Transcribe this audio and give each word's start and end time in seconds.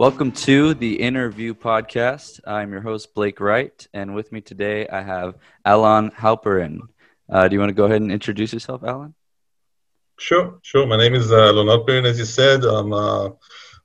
Welcome 0.00 0.32
to 0.48 0.72
the 0.72 0.96
Innerview 0.96 1.52
Podcast. 1.52 2.40
I'm 2.46 2.72
your 2.72 2.80
host, 2.80 3.12
Blake 3.12 3.38
Wright, 3.38 3.86
and 3.92 4.14
with 4.14 4.32
me 4.32 4.40
today 4.40 4.88
I 4.88 5.02
have 5.02 5.34
Alon 5.66 6.10
Halperin. 6.12 6.78
Uh, 7.28 7.48
do 7.48 7.54
you 7.54 7.60
want 7.60 7.68
to 7.68 7.74
go 7.74 7.84
ahead 7.84 8.00
and 8.00 8.10
introduce 8.10 8.50
yourself, 8.50 8.82
Alon? 8.82 9.12
Sure, 10.18 10.58
sure. 10.62 10.86
My 10.86 10.96
name 10.96 11.12
is 11.12 11.30
uh, 11.30 11.52
Alon 11.52 11.66
Halperin, 11.66 12.06
as 12.06 12.18
you 12.18 12.24
said. 12.24 12.64
I'm 12.64 12.94
uh, 12.94 13.28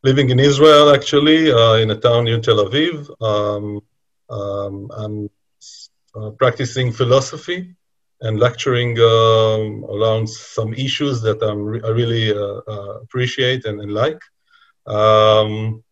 living 0.03 0.29
in 0.29 0.39
Israel, 0.39 0.95
actually, 0.95 1.51
uh, 1.51 1.73
in 1.83 1.91
a 1.91 1.97
town 1.97 2.23
near 2.23 2.39
Tel 2.39 2.65
Aviv. 2.65 2.95
Um, 3.21 3.81
um, 4.29 4.89
I'm 4.95 5.29
uh, 6.15 6.29
practicing 6.29 6.93
philosophy 6.93 7.75
and 8.21 8.39
lecturing 8.39 8.97
um, 8.99 9.83
around 9.83 10.29
some 10.29 10.73
issues 10.75 11.21
that 11.23 11.39
re- 11.53 11.81
i 11.83 11.89
really 11.89 12.31
uh, 12.31 13.01
appreciate 13.03 13.65
and, 13.65 13.81
and 13.81 13.91
like. 13.91 14.21
Um, 14.87 15.83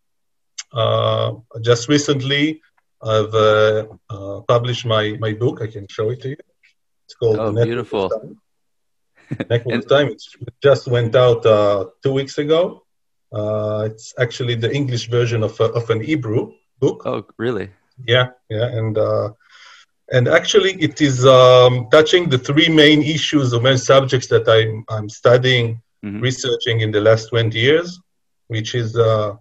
just 1.62 1.90
recently, 1.90 2.62
I've 3.02 3.34
uh, 3.34 3.86
uh, 4.10 4.42
published 4.48 4.86
my, 4.86 5.18
my 5.20 5.34
book. 5.34 5.62
I 5.62 5.68
can 5.68 5.88
show 5.90 6.10
it 6.10 6.22
to 6.22 6.30
you. 6.30 6.38
It's 7.06 7.16
called 7.16 7.40
oh, 7.40 7.52
Network 7.52 7.66
beautiful. 7.66 8.36
Network 9.50 9.74
and- 9.74 9.90
Time. 9.90 10.08
It 10.10 10.22
just 10.62 10.88
went 10.88 11.16
out 11.16 11.46
uh, 11.46 11.86
two 12.02 12.14
weeks 12.14 12.38
ago. 12.38 12.84
it's 13.88 14.14
actually 14.20 14.56
the 14.56 14.72
English 14.74 15.10
version 15.10 15.44
of, 15.44 15.60
of 15.60 15.90
an 15.90 16.02
Hebrew 16.02 16.54
book. 16.80 17.04
Oh, 17.06 17.26
really? 17.38 17.70
Yeah, 18.08 18.28
yeah, 18.50 18.68
and 18.80 18.98
and 20.12 20.28
actually 20.28 20.74
it 20.74 21.02
is 21.02 21.26
um, 21.26 21.88
touching 21.92 22.30
the 22.30 22.38
three 22.38 22.70
main 22.70 23.02
issues 23.02 23.54
or 23.54 23.62
main 23.62 23.78
subjects 23.78 24.28
that 24.28 24.48
I'm, 24.48 24.84
I'm 24.90 25.10
studying, 25.10 25.82
mm-hmm. 26.04 26.20
researching 26.20 26.82
in 26.82 26.92
the 26.92 27.02
last 27.02 27.30
20 27.30 27.58
years, 27.58 28.00
which 28.48 28.76
is 28.76 28.98
uh, 28.98 29.36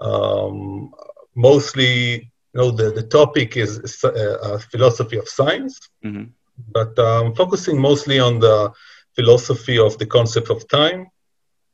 um, 0.00 0.92
mostly, 1.34 2.30
you 2.52 2.54
know, 2.54 2.70
the, 2.70 2.90
the 2.90 3.02
topic 3.02 3.56
is 3.56 4.02
uh, 4.04 4.08
uh, 4.08 4.58
philosophy 4.58 5.16
of 5.16 5.28
science, 5.28 5.78
mm-hmm. 6.04 6.24
but 6.72 6.98
um, 6.98 7.34
focusing 7.34 7.80
mostly 7.80 8.18
on 8.18 8.38
the 8.38 8.72
philosophy 9.14 9.78
of 9.78 9.98
the 9.98 10.06
concept 10.06 10.50
of 10.50 10.68
time 10.68 11.08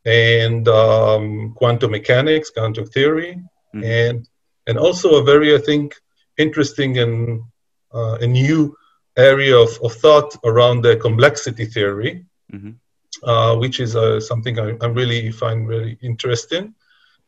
and 0.05 0.69
um, 0.69 1.53
quantum 1.55 1.91
mechanics, 1.91 2.51
quantum 2.51 2.87
theory, 2.87 3.41
mm-hmm. 3.75 3.85
and 3.85 4.29
and 4.67 4.79
also 4.79 5.17
a 5.17 5.23
very, 5.23 5.55
I 5.55 5.59
think, 5.59 5.95
interesting 6.39 6.99
and 6.99 7.43
uh, 7.93 8.17
a 8.21 8.27
new 8.27 8.77
area 9.17 9.57
of, 9.57 9.79
of 9.83 9.93
thought 9.93 10.35
around 10.45 10.83
the 10.83 10.97
complexity 10.97 11.67
theory, 11.67 12.25
mm-hmm. 12.53 12.73
uh, 13.29 13.57
which 13.57 13.81
is 13.81 13.95
uh, 13.95 14.21
something 14.21 14.59
I, 14.59 14.77
I, 14.81 14.87
really 14.87 15.31
find 15.31 15.69
really 15.69 15.99
interesting. 16.03 16.75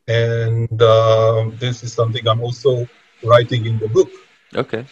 And 0.07 0.81
uh, 0.81 1.51
this 1.59 1.83
is 1.83 1.93
something 1.93 2.27
I'm 2.27 2.41
also 2.41 2.87
writing 3.23 3.65
in 3.65 3.77
the 3.77 3.89
book. 3.89 4.09
Okay. 4.55 4.85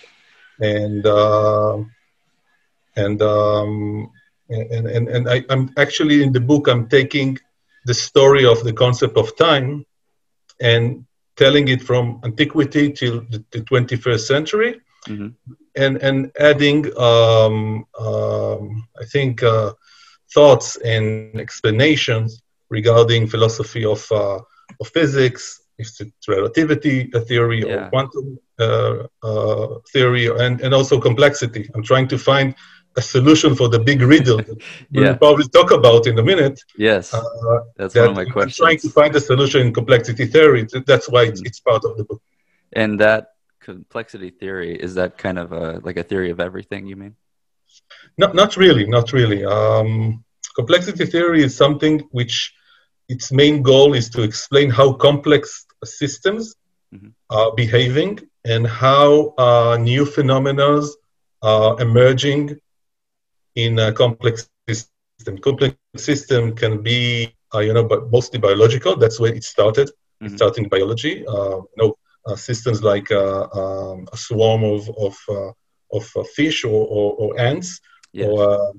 And 0.59 1.05
uh, 1.05 1.77
and 2.95 3.21
um, 3.21 4.11
and 4.49 4.87
and, 4.87 5.07
and 5.07 5.29
I, 5.29 5.43
I'm 5.49 5.71
actually 5.77 6.23
in 6.23 6.31
the 6.33 6.39
book. 6.39 6.67
I'm 6.67 6.87
taking 6.87 7.37
the 7.85 7.93
story 7.93 8.45
of 8.45 8.63
the 8.63 8.73
concept 8.73 9.17
of 9.17 9.35
time 9.37 9.85
and 10.61 11.05
telling 11.35 11.67
it 11.67 11.81
from 11.81 12.19
antiquity 12.23 12.91
till 12.91 13.21
the, 13.29 13.43
the 13.51 13.61
21st 13.61 14.19
century. 14.19 14.81
Mm-hmm 15.07 15.27
and 15.75 15.97
and 15.97 16.31
adding 16.39 16.85
um, 16.97 17.85
um, 17.99 18.87
I 18.99 19.05
think 19.11 19.43
uh, 19.43 19.73
thoughts 20.33 20.77
and 20.77 21.39
explanations 21.39 22.41
regarding 22.69 23.27
philosophy 23.27 23.85
of 23.85 24.09
uh, 24.11 24.39
of 24.79 24.87
physics, 24.87 25.61
if 25.77 25.89
it's 25.99 26.27
relativity 26.27 27.11
a 27.13 27.19
theory 27.19 27.61
yeah. 27.61 27.73
or 27.73 27.89
quantum 27.89 28.39
uh, 28.59 28.97
uh, 29.23 29.67
theory, 29.91 30.27
and 30.27 30.61
and 30.61 30.73
also 30.73 30.99
complexity. 30.99 31.69
I'm 31.73 31.83
trying 31.83 32.07
to 32.09 32.17
find 32.17 32.55
a 32.97 33.01
solution 33.01 33.55
for 33.55 33.67
the 33.67 33.79
big 33.79 34.01
riddle 34.01 34.37
that 34.37 34.57
yeah. 34.91 35.01
we'll 35.01 35.17
probably 35.17 35.47
talk 35.49 35.71
about 35.71 36.07
in 36.07 36.17
a 36.17 36.23
minute. 36.23 36.61
Yes, 36.77 37.13
uh, 37.13 37.21
that's 37.75 37.93
that 37.93 38.01
one 38.01 38.09
of 38.11 38.15
my 38.15 38.25
questions. 38.25 38.59
I'm 38.59 38.65
trying 38.65 38.79
to 38.79 38.89
find 38.89 39.15
a 39.15 39.21
solution 39.21 39.67
in 39.67 39.73
complexity 39.73 40.25
theory. 40.25 40.67
That's 40.85 41.09
why 41.09 41.23
it's, 41.23 41.41
mm. 41.41 41.47
it's 41.47 41.59
part 41.59 41.83
of 41.83 41.97
the 41.97 42.05
book. 42.05 42.21
And 42.73 42.99
that 43.01 43.31
complexity 43.59 44.29
theory 44.29 44.75
is 44.75 44.95
that 44.95 45.17
kind 45.17 45.39
of 45.39 45.51
a, 45.51 45.79
like 45.83 45.97
a 45.97 46.03
theory 46.03 46.29
of 46.29 46.39
everything 46.39 46.85
you 46.85 46.95
mean 46.95 47.15
not, 48.17 48.35
not 48.35 48.57
really 48.57 48.85
not 48.85 49.13
really 49.13 49.43
um, 49.45 50.23
complexity 50.55 51.05
theory 51.05 51.43
is 51.43 51.55
something 51.55 51.99
which 52.11 52.53
its 53.07 53.31
main 53.31 53.61
goal 53.61 53.93
is 53.93 54.09
to 54.09 54.21
explain 54.21 54.69
how 54.69 54.93
complex 54.93 55.65
systems 55.83 56.55
mm-hmm. 56.93 57.09
are 57.29 57.53
behaving 57.53 58.19
and 58.45 58.65
how 58.67 59.33
uh, 59.37 59.77
new 59.79 60.05
phenomena 60.05 60.81
are 61.41 61.79
emerging 61.81 62.57
in 63.55 63.79
a 63.79 63.91
complex 63.91 64.49
system 64.67 65.37
complex 65.37 65.75
system 65.95 66.55
can 66.55 66.81
be 66.81 67.33
uh, 67.53 67.59
you 67.59 67.73
know 67.73 67.83
but 67.83 68.11
mostly 68.11 68.39
biological 68.39 68.95
that's 68.95 69.19
where 69.19 69.33
it 69.33 69.43
started 69.43 69.87
mm-hmm. 69.87 70.25
it 70.25 70.37
started 70.37 70.63
in 70.63 70.69
biology 70.69 71.25
uh, 71.27 71.57
you 71.57 71.77
know 71.77 71.95
uh, 72.27 72.35
systems 72.35 72.83
like 72.83 73.11
uh, 73.11 73.47
um, 73.53 74.07
a 74.11 74.17
swarm 74.17 74.63
of 74.63 74.89
of, 74.97 75.15
uh, 75.29 75.51
of 75.93 76.27
fish 76.29 76.63
or, 76.63 76.87
or, 76.87 77.13
or 77.13 77.39
ants 77.39 77.79
yes. 78.13 78.27
or, 78.27 78.73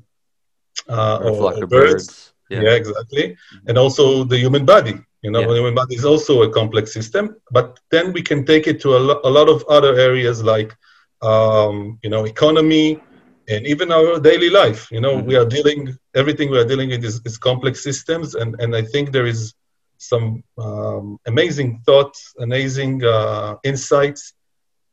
or, 0.88 1.54
or 1.54 1.66
birds. 1.66 2.06
birds. 2.06 2.32
Yeah. 2.50 2.62
yeah. 2.62 2.74
exactly. 2.74 3.26
Mm-hmm. 3.30 3.68
And 3.68 3.78
also 3.78 4.24
the 4.24 4.38
human 4.38 4.64
body. 4.64 4.94
You 5.22 5.30
know, 5.30 5.40
yeah. 5.40 5.48
the 5.48 5.54
human 5.54 5.74
body 5.74 5.96
is 5.96 6.04
also 6.04 6.42
a 6.42 6.50
complex 6.50 6.92
system. 6.92 7.36
But 7.50 7.80
then 7.90 8.12
we 8.12 8.22
can 8.22 8.44
take 8.44 8.66
it 8.66 8.80
to 8.82 8.96
a, 8.96 9.00
lo- 9.08 9.20
a 9.24 9.30
lot 9.30 9.48
of 9.48 9.64
other 9.68 9.94
areas 9.96 10.42
like, 10.42 10.76
um, 11.22 11.98
you 12.02 12.10
know, 12.10 12.24
economy, 12.26 13.00
and 13.48 13.64
even 13.64 13.92
our 13.92 14.18
daily 14.18 14.50
life 14.50 14.90
you 14.90 15.00
know 15.00 15.18
mm-hmm. 15.18 15.28
we 15.28 15.36
are 15.36 15.44
dealing 15.44 15.96
everything 16.16 16.50
we 16.50 16.58
are 16.58 16.64
dealing 16.64 16.88
with 16.88 17.04
is, 17.04 17.20
is, 17.24 17.38
complex 17.38 17.80
systems 17.80 18.34
and 18.34 18.56
and 18.58 18.74
i 18.74 18.82
think 18.82 19.12
there 19.12 19.24
is 19.24 19.54
some 19.98 20.42
um, 20.58 21.18
amazing 21.26 21.82
thoughts, 21.86 22.34
amazing 22.38 23.04
uh, 23.04 23.56
insights 23.64 24.34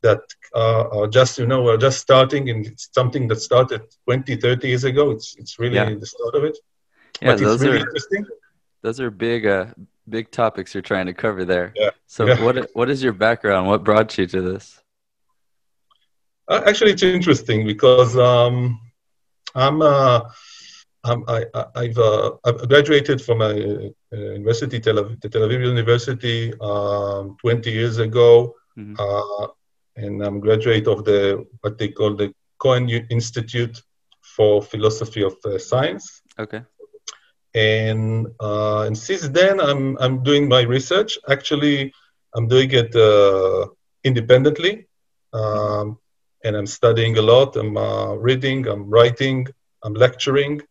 that 0.02 0.22
uh, 0.56 0.86
are 0.92 1.08
just, 1.08 1.40
you 1.40 1.48
know, 1.48 1.64
we're 1.64 1.78
just 1.78 2.00
starting 2.00 2.50
and 2.50 2.66
it's 2.66 2.90
something 2.94 3.28
that 3.30 3.42
started 3.42 3.82
20, 4.06 4.36
30 4.36 4.68
years 4.68 4.84
ago. 4.84 5.12
It's, 5.12 5.36
it's 5.38 5.60
really 5.60 5.76
yeah. 5.76 5.94
the 5.94 6.06
start 6.06 6.36
of 6.36 6.44
it. 6.44 6.58
Yeah, 7.22 7.36
those 7.36 7.62
really 7.62 7.78
are, 7.78 7.80
interesting. 7.82 8.26
Those 8.82 9.00
are 9.00 9.10
big, 9.10 9.46
uh, 9.46 9.68
big 10.10 10.32
topics 10.32 10.74
you're 10.74 10.82
trying 10.82 11.06
to 11.06 11.14
cover 11.14 11.46
there. 11.46 11.74
Yeah. 11.76 11.92
So 12.08 12.26
yeah. 12.26 12.44
what, 12.44 12.70
what 12.74 12.90
is 12.90 13.02
your 13.02 13.14
background? 13.14 13.68
What 13.68 13.84
brought 13.84 14.18
you 14.18 14.28
to 14.28 14.42
this? 14.42 14.82
Uh, 16.48 16.62
actually, 16.66 16.92
it's 16.92 17.04
interesting 17.04 17.66
because 17.66 18.18
um, 18.18 18.80
I'm, 19.56 19.82
uh, 19.82 20.22
I, 21.06 21.46
have 21.76 21.98
uh, 21.98 22.32
I've 22.46 22.68
graduated 22.68 23.22
from 23.22 23.42
a, 23.42 23.92
a 24.12 24.18
university, 24.18 24.80
Tel 24.80 24.96
Aviv, 24.96 25.22
the 25.22 25.30
Tel 25.30 25.42
Aviv 25.42 25.66
University, 25.66 26.54
um, 26.62 27.36
20 27.42 27.72
years 27.72 27.98
ago, 27.98 28.56
mm-hmm. 28.78 28.96
uh, 28.98 29.48
and 29.96 30.22
I'm 30.24 30.40
graduate 30.40 30.88
of 30.88 31.04
the 31.04 31.46
what 31.62 31.78
they 31.78 31.90
call 31.90 32.16
the 32.16 32.34
Cohn 32.58 32.90
Institute 32.90 33.82
for 34.22 34.62
Philosophy 34.62 35.24
of 35.24 35.36
uh, 35.46 35.60
Science. 35.60 36.22
Okay. 36.40 36.62
And 37.56 38.28
uh, 38.40 38.82
and 38.82 38.98
since 38.98 39.28
then, 39.30 39.60
I'm 39.60 39.98
I'm 40.00 40.24
doing 40.24 40.48
my 40.48 40.62
research. 40.62 41.20
Actually, 41.30 41.94
I'm 42.36 42.48
doing 42.48 42.72
it 42.72 42.96
uh, 42.96 43.68
independently, 44.04 44.88
um, 45.34 46.00
and 46.44 46.56
I'm 46.56 46.66
studying 46.66 47.18
a 47.18 47.22
lot. 47.22 47.56
I'm 47.56 47.78
uh, 47.78 48.14
reading, 48.16 48.68
I'm 48.68 48.90
writing, 48.90 49.48
I'm 49.84 49.94
lecturing. 49.94 50.62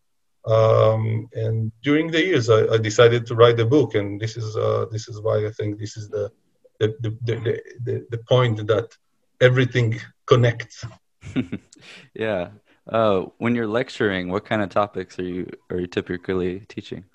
Um, 0.45 1.29
and 1.33 1.71
during 1.83 2.11
the 2.11 2.21
years, 2.21 2.49
I, 2.49 2.67
I, 2.67 2.77
decided 2.77 3.25
to 3.27 3.35
write 3.35 3.57
a 3.61 3.65
book, 3.65 3.95
and 3.95 4.19
this 4.19 4.35
is 4.35 4.57
uh, 4.57 4.87
this 4.91 5.07
is 5.07 5.21
why 5.21 5.45
I 5.45 5.51
think 5.51 5.79
this 5.79 5.95
is 5.95 6.09
the 6.09 6.29
the 6.79 6.87
the, 6.99 7.09
the, 7.23 7.61
the, 7.85 8.05
the 8.09 8.17
point 8.27 8.67
that 8.67 8.89
everything 9.39 10.01
connects. 10.25 10.85
yeah. 12.13 12.49
Uh, 12.87 13.25
when 13.37 13.55
you're 13.55 13.67
lecturing, 13.67 14.29
what 14.29 14.45
kind 14.45 14.61
of 14.61 14.69
topics 14.69 15.17
are 15.19 15.23
you 15.23 15.49
are 15.69 15.79
you 15.79 15.87
typically 15.87 16.61
teaching? 16.67 17.05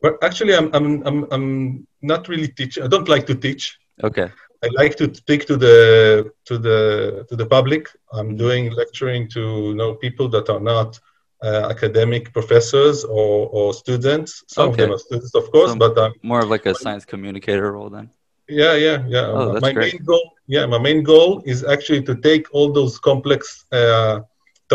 Well, 0.00 0.16
actually, 0.22 0.54
I'm 0.54 0.72
I'm 0.74 1.06
I'm, 1.06 1.26
I'm 1.32 1.86
not 2.02 2.28
really 2.28 2.48
teaching. 2.48 2.84
I 2.84 2.86
don't 2.86 3.08
like 3.08 3.26
to 3.26 3.34
teach. 3.34 3.78
Okay. 4.02 4.30
I 4.64 4.68
like 4.74 4.94
to 4.96 5.12
speak 5.12 5.46
to 5.46 5.56
the 5.56 6.30
to 6.44 6.56
the 6.56 7.26
to 7.28 7.34
the 7.34 7.46
public. 7.46 7.88
I'm 8.12 8.36
doing 8.36 8.70
lecturing 8.70 9.28
to 9.30 9.40
you 9.40 9.74
know 9.74 9.94
people 9.94 10.28
that 10.28 10.48
are 10.48 10.60
not 10.60 11.00
uh, 11.42 11.68
academic 11.68 12.32
professors 12.32 13.04
or, 13.04 13.48
or 13.48 13.74
students. 13.74 14.44
Some 14.46 14.70
okay. 14.70 14.70
of 14.70 14.76
them 14.76 14.94
are 14.94 14.98
students, 14.98 15.34
of 15.34 15.50
course, 15.50 15.72
so 15.72 15.76
but 15.76 15.98
um, 15.98 16.12
more 16.22 16.40
of 16.40 16.48
like 16.48 16.66
a 16.66 16.74
science 16.74 17.04
communicator 17.04 17.72
role 17.72 17.90
then. 17.90 18.10
Yeah, 18.48 18.74
yeah, 18.74 19.04
yeah. 19.08 19.26
Oh, 19.26 19.52
that's 19.52 19.62
my 19.62 19.72
great. 19.72 19.94
main 19.94 20.04
goal, 20.04 20.32
yeah, 20.46 20.66
my 20.66 20.78
main 20.78 21.02
goal 21.02 21.42
is 21.44 21.64
actually 21.64 22.02
to 22.04 22.14
take 22.14 22.46
all 22.52 22.72
those 22.72 22.98
complex 22.98 23.64
uh, 23.72 24.20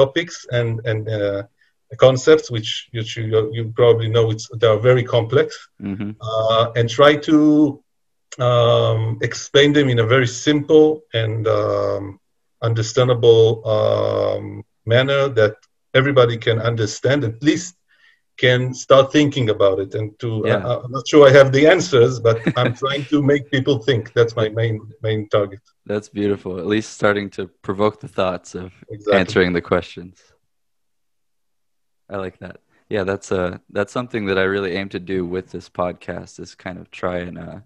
topics 0.01 0.35
and 0.57 0.69
and 0.89 1.01
uh, 1.09 1.43
concepts, 1.95 2.51
which 2.51 2.89
you, 2.91 3.03
you 3.55 3.63
probably 3.75 4.09
know 4.09 4.25
it's 4.33 4.45
they 4.59 4.67
are 4.67 4.81
very 4.89 5.03
complex, 5.03 5.47
mm-hmm. 5.81 6.11
Uh, 6.21 6.65
and 6.77 6.89
try 6.89 7.15
to 7.29 7.37
um, 8.47 9.17
explain 9.21 9.73
them 9.73 9.87
in 9.89 9.99
a 9.99 10.07
very 10.15 10.27
simple 10.27 11.01
and 11.13 11.47
um, 11.47 12.19
understandable 12.61 13.45
um, 13.75 14.63
manner 14.85 15.29
that 15.29 15.55
everybody 15.93 16.37
can 16.37 16.59
understand, 16.59 17.23
at 17.23 17.41
least 17.41 17.75
can 18.37 18.73
start 18.73 19.11
thinking 19.11 19.49
about 19.49 19.79
it. 19.79 19.95
And 19.95 20.17
to, 20.19 20.43
yeah. 20.45 20.57
uh, 20.57 20.81
I'm 20.83 20.91
not 20.91 21.07
sure 21.07 21.27
I 21.27 21.31
have 21.31 21.51
the 21.51 21.67
answers, 21.67 22.19
but 22.19 22.39
I'm 22.57 22.73
trying 22.83 23.05
to 23.05 23.21
make 23.21 23.51
people 23.51 23.79
think. 23.79 24.13
That's 24.13 24.35
my 24.35 24.49
main 24.49 24.79
main 25.01 25.27
target. 25.29 25.59
That's 25.85 26.09
beautiful. 26.09 26.59
At 26.59 26.67
least 26.67 26.93
starting 26.93 27.29
to 27.31 27.47
provoke 27.47 27.99
the 27.99 28.07
thoughts 28.07 28.55
of 28.55 28.73
exactly. 28.89 29.19
answering 29.19 29.53
the 29.53 29.61
questions. 29.61 30.21
I 32.09 32.17
like 32.17 32.39
that. 32.39 32.61
Yeah, 32.89 33.03
that's 33.03 33.31
uh 33.31 33.57
that's 33.69 33.91
something 33.91 34.27
that 34.27 34.37
I 34.37 34.43
really 34.43 34.73
aim 34.73 34.89
to 34.89 34.99
do 34.99 35.25
with 35.25 35.51
this 35.51 35.69
podcast 35.69 36.39
is 36.39 36.55
kind 36.55 36.77
of 36.79 36.89
try 36.89 37.17
and 37.17 37.37
uh, 37.37 37.59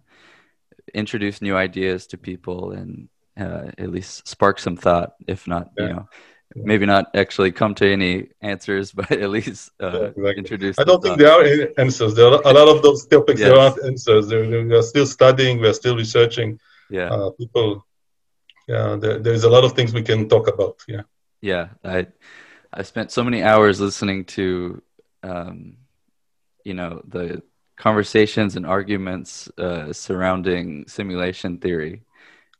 introduce 0.93 1.41
new 1.41 1.55
ideas 1.55 2.07
to 2.07 2.17
people 2.17 2.71
and 2.71 3.07
uh, 3.39 3.71
at 3.77 3.89
least 3.89 4.27
spark 4.27 4.59
some 4.59 4.75
thought, 4.75 5.13
if 5.27 5.47
not, 5.47 5.71
yeah. 5.77 5.83
you 5.83 5.93
know, 5.93 6.09
maybe 6.55 6.85
not 6.85 7.15
actually 7.15 7.51
come 7.51 7.75
to 7.75 7.91
any 7.91 8.29
answers, 8.41 8.91
but 8.99 9.11
at 9.11 9.29
least 9.29 9.71
uh, 9.81 9.91
yeah, 9.91 9.99
exactly. 10.07 10.33
introduce. 10.37 10.79
I 10.79 10.83
don't 10.83 11.01
think 11.01 11.17
there 11.17 11.31
are 11.31 11.43
any 11.43 11.67
answers. 11.77 12.15
There 12.15 12.27
are 12.27 12.41
a 12.43 12.53
lot 12.53 12.67
of 12.67 12.81
those 12.81 13.05
topics. 13.05 13.39
Yes. 13.39 13.49
There 13.49 13.59
aren't 13.59 13.83
answers. 13.83 14.31
We 14.31 14.75
are 14.75 14.83
still 14.83 15.05
studying. 15.05 15.59
We 15.59 15.67
are 15.67 15.73
still 15.73 15.95
researching. 15.95 16.59
Yeah, 16.89 17.09
uh, 17.09 17.31
people. 17.31 17.85
Yeah, 18.67 18.95
there, 18.95 19.19
there's 19.19 19.43
a 19.43 19.49
lot 19.49 19.63
of 19.63 19.73
things 19.73 19.93
we 19.93 20.03
can 20.03 20.29
talk 20.29 20.47
about. 20.47 20.77
Yeah. 20.87 21.01
Yeah, 21.41 21.69
I 21.83 22.07
I 22.71 22.83
spent 22.83 23.11
so 23.11 23.23
many 23.23 23.43
hours 23.43 23.81
listening 23.81 24.25
to, 24.25 24.81
um, 25.23 25.77
you 26.63 26.73
know, 26.73 27.01
the 27.07 27.41
conversations 27.75 28.55
and 28.55 28.65
arguments 28.65 29.49
uh, 29.57 29.91
surrounding 29.91 30.85
simulation 30.87 31.57
theory 31.57 32.03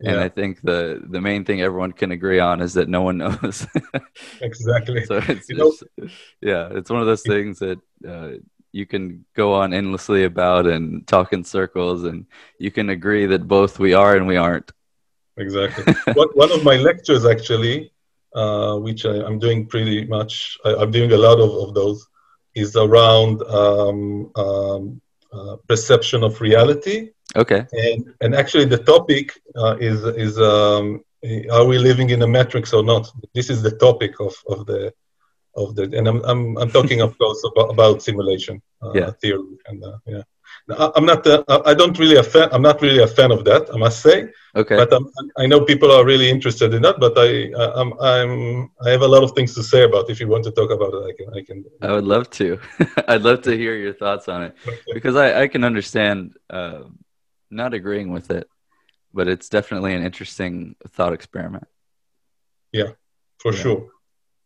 and 0.03 0.15
yeah. 0.15 0.23
I 0.23 0.29
think 0.29 0.61
the 0.61 1.01
the 1.07 1.21
main 1.21 1.45
thing 1.45 1.61
everyone 1.61 1.91
can 1.91 2.11
agree 2.11 2.39
on 2.39 2.61
is 2.61 2.73
that 2.73 2.89
no 2.89 3.01
one 3.03 3.17
knows. 3.23 3.67
exactly. 4.41 5.05
So 5.05 5.21
it's 5.27 5.47
just, 5.47 5.83
yeah, 6.41 6.69
it's 6.71 6.89
one 6.89 7.01
of 7.01 7.07
those 7.07 7.21
things 7.21 7.59
that 7.59 7.79
uh, 8.07 8.31
you 8.71 8.85
can 8.85 9.25
go 9.35 9.53
on 9.53 9.73
endlessly 9.73 10.23
about 10.23 10.65
and 10.65 11.05
talk 11.07 11.33
in 11.33 11.43
circles, 11.43 12.03
and 12.03 12.25
you 12.57 12.71
can 12.71 12.89
agree 12.89 13.27
that 13.27 13.47
both 13.47 13.79
we 13.79 13.93
are 13.93 14.15
and 14.15 14.27
we 14.27 14.37
aren't. 14.37 14.71
Exactly. 15.37 15.93
one 16.13 16.51
of 16.51 16.63
my 16.63 16.77
lectures 16.77 17.25
actually, 17.25 17.91
uh, 18.33 18.77
which 18.77 19.05
I, 19.05 19.17
am 19.25 19.39
doing 19.39 19.67
pretty 19.67 20.05
much, 20.05 20.57
I, 20.65 20.81
am 20.81 20.91
doing 20.91 21.11
a 21.11 21.17
lot 21.17 21.39
of, 21.39 21.51
of 21.67 21.73
those, 21.73 22.05
is 22.55 22.75
around 22.75 23.41
um, 23.43 24.31
um, 24.35 25.01
uh, 25.33 25.55
perception 25.67 26.23
of 26.23 26.41
reality 26.41 27.09
Okay. 27.35 27.65
And 27.71 28.13
and 28.21 28.35
actually, 28.35 28.65
the 28.65 28.77
topic 28.77 29.41
uh, 29.55 29.77
is 29.79 30.03
is 30.03 30.39
um, 30.39 31.03
are 31.51 31.65
we 31.65 31.77
living 31.77 32.09
in 32.09 32.21
a 32.21 32.27
matrix 32.27 32.73
or 32.73 32.83
not? 32.83 33.11
This 33.33 33.49
is 33.49 33.61
the 33.61 33.71
topic 33.71 34.19
of, 34.19 34.35
of 34.47 34.65
the 34.65 34.93
of 35.55 35.75
the 35.75 35.83
and 35.97 36.07
I'm 36.07 36.21
I'm, 36.25 36.57
I'm 36.57 36.71
talking 36.71 37.01
of 37.01 37.17
course 37.17 37.43
about, 37.45 37.69
about 37.71 38.01
simulation 38.01 38.61
uh, 38.81 38.91
yeah. 38.93 39.11
theory 39.21 39.57
and 39.67 39.83
uh, 39.83 39.97
yeah. 40.05 40.23
I'm 40.77 41.05
not. 41.05 41.25
Uh, 41.25 41.43
I 41.65 41.73
don't 41.73 41.97
really 41.97 42.17
a 42.17 42.23
fan. 42.23 42.49
I'm 42.51 42.61
not 42.61 42.81
really 42.81 43.01
a 43.01 43.07
fan 43.07 43.31
of 43.31 43.43
that. 43.45 43.69
I 43.73 43.77
must 43.77 44.01
say. 44.01 44.29
Okay. 44.55 44.75
But 44.75 44.93
I'm, 44.93 45.09
i 45.37 45.45
know 45.47 45.61
people 45.61 45.91
are 45.91 46.05
really 46.05 46.29
interested 46.29 46.73
in 46.73 46.81
that. 46.81 46.99
But 46.99 47.13
I, 47.17 47.51
I'm, 47.79 47.93
I'm, 47.99 48.71
I 48.85 48.89
have 48.89 49.01
a 49.01 49.07
lot 49.07 49.23
of 49.23 49.31
things 49.31 49.53
to 49.55 49.63
say 49.63 49.83
about. 49.83 50.09
It. 50.09 50.13
If 50.13 50.19
you 50.19 50.27
want 50.27 50.43
to 50.45 50.51
talk 50.51 50.71
about 50.71 50.93
it, 50.93 51.03
I 51.09 51.13
can. 51.17 51.33
I 51.37 51.41
can. 51.43 51.65
I 51.81 51.91
would 51.93 52.03
love 52.03 52.29
to. 52.31 52.59
I'd 53.07 53.21
love 53.21 53.41
to 53.43 53.55
hear 53.55 53.75
your 53.75 53.93
thoughts 53.93 54.27
on 54.27 54.43
it 54.43 54.55
because 54.93 55.15
I, 55.15 55.43
I 55.43 55.47
can 55.47 55.63
understand 55.63 56.35
uh, 56.49 56.83
not 57.49 57.73
agreeing 57.73 58.11
with 58.11 58.31
it, 58.31 58.47
but 59.13 59.27
it's 59.27 59.49
definitely 59.49 59.93
an 59.93 60.03
interesting 60.03 60.75
thought 60.89 61.13
experiment. 61.13 61.67
Yeah, 62.71 62.91
for 63.39 63.53
yeah. 63.53 63.59
sure. 63.59 63.87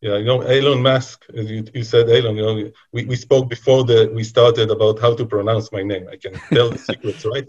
Yeah, 0.06 0.18
you 0.18 0.26
know, 0.26 0.42
Elon 0.42 0.84
Musk, 0.84 1.26
as 1.36 1.50
you, 1.50 1.66
you 1.74 1.84
said, 1.84 2.08
Elon, 2.08 2.36
you 2.36 2.44
know, 2.46 2.72
we, 2.92 3.06
we 3.06 3.16
spoke 3.16 3.50
before 3.50 3.84
that 3.86 4.14
we 4.14 4.24
started 4.24 4.70
about 4.70 5.00
how 5.00 5.16
to 5.16 5.26
pronounce 5.26 5.72
my 5.72 5.82
name. 5.82 6.08
I 6.14 6.18
can 6.18 6.34
tell 6.54 6.70
the 6.70 6.78
secrets, 6.78 7.26
right? 7.34 7.48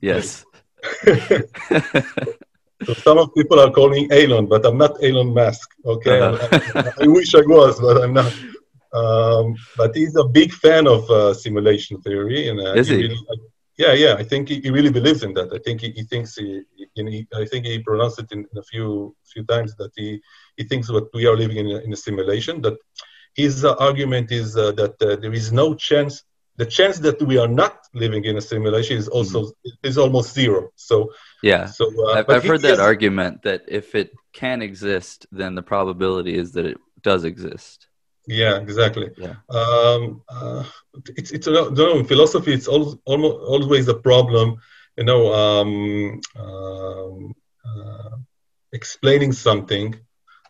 Yes. 0.00 0.44
so 2.86 2.92
some 3.06 3.18
of 3.18 3.32
people 3.36 3.60
are 3.60 3.70
calling 3.70 4.10
Elon, 4.10 4.46
but 4.46 4.66
I'm 4.66 4.78
not 4.78 5.00
Elon 5.00 5.32
Musk. 5.32 5.68
Okay, 5.84 6.18
uh-huh. 6.20 6.48
I, 6.98 7.04
I, 7.04 7.06
wish 7.06 7.36
I 7.36 7.44
was, 7.46 7.78
but 7.78 8.02
I'm 8.02 8.14
not. 8.14 8.32
Um, 8.92 9.54
but 9.76 9.94
he's 9.94 10.16
a 10.16 10.24
big 10.24 10.50
fan 10.52 10.88
of 10.88 11.08
uh, 11.08 11.34
simulation 11.34 12.02
theory, 12.02 12.48
and 12.48 12.58
uh, 12.58 12.72
Is 12.72 12.88
he? 12.88 12.96
he? 12.96 13.02
Really, 13.02 13.18
yeah, 13.78 13.92
yeah, 13.92 14.14
I 14.18 14.24
think 14.24 14.48
he, 14.48 14.60
he, 14.60 14.70
really 14.70 14.90
believes 14.90 15.22
in 15.22 15.34
that. 15.34 15.52
I 15.52 15.58
think 15.58 15.82
he, 15.82 15.90
he 15.90 16.02
thinks 16.02 16.34
he, 16.34 16.62
he, 16.96 17.26
I 17.34 17.44
think 17.44 17.66
he 17.66 17.78
pronounced 17.80 18.18
it 18.18 18.32
in, 18.32 18.40
in, 18.50 18.58
a 18.58 18.62
few 18.62 19.14
few 19.32 19.44
times 19.44 19.74
that 19.76 19.90
he 19.96 20.20
he 20.56 20.64
thinks 20.64 20.86
that 20.88 21.08
we 21.12 21.26
are 21.26 21.36
living 21.36 21.58
in 21.58 21.66
a, 21.66 21.78
in 21.86 21.92
a 21.92 21.96
simulation. 21.96 22.62
That 22.62 22.76
his 23.34 23.64
uh, 23.64 23.74
argument 23.74 24.32
is 24.32 24.56
uh, 24.56 24.72
that 24.72 24.94
uh, 25.02 25.16
there 25.16 25.34
is 25.34 25.52
no 25.52 25.74
chance. 25.74 26.22
The 26.56 26.64
chance 26.64 26.98
that 27.00 27.20
we 27.20 27.36
are 27.36 27.52
not 27.62 27.76
living 27.92 28.24
in 28.24 28.38
a 28.38 28.40
simulation 28.40 28.96
is 28.96 29.08
also 29.08 29.40
mm-hmm. 29.42 29.88
is 29.88 29.98
almost 29.98 30.32
zero. 30.32 30.70
So 30.76 31.12
yeah, 31.42 31.66
so 31.66 31.84
uh, 32.06 32.12
I've, 32.12 32.30
I've 32.30 32.44
heard 32.44 32.62
that 32.62 32.80
argument 32.80 33.42
that 33.42 33.62
if 33.68 33.94
it 33.94 34.12
can 34.32 34.62
exist, 34.62 35.26
then 35.30 35.54
the 35.54 35.62
probability 35.62 36.34
is 36.36 36.52
that 36.52 36.64
it 36.64 36.78
does 37.02 37.24
exist. 37.24 37.88
Yeah, 38.26 38.56
exactly. 38.58 39.10
Yeah. 39.16 39.36
Um, 39.48 40.22
uh, 40.28 40.64
it's 41.16 41.30
it's 41.30 41.46
don't 41.46 41.74
know, 41.74 41.98
in 41.98 42.06
philosophy. 42.06 42.52
It's 42.52 42.66
almost 42.66 42.98
always 43.06 43.88
a 43.88 43.94
problem. 43.94 44.56
You 44.96 45.04
know, 45.04 45.32
um, 45.32 46.20
um, 46.36 47.34
uh, 47.64 48.16
explaining 48.72 49.32
something 49.32 49.94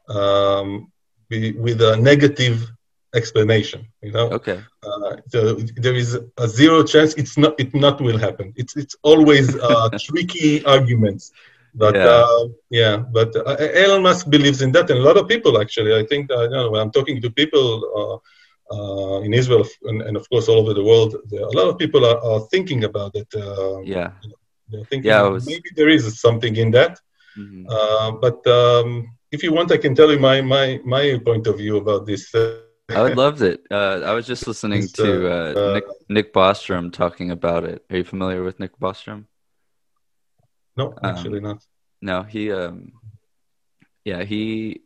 um, 0.08 0.90
with 1.30 1.80
a 1.82 1.96
negative 1.96 2.70
explanation. 3.14 3.86
You 4.02 4.12
know. 4.12 4.28
Okay. 4.38 4.62
Uh, 4.86 5.16
so 5.28 5.54
there 5.76 5.94
is 5.94 6.18
a 6.38 6.48
zero 6.48 6.82
chance. 6.84 7.14
It's 7.14 7.36
not. 7.36 7.58
It 7.58 7.74
not 7.74 8.00
will 8.00 8.18
happen. 8.18 8.52
It's 8.56 8.76
it's 8.76 8.96
always 9.02 9.56
uh, 9.56 9.88
tricky 10.06 10.64
arguments. 10.64 11.32
But 11.74 11.94
yeah, 11.94 12.06
uh, 12.06 12.44
yeah 12.70 12.96
but 12.96 13.34
uh, 13.36 13.56
Elon 13.82 14.02
Musk 14.02 14.30
believes 14.30 14.62
in 14.62 14.72
that, 14.72 14.88
and 14.90 14.98
a 14.98 15.02
lot 15.02 15.16
of 15.16 15.28
people 15.28 15.60
actually. 15.60 15.94
I 15.94 16.04
think 16.06 16.30
uh, 16.30 16.42
you 16.42 16.50
know, 16.50 16.70
when 16.70 16.80
I'm 16.80 16.90
talking 16.90 17.20
to 17.20 17.30
people 17.30 18.22
uh, 18.70 19.16
uh, 19.16 19.20
in 19.20 19.32
Israel 19.32 19.64
and, 19.84 20.02
and, 20.02 20.16
of 20.16 20.28
course 20.28 20.48
all 20.48 20.58
over 20.58 20.74
the 20.74 20.82
world, 20.82 21.16
there, 21.30 21.40
a 21.40 21.50
lot 21.50 21.68
of 21.68 21.78
people 21.78 22.04
are, 22.04 22.18
are 22.22 22.40
thinking 22.52 22.84
about 22.84 23.12
it. 23.14 23.28
Uh, 23.34 23.80
yeah, 23.80 24.10
you 24.22 24.30
know, 24.78 24.84
thinking 24.90 25.10
yeah, 25.10 25.22
was... 25.22 25.46
maybe 25.46 25.70
there 25.76 25.88
is 25.88 26.20
something 26.20 26.56
in 26.56 26.70
that. 26.72 26.98
Mm-hmm. 27.38 28.20
but 28.20 28.46
um, 28.46 28.88
if 29.30 29.42
you 29.42 29.52
want, 29.52 29.70
I 29.72 29.76
can 29.76 29.94
tell 29.94 30.10
you 30.10 30.18
my 30.18 30.40
my 30.40 30.80
my 30.84 31.20
point 31.24 31.46
of 31.46 31.58
view 31.58 31.76
about 31.76 32.06
this. 32.06 32.34
I 32.88 33.02
would 33.02 33.16
love 33.16 33.42
it. 33.42 33.66
Uh, 33.70 34.00
I 34.04 34.12
was 34.12 34.26
just 34.26 34.46
listening 34.46 34.86
to 34.94 35.08
uh, 35.28 35.52
uh, 35.56 35.72
Nick, 35.74 35.84
Nick 36.08 36.32
Bostrom 36.32 36.92
talking 36.92 37.32
about 37.32 37.64
it. 37.64 37.84
Are 37.90 37.96
you 37.96 38.04
familiar 38.04 38.44
with 38.44 38.60
Nick 38.60 38.78
Bostrom? 38.78 39.24
No, 40.76 40.94
actually 41.02 41.38
um, 41.38 41.44
not. 41.44 41.64
No, 42.00 42.22
he 42.22 42.52
um 42.52 42.92
yeah, 44.04 44.22
he 44.22 44.82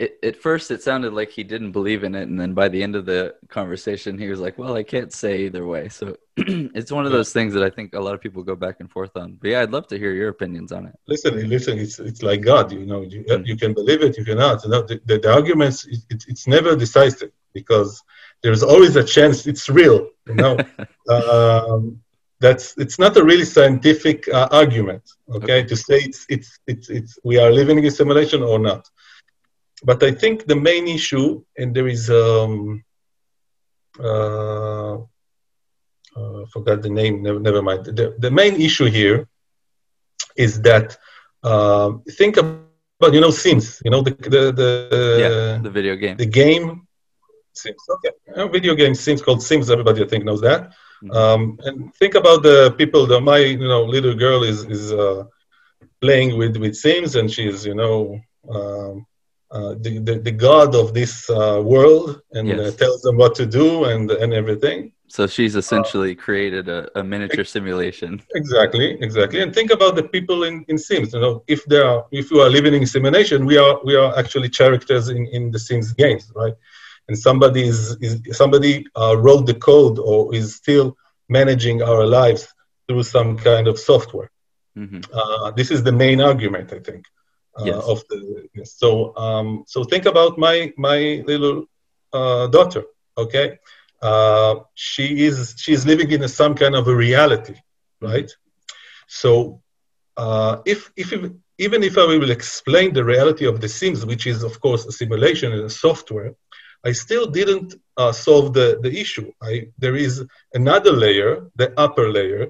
it, 0.00 0.18
at 0.22 0.36
first 0.36 0.70
it 0.70 0.82
sounded 0.82 1.12
like 1.12 1.30
he 1.30 1.44
didn't 1.44 1.72
believe 1.72 2.04
in 2.04 2.14
it 2.14 2.26
and 2.30 2.40
then 2.40 2.54
by 2.54 2.68
the 2.68 2.82
end 2.82 2.96
of 2.96 3.04
the 3.04 3.34
conversation 3.48 4.18
he 4.18 4.28
was 4.28 4.40
like 4.40 4.56
well 4.56 4.74
i 4.74 4.82
can't 4.82 5.12
say 5.12 5.42
either 5.46 5.66
way. 5.66 5.88
So 5.88 6.16
it's 6.78 6.90
one 6.90 7.04
of 7.04 7.12
those 7.12 7.32
things 7.34 7.52
that 7.54 7.62
i 7.62 7.70
think 7.76 7.94
a 7.94 8.00
lot 8.00 8.14
of 8.14 8.20
people 8.22 8.42
go 8.42 8.56
back 8.56 8.76
and 8.80 8.90
forth 8.90 9.14
on. 9.22 9.36
But 9.40 9.50
yeah 9.50 9.60
i'd 9.60 9.72
love 9.76 9.86
to 9.88 9.98
hear 9.98 10.12
your 10.20 10.30
opinions 10.36 10.72
on 10.72 10.86
it. 10.86 10.94
Listen 11.06 11.32
listen 11.54 11.78
it's, 11.78 11.98
it's 11.98 12.22
like 12.22 12.40
god 12.40 12.72
you 12.72 12.86
know 12.86 13.02
you, 13.02 13.22
mm. 13.24 13.46
you 13.46 13.56
can 13.62 13.74
believe 13.74 14.00
it 14.02 14.16
you 14.16 14.24
cannot 14.24 14.64
you 14.64 14.70
know, 14.70 14.82
the, 14.90 14.96
the, 15.04 15.18
the 15.18 15.30
arguments 15.38 15.76
it, 15.86 16.24
it's 16.32 16.46
never 16.46 16.74
decisive 16.74 17.32
because 17.52 18.02
there's 18.42 18.62
always 18.62 18.96
a 18.96 19.04
chance 19.04 19.46
it's 19.46 19.68
real 19.68 20.08
you 20.26 20.36
know. 20.44 20.56
Um, 21.10 22.00
that's 22.38 22.66
it's 22.78 22.98
not 22.98 23.16
a 23.16 23.24
really 23.30 23.44
scientific 23.44 24.18
uh, 24.28 24.48
argument 24.62 25.02
okay? 25.28 25.58
okay, 25.58 25.60
to 25.70 25.76
say 25.76 25.98
it's, 26.08 26.24
it's 26.28 26.50
it's 26.66 26.88
it's 26.88 27.18
we 27.24 27.36
are 27.42 27.50
living 27.50 27.76
in 27.78 27.84
a 27.84 27.90
simulation 27.90 28.40
or 28.42 28.58
not 28.58 28.88
but 29.84 30.02
i 30.02 30.10
think 30.10 30.46
the 30.46 30.56
main 30.56 30.86
issue 30.88 31.42
and 31.58 31.74
there 31.74 31.88
is 31.88 32.10
um 32.10 32.82
uh, 33.98 34.94
uh 36.16 36.42
forgot 36.52 36.82
the 36.82 36.90
name 36.90 37.22
never, 37.22 37.40
never 37.40 37.62
mind 37.62 37.84
the, 37.84 38.14
the 38.18 38.30
main 38.30 38.60
issue 38.60 38.86
here 38.86 39.28
is 40.36 40.60
that 40.62 40.96
um, 41.42 42.02
think 42.18 42.36
about 42.36 43.12
you 43.12 43.20
know 43.20 43.30
sims 43.30 43.80
you 43.84 43.90
know 43.90 44.02
the 44.02 44.12
the 44.34 44.42
the, 44.60 44.68
yeah, 45.18 45.58
the 45.62 45.70
video 45.70 45.96
game 45.96 46.16
the 46.16 46.26
game 46.26 46.86
sims 47.52 47.82
okay 47.90 48.10
a 48.36 48.48
video 48.48 48.74
game 48.74 48.94
sims 48.94 49.22
called 49.22 49.42
sims 49.42 49.70
everybody 49.70 50.02
i 50.02 50.06
think 50.06 50.24
knows 50.24 50.40
that 50.40 50.72
Mm-hmm. 51.02 51.16
Um, 51.16 51.58
and 51.64 51.94
think 51.94 52.14
about 52.14 52.42
the 52.42 52.74
people. 52.76 53.06
that 53.06 53.20
my 53.20 53.38
you 53.38 53.58
know 53.58 53.84
little 53.84 54.14
girl 54.14 54.42
is 54.42 54.64
is 54.64 54.92
uh, 54.92 55.24
playing 56.00 56.36
with 56.36 56.56
with 56.58 56.76
Sims, 56.76 57.16
and 57.16 57.30
she's 57.30 57.64
you 57.64 57.74
know 57.74 58.20
um, 58.50 59.06
uh, 59.50 59.74
the, 59.80 59.98
the, 59.98 60.14
the 60.18 60.30
god 60.30 60.74
of 60.74 60.94
this 60.94 61.28
uh, 61.30 61.60
world, 61.62 62.22
and 62.32 62.50
uh, 62.50 62.70
tells 62.72 63.02
them 63.02 63.16
what 63.16 63.34
to 63.34 63.46
do 63.46 63.84
and 63.84 64.10
and 64.10 64.32
everything. 64.32 64.92
So 65.08 65.26
she's 65.26 65.56
essentially 65.56 66.12
uh, 66.12 66.22
created 66.26 66.68
a, 66.68 66.88
a 67.00 67.02
miniature 67.02 67.44
simulation. 67.44 68.22
Exactly, 68.34 68.96
exactly. 69.00 69.40
And 69.42 69.52
think 69.52 69.72
about 69.72 69.96
the 69.96 70.04
people 70.04 70.44
in, 70.44 70.64
in 70.68 70.78
Sims. 70.78 71.12
You 71.14 71.20
know, 71.20 71.42
if 71.48 71.64
they 71.64 71.78
are 71.78 72.06
if 72.12 72.30
you 72.30 72.40
are 72.40 72.48
living 72.48 72.74
in 72.74 72.86
simulation, 72.86 73.44
we 73.44 73.58
are 73.58 73.80
we 73.84 73.96
are 73.96 74.16
actually 74.16 74.50
characters 74.50 75.08
in, 75.08 75.26
in 75.26 75.50
the 75.50 75.58
Sims 75.58 75.92
games, 75.92 76.30
right? 76.36 76.54
And 77.08 77.18
somebody 77.18 77.62
is, 77.66 77.96
is 78.00 78.20
somebody 78.36 78.86
uh, 78.94 79.16
wrote 79.18 79.44
the 79.46 79.54
code 79.54 79.98
or 79.98 80.32
is 80.32 80.54
still 80.54 80.96
managing 81.28 81.82
our 81.82 82.06
lives 82.06 82.46
through 82.86 83.02
some 83.02 83.36
kind 83.36 83.66
of 83.66 83.78
software. 83.78 84.30
Mm-hmm. 84.78 85.00
Uh, 85.12 85.50
this 85.52 85.70
is 85.72 85.82
the 85.82 85.92
main 85.92 86.20
argument, 86.20 86.72
I 86.72 86.78
think, 86.78 87.06
uh, 87.06 87.19
yes. 87.64 87.84
of 87.84 88.02
the. 88.08 88.48
Yes. 88.54 88.74
So 88.76 89.16
um, 89.16 89.64
so 89.66 89.84
think 89.84 90.06
about 90.06 90.38
my 90.38 90.72
my 90.76 91.22
little 91.26 91.64
uh, 92.12 92.46
daughter. 92.48 92.84
Okay 93.16 93.58
uh, 94.02 94.56
she 94.74 95.24
is 95.26 95.54
she's 95.58 95.84
living 95.86 96.10
in 96.10 96.22
a, 96.22 96.28
some 96.28 96.54
kind 96.54 96.74
of 96.74 96.88
a 96.88 96.94
reality, 96.94 97.54
right? 98.00 98.30
So 99.08 99.62
uh, 100.16 100.58
if 100.64 100.90
if 100.96 101.12
even 101.58 101.82
if 101.82 101.98
I 101.98 102.04
will 102.04 102.30
explain 102.30 102.94
the 102.94 103.04
reality 103.04 103.46
of 103.46 103.60
the 103.60 103.68
Sims, 103.68 104.06
which 104.06 104.26
is 104.26 104.42
of 104.42 104.60
course 104.60 104.86
a 104.86 104.92
simulation 104.92 105.52
and 105.52 105.62
a 105.62 105.70
software, 105.70 106.34
I 106.84 106.92
still 106.92 107.26
didn't 107.26 107.74
uh, 107.96 108.12
solve 108.12 108.54
the, 108.54 108.78
the 108.82 108.90
issue. 108.98 109.30
I, 109.42 109.68
there 109.78 109.96
is 109.96 110.24
another 110.54 110.92
layer, 110.92 111.50
the 111.56 111.78
upper 111.78 112.10
layer, 112.10 112.48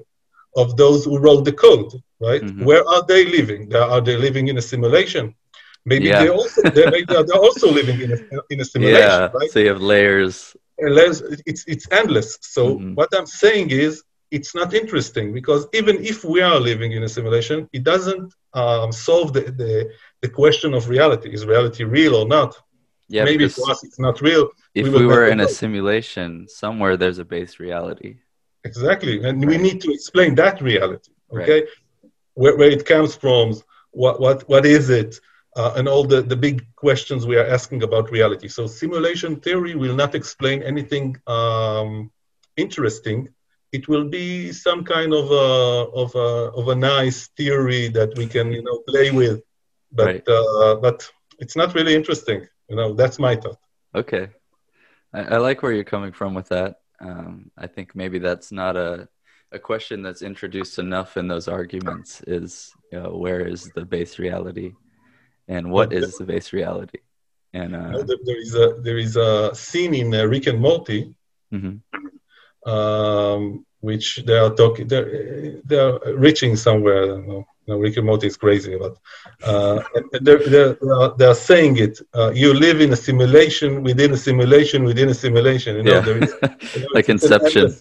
of 0.55 0.77
those 0.77 1.05
who 1.05 1.17
wrote 1.19 1.45
the 1.45 1.53
code, 1.53 1.91
right? 2.19 2.41
Mm-hmm. 2.41 2.65
Where 2.65 2.83
are 2.87 3.03
they 3.05 3.25
living? 3.25 3.73
Are 3.75 4.01
they 4.01 4.17
living 4.17 4.47
in 4.47 4.57
a 4.57 4.61
simulation? 4.61 5.35
Maybe 5.85 6.05
yeah. 6.05 6.23
they 6.23 6.29
also 6.29 6.61
they, 6.69 6.85
are 6.85 7.25
also 7.33 7.71
living 7.71 8.01
in 8.01 8.11
a, 8.11 8.17
in 8.49 8.61
a 8.61 8.65
simulation, 8.65 9.01
yeah. 9.01 9.29
right? 9.33 9.49
So 9.51 9.59
you 9.59 9.69
have 9.69 9.81
layers 9.81 10.55
it's 11.45 11.63
it's 11.67 11.87
endless. 11.91 12.37
So 12.41 12.75
mm-hmm. 12.75 12.95
what 12.95 13.09
I'm 13.17 13.25
saying 13.25 13.71
is 13.71 14.03
it's 14.31 14.55
not 14.55 14.73
interesting 14.73 15.33
because 15.33 15.67
even 15.73 16.03
if 16.03 16.23
we 16.23 16.41
are 16.41 16.59
living 16.59 16.93
in 16.93 17.03
a 17.03 17.09
simulation, 17.09 17.69
it 17.73 17.83
doesn't 17.83 18.33
um, 18.53 18.91
solve 18.91 19.33
the, 19.33 19.41
the, 19.41 19.91
the 20.21 20.29
question 20.29 20.73
of 20.73 20.89
reality. 20.89 21.33
Is 21.33 21.45
reality 21.45 21.83
real 21.83 22.15
or 22.15 22.27
not? 22.27 22.55
Yeah, 23.09 23.25
maybe 23.25 23.49
for 23.49 23.69
us 23.69 23.83
it's 23.83 23.99
not 23.99 24.21
real. 24.21 24.49
If 24.73 24.85
we, 24.85 24.99
we 25.01 25.05
were 25.05 25.27
in 25.27 25.39
know. 25.39 25.43
a 25.43 25.49
simulation, 25.49 26.47
somewhere 26.47 26.95
there's 26.95 27.19
a 27.19 27.25
base 27.25 27.59
reality. 27.59 28.19
Exactly, 28.63 29.23
and 29.23 29.39
right. 29.39 29.47
we 29.47 29.57
need 29.57 29.81
to 29.81 29.91
explain 29.91 30.35
that 30.35 30.61
reality. 30.61 31.11
Okay, 31.33 31.61
right. 31.61 31.69
where, 32.33 32.57
where 32.57 32.69
it 32.69 32.85
comes 32.85 33.15
from, 33.15 33.59
what 33.91 34.19
what 34.19 34.47
what 34.47 34.65
is 34.65 34.89
it? 34.89 35.19
uh, 35.55 35.73
and 35.75 35.87
all 35.87 36.03
the, 36.03 36.21
the 36.21 36.35
big 36.35 36.65
questions 36.75 37.27
we 37.27 37.37
are 37.37 37.45
asking 37.45 37.83
about 37.83 38.11
reality. 38.11 38.47
So 38.47 38.67
simulation 38.67 39.35
theory 39.37 39.75
will 39.75 39.95
not 39.95 40.15
explain 40.15 40.63
anything 40.63 41.17
um, 41.27 42.11
interesting. 42.55 43.29
It 43.71 43.87
will 43.87 44.05
be 44.05 44.51
some 44.51 44.83
kind 44.83 45.13
of 45.13 45.31
a, 45.31 45.91
of 45.93 46.15
a, 46.15 46.51
of 46.59 46.67
a 46.69 46.75
nice 46.75 47.27
theory 47.37 47.87
that 47.89 48.15
we 48.17 48.27
can 48.27 48.51
you 48.51 48.63
know 48.63 48.79
play 48.87 49.11
with, 49.11 49.41
but 49.91 50.05
right. 50.05 50.27
uh, 50.27 50.75
but 50.75 51.09
it's 51.39 51.55
not 51.55 51.73
really 51.73 51.95
interesting. 51.95 52.47
You 52.69 52.75
know, 52.75 52.93
that's 52.93 53.19
my 53.19 53.35
thought. 53.35 53.59
Okay, 53.95 54.27
I, 55.13 55.21
I 55.21 55.37
like 55.37 55.63
where 55.63 55.71
you're 55.71 55.83
coming 55.83 56.11
from 56.11 56.33
with 56.33 56.49
that. 56.49 56.80
Um, 57.01 57.51
I 57.57 57.67
think 57.67 57.95
maybe 57.95 58.19
that's 58.19 58.51
not 58.51 58.77
a 58.77 59.09
a 59.53 59.59
question 59.59 60.01
that's 60.01 60.21
introduced 60.21 60.79
enough 60.79 61.17
in 61.17 61.27
those 61.27 61.49
arguments. 61.49 62.21
Is 62.27 62.73
you 62.91 62.99
know, 62.99 63.17
where 63.17 63.41
is 63.45 63.69
the 63.75 63.83
base 63.83 64.19
reality? 64.19 64.73
and 65.47 65.69
what 65.69 65.91
is 65.93 66.17
the 66.17 66.23
base 66.23 66.53
reality 66.53 66.99
and 67.53 67.75
uh, 67.75 68.03
there 68.25 68.41
is 68.41 68.55
a 68.55 68.75
there 68.81 68.97
is 68.97 69.15
a 69.17 69.53
scene 69.53 69.93
in 69.93 70.13
uh, 70.13 70.23
rick 70.23 70.47
and 70.47 70.59
morty 70.59 71.13
mm-hmm. 71.53 71.75
um, 72.71 73.65
which 73.81 74.23
they 74.25 74.37
are 74.37 74.53
talking 74.55 74.87
they're, 74.87 75.61
they're 75.65 75.99
reaching 76.15 76.55
somewhere 76.55 77.03
i 77.03 77.07
don't 77.07 77.27
know 77.27 77.45
no, 77.67 77.77
Rick 77.77 77.97
and 77.97 78.05
Morty 78.05 78.27
is 78.27 78.37
crazy, 78.37 78.75
but 78.75 78.97
uh, 79.43 79.81
they're, 80.21 80.39
they're, 80.49 80.77
they're 81.17 81.35
saying 81.35 81.77
it. 81.77 81.99
Uh, 82.13 82.31
you 82.31 82.53
live 82.53 82.81
in 82.81 82.91
a 82.91 82.95
simulation 82.95 83.83
within 83.83 84.13
a 84.13 84.17
simulation 84.17 84.83
within 84.83 85.09
a 85.09 85.13
simulation. 85.13 85.77
You 85.77 85.83
know, 85.83 85.93
yeah. 85.93 85.99
there 86.01 86.23
is, 86.23 86.33
you 86.75 86.81
know, 86.81 86.87
like 86.93 87.07
Inception. 87.09 87.75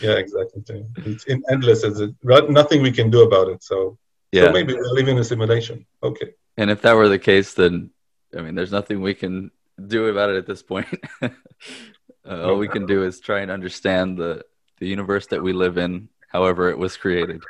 Yeah, 0.00 0.12
exactly. 0.12 0.84
It's 0.98 1.24
in 1.24 1.42
endless. 1.50 1.84
It's 1.84 2.00
nothing 2.22 2.82
we 2.82 2.92
can 2.92 3.10
do 3.10 3.22
about 3.22 3.48
it. 3.48 3.62
So, 3.62 3.98
yeah. 4.32 4.46
so 4.46 4.52
maybe 4.52 4.74
we're 4.74 4.92
living 4.92 5.16
in 5.16 5.20
a 5.20 5.24
simulation. 5.24 5.86
Okay. 6.02 6.34
And 6.56 6.70
if 6.70 6.82
that 6.82 6.94
were 6.94 7.08
the 7.08 7.18
case, 7.18 7.54
then 7.54 7.90
I 8.36 8.42
mean, 8.42 8.54
there's 8.54 8.72
nothing 8.72 9.00
we 9.00 9.14
can 9.14 9.50
do 9.86 10.06
about 10.06 10.30
it 10.30 10.36
at 10.36 10.46
this 10.46 10.62
point. 10.62 10.88
uh, 11.22 11.28
all 12.24 12.56
we 12.56 12.68
can 12.68 12.86
do 12.86 13.04
is 13.04 13.20
try 13.20 13.40
and 13.40 13.50
understand 13.50 14.18
the 14.18 14.44
the 14.78 14.86
universe 14.86 15.26
that 15.28 15.42
we 15.42 15.52
live 15.52 15.78
in, 15.78 16.08
however 16.28 16.70
it 16.70 16.78
was 16.78 16.96
created. 16.96 17.42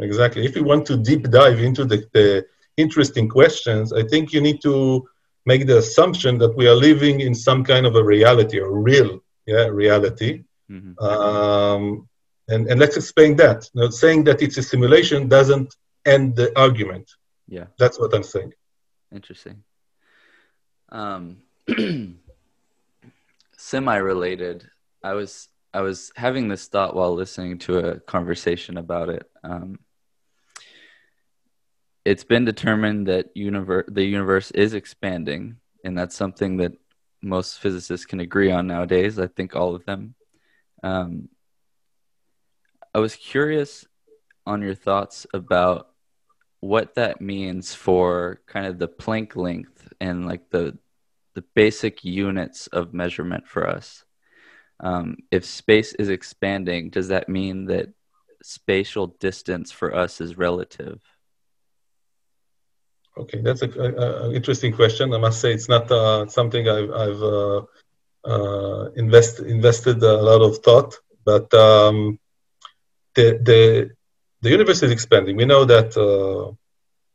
Exactly. 0.00 0.44
If 0.44 0.56
you 0.56 0.64
want 0.64 0.86
to 0.86 0.96
deep 0.96 1.30
dive 1.30 1.60
into 1.60 1.84
the, 1.84 1.98
the 2.12 2.46
interesting 2.76 3.28
questions, 3.28 3.92
I 3.92 4.02
think 4.04 4.32
you 4.32 4.40
need 4.40 4.60
to 4.62 5.08
make 5.46 5.66
the 5.66 5.78
assumption 5.78 6.38
that 6.38 6.56
we 6.56 6.66
are 6.68 6.74
living 6.74 7.20
in 7.20 7.34
some 7.34 7.64
kind 7.64 7.86
of 7.86 7.96
a 7.96 8.04
reality 8.04 8.58
or 8.58 8.78
real 8.78 9.20
yeah 9.46 9.66
reality 9.66 10.44
mm-hmm. 10.70 11.02
um, 11.02 12.06
and, 12.48 12.68
and 12.68 12.78
let's 12.78 12.98
explain 12.98 13.36
that 13.36 13.68
now, 13.74 13.88
saying 13.88 14.22
that 14.24 14.42
it's 14.42 14.58
a 14.58 14.62
simulation 14.62 15.28
doesn't 15.28 15.74
end 16.04 16.36
the 16.36 16.56
argument 16.58 17.10
yeah. 17.50 17.64
That's 17.78 17.98
what 17.98 18.14
I'm 18.14 18.22
saying. 18.22 18.54
Interesting. 19.12 19.64
Um, 20.88 21.38
semi-related. 23.56 24.70
I 25.02 25.14
was 25.14 25.48
I 25.74 25.82
was 25.82 26.12
having 26.16 26.48
this 26.48 26.68
thought 26.68 26.94
while 26.94 27.14
listening 27.14 27.58
to 27.58 27.78
a 27.78 28.00
conversation 28.00 28.76
about 28.78 29.08
it. 29.08 29.28
Um, 29.42 29.80
it's 32.04 32.24
been 32.24 32.44
determined 32.44 33.06
that 33.08 33.36
universe 33.36 33.86
the 33.88 34.04
universe 34.04 34.50
is 34.52 34.74
expanding, 34.74 35.56
and 35.84 35.96
that's 35.96 36.16
something 36.16 36.58
that 36.58 36.72
most 37.22 37.60
physicists 37.60 38.06
can 38.06 38.20
agree 38.20 38.50
on 38.50 38.66
nowadays. 38.66 39.18
I 39.18 39.26
think 39.26 39.54
all 39.54 39.74
of 39.74 39.84
them. 39.84 40.14
Um, 40.82 41.28
I 42.94 42.98
was 42.98 43.14
curious 43.14 43.86
on 44.46 44.62
your 44.62 44.74
thoughts 44.74 45.26
about 45.34 45.88
what 46.60 46.94
that 46.94 47.20
means 47.20 47.74
for 47.74 48.40
kind 48.46 48.66
of 48.66 48.78
the 48.78 48.88
Planck 48.88 49.36
length 49.36 49.92
and 50.00 50.26
like 50.26 50.50
the 50.50 50.78
the 51.34 51.44
basic 51.54 52.04
units 52.04 52.66
of 52.68 52.92
measurement 52.92 53.46
for 53.46 53.68
us. 53.68 54.04
Um, 54.80 55.18
if 55.30 55.44
space 55.44 55.92
is 55.94 56.08
expanding, 56.08 56.90
does 56.90 57.08
that 57.08 57.28
mean 57.28 57.66
that 57.66 57.90
spatial 58.42 59.06
distance 59.06 59.70
for 59.70 59.94
us 59.94 60.20
is 60.20 60.38
relative? 60.38 61.00
Okay, 63.16 63.40
that's 63.42 63.62
an 63.62 64.34
interesting 64.34 64.72
question. 64.72 65.12
I 65.12 65.18
must 65.18 65.40
say 65.40 65.52
it's 65.52 65.68
not 65.68 65.90
uh, 65.90 66.26
something 66.26 66.68
I've, 66.68 66.90
I've 66.90 67.22
uh, 67.22 67.62
uh, 68.24 68.90
invest, 68.96 69.40
invested 69.40 70.02
a 70.02 70.16
lot 70.16 70.42
of 70.42 70.58
thought, 70.58 70.96
but 71.24 71.52
um, 71.54 72.18
the, 73.14 73.38
the 73.42 73.90
the 74.42 74.50
universe 74.50 74.82
is 74.82 74.90
expanding. 74.90 75.36
We 75.36 75.44
know 75.44 75.64
that 75.64 75.96
uh, 75.96 76.54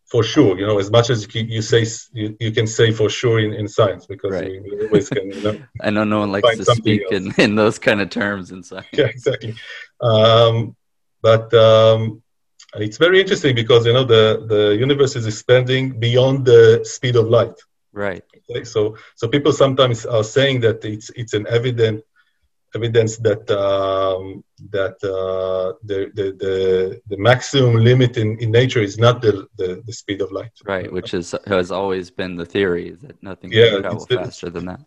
for 0.06 0.24
sure. 0.24 0.58
You 0.60 0.68
know, 0.68 0.80
as 0.80 0.92
much 0.92 1.10
as 1.10 1.34
you, 1.34 1.44
you 1.44 1.62
say, 1.62 1.86
you, 2.14 2.38
you 2.40 2.52
can 2.52 2.68
say 2.68 2.92
for 2.92 3.10
sure 3.10 3.40
in, 3.40 3.54
in 3.54 3.68
science 3.68 4.06
because 4.06 4.32
right. 4.32 4.52
you, 4.52 4.88
always 4.88 5.10
can. 5.10 5.32
You 5.32 5.42
know, 5.42 5.62
I 5.82 5.90
know 5.90 6.04
no 6.04 6.20
one 6.20 6.32
likes 6.32 6.58
to 6.58 6.66
speak 6.66 7.02
in, 7.12 7.34
in 7.38 7.56
those 7.56 7.80
kind 7.80 8.02
of 8.02 8.10
terms 8.10 8.52
in 8.52 8.64
science. 8.64 8.88
Yeah, 8.94 9.06
exactly. 9.06 9.56
Um, 10.02 10.76
but 11.22 11.54
um, 11.54 12.22
it's 12.80 12.98
very 12.98 13.20
interesting 13.20 13.56
because 13.56 13.86
you 13.86 13.94
know 13.94 14.04
the 14.04 14.46
the 14.48 14.76
universe 14.76 15.16
is 15.16 15.26
expanding 15.26 16.00
beyond 16.00 16.46
the 16.46 16.82
speed 16.84 17.16
of 17.16 17.28
light. 17.30 17.58
Right. 17.94 18.24
Okay? 18.50 18.64
So 18.64 18.98
so 19.16 19.28
people 19.28 19.54
sometimes 19.54 20.06
are 20.06 20.24
saying 20.24 20.62
that 20.62 20.84
it's 20.84 21.10
it's 21.12 21.34
an 21.34 21.46
evident 21.48 22.04
evidence 22.76 23.18
that 23.18 23.50
um, 23.52 24.44
that 24.70 24.98
uh, 25.04 25.74
the, 25.84 26.12
the, 26.14 26.26
the 26.44 27.02
the 27.08 27.18
maximum 27.18 27.76
limit 27.78 28.18
in, 28.18 28.38
in 28.40 28.52
nature 28.52 28.82
is 28.82 28.98
not 28.98 29.22
the, 29.22 29.48
the, 29.58 29.82
the 29.86 29.94
speed 29.94 30.22
of 30.22 30.32
light. 30.32 30.52
Right, 30.66 30.92
which 30.92 31.14
is 31.14 31.34
has 31.48 31.72
always 31.72 32.12
been 32.12 32.36
the 32.36 32.46
theory 32.46 32.92
that 33.04 33.22
nothing 33.24 33.52
yeah, 33.52 33.70
can 33.70 33.82
travel 33.82 34.06
faster 34.06 34.50
than 34.50 34.66
that. 34.66 34.82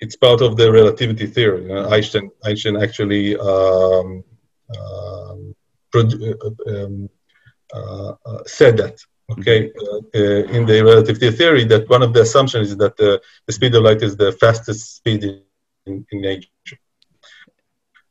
It's 0.00 0.16
part 0.16 0.40
of 0.42 0.56
the 0.56 0.70
relativity 0.70 1.26
theory. 1.26 1.64
Einstein 1.72 2.30
Einstein 2.44 2.76
actually 2.76 3.36
um, 3.36 4.22
um, 4.78 5.54
um 5.94 7.08
uh, 7.74 8.14
uh, 8.24 8.42
said 8.46 8.76
that. 8.78 8.98
Okay, 9.30 9.68
mm-hmm. 9.68 10.18
uh, 10.18 10.56
in 10.56 10.64
the 10.64 10.82
relativity 10.82 11.30
theory, 11.30 11.64
that 11.64 11.86
one 11.90 12.02
of 12.02 12.14
the 12.14 12.22
assumptions 12.22 12.70
is 12.70 12.76
that 12.78 12.96
the, 12.96 13.20
the 13.46 13.52
speed 13.52 13.74
of 13.74 13.82
light 13.82 14.00
is 14.02 14.16
the 14.16 14.32
fastest 14.32 14.96
speed 14.96 15.22
in, 15.22 16.06
in 16.10 16.20
nature. 16.22 16.48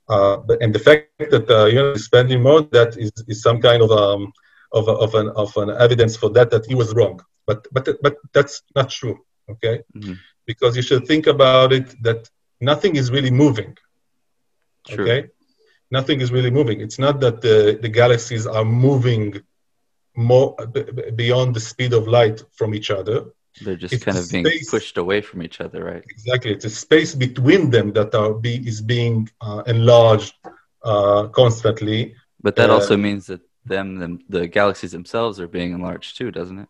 Uh, 0.08 0.38
and 0.62 0.76
the 0.76 0.80
fact 0.80 1.10
that 1.18 1.50
uh, 1.50 1.66
you 1.66 1.76
know 1.76 1.96
spending 1.96 2.44
more 2.44 2.62
that 2.62 2.98
is, 2.98 3.12
is 3.28 3.42
some 3.42 3.60
kind 3.60 3.82
of 3.82 3.90
um, 3.90 4.32
of, 4.72 4.88
of 4.88 5.16
an 5.16 5.30
of 5.30 5.58
an 5.58 5.72
evidence 5.72 6.16
for 6.16 6.30
that 6.30 6.52
that 6.52 6.66
he 6.68 6.76
was 6.76 6.94
wrong. 6.94 7.20
But 7.48 7.66
but 7.72 7.90
but 8.04 8.18
that's 8.34 8.62
not 8.76 8.92
true. 8.92 9.18
Okay, 9.50 9.82
mm-hmm. 9.96 10.14
because 10.46 10.76
you 10.76 10.84
should 10.84 11.08
think 11.08 11.26
about 11.26 11.74
it 11.74 11.96
that 12.04 12.30
nothing 12.62 12.96
is 12.96 13.10
really 13.10 13.32
moving. 13.32 13.76
True. 14.88 15.04
Okay, 15.04 15.30
nothing 15.92 16.22
is 16.22 16.32
really 16.32 16.52
moving. 16.52 16.82
It's 16.82 17.00
not 17.00 17.20
that 17.22 17.42
the, 17.42 17.80
the 17.82 17.90
galaxies 17.90 18.46
are 18.48 18.66
moving 18.66 19.42
more 20.16 20.56
b- 20.74 21.12
beyond 21.16 21.56
the 21.56 21.60
speed 21.60 21.94
of 21.94 22.08
light 22.08 22.44
from 22.54 22.74
each 22.74 22.92
other. 22.92 23.26
They're 23.62 23.76
just 23.76 23.94
it's 23.94 24.04
kind 24.04 24.18
of 24.18 24.30
being 24.30 24.46
space, 24.46 24.70
pushed 24.70 24.98
away 24.98 25.22
from 25.22 25.42
each 25.42 25.62
other, 25.62 25.84
right? 25.84 26.04
Exactly. 26.10 26.52
It's 26.52 26.66
a 26.66 26.70
space 26.70 27.16
between 27.16 27.70
them 27.70 27.92
that 27.94 28.14
are 28.14 28.34
be, 28.34 28.56
is 28.68 28.82
being 28.82 29.30
uh, 29.42 29.64
enlarged 29.66 30.34
uh, 30.84 31.28
constantly. 31.28 32.16
But 32.42 32.56
that 32.58 32.70
uh, 32.70 32.74
also 32.74 32.98
means 32.98 33.28
that 33.28 33.42
them, 33.66 33.98
them, 33.98 34.20
the 34.30 34.48
galaxies 34.48 34.92
themselves 34.92 35.40
are 35.40 35.48
being 35.48 35.74
enlarged 35.74 36.18
too, 36.18 36.32
doesn't 36.32 36.60
it? 36.60 36.70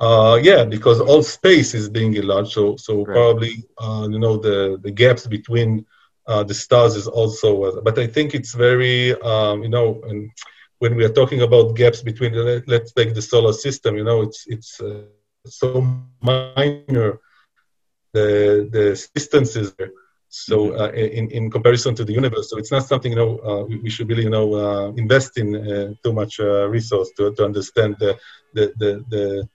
Uh, 0.00 0.38
yeah, 0.40 0.64
because 0.64 1.00
all 1.00 1.22
space 1.22 1.74
is 1.74 1.88
being 1.88 2.14
enlarged. 2.14 2.52
So, 2.52 2.76
so 2.76 3.04
right. 3.04 3.14
probably 3.14 3.64
uh, 3.78 4.06
you 4.08 4.18
know 4.18 4.36
the 4.36 4.78
the 4.80 4.92
gaps 4.92 5.26
between 5.26 5.84
uh, 6.28 6.44
the 6.44 6.54
stars 6.54 6.94
is 6.94 7.08
also. 7.08 7.64
Uh, 7.64 7.80
but 7.80 7.98
I 7.98 8.06
think 8.06 8.34
it's 8.34 8.54
very 8.54 9.20
um, 9.22 9.62
you 9.62 9.68
know, 9.68 10.00
and 10.06 10.30
when 10.78 10.94
we 10.94 11.04
are 11.04 11.12
talking 11.20 11.42
about 11.42 11.74
gaps 11.74 12.02
between, 12.02 12.32
the, 12.32 12.62
let's 12.66 12.92
take 12.92 13.14
the 13.14 13.22
solar 13.22 13.52
system. 13.52 13.96
You 13.96 14.04
know, 14.04 14.22
it's 14.22 14.46
it's 14.46 14.80
uh, 14.80 15.02
so 15.46 15.66
minor 16.22 17.18
the 18.12 18.68
the 18.70 19.08
distances 19.14 19.74
there. 19.74 19.90
So 20.28 20.56
mm-hmm. 20.58 20.80
uh, 20.80 20.88
in 20.88 21.30
in 21.30 21.50
comparison 21.50 21.94
to 21.96 22.04
the 22.04 22.12
universe, 22.12 22.50
so 22.50 22.58
it's 22.58 22.70
not 22.70 22.86
something 22.86 23.12
you 23.12 23.20
know 23.22 23.38
uh, 23.38 23.62
we, 23.64 23.78
we, 23.78 23.90
should 23.90 24.08
really 24.10 24.24
you 24.24 24.30
know 24.30 24.54
uh, 24.54 24.88
invest 24.96 25.38
in 25.38 25.56
uh, 25.56 25.94
too 26.04 26.12
much 26.12 26.38
uh, 26.38 26.68
resource 26.68 27.10
to, 27.16 27.34
to 27.34 27.44
understand 27.44 27.96
the 27.98 28.18
the 28.52 28.72
the 28.76 28.90
the, 29.08 29.48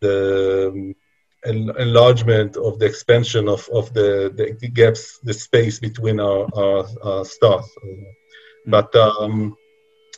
the 0.00 0.68
um, 0.72 0.94
enlargement 1.46 2.56
of 2.56 2.78
the 2.78 2.86
expansion 2.86 3.48
of, 3.48 3.68
of 3.72 3.92
the, 3.94 4.56
the 4.60 4.68
gaps, 4.68 5.18
the 5.22 5.34
space 5.34 5.78
between 5.78 6.20
our, 6.20 6.48
our, 6.54 6.86
our 7.02 7.24
stars. 7.24 7.64
Mm-hmm. 7.84 8.70
But 8.70 8.94
um, 8.94 9.56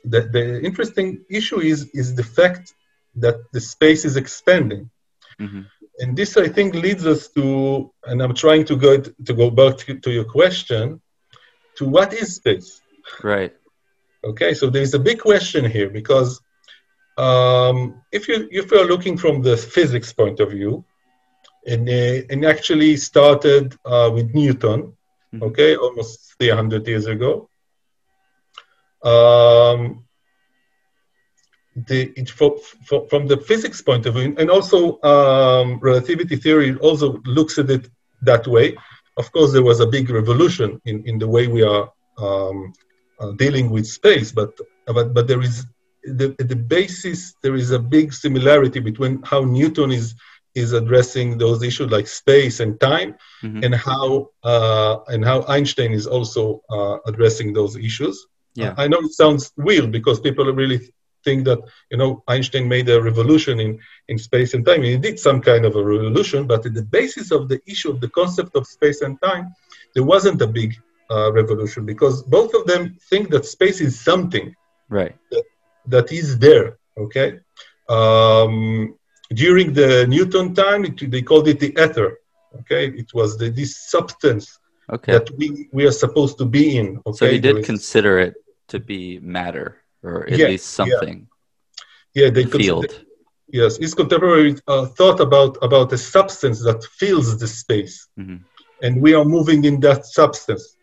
the, 0.04 0.22
the 0.22 0.60
interesting 0.62 1.24
issue 1.28 1.60
is, 1.60 1.90
is 1.92 2.14
the 2.14 2.24
fact 2.24 2.74
that 3.16 3.36
the 3.52 3.60
space 3.60 4.04
is 4.04 4.16
expanding. 4.16 4.90
Mm-hmm. 5.40 5.62
And 6.00 6.16
this, 6.16 6.36
I 6.36 6.48
think, 6.48 6.74
leads 6.74 7.06
us 7.06 7.28
to, 7.28 7.92
and 8.04 8.22
I'm 8.22 8.34
trying 8.34 8.64
to 8.66 8.76
go 8.76 8.98
to 9.00 9.32
go 9.34 9.50
back 9.50 9.78
to, 9.78 9.98
to 9.98 10.10
your 10.10 10.24
question, 10.24 11.00
to 11.76 11.84
what 11.84 12.12
is 12.12 12.36
space? 12.36 12.80
Right. 13.22 13.54
Okay, 14.24 14.54
so 14.54 14.70
there 14.70 14.82
is 14.82 14.94
a 14.94 14.98
big 14.98 15.20
question 15.20 15.64
here 15.64 15.90
because 15.90 16.40
um, 17.16 18.02
if 18.12 18.28
you 18.28 18.48
if 18.50 18.70
you're 18.70 18.86
looking 18.86 19.16
from 19.16 19.42
the 19.42 19.56
physics 19.56 20.12
point 20.12 20.40
of 20.40 20.50
view, 20.50 20.84
and 21.68 21.88
uh, 21.88 22.26
and 22.30 22.44
actually 22.44 22.96
started 22.96 23.76
uh, 23.84 24.10
with 24.12 24.34
Newton, 24.34 24.80
mm-hmm. 25.32 25.42
okay, 25.44 25.76
almost 25.76 26.34
300 26.38 26.86
years 26.86 27.06
ago. 27.06 27.48
Um, 29.02 30.04
the, 31.86 32.12
for, 32.34 32.58
for, 32.86 33.08
from 33.08 33.26
the 33.26 33.36
physics 33.36 33.80
point 33.82 34.06
of 34.06 34.14
view, 34.14 34.34
and 34.38 34.50
also 34.50 35.00
um, 35.02 35.78
relativity 35.80 36.36
theory 36.36 36.76
also 36.76 37.20
looks 37.24 37.58
at 37.58 37.70
it 37.70 37.88
that 38.22 38.46
way. 38.46 38.76
Of 39.16 39.30
course, 39.32 39.52
there 39.52 39.62
was 39.62 39.80
a 39.80 39.86
big 39.86 40.10
revolution 40.10 40.80
in, 40.84 41.04
in 41.06 41.18
the 41.18 41.28
way 41.28 41.46
we 41.46 41.62
are 41.62 41.92
um, 42.18 42.72
uh, 43.20 43.32
dealing 43.32 43.70
with 43.70 43.86
space, 43.86 44.32
but, 44.32 44.58
but, 44.86 45.14
but 45.14 45.28
there 45.28 45.42
is 45.42 45.66
the, 46.04 46.34
the 46.38 46.56
basis, 46.56 47.34
there 47.42 47.54
is 47.54 47.70
a 47.70 47.78
big 47.78 48.12
similarity 48.12 48.80
between 48.80 49.22
how 49.22 49.42
Newton 49.42 49.92
is, 49.92 50.14
is 50.58 50.72
addressing 50.72 51.38
those 51.38 51.62
issues 51.62 51.90
like 51.90 52.06
space 52.06 52.60
and 52.60 52.78
time, 52.80 53.10
mm-hmm. 53.42 53.64
and 53.64 53.74
how 53.74 54.30
uh, 54.42 54.96
and 55.08 55.24
how 55.24 55.44
Einstein 55.48 55.92
is 55.92 56.06
also 56.06 56.62
uh, 56.70 56.96
addressing 57.06 57.52
those 57.52 57.76
issues. 57.76 58.26
Yeah. 58.54 58.74
I 58.76 58.88
know 58.88 58.98
it 58.98 59.12
sounds 59.12 59.52
weird 59.56 59.92
because 59.92 60.18
people 60.20 60.44
really 60.52 60.80
think 61.24 61.44
that 61.44 61.60
you 61.90 61.98
know 62.00 62.22
Einstein 62.28 62.66
made 62.68 62.88
a 62.88 63.00
revolution 63.00 63.60
in, 63.60 63.78
in 64.08 64.18
space 64.18 64.54
and 64.54 64.64
time. 64.64 64.82
He 64.82 64.96
did 64.96 65.18
some 65.18 65.40
kind 65.40 65.64
of 65.64 65.76
a 65.76 65.84
revolution, 65.84 66.46
but 66.46 66.66
at 66.66 66.74
the 66.74 66.82
basis 66.82 67.30
of 67.30 67.48
the 67.48 67.60
issue 67.66 67.90
of 67.90 68.00
the 68.00 68.10
concept 68.10 68.56
of 68.56 68.66
space 68.66 69.00
and 69.02 69.20
time, 69.22 69.54
there 69.94 70.04
wasn't 70.04 70.42
a 70.42 70.46
big 70.46 70.74
uh, 71.10 71.32
revolution 71.32 71.86
because 71.86 72.22
both 72.22 72.52
of 72.54 72.66
them 72.66 72.96
think 73.10 73.30
that 73.30 73.46
space 73.46 73.80
is 73.80 73.98
something 73.98 74.54
right 74.88 75.16
that, 75.30 75.44
that 75.86 76.12
is 76.12 76.38
there. 76.38 76.78
Okay. 76.96 77.40
Um, 77.88 78.97
during 79.34 79.72
the 79.72 80.06
Newton 80.06 80.54
time, 80.54 80.84
it, 80.84 81.10
they 81.10 81.22
called 81.22 81.48
it 81.48 81.60
the 81.60 81.72
ether. 81.78 82.18
Okay, 82.60 82.88
it 82.88 83.12
was 83.12 83.36
the, 83.36 83.50
this 83.50 83.76
substance 83.76 84.58
okay. 84.90 85.12
that 85.12 85.30
we, 85.36 85.68
we 85.72 85.86
are 85.86 85.92
supposed 85.92 86.38
to 86.38 86.46
be 86.46 86.78
in. 86.78 87.00
Okay? 87.06 87.16
So 87.16 87.30
he 87.30 87.38
did 87.38 87.64
consider 87.64 88.18
it 88.18 88.34
to 88.68 88.80
be 88.80 89.18
matter 89.20 89.82
or 90.02 90.26
at 90.28 90.38
yeah, 90.38 90.46
least 90.46 90.70
something. 90.70 91.28
Yeah, 92.14 92.24
yeah 92.24 92.30
they 92.30 92.44
field. 92.44 93.04
yes, 93.48 93.76
his 93.76 93.94
contemporary 93.94 94.56
uh, 94.66 94.86
thought 94.86 95.20
about 95.20 95.58
about 95.62 95.92
a 95.92 95.98
substance 95.98 96.62
that 96.64 96.82
fills 96.84 97.38
the 97.38 97.46
space, 97.46 98.08
mm-hmm. 98.18 98.36
and 98.82 99.00
we 99.00 99.14
are 99.14 99.24
moving 99.24 99.64
in 99.64 99.80
that 99.80 100.06
substance. 100.06 100.76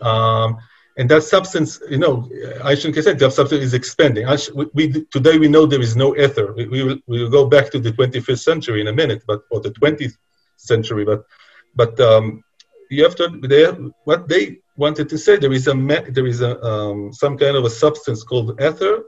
Um, 0.00 0.58
and 0.98 1.08
that 1.10 1.22
substance, 1.22 1.80
you 1.88 1.98
know, 1.98 2.28
Einstein 2.64 2.92
said 2.92 3.20
that 3.20 3.32
substance 3.32 3.62
is 3.62 3.72
expanding. 3.72 4.26
We, 4.52 4.66
we, 4.74 5.04
today 5.12 5.38
we 5.38 5.46
know 5.46 5.64
there 5.64 5.80
is 5.80 5.94
no 5.94 6.16
ether. 6.16 6.52
We, 6.52 6.66
we, 6.66 6.82
will, 6.82 6.98
we 7.06 7.22
will 7.22 7.30
go 7.30 7.46
back 7.46 7.70
to 7.70 7.78
the 7.78 7.92
25th 7.92 8.40
century 8.40 8.80
in 8.80 8.88
a 8.88 8.92
minute, 8.92 9.22
but 9.24 9.42
or 9.52 9.60
the 9.60 9.70
20th 9.70 10.14
century. 10.56 11.04
But 11.04 11.24
but 11.76 11.98
um, 12.00 12.42
you 12.90 13.04
have 13.04 13.14
to 13.16 13.28
they, 13.44 13.66
what 14.04 14.28
they 14.28 14.58
wanted 14.76 15.08
to 15.10 15.18
say 15.18 15.36
there 15.36 15.52
is 15.52 15.68
a 15.68 15.74
there 16.10 16.26
is 16.26 16.40
a 16.40 16.60
um, 16.64 17.12
some 17.12 17.38
kind 17.38 17.56
of 17.56 17.64
a 17.64 17.70
substance 17.70 18.24
called 18.24 18.60
ether, 18.60 19.04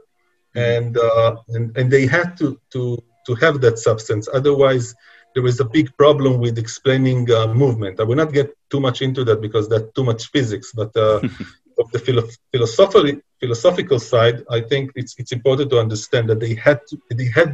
and 0.55 0.97
uh, 0.97 1.35
and 1.49 1.75
and 1.77 1.91
they 1.91 2.07
had 2.07 2.37
to 2.37 2.57
to 2.71 2.97
to 3.27 3.35
have 3.35 3.59
that 3.61 3.79
substance. 3.79 4.29
Otherwise, 4.33 4.95
there 5.35 5.45
is 5.45 5.59
a 5.59 5.65
big 5.65 5.95
problem 5.97 6.39
with 6.39 6.57
explaining 6.57 7.29
uh, 7.31 7.47
movement. 7.53 7.99
I 7.99 8.03
will 8.03 8.15
not 8.15 8.31
get 8.31 8.55
too 8.69 8.79
much 8.79 9.01
into 9.01 9.23
that 9.25 9.41
because 9.41 9.67
that's 9.67 9.91
too 9.93 10.03
much 10.03 10.27
physics. 10.31 10.71
But 10.73 10.95
uh, 10.95 11.19
of 11.81 11.91
the 11.93 11.99
philo- 12.05 12.29
philosophical 12.51 13.21
philosophical 13.41 13.99
side, 13.99 14.37
I 14.57 14.59
think 14.69 14.83
it's 14.99 15.13
it's 15.21 15.33
important 15.39 15.67
to 15.71 15.77
understand 15.85 16.23
that 16.29 16.39
they 16.39 16.53
had 16.67 16.79
to 16.89 16.95
they 17.19 17.29
had 17.39 17.51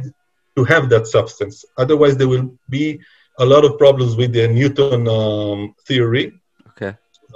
to 0.56 0.62
have 0.72 0.84
that 0.94 1.04
substance. 1.16 1.64
Otherwise, 1.82 2.14
there 2.16 2.30
will 2.34 2.48
be 2.78 2.86
a 3.38 3.46
lot 3.54 3.64
of 3.64 3.78
problems 3.84 4.12
with 4.20 4.32
the 4.32 4.46
Newton 4.48 5.06
um, 5.08 5.74
theory. 5.88 6.26
Okay. 6.70 6.92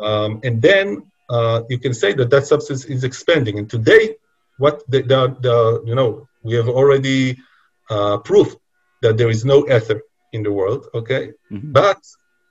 Um, 0.09 0.41
and 0.47 0.61
then 0.69 0.87
uh, 1.31 1.63
you 1.71 1.79
can 1.79 1.95
say 1.95 2.13
that 2.19 2.29
that 2.31 2.45
substance 2.53 2.85
is 2.95 3.05
expanding. 3.05 3.59
And 3.59 3.71
today, 3.71 4.17
what 4.59 4.83
the, 4.93 5.03
the, 5.03 5.21
the 5.47 5.57
you 5.87 5.95
know, 5.95 6.11
we 6.43 6.55
have 6.55 6.69
already 6.69 7.39
uh, 7.89 8.19
proof 8.19 8.49
that 9.03 9.17
there 9.17 9.31
is 9.31 9.45
no 9.45 9.59
ether 9.77 10.03
in 10.33 10.43
the 10.43 10.53
world. 10.53 10.83
Okay. 10.95 11.33
Mm-hmm. 11.51 11.73
But 11.73 12.01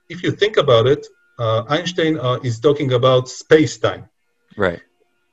if 0.08 0.22
you 0.22 0.30
think 0.32 0.56
about 0.56 0.86
it, 0.86 1.06
uh, 1.38 1.64
Einstein 1.68 2.18
uh, 2.18 2.38
is 2.42 2.60
talking 2.60 2.92
about 2.92 3.28
space 3.28 3.76
time. 3.78 4.08
Right. 4.56 4.80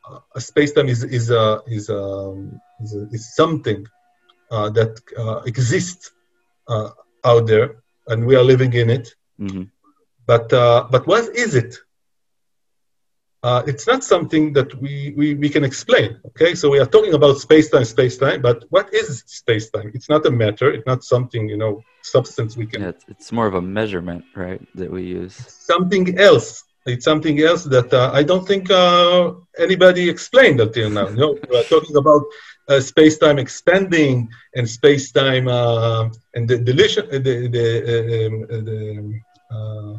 Uh, 0.07 0.39
space 0.39 0.71
time 0.71 0.87
is 0.87 1.03
is 1.03 1.29
uh, 1.31 1.59
is, 1.67 1.89
um, 1.89 2.59
is, 2.81 2.93
is 3.11 3.35
something 3.35 3.85
uh, 4.51 4.69
that 4.69 4.99
uh, 5.17 5.41
exists 5.45 6.11
uh, 6.67 6.89
out 7.23 7.45
there, 7.47 7.83
and 8.07 8.25
we 8.25 8.35
are 8.35 8.43
living 8.43 8.73
in 8.73 8.89
it. 8.89 9.13
Mm-hmm. 9.39 9.63
But 10.25 10.51
uh, 10.53 10.87
but 10.89 11.05
what 11.07 11.35
is 11.35 11.55
it? 11.55 11.75
Uh, 13.41 13.63
it's 13.65 13.87
not 13.87 14.03
something 14.03 14.51
that 14.51 14.69
we, 14.81 15.13
we, 15.15 15.33
we 15.35 15.47
can 15.47 15.63
explain. 15.63 16.19
Okay, 16.27 16.55
so 16.55 16.69
we 16.69 16.77
are 16.77 16.85
talking 16.85 17.13
about 17.13 17.37
space 17.37 17.69
time, 17.69 17.85
space 17.85 18.17
time. 18.17 18.41
But 18.41 18.65
what 18.69 18.93
is 18.93 19.23
space 19.27 19.69
time? 19.69 19.91
It's 19.93 20.09
not 20.09 20.25
a 20.25 20.31
matter. 20.31 20.71
It's 20.71 20.85
not 20.85 21.05
something 21.05 21.47
you 21.47 21.55
know 21.55 21.81
substance 22.01 22.57
we 22.57 22.65
can. 22.65 22.81
Yeah, 22.81 22.91
it's 23.07 23.31
more 23.31 23.47
of 23.47 23.53
a 23.53 23.61
measurement, 23.61 24.25
right? 24.35 24.61
That 24.75 24.91
we 24.91 25.03
use. 25.03 25.35
Something 25.47 26.19
else. 26.19 26.63
It's 26.93 27.05
something 27.05 27.39
else 27.41 27.63
that 27.75 27.93
uh, 27.93 28.11
I 28.13 28.23
don't 28.23 28.47
think 28.47 28.69
uh, 28.71 29.33
anybody 29.57 30.09
explained 30.09 30.59
until 30.59 30.89
now. 30.89 31.07
You 31.09 31.15
know, 31.15 31.39
we're 31.49 31.63
talking 31.63 31.95
about 31.95 32.23
uh, 32.69 32.79
space-time 32.79 33.39
expanding 33.39 34.29
and 34.55 34.69
space-time 34.69 35.47
uh, 35.47 36.09
and 36.35 36.47
the 36.47 36.57
dilation, 36.59 37.05
uh, 37.07 37.19
the 37.27 37.35
the, 37.55 37.65
uh, 37.93 38.27
um, 38.27 38.35
the 38.67 38.79
uh, 39.55 39.93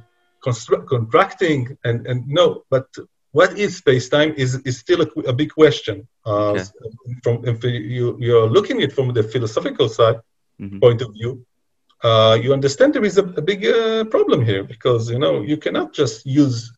constru- 0.44 0.86
contracting 0.86 1.76
and 1.84 2.06
and 2.06 2.26
no, 2.28 2.64
but 2.70 2.86
what 3.32 3.58
is 3.58 3.76
space-time 3.76 4.34
is 4.36 4.50
is 4.64 4.78
still 4.78 5.02
a, 5.02 5.08
a 5.28 5.32
big 5.32 5.50
question. 5.50 6.06
Uh, 6.26 6.50
okay. 6.50 6.64
From 7.22 7.44
if 7.44 7.62
you 7.64 8.16
you're 8.18 8.50
looking 8.56 8.78
at 8.78 8.90
it 8.90 8.92
from 8.92 9.12
the 9.12 9.22
philosophical 9.22 9.88
side 9.88 10.20
mm-hmm. 10.60 10.78
point 10.78 11.00
of 11.02 11.12
view, 11.12 11.44
uh, 12.02 12.38
you 12.42 12.52
understand 12.52 12.94
there 12.94 13.04
is 13.04 13.18
a, 13.18 13.24
a 13.24 13.42
big 13.42 13.66
uh, 13.66 14.04
problem 14.04 14.44
here 14.44 14.64
because 14.64 15.10
you 15.10 15.18
know 15.18 15.42
you 15.42 15.56
cannot 15.56 15.92
just 15.92 16.24
use 16.24 16.72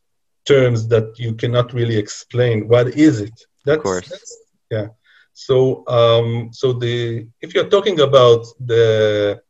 terms 0.45 0.87
that 0.87 1.17
you 1.17 1.33
cannot 1.33 1.73
really 1.73 1.97
explain. 1.97 2.67
What 2.67 2.87
is 2.89 3.21
it? 3.21 3.37
That's, 3.65 3.77
of 3.77 3.83
course. 3.83 4.09
That's, 4.09 4.37
yeah. 4.71 4.87
So 5.33 5.83
um, 5.87 6.49
so 6.51 6.73
the 6.73 7.27
if 7.41 7.53
you're 7.53 7.69
talking 7.69 7.99
about 8.01 8.45
the 8.59 9.41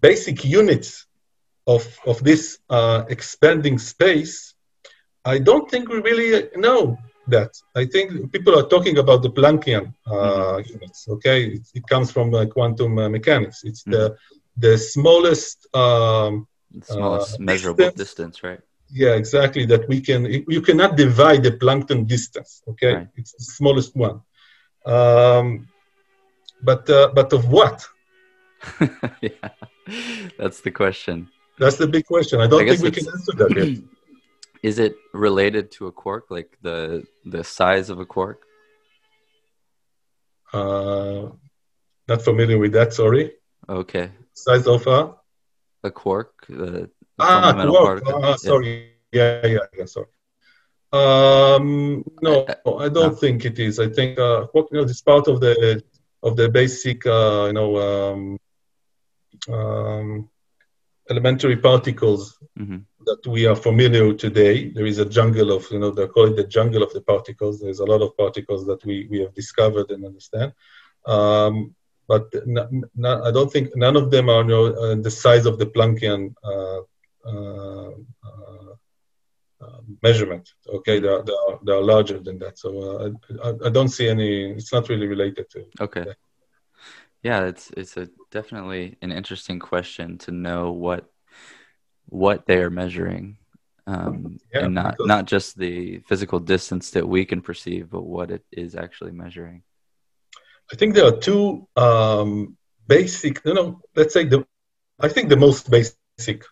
basic 0.00 0.44
units 0.44 1.06
of 1.66 1.82
of 2.06 2.22
this 2.22 2.58
uh, 2.68 3.04
expanding 3.08 3.78
space, 3.78 4.54
I 5.24 5.38
don't 5.38 5.70
think 5.70 5.88
we 5.88 6.00
really 6.00 6.48
know 6.56 6.98
that. 7.28 7.52
I 7.74 7.86
think 7.86 8.32
people 8.32 8.58
are 8.58 8.68
talking 8.68 8.98
about 8.98 9.22
the 9.22 9.30
Planckian 9.30 9.94
uh, 10.06 10.12
mm-hmm. 10.12 10.72
units. 10.74 11.08
Okay, 11.08 11.44
it, 11.56 11.62
it, 11.74 11.86
comes 11.86 12.10
from 12.10 12.34
uh, 12.34 12.44
quantum 12.46 12.98
uh, 12.98 13.08
mechanics. 13.08 13.62
It's 13.64 13.82
mm-hmm. 13.82 13.92
the 13.92 14.16
the 14.56 14.78
smallest 14.78 15.66
um, 15.74 16.46
smallest 16.82 17.40
measurable 17.40 17.90
distance, 17.90 17.98
distance, 17.98 18.42
right? 18.42 18.60
Yeah, 18.92 19.14
exactly. 19.14 19.66
That 19.66 19.88
we 19.88 20.00
can 20.00 20.24
you 20.24 20.60
cannot 20.60 20.96
divide 20.96 21.42
the 21.42 21.52
Planckian 21.52 22.06
distance. 22.06 22.62
Okay, 22.68 22.94
right. 22.94 23.08
it's 23.16 23.32
the 23.32 23.44
smallest 23.44 23.94
one. 23.94 24.20
Um, 24.84 25.68
but 26.62 26.88
uh, 26.90 27.10
but 27.14 27.32
of 27.32 27.48
what? 27.48 27.86
yeah, 29.20 29.50
that's 30.38 30.60
the 30.60 30.70
question. 30.70 31.28
That's 31.58 31.76
the 31.76 31.86
big 31.86 32.06
question. 32.06 32.40
I 32.40 32.46
don't 32.46 32.62
I 32.62 32.76
think 32.76 32.82
we 32.82 32.90
can 32.90 33.08
answer 33.08 33.32
that 33.32 33.54
yet. 33.56 33.84
Is 34.62 34.78
it 34.78 34.96
related 35.14 35.70
to 35.72 35.86
a 35.86 35.92
quark, 35.92 36.26
like 36.30 36.58
the 36.60 37.04
the 37.24 37.44
size 37.44 37.90
of 37.90 38.00
a 38.00 38.06
quark? 38.06 38.42
Uh, 40.52 41.30
not 42.08 42.22
familiar 42.22 42.58
with 42.58 42.72
that. 42.72 42.92
Sorry. 42.92 43.32
Okay. 43.68 44.10
Size 44.34 44.66
of 44.66 44.86
a 44.86 45.14
a 45.84 45.90
quark. 45.90 46.46
The, 46.48 46.90
ah, 47.20 47.66
quark. 47.68 48.02
Uh, 48.06 48.36
sorry. 48.36 48.90
Yeah. 49.12 49.40
yeah, 49.42 49.46
yeah, 49.46 49.66
yeah. 49.78 49.84
Sorry. 49.86 50.06
Um, 50.92 52.04
no, 52.20 52.46
I 52.78 52.88
don't 52.88 52.94
no. 52.94 53.10
think 53.10 53.44
it 53.44 53.58
is. 53.58 53.78
I 53.78 53.88
think 53.88 54.18
uh, 54.18 54.46
you 54.54 54.66
know, 54.72 54.82
it's 54.82 55.02
part 55.02 55.28
of 55.28 55.40
the 55.40 55.82
of 56.22 56.36
the 56.36 56.48
basic, 56.48 57.06
uh, 57.06 57.44
you 57.46 57.52
know, 57.52 57.70
um, 57.78 58.38
um, 59.54 60.28
elementary 61.08 61.56
particles 61.56 62.38
mm-hmm. 62.58 62.78
that 63.06 63.26
we 63.26 63.46
are 63.46 63.56
familiar 63.56 64.06
with 64.08 64.18
today. 64.18 64.68
There 64.70 64.86
is 64.86 64.98
a 64.98 65.04
jungle 65.04 65.52
of, 65.52 65.66
you 65.70 65.78
know, 65.78 65.90
they 65.90 66.06
call 66.06 66.26
it 66.26 66.36
the 66.36 66.44
jungle 66.44 66.82
of 66.82 66.92
the 66.92 67.00
particles. 67.00 67.60
There's 67.60 67.80
a 67.80 67.84
lot 67.84 68.02
of 68.02 68.16
particles 68.16 68.66
that 68.66 68.84
we, 68.84 69.06
we 69.10 69.20
have 69.20 69.34
discovered 69.34 69.90
and 69.90 70.04
understand. 70.04 70.52
Um, 71.06 71.74
but 72.06 72.28
n- 72.34 72.84
n- 72.98 73.04
I 73.06 73.30
don't 73.30 73.50
think 73.50 73.74
none 73.76 73.96
of 73.96 74.10
them 74.10 74.28
are 74.28 74.42
you 74.42 74.48
know, 74.48 74.66
uh, 74.66 74.94
the 74.96 75.10
size 75.10 75.46
of 75.46 75.58
the 75.58 75.66
Planckian 75.66 76.34
uh 76.44 76.80
measurement. 80.02 80.48
Okay, 80.68 81.00
they 81.00 81.08
are, 81.08 81.22
they 81.22 81.32
are, 81.32 81.58
they 81.64 81.72
are 81.72 81.82
larger 81.82 82.18
than 82.18 82.38
that. 82.38 82.58
So 82.58 82.68
uh, 82.80 83.10
I, 83.44 83.66
I 83.66 83.70
don't 83.70 83.88
see 83.88 84.08
any. 84.08 84.50
It's 84.52 84.72
not 84.72 84.88
really 84.88 85.06
related 85.06 85.50
to. 85.50 85.66
Okay. 85.80 86.04
That. 86.04 86.16
Yeah, 87.22 87.44
it's 87.44 87.70
it's 87.76 87.96
a 87.96 88.08
definitely 88.30 88.96
an 89.02 89.12
interesting 89.12 89.58
question 89.58 90.18
to 90.18 90.30
know 90.30 90.70
what 90.70 91.10
what 92.06 92.46
they 92.46 92.56
are 92.62 92.70
measuring, 92.70 93.36
um, 93.86 94.38
yeah, 94.52 94.64
and 94.64 94.74
not 94.74 94.96
not 95.00 95.26
just 95.26 95.58
the 95.58 95.98
physical 96.08 96.40
distance 96.40 96.92
that 96.92 97.06
we 97.06 97.24
can 97.26 97.42
perceive, 97.42 97.90
but 97.90 98.02
what 98.02 98.30
it 98.30 98.44
is 98.50 98.74
actually 98.74 99.12
measuring. 99.12 99.62
I 100.72 100.76
think 100.76 100.94
there 100.94 101.06
are 101.06 101.16
two 101.16 101.68
um, 101.76 102.56
basic. 102.86 103.42
You 103.44 103.54
know, 103.54 103.80
let's 103.94 104.14
say 104.14 104.24
the. 104.24 104.46
I 104.98 105.08
think 105.08 105.28
the 105.28 105.36
most 105.36 105.70
basic 105.70 106.44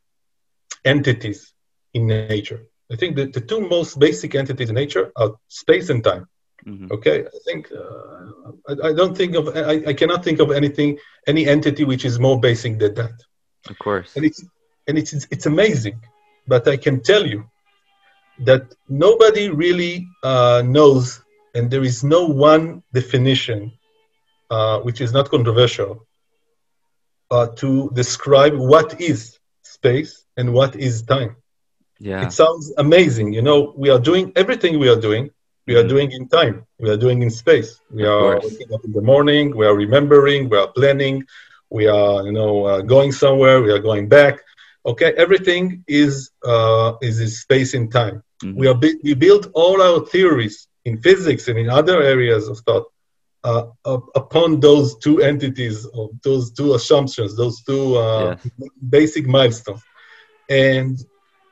entities 0.85 1.53
in 1.95 2.07
nature 2.07 2.69
I 2.91 2.97
think 2.97 3.17
the, 3.17 3.27
the 3.27 3.41
two 3.41 3.61
most 3.61 3.99
basic 3.99 4.35
entities 4.35 4.71
in 4.71 4.75
nature 4.75 5.12
are 5.17 5.35
space 5.49 5.91
and 5.91 6.03
time. 6.03 6.27
Mm-hmm. 6.67 6.93
Okay, 6.93 7.25
I 7.25 7.38
think 7.45 7.71
uh, 7.71 8.53
I, 8.69 8.88
I, 8.88 8.93
don't 8.93 9.17
think 9.17 9.37
of 9.37 9.57
I, 9.57 9.83
I 9.87 9.93
cannot 9.93 10.25
think 10.25 10.41
of 10.41 10.51
anything 10.51 10.99
any 11.27 11.47
entity 11.47 11.85
which 11.85 12.05
is 12.05 12.19
more 12.19 12.41
basic 12.41 12.79
than 12.79 12.95
that. 12.95 13.12
Of 13.69 13.79
course, 13.79 14.17
and 14.17 14.25
it's 14.25 14.45
and 14.88 14.99
it's 14.99 15.12
it's 15.31 15.47
amazing, 15.47 16.01
but 16.47 16.67
I 16.67 16.77
can 16.77 17.01
tell 17.01 17.25
you 17.25 17.49
that 18.41 18.75
nobody 18.88 19.51
really 19.51 20.07
uh, 20.25 20.62
knows, 20.64 21.23
and 21.55 21.71
there 21.71 21.85
is 21.85 22.03
no 22.03 22.27
one 22.27 22.83
definition 22.93 23.73
uh, 24.51 24.81
which 24.81 25.01
is 25.01 25.12
not 25.12 25.31
controversial 25.31 26.07
uh, 27.31 27.47
to 27.57 27.91
describe 27.95 28.55
what 28.55 29.01
is 29.01 29.38
space 29.79 30.12
and 30.37 30.53
what 30.53 30.73
is 30.77 31.03
time. 31.03 31.33
Yeah. 31.99 32.25
It 32.27 32.33
sounds 32.33 32.73
amazing. 32.79 33.33
You 33.33 33.43
know, 33.43 33.59
we 33.77 33.88
are 33.91 34.03
doing 34.11 34.33
everything 34.37 34.79
we 34.79 34.88
are 34.88 35.01
doing. 35.09 35.25
We 35.67 35.75
are 35.75 35.81
mm-hmm. 35.81 35.95
doing 35.95 36.09
in 36.12 36.29
time. 36.29 36.57
We 36.83 36.88
are 36.91 37.01
doing 37.07 37.19
in 37.23 37.31
space. 37.31 37.71
We 37.91 38.03
of 38.05 38.12
are 38.12 38.41
course. 38.41 38.45
waking 38.45 38.73
up 38.75 38.83
in 38.85 38.93
the 38.99 39.03
morning. 39.12 39.45
We 39.61 39.67
are 39.67 39.77
remembering. 39.87 40.49
We 40.49 40.57
are 40.62 40.71
planning. 40.79 41.17
We 41.79 41.85
are, 41.87 42.25
you 42.27 42.35
know, 42.38 42.53
uh, 42.71 42.81
going 42.95 43.12
somewhere. 43.12 43.57
We 43.67 43.71
are 43.77 43.85
going 43.91 44.07
back. 44.09 44.35
Okay, 44.91 45.11
everything 45.25 45.85
is 46.05 46.31
uh, 46.53 46.91
is 47.09 47.17
in 47.25 47.31
space 47.45 47.71
and 47.79 47.87
time. 48.03 48.17
Mm-hmm. 48.43 48.59
We 48.61 48.64
are 48.71 48.79
we 49.07 49.12
build 49.27 49.45
all 49.61 49.79
our 49.88 50.01
theories 50.12 50.57
in 50.88 50.95
physics 51.07 51.49
and 51.49 51.59
in 51.62 51.69
other 51.81 51.99
areas 52.14 52.43
of 52.49 52.57
thought 52.67 52.87
uh, 53.44 53.66
upon 53.85 54.61
those 54.61 54.96
two 54.98 55.22
entities, 55.22 55.87
of 55.94 56.11
those 56.22 56.51
two 56.53 56.74
assumptions, 56.74 57.37
those 57.37 57.62
two 57.62 57.96
uh, 57.96 58.37
yes. 58.42 58.70
basic 58.88 59.27
milestones, 59.27 59.83
and 60.51 60.98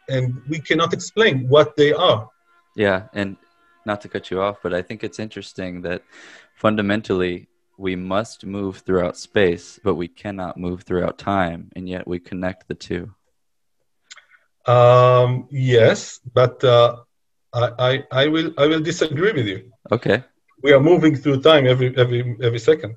and 0.08 0.42
we 0.48 0.58
cannot 0.58 0.92
explain 0.92 1.48
what 1.48 1.76
they 1.76 1.92
are. 1.92 2.28
Yeah, 2.74 3.04
and 3.12 3.36
not 3.84 4.00
to 4.02 4.08
cut 4.08 4.30
you 4.30 4.40
off, 4.40 4.58
but 4.62 4.74
I 4.74 4.82
think 4.82 5.04
it's 5.04 5.18
interesting 5.18 5.82
that 5.82 6.02
fundamentally 6.54 7.48
we 7.78 7.94
must 7.94 8.44
move 8.44 8.78
throughout 8.78 9.16
space, 9.16 9.78
but 9.82 9.94
we 9.94 10.08
cannot 10.08 10.56
move 10.56 10.82
throughout 10.82 11.18
time, 11.18 11.70
and 11.76 11.88
yet 11.88 12.06
we 12.06 12.18
connect 12.18 12.68
the 12.68 12.74
two. 12.74 13.14
Um, 14.66 15.46
yes, 15.50 16.18
but 16.34 16.64
uh, 16.64 16.96
I, 17.52 17.70
I, 17.78 18.04
I 18.10 18.26
will 18.26 18.52
I 18.58 18.66
will 18.66 18.80
disagree 18.80 19.32
with 19.32 19.46
you. 19.46 19.70
Okay. 19.92 20.24
We 20.62 20.72
are 20.72 20.80
moving 20.80 21.16
through 21.16 21.42
time 21.42 21.66
every 21.66 21.96
every 21.96 22.36
every 22.42 22.58
second. 22.58 22.96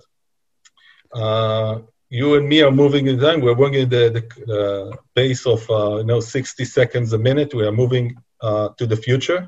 Uh, 1.14 1.80
you 2.10 2.36
and 2.36 2.48
me 2.48 2.62
are 2.62 2.72
moving 2.72 3.08
in 3.08 3.20
time. 3.20 3.42
We're 3.42 3.56
working 3.56 3.82
at 3.84 3.90
the, 3.90 4.24
the 4.46 4.60
uh, 4.60 4.96
pace 5.16 5.46
of 5.46 5.70
uh, 5.70 5.98
you 5.98 6.06
know 6.06 6.20
60 6.20 6.66
seconds 6.66 7.14
a 7.14 7.18
minute. 7.18 7.54
We 7.54 7.66
are 7.66 7.72
moving 7.72 8.16
uh, 8.42 8.70
to 8.78 8.86
the 8.88 8.96
future. 8.96 9.48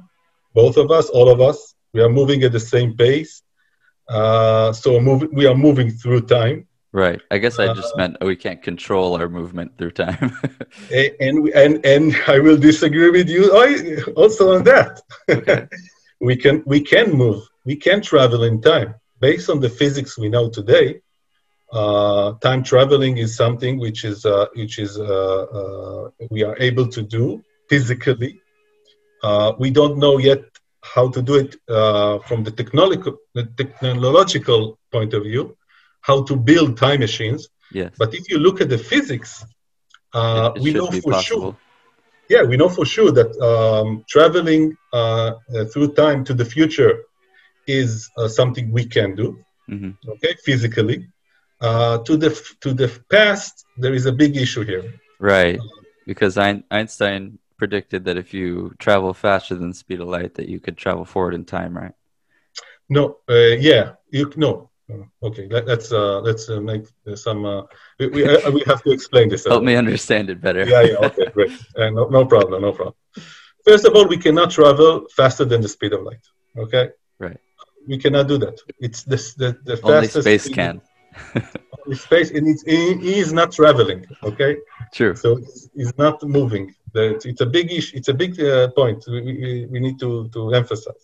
Both 0.54 0.78
of 0.78 0.92
us, 0.92 1.10
all 1.10 1.30
of 1.30 1.42
us, 1.42 1.74
we 1.94 2.02
are 2.02 2.10
moving 2.10 2.44
at 2.44 2.52
the 2.52 2.60
same 2.60 2.96
pace. 2.96 3.42
Uh, 4.08 4.74
so 4.74 5.00
moving, 5.00 5.30
we 5.34 5.46
are 5.48 5.56
moving 5.56 5.90
through 5.92 6.22
time. 6.22 6.68
Right. 6.94 7.22
I 7.32 7.38
guess 7.38 7.58
I 7.58 7.74
just 7.74 7.94
uh, 7.94 7.98
meant 7.98 8.18
we 8.22 8.36
can't 8.36 8.62
control 8.62 9.16
our 9.16 9.30
movement 9.30 9.78
through 9.78 9.92
time. 9.92 10.38
and 10.92 11.48
and 11.50 11.86
and 11.86 12.16
I 12.28 12.40
will 12.40 12.58
disagree 12.58 13.10
with 13.10 13.30
you 13.30 13.50
also 14.16 14.56
on 14.56 14.64
that. 14.66 15.02
Okay. 15.30 15.68
we 16.20 16.36
can 16.36 16.64
we 16.66 16.82
can 16.82 17.14
move. 17.14 17.48
We 17.66 17.76
can 17.76 18.02
travel 18.02 18.44
in 18.44 18.62
time 18.62 18.96
based 19.20 19.50
on 19.50 19.60
the 19.60 19.70
physics 19.70 20.18
we 20.18 20.30
know 20.30 20.50
today 20.50 21.02
uh, 21.72 22.34
time 22.42 22.64
traveling 22.64 23.18
is 23.18 23.36
something 23.36 23.80
which 23.80 24.04
is 24.04 24.26
uh, 24.26 24.48
which 24.56 24.78
is 24.78 25.00
uh, 25.00 25.44
uh 25.60 26.10
we 26.30 26.44
are 26.44 26.58
able 26.60 26.88
to 26.88 27.02
do 27.02 27.42
physically. 27.70 28.42
Uh, 29.24 29.54
we 29.58 29.72
don't 29.72 29.98
know 29.98 30.18
yet 30.18 30.44
how 30.82 31.08
to 31.10 31.22
do 31.22 31.36
it 31.36 31.56
uh, 31.70 32.20
from 32.20 32.44
the 32.44 32.52
technological 32.52 33.18
the 33.36 33.46
technological 33.56 34.78
point 34.92 35.14
of 35.14 35.24
view, 35.24 35.56
how 36.02 36.24
to 36.24 36.36
build 36.36 36.78
time 36.78 37.00
machines. 37.00 37.48
Yes. 37.72 37.92
But 37.98 38.14
if 38.14 38.30
you 38.30 38.38
look 38.38 38.60
at 38.60 38.68
the 38.68 38.78
physics, 38.78 39.46
it, 40.14 40.58
it 40.58 40.62
we 40.62 40.74
know 40.74 40.92
for 40.92 41.14
possible. 41.14 41.42
sure. 41.42 41.58
Yeah, 42.30 42.44
we 42.44 42.58
know 42.58 42.70
for 42.70 42.86
sure 42.86 43.12
that 43.12 43.32
um, 43.50 44.04
traveling 44.10 44.76
through 45.72 45.94
time 45.94 46.26
to 46.26 46.34
the 46.34 46.46
future 46.46 47.04
is 47.68 48.10
something 48.28 48.72
we 48.72 48.86
can 48.86 49.16
do. 49.16 49.38
Mm-hmm. 49.70 50.10
Okay, 50.10 50.36
physically 50.44 51.08
uh, 51.62 52.00
to 52.00 52.18
the 52.18 52.30
to 52.62 52.74
the 52.74 52.90
past, 53.10 53.66
there 53.78 53.94
is 53.94 54.06
a 54.06 54.12
big 54.12 54.36
issue 54.36 54.64
here. 54.64 55.00
Right, 55.20 55.60
because 56.06 56.38
Einstein 56.38 57.38
predicted 57.58 58.06
that 58.06 58.18
if 58.18 58.34
you 58.34 58.74
travel 58.80 59.14
faster 59.14 59.56
than 59.56 59.70
the 59.70 59.76
speed 59.76 60.02
of 60.02 60.08
light, 60.08 60.34
that 60.36 60.50
you 60.50 60.60
could 60.60 60.78
travel 60.78 61.06
forward 61.06 61.36
in 61.36 61.46
time, 61.46 61.78
right? 61.78 61.94
No, 62.90 63.18
uh, 63.30 63.56
yeah, 63.60 63.94
you 64.10 64.32
no. 64.36 64.70
Uh, 64.92 65.28
okay, 65.28 65.48
let, 65.50 65.70
us 65.70 65.92
uh, 65.92 66.20
let's 66.22 66.50
uh, 66.50 66.60
make 66.60 66.86
some. 67.14 67.46
Uh, 67.46 67.62
we 68.00 68.08
we, 68.08 68.26
uh, 68.26 68.50
we 68.50 68.64
have 68.66 68.82
to 68.84 68.92
explain 68.92 69.30
this. 69.30 69.46
Help 69.46 69.64
me 69.64 69.76
understand 69.76 70.30
it 70.30 70.42
better. 70.42 70.66
yeah, 70.66 70.82
yeah. 70.82 71.08
Okay, 71.08 71.28
great. 71.34 71.52
Uh, 71.78 71.90
no, 71.92 72.08
no 72.10 72.26
problem. 72.26 72.62
No 72.64 72.72
problem. 72.72 72.96
First 73.66 73.86
of 73.86 73.96
all, 73.96 74.08
we 74.08 74.18
cannot 74.18 74.50
travel 74.50 75.06
faster 75.16 75.46
than 75.46 75.62
the 75.62 75.70
speed 75.70 75.94
of 75.94 76.02
light. 76.02 76.26
Okay. 76.58 76.90
Right. 77.20 77.38
We 77.88 77.98
cannot 77.98 78.28
do 78.28 78.38
that. 78.40 78.58
It's 78.80 79.04
the 79.04 79.18
the 79.66 79.78
fastest. 79.78 80.16
Only 80.28 80.38
space 80.38 80.50
can 80.50 80.82
space 81.94 82.32
and 82.32 82.48
it's, 82.48 82.64
he 82.64 83.20
is 83.20 83.34
not 83.34 83.52
traveling 83.52 84.06
okay 84.24 84.58
true 84.94 85.16
so 85.16 85.40
he's 85.76 85.98
not 85.98 86.22
moving 86.24 86.74
That 86.94 87.26
it's 87.26 87.42
a 87.42 87.46
big 87.58 87.72
issue 87.72 87.98
it's 87.98 88.08
a 88.08 88.14
big 88.14 88.40
uh, 88.40 88.70
point 88.80 89.04
we, 89.08 89.22
we, 89.22 89.68
we, 89.72 89.80
need 89.80 89.98
to, 90.00 90.30
to 90.36 90.54
emphasize 90.54 91.04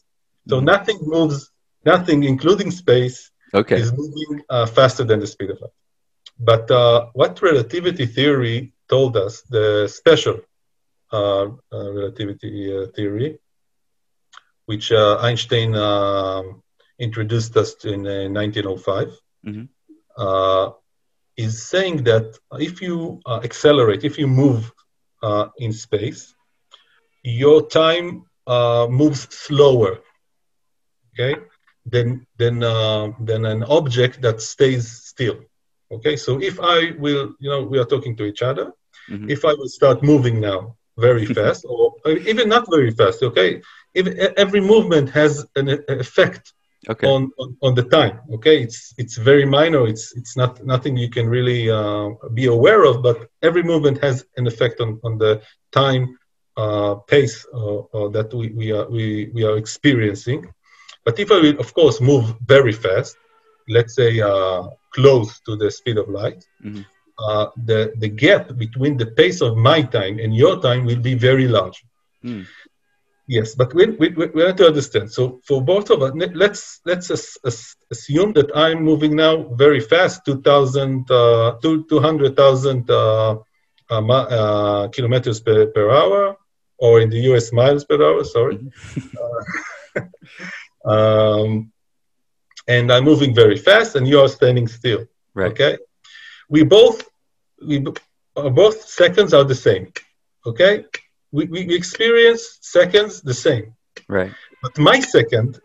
so 0.49 0.55
mm. 0.59 0.63
nothing 0.73 0.99
moves 1.01 1.51
nothing 1.85 2.23
including 2.23 2.69
space 2.71 3.31
okay. 3.53 3.79
is 3.79 3.91
moving 3.91 4.31
uh, 4.49 4.65
faster 4.65 5.03
than 5.03 5.19
the 5.19 5.27
speed 5.27 5.49
of 5.51 5.59
light 5.61 5.75
but 6.39 6.69
uh, 6.71 7.07
what 7.13 7.41
relativity 7.41 8.05
theory 8.05 8.73
told 8.87 9.17
us 9.17 9.41
the 9.55 9.87
special 9.87 10.37
uh, 11.11 11.45
uh, 11.75 11.91
relativity 11.99 12.53
uh, 12.75 12.87
theory 12.95 13.39
which 14.65 14.91
uh, 14.91 15.17
Einstein 15.27 15.73
um, 15.75 16.61
introduced 16.99 17.55
us 17.57 17.85
in 17.85 18.03
1905, 18.03 19.07
uh, 19.07 19.49
mm-hmm. 19.49 19.63
Uh, 20.17 20.71
is 21.35 21.67
saying 21.67 22.03
that 22.03 22.35
if 22.53 22.81
you 22.81 23.21
uh, 23.27 23.39
accelerate, 23.43 24.03
if 24.03 24.17
you 24.17 24.27
move 24.27 24.71
in 25.59 25.71
space, 25.71 26.33
your 27.23 27.67
time 27.67 28.23
moves 28.89 29.27
slower. 29.35 29.99
Okay, 31.13 31.35
than 31.85 32.25
than 32.37 32.59
than 33.29 33.45
an 33.45 33.63
object 33.63 34.21
that 34.21 34.41
stays 34.41 34.85
still. 34.91 35.37
Okay, 35.91 36.15
so 36.17 36.41
if 36.41 36.59
I 36.59 36.91
will, 36.97 37.33
you 37.39 37.49
know, 37.49 37.63
we 37.63 37.79
are 37.79 37.85
talking 37.85 38.15
to 38.17 38.25
each 38.25 38.41
other. 38.41 38.73
Mm-hmm. 39.09 39.29
If 39.29 39.45
I 39.45 39.53
will 39.53 39.69
start 39.69 40.03
moving 40.03 40.41
now 40.41 40.75
very 40.97 41.25
fast, 41.37 41.65
or 41.67 41.93
even 42.31 42.49
not 42.49 42.65
very 42.69 42.91
fast, 42.91 43.23
okay, 43.23 43.61
if 43.93 44.07
every 44.37 44.61
movement 44.61 45.09
has 45.11 45.45
an 45.55 45.69
effect 45.87 46.53
okay. 46.89 47.07
on, 47.07 47.31
on, 47.39 47.57
on 47.61 47.75
the 47.75 47.83
time. 47.83 48.19
Okay, 48.35 48.61
it's 48.61 48.93
it's 48.97 49.17
very 49.17 49.45
minor. 49.45 49.87
It's 49.87 50.15
it's 50.15 50.35
not 50.37 50.65
nothing 50.65 50.97
you 50.97 51.09
can 51.09 51.27
really 51.27 51.69
uh, 51.69 52.09
be 52.33 52.45
aware 52.45 52.83
of, 52.85 53.03
but 53.03 53.29
every 53.41 53.63
movement 53.63 54.03
has 54.03 54.25
an 54.37 54.47
effect 54.47 54.81
on 54.81 54.99
on 55.03 55.17
the 55.17 55.41
time 55.71 56.17
uh, 56.57 56.95
pace 57.07 57.45
uh, 57.53 57.79
uh 57.95 58.07
that 58.09 58.33
we 58.33 58.49
we 58.49 58.71
are 58.71 58.89
we, 58.89 59.29
we 59.33 59.43
are 59.43 59.57
experiencing. 59.57 60.41
But 61.05 61.19
if 61.19 61.31
I 61.31 61.39
will, 61.39 61.59
of 61.59 61.73
course, 61.73 62.01
move 62.01 62.35
very 62.45 62.73
fast, 62.73 63.15
let's 63.69 63.95
say 63.95 64.19
uh, 64.19 64.63
close 64.91 65.39
to 65.45 65.55
the 65.55 65.69
speed 65.71 65.97
of 65.97 66.09
light, 66.09 66.43
mm-hmm. 66.63 66.81
uh, 67.17 67.47
the, 67.65 67.93
the 67.97 68.09
gap 68.09 68.57
between 68.57 68.97
the 68.97 69.05
pace 69.05 69.41
of 69.41 69.55
my 69.55 69.81
time 69.83 70.19
and 70.19 70.35
your 70.35 70.61
time 70.61 70.85
will 70.85 70.99
be 70.99 71.13
very 71.13 71.47
large. 71.47 71.83
Mm. 72.23 72.45
Yes, 73.27 73.55
but 73.55 73.73
we, 73.73 73.87
we, 73.87 74.09
we 74.09 74.41
have 74.41 74.55
to 74.55 74.67
understand. 74.67 75.11
So 75.11 75.41
for 75.45 75.61
both 75.61 75.89
of 75.89 76.01
us, 76.01 76.13
let's 76.33 76.79
let's 76.85 77.09
assume 77.91 78.31
that 78.33 78.51
I'm 78.55 78.81
moving 78.83 79.17
now 79.17 79.43
very 79.55 79.81
fast, 79.81 80.23
2,000, 80.25 81.11
uh, 81.11 81.57
200,000 81.61 82.89
uh, 82.89 83.35
uh, 83.89 84.01
uh, 84.11 84.87
kilometers 84.89 85.41
per, 85.41 85.67
per 85.67 85.89
hour, 85.91 86.37
or 86.77 87.01
in 87.01 87.09
the 87.09 87.19
US 87.31 87.51
miles 87.51 87.83
per 87.83 88.01
hour, 88.01 88.23
sorry. 88.23 88.57
Mm-hmm. 88.57 89.99
Uh, 90.85 90.91
um, 90.93 91.71
and 92.67 92.91
I'm 92.93 93.03
moving 93.03 93.33
very 93.33 93.57
fast, 93.57 93.95
and 93.95 94.07
you 94.07 94.19
are 94.19 94.27
standing 94.29 94.67
still. 94.67 95.05
Right. 95.33 95.51
Okay. 95.51 95.77
We 96.49 96.63
both 96.63 97.03
we 97.65 97.83
uh, 98.35 98.49
both 98.49 98.87
seconds 98.87 99.33
are 99.33 99.43
the 99.43 99.55
same. 99.55 99.91
Okay. 100.45 100.85
We, 101.31 101.45
we 101.45 101.75
experience 101.75 102.59
seconds 102.61 103.21
the 103.21 103.33
same. 103.33 103.73
Right. 104.07 104.31
But 104.61 104.77
my 104.77 104.99
second 104.99 105.59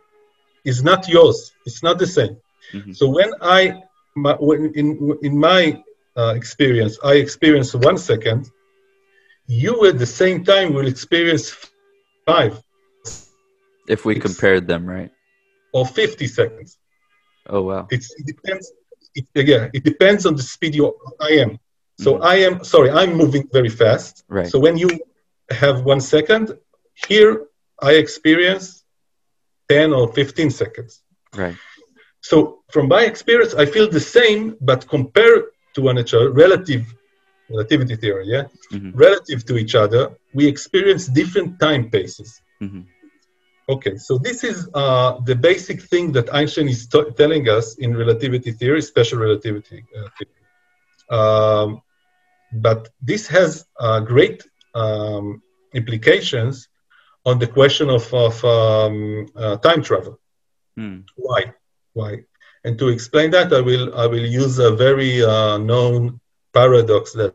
is 0.65 0.83
not 0.83 1.09
yours. 1.09 1.53
It's 1.67 1.83
not 1.83 1.99
the 1.99 2.07
same. 2.07 2.37
Mm-hmm. 2.73 2.93
So 2.93 3.09
when 3.09 3.33
I 3.41 3.83
my, 4.15 4.35
when 4.35 4.73
in 4.75 5.19
in 5.23 5.39
my 5.39 5.83
uh, 6.17 6.35
experience, 6.37 6.99
I 7.05 7.15
experience 7.15 7.75
one 7.75 7.99
second. 7.99 8.51
You 9.47 9.87
at 9.87 9.99
the 9.99 10.07
same 10.07 10.45
time 10.45 10.73
will 10.73 10.87
experience 10.87 11.55
five. 12.25 12.61
If 13.89 14.05
we 14.05 14.15
compared 14.19 14.69
them, 14.69 14.87
right? 14.87 15.11
Or 15.73 15.85
50 15.85 16.27
seconds. 16.27 16.79
Oh 17.49 17.63
wow! 17.63 17.89
It's, 17.91 18.15
it 18.19 18.27
depends. 18.27 18.73
It, 19.15 19.27
yeah, 19.35 19.69
it 19.75 19.85
depends 19.85 20.27
on 20.27 20.37
the 20.37 20.43
speed 20.43 20.75
you 20.75 20.95
I 21.21 21.31
am. 21.45 21.59
So 21.99 22.19
mm. 22.19 22.25
I 22.25 22.37
am 22.37 22.65
sorry, 22.65 22.91
I'm 22.91 23.15
moving 23.15 23.49
very 23.53 23.69
fast. 23.69 24.25
Right. 24.29 24.47
So 24.47 24.59
when 24.59 24.77
you 24.77 24.89
have 25.53 25.85
one 25.85 26.01
second, 26.01 26.59
here 27.09 27.47
I 27.81 27.93
experience 27.93 28.85
ten 29.69 29.93
or 29.93 30.13
fifteen 30.13 30.51
seconds. 30.51 31.03
Right. 31.35 31.57
So 32.21 32.63
from 32.71 32.89
my 32.89 33.03
experience, 33.05 33.55
I 33.55 33.67
feel 33.67 33.89
the 33.89 34.01
same, 34.01 34.57
but 34.61 34.87
compared 34.89 35.45
to 35.75 35.83
one 35.83 35.99
another, 35.99 36.31
relative 36.31 36.85
relativity 37.51 37.97
theory, 37.97 38.27
yeah, 38.29 38.45
mm-hmm. 38.73 38.91
relative 38.97 39.45
to 39.47 39.57
each 39.57 39.75
other, 39.75 40.17
we 40.33 40.47
experience 40.47 41.07
different 41.07 41.59
time 41.59 41.91
paces. 41.91 42.41
Mm-hmm. 42.61 42.83
Okay, 43.69 43.97
so 43.97 44.19
this 44.19 44.45
is 44.45 44.69
uh, 44.75 45.21
the 45.25 45.35
basic 45.35 45.83
thing 45.83 46.13
that 46.13 46.33
Einstein 46.35 46.69
is 46.69 46.87
t- 46.87 47.11
telling 47.17 47.49
us 47.49 47.77
in 47.77 47.97
relativity 47.97 48.53
theory, 48.53 48.83
special 48.83 49.19
relativity 49.19 49.85
uh, 49.97 50.09
theory. 50.17 50.43
Um, 51.19 51.83
but 52.53 52.91
this 53.01 53.27
has 53.29 53.67
uh, 53.81 54.01
great 54.01 54.45
um, 54.75 55.43
implications 55.75 56.69
on 57.25 57.39
the 57.39 57.47
question 57.47 57.89
of, 57.89 58.13
of 58.13 58.45
um, 58.45 59.27
uh, 59.37 59.57
time 59.59 59.83
travel. 59.83 60.19
Hmm. 60.77 61.01
Why? 61.17 61.53
Why? 61.93 62.25
And 62.65 62.79
to 62.79 62.89
explain 62.89 63.31
that, 63.33 63.53
I 63.53 63.61
will 63.61 63.95
I 63.95 64.07
will 64.07 64.25
use 64.25 64.59
a 64.59 64.71
very 64.71 65.23
uh, 65.23 65.59
known 65.59 66.21
paradox 66.55 67.13
that 67.13 67.35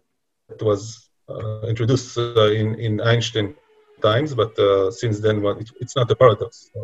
was 0.61 1.09
uh, 1.29 1.61
introduced 1.67 2.17
in 2.17 2.75
in 2.79 3.01
Einstein 3.01 3.55
times, 4.01 4.33
but 4.33 4.57
uh, 4.59 4.91
since 4.91 5.19
then, 5.19 5.41
well, 5.41 5.57
it, 5.57 5.69
it's 5.81 5.95
not 5.95 6.09
a 6.11 6.15
paradox. 6.15 6.69
So 6.73 6.79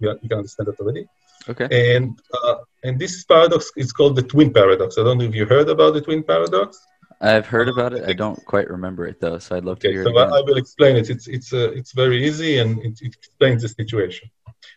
you 0.00 0.28
can 0.28 0.38
understand 0.38 0.68
that 0.68 0.80
already. 0.80 1.06
Okay. 1.48 1.96
And 1.96 2.18
uh, 2.42 2.56
and 2.84 2.98
this 2.98 3.24
paradox 3.24 3.72
is 3.76 3.92
called 3.92 4.16
the 4.16 4.22
twin 4.22 4.52
paradox. 4.52 4.98
I 4.98 5.02
don't 5.02 5.18
know 5.18 5.24
if 5.24 5.34
you 5.34 5.46
heard 5.46 5.68
about 5.68 5.94
the 5.94 6.02
twin 6.02 6.22
paradox. 6.22 6.78
I've 7.20 7.46
heard 7.46 7.68
about 7.68 7.92
it. 7.92 8.08
I 8.08 8.12
don't 8.12 8.44
quite 8.44 8.68
remember 8.70 9.06
it 9.06 9.20
though, 9.20 9.38
so 9.38 9.56
I'd 9.56 9.64
love 9.64 9.78
okay, 9.78 9.88
to 9.88 9.94
hear 9.94 10.04
so 10.04 10.10
it. 10.10 10.16
Again. 10.16 10.32
I 10.32 10.40
will 10.40 10.56
explain 10.56 10.96
it. 10.96 11.10
It's 11.10 11.26
it's 11.26 11.52
uh, 11.52 11.70
it's 11.72 11.92
very 11.92 12.24
easy 12.26 12.58
and 12.58 12.78
it, 12.84 13.00
it 13.02 13.14
explains 13.16 13.62
the 13.62 13.68
situation. 13.68 14.30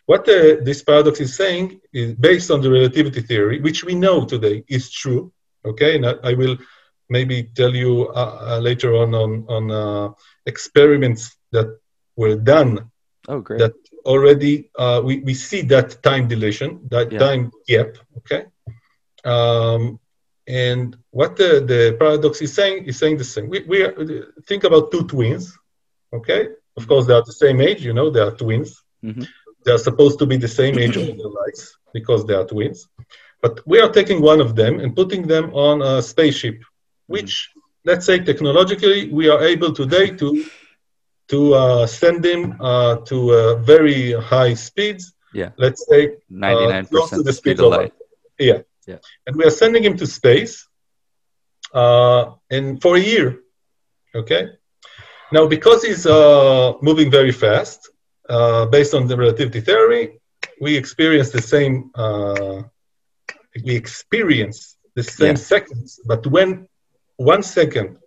What 0.06 0.24
the, 0.24 0.60
this 0.62 0.82
paradox 0.82 1.20
is 1.20 1.36
saying 1.36 1.80
is 1.92 2.14
based 2.14 2.50
on 2.50 2.60
the 2.60 2.70
relativity 2.70 3.20
theory, 3.20 3.60
which 3.60 3.84
we 3.84 3.94
know 3.94 4.24
today 4.24 4.64
is 4.68 4.90
true. 4.90 5.32
Okay, 5.64 5.96
and 5.96 6.04
I, 6.06 6.14
I 6.24 6.34
will 6.34 6.56
maybe 7.08 7.44
tell 7.44 7.74
you 7.74 8.08
uh, 8.08 8.56
uh, 8.56 8.58
later 8.58 8.96
on 8.96 9.14
on 9.14 9.30
on 9.48 9.70
uh, 9.70 10.08
experiments 10.46 11.36
that 11.52 11.68
were 12.16 12.36
done 12.36 12.90
oh 13.28 13.40
great 13.40 13.58
that 13.62 13.74
already 14.04 14.70
uh, 14.78 15.00
we, 15.04 15.14
we 15.28 15.34
see 15.34 15.62
that 15.62 16.02
time 16.02 16.26
dilation 16.28 16.70
that 16.90 17.12
yeah. 17.12 17.18
time 17.18 17.42
gap 17.68 17.90
okay 18.18 18.42
um, 19.24 20.00
and 20.46 20.96
what 21.10 21.36
the, 21.36 21.60
the 21.66 21.96
paradox 21.98 22.40
is 22.42 22.52
saying 22.52 22.84
is 22.84 22.98
saying 22.98 23.16
the 23.16 23.24
same 23.24 23.48
we, 23.48 23.60
we 23.60 23.82
are, 23.82 23.94
think 24.46 24.64
about 24.64 24.90
two 24.90 25.04
twins 25.06 25.56
okay 26.12 26.48
of 26.76 26.86
course 26.88 27.06
they 27.06 27.14
are 27.14 27.24
the 27.24 27.32
same 27.32 27.60
age 27.60 27.84
you 27.84 27.92
know 27.92 28.10
they 28.10 28.20
are 28.20 28.32
twins 28.32 28.82
mm-hmm. 29.04 29.22
they 29.64 29.72
are 29.72 29.78
supposed 29.78 30.18
to 30.18 30.26
be 30.26 30.36
the 30.36 30.48
same 30.48 30.78
age 30.78 30.96
all 30.96 31.04
their 31.04 31.34
lives 31.42 31.78
because 31.92 32.24
they 32.26 32.34
are 32.34 32.46
twins 32.46 32.88
but 33.40 33.60
we 33.66 33.80
are 33.80 33.90
taking 33.90 34.20
one 34.20 34.40
of 34.40 34.56
them 34.56 34.80
and 34.80 34.96
putting 34.96 35.26
them 35.26 35.52
on 35.54 35.80
a 35.82 36.02
spaceship 36.02 36.58
which 37.06 37.50
mm-hmm. 37.50 37.90
let's 37.90 38.06
say 38.06 38.18
technologically 38.18 39.08
we 39.10 39.28
are 39.28 39.42
able 39.42 39.72
today 39.72 40.10
to 40.10 40.44
to 41.32 41.54
uh, 41.54 41.86
send 41.86 42.22
them 42.22 42.56
uh, 42.60 42.96
to 43.10 43.32
uh, 43.32 43.54
very 43.56 44.12
high 44.12 44.52
speeds. 44.52 45.14
Yeah. 45.32 45.50
Let's 45.56 45.86
say 45.88 46.16
99% 46.30 46.92
uh, 46.92 47.16
to 47.16 47.22
the 47.22 47.32
speed 47.32 47.58
of 47.60 47.70
light. 47.70 47.78
light. 47.78 47.92
Yeah. 48.38 48.58
Yeah. 48.86 48.98
And 49.26 49.36
we 49.36 49.44
are 49.44 49.50
sending 49.50 49.84
him 49.84 49.96
to 49.98 50.06
space 50.06 50.66
uh, 51.72 52.32
and 52.50 52.80
for 52.80 52.96
a 52.96 53.00
year. 53.00 53.40
Okay. 54.14 54.48
Now, 55.30 55.46
because 55.46 55.82
he's 55.82 56.06
uh, 56.06 56.74
moving 56.82 57.10
very 57.10 57.32
fast, 57.32 57.88
based 58.70 58.94
on 58.94 59.06
the 59.06 59.16
relativity 59.16 59.60
theory, 59.60 60.20
we 60.60 60.76
experience 60.76 61.30
the 61.30 61.42
same. 61.42 61.90
we 63.64 63.74
experience 63.76 64.76
the 64.94 65.02
same 65.02 65.36
yeah. 65.36 65.52
seconds, 65.54 66.00
but 66.04 66.26
when 66.26 66.68
one 67.16 67.42
second 67.42 67.98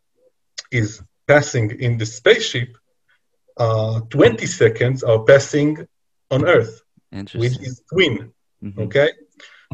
is 0.72 1.02
passing 1.28 1.72
in 1.80 1.98
the 1.98 2.06
spaceship, 2.06 2.78
uh, 3.58 4.02
20 4.10 4.46
seconds 4.46 5.04
are 5.04 5.24
passing 5.24 5.88
on 6.30 6.46
Earth, 6.46 6.82
which 7.12 7.58
is 7.60 7.82
twin. 7.92 8.32
Mm-hmm. 8.64 8.82
Okay, 8.82 9.10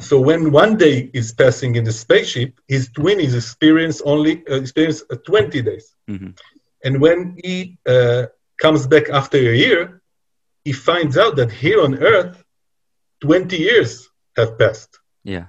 so 0.01 0.19
when 0.19 0.51
one 0.51 0.77
day 0.77 1.09
is 1.13 1.33
passing 1.33 1.75
in 1.75 1.83
the 1.83 1.91
spaceship, 1.91 2.59
his 2.67 2.89
twin 2.89 3.19
is 3.19 3.35
experienced 3.35 4.01
only 4.05 4.43
uh, 4.49 4.55
experience 4.55 5.03
uh, 5.11 5.15
20 5.15 5.61
days, 5.61 5.95
mm-hmm. 6.09 6.31
and 6.83 7.01
when 7.01 7.37
he 7.43 7.77
uh, 7.85 8.25
comes 8.57 8.87
back 8.87 9.09
after 9.09 9.37
a 9.37 9.55
year, 9.55 10.01
he 10.63 10.71
finds 10.71 11.17
out 11.17 11.35
that 11.35 11.51
here 11.51 11.81
on 11.81 11.97
Earth, 11.97 12.43
20 13.21 13.57
years 13.57 14.09
have 14.37 14.57
passed. 14.57 14.99
Yeah. 15.23 15.45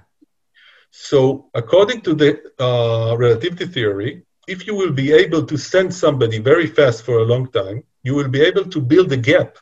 So 0.91 1.49
according 1.53 2.01
to 2.01 2.13
the 2.13 2.31
uh, 2.59 3.15
relativity 3.17 3.65
theory, 3.65 4.23
if 4.47 4.67
you 4.67 4.75
will 4.75 4.91
be 4.91 5.11
able 5.11 5.45
to 5.45 5.57
send 5.57 5.93
somebody 5.93 6.37
very 6.39 6.67
fast 6.67 7.03
for 7.03 7.19
a 7.19 7.23
long 7.23 7.49
time, 7.51 7.83
you 8.03 8.13
will 8.15 8.27
be 8.27 8.41
able 8.41 8.65
to 8.65 8.79
build 8.81 9.11
a 9.11 9.17
gap 9.17 9.57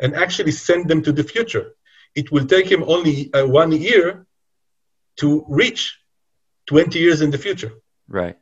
and 0.00 0.14
actually 0.14 0.52
send 0.52 0.88
them 0.88 1.02
to 1.02 1.12
the 1.12 1.22
future. 1.22 1.74
It 2.20 2.26
will 2.32 2.46
take 2.54 2.68
him 2.74 2.82
only 2.94 3.16
uh, 3.32 3.46
one 3.46 3.72
year 3.72 4.26
to 5.20 5.28
reach 5.60 5.82
20 6.66 6.98
years 6.98 7.20
in 7.20 7.30
the 7.30 7.38
future. 7.46 7.72
Right. 8.08 8.36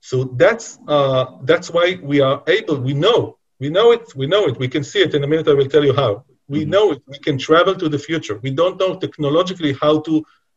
So 0.00 0.16
that's 0.42 0.78
uh, 0.86 1.24
that's 1.50 1.68
why 1.70 1.86
we 2.10 2.20
are 2.20 2.42
able. 2.46 2.78
We 2.88 2.94
know. 3.04 3.38
We 3.62 3.68
know 3.76 3.92
it. 3.96 4.04
We 4.20 4.26
know 4.26 4.42
it. 4.50 4.56
We 4.64 4.68
can 4.74 4.84
see 4.90 5.00
it. 5.06 5.14
In 5.14 5.24
a 5.24 5.26
minute, 5.32 5.48
I 5.48 5.54
will 5.54 5.70
tell 5.74 5.84
you 5.84 5.94
how. 6.02 6.12
We 6.46 6.60
mm-hmm. 6.60 6.70
know 6.74 6.92
it. 6.92 7.00
We 7.06 7.18
can 7.26 7.36
travel 7.38 7.74
to 7.82 7.88
the 7.94 7.98
future. 8.08 8.36
We 8.46 8.50
don't 8.60 8.78
know 8.78 8.92
technologically 9.06 9.72
how 9.84 9.94
to 10.06 10.14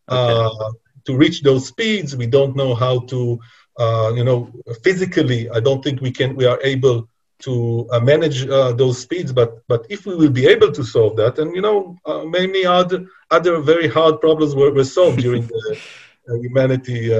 uh, 0.10 0.49
okay. 0.49 0.77
to 1.06 1.12
reach 1.23 1.38
those 1.47 1.63
speeds. 1.73 2.10
We 2.23 2.27
don't 2.38 2.56
know 2.62 2.75
how 2.75 2.95
to, 3.12 3.39
uh, 3.84 4.12
you 4.17 4.25
know, 4.27 4.51
physically. 4.84 5.41
I 5.58 5.60
don't 5.67 5.82
think 5.86 6.01
we 6.01 6.12
can. 6.12 6.36
We 6.36 6.45
are 6.51 6.60
able 6.73 6.97
to 7.39 7.88
uh, 7.91 8.00
manage 8.00 8.47
uh, 8.47 8.71
those 8.73 8.97
speeds. 9.00 9.32
But 9.32 9.62
but 9.67 9.86
if 9.89 10.06
we 10.06 10.15
will 10.15 10.32
be 10.32 10.47
able 10.47 10.71
to 10.71 10.84
solve 10.84 11.15
that, 11.17 11.39
and 11.39 11.56
you 11.56 11.62
know, 11.62 11.97
uh, 12.06 12.23
many 12.23 12.65
other 12.65 13.06
other 13.32 13.60
very 13.60 13.88
hard 13.88 14.21
problems 14.21 14.56
were, 14.56 14.71
were 14.71 14.84
solved 14.84 15.19
during 15.19 15.47
the 15.47 15.80
humanity 16.41 17.12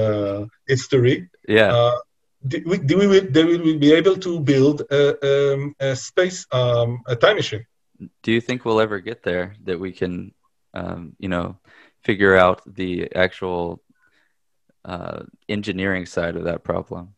history. 0.68 1.30
Yeah 1.48 1.98
do 2.46 2.64
we, 2.66 2.78
do 2.78 2.98
we, 2.98 3.22
do 3.22 3.48
we 3.48 3.78
be 3.78 3.94
able 3.94 4.16
to 4.18 4.40
build 4.40 4.82
a, 4.92 5.54
um, 5.54 5.76
a 5.80 5.96
space, 5.96 6.46
um, 6.52 7.02
a 7.08 7.16
time 7.16 7.36
machine? 7.36 7.66
Do 8.24 8.32
you 8.32 8.42
think 8.42 8.64
we'll 8.64 8.82
ever 8.82 9.00
get 9.00 9.24
there 9.24 9.56
that 9.64 9.80
we 9.80 9.92
can, 9.92 10.34
um, 10.74 11.16
you 11.20 11.30
know, 11.30 11.58
figure 12.04 12.36
out 12.36 12.62
the 12.66 13.16
actual 13.16 13.82
uh, 14.86 15.24
engineering 15.50 16.06
side 16.06 16.36
of 16.36 16.44
that 16.46 16.64
problem? 16.64 17.16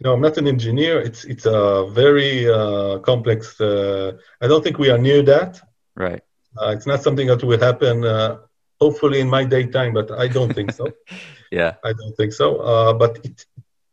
You 0.00 0.04
know, 0.04 0.14
I'm 0.14 0.22
not 0.22 0.38
an 0.38 0.48
engineer. 0.48 0.98
It's 0.98 1.24
it's 1.24 1.44
a 1.44 1.86
very 1.90 2.50
uh, 2.50 3.00
complex. 3.00 3.60
Uh, 3.60 4.12
I 4.40 4.46
don't 4.48 4.64
think 4.64 4.78
we 4.78 4.88
are 4.88 4.96
near 4.98 5.22
that. 5.22 5.60
Right. 5.94 6.22
Uh, 6.58 6.70
it's 6.70 6.86
not 6.86 7.02
something 7.02 7.26
that 7.26 7.44
will 7.44 7.60
happen. 7.60 8.04
Uh, 8.04 8.38
hopefully 8.80 9.20
in 9.20 9.28
my 9.28 9.44
daytime, 9.44 9.92
but 9.92 10.10
I 10.10 10.26
don't 10.26 10.54
think 10.54 10.72
so. 10.72 10.86
yeah. 11.52 11.74
I 11.84 11.92
don't 11.92 12.16
think 12.16 12.32
so. 12.32 12.56
Uh, 12.56 12.94
but 12.94 13.18
it, 13.24 13.44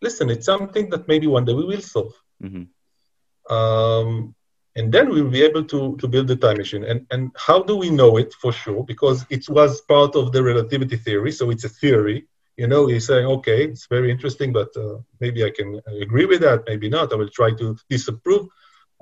listen, 0.02 0.30
it's 0.30 0.46
something 0.46 0.90
that 0.92 1.08
maybe 1.08 1.28
one 1.28 1.46
day 1.46 1.54
we 1.54 1.66
will 1.66 1.82
solve. 1.82 2.14
Mm-hmm. 2.42 3.54
Um, 3.54 4.34
and 4.76 4.92
then 4.92 5.10
we'll 5.10 5.30
be 5.30 5.44
able 5.44 5.64
to, 5.66 5.98
to 5.98 6.08
build 6.08 6.28
the 6.28 6.36
time 6.36 6.58
machine. 6.58 6.84
And, 6.84 7.06
and 7.12 7.32
how 7.36 7.64
do 7.64 7.76
we 7.76 7.90
know 7.90 8.18
it 8.18 8.34
for 8.34 8.54
sure? 8.54 8.84
Because 8.84 9.26
it 9.30 9.50
was 9.50 9.82
part 9.82 10.16
of 10.16 10.32
the 10.32 10.44
relativity 10.44 10.98
theory, 10.98 11.32
so 11.32 11.50
it's 11.50 11.66
a 11.66 11.70
theory. 11.70 12.28
You 12.58 12.68
know, 12.68 12.88
you're 12.88 13.00
saying, 13.00 13.26
okay, 13.26 13.66
it's 13.66 13.88
very 13.88 14.10
interesting, 14.10 14.52
but 14.52 14.76
uh, 14.76 14.98
maybe 15.20 15.44
I 15.44 15.52
can 15.52 15.80
agree 16.02 16.26
with 16.26 16.42
that, 16.42 16.64
maybe 16.68 16.90
not. 16.90 17.14
I 17.14 17.16
will 17.16 17.30
try 17.30 17.52
to 17.52 17.78
disapprove, 17.90 18.48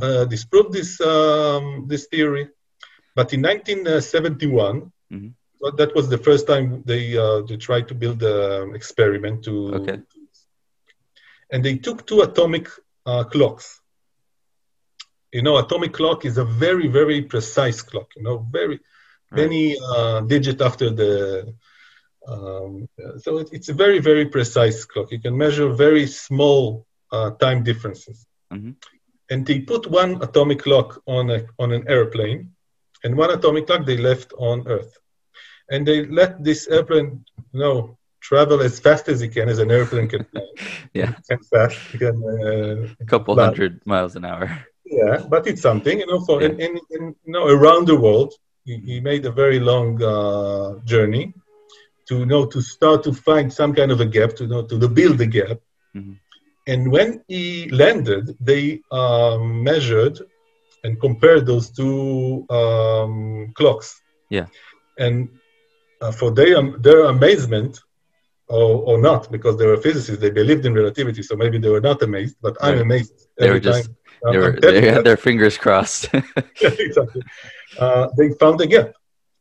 uh, 0.02 0.26
disprove 0.26 0.72
this 0.72 1.00
um, 1.02 1.86
this 1.88 2.08
theory. 2.08 2.50
But 3.16 3.34
in 3.34 3.42
1971, 3.42 4.92
mm-hmm. 5.14 5.76
that 5.78 5.96
was 5.96 6.10
the 6.10 6.18
first 6.18 6.48
time 6.48 6.84
they 6.86 7.18
uh, 7.18 7.42
they 7.48 7.58
tried 7.58 7.88
to 7.88 7.96
build 7.96 8.22
an 8.24 8.76
experiment 8.76 9.46
to, 9.46 9.54
okay 9.76 10.00
and 11.52 11.64
they 11.64 11.78
took 11.78 12.06
two 12.06 12.22
atomic 12.22 12.70
uh, 13.06 13.24
clocks. 13.24 13.82
You 15.32 15.42
know, 15.42 15.58
atomic 15.58 15.94
clock 15.94 16.26
is 16.26 16.38
a 16.38 16.46
very, 16.46 16.88
very 16.88 17.22
precise 17.22 17.82
clock. 17.82 18.12
You 18.16 18.24
know, 18.24 18.48
very 18.52 18.80
right. 19.32 19.42
many 19.42 19.78
uh, 19.78 20.22
digit 20.22 20.62
after 20.62 20.90
the. 20.90 21.54
Um, 22.28 22.90
so 23.18 23.38
it, 23.38 23.50
it's 23.52 23.70
a 23.70 23.74
very, 23.74 24.00
very 24.00 24.26
precise 24.26 24.86
clock. 24.86 25.12
You 25.12 25.20
can 25.20 25.38
measure 25.38 25.70
very 25.74 26.08
small 26.08 26.86
uh, 27.12 27.32
time 27.32 27.64
differences. 27.64 28.26
Mm-hmm. 28.52 28.72
And 29.30 29.46
they 29.46 29.60
put 29.62 29.88
one 29.88 30.22
atomic 30.22 30.60
clock 30.60 31.02
on 31.08 31.30
a, 31.30 31.46
on 31.58 31.72
an 31.72 31.86
airplane, 31.88 32.52
and 33.04 33.16
one 33.16 33.32
atomic 33.32 33.68
clock 33.68 33.86
they 33.86 33.98
left 33.98 34.34
on 34.38 34.68
Earth, 34.68 34.98
and 35.70 35.86
they 35.88 36.06
let 36.06 36.44
this 36.44 36.68
airplane 36.68 37.26
you 37.54 37.60
know 37.60 37.98
travel 38.22 38.62
as 38.62 38.80
fast 38.80 39.08
as 39.08 39.22
you 39.22 39.30
can 39.30 39.50
as 39.50 39.60
an 39.60 39.72
airplane 39.72 40.08
can 40.08 40.26
yeah. 40.94 41.14
Can 41.30 41.40
fast. 41.44 41.78
Can, 41.98 42.16
uh, 42.24 42.88
a 43.00 43.06
couple 43.06 43.36
fly. 43.36 43.46
hundred 43.46 43.82
miles 43.86 44.16
an 44.16 44.26
hour. 44.26 44.46
Yeah, 44.86 45.24
but 45.28 45.48
it's 45.48 45.62
something, 45.62 46.00
you 46.00 46.06
know, 46.06 46.22
for 46.22 46.42
yeah. 46.42 46.50
in, 46.50 46.60
in, 46.60 46.80
in, 46.92 47.16
you 47.26 47.34
know, 47.34 47.48
around 47.48 47.88
the 47.88 47.96
world, 47.96 48.34
he, 48.66 48.78
he 48.78 49.00
made 49.00 49.26
a 49.26 49.32
very 49.32 49.60
long 49.60 50.02
uh, 50.02 50.80
journey 50.86 51.34
to 52.08 52.20
you 52.20 52.26
know 52.26 52.46
to 52.46 52.62
start 52.62 53.04
to 53.04 53.14
find 53.14 53.52
some 53.52 53.74
kind 53.74 53.92
of 53.92 54.00
a 54.02 54.06
gap 54.06 54.36
to 54.36 54.44
you 54.44 54.50
know 54.50 54.64
to, 54.64 54.88
build 54.88 55.18
the 55.18 55.26
gap. 55.26 55.58
Mm-hmm. 55.96 56.14
And 56.68 56.92
when 56.92 57.24
he 57.28 57.70
landed, 57.70 58.36
they 58.40 58.82
um, 58.92 59.64
measured 59.64 60.20
and 60.84 61.00
compared 61.00 61.46
those 61.46 61.70
two 61.70 62.46
um, 62.50 63.52
clocks. 63.56 64.02
Yeah. 64.30 64.48
And 64.98 65.30
uh, 66.02 66.12
for 66.12 66.32
their, 66.32 66.78
their 66.80 67.06
amazement, 67.06 67.80
or, 68.48 68.84
or 68.90 68.98
not 69.02 69.32
because 69.32 69.58
they 69.58 69.66
were 69.66 69.78
physicists 69.78 70.22
they 70.22 70.30
believed 70.30 70.66
in 70.66 70.74
relativity 70.74 71.24
so 71.24 71.36
maybe 71.36 71.58
they 71.58 71.70
were 71.70 71.82
not 71.82 72.02
amazed 72.04 72.36
but 72.42 72.56
i'm 72.62 72.80
amazed 72.80 73.28
they 73.38 73.50
were 73.50 73.60
just 73.60 73.90
they, 74.32 74.38
were, 74.38 74.60
they 74.62 74.88
had 74.88 75.04
their 75.04 75.18
fingers 75.18 75.58
crossed 75.58 76.10
exactly 76.62 77.24
uh, 77.80 78.08
they 78.18 78.30
found 78.34 78.62
a 78.62 78.68
gap 78.68 78.92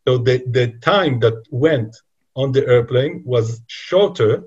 so 0.07 0.19
the, 0.19 0.43
the 0.49 0.69
time 0.81 1.19
that 1.21 1.43
went 1.51 1.95
on 2.35 2.53
the 2.53 2.67
airplane 2.67 3.23
was 3.25 3.63
shorter 3.67 4.45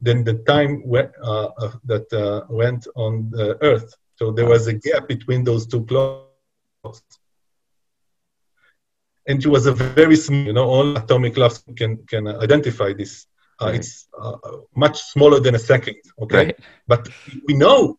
than 0.00 0.24
the 0.24 0.34
time 0.52 0.82
uh, 0.92 1.48
uh, 1.58 1.72
that 1.84 2.12
uh, 2.12 2.44
went 2.48 2.86
on 2.94 3.30
the 3.30 3.62
earth 3.62 3.94
so 4.16 4.30
there 4.30 4.46
was 4.46 4.66
a 4.66 4.72
gap 4.72 5.08
between 5.08 5.42
those 5.44 5.66
two 5.66 5.84
clocks 5.86 7.02
and 9.26 9.44
it 9.44 9.48
was 9.48 9.66
a 9.66 9.72
very 9.72 10.16
small 10.16 10.44
you 10.44 10.52
know 10.52 10.68
all 10.68 10.96
atomic 10.96 11.34
clocks 11.34 11.64
can 11.76 11.96
can 12.06 12.28
identify 12.28 12.92
this 12.92 13.26
uh, 13.60 13.66
right. 13.66 13.74
It's 13.76 14.06
uh, 14.20 14.36
much 14.76 15.00
smaller 15.00 15.40
than 15.40 15.54
a 15.54 15.58
second, 15.58 15.96
okay? 16.22 16.46
Right. 16.46 16.58
But 16.86 17.08
we 17.46 17.54
know 17.54 17.98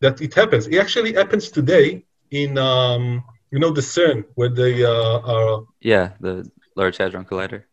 that 0.00 0.20
it 0.20 0.34
happens. 0.34 0.66
It 0.68 0.78
actually 0.78 1.12
happens 1.14 1.50
today 1.50 2.04
in, 2.30 2.56
um, 2.56 3.24
you 3.50 3.58
know, 3.58 3.70
the 3.70 3.80
CERN, 3.80 4.24
where 4.34 4.48
they 4.48 4.84
uh, 4.84 5.18
are. 5.20 5.64
Yeah, 5.80 6.12
the 6.20 6.48
Large 6.76 6.98
Hadron 6.98 7.24
Collider. 7.24 7.64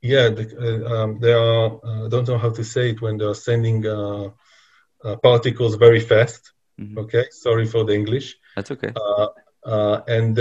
Yeah, 0.00 0.28
the, 0.28 0.44
uh, 0.56 0.94
um, 0.94 1.18
they 1.18 1.32
are, 1.32 1.80
I 1.84 2.04
uh, 2.04 2.08
don't 2.08 2.28
know 2.28 2.38
how 2.38 2.50
to 2.50 2.64
say 2.64 2.90
it, 2.90 3.00
when 3.00 3.18
they're 3.18 3.34
sending 3.34 3.86
uh, 3.86 4.30
particles 5.22 5.74
very 5.74 6.00
fast. 6.00 6.52
Mm-hmm. 6.80 6.98
Okay, 6.98 7.24
sorry 7.30 7.66
for 7.66 7.84
the 7.84 7.94
English. 7.94 8.36
That's 8.54 8.70
okay. 8.70 8.92
and, 9.64 10.38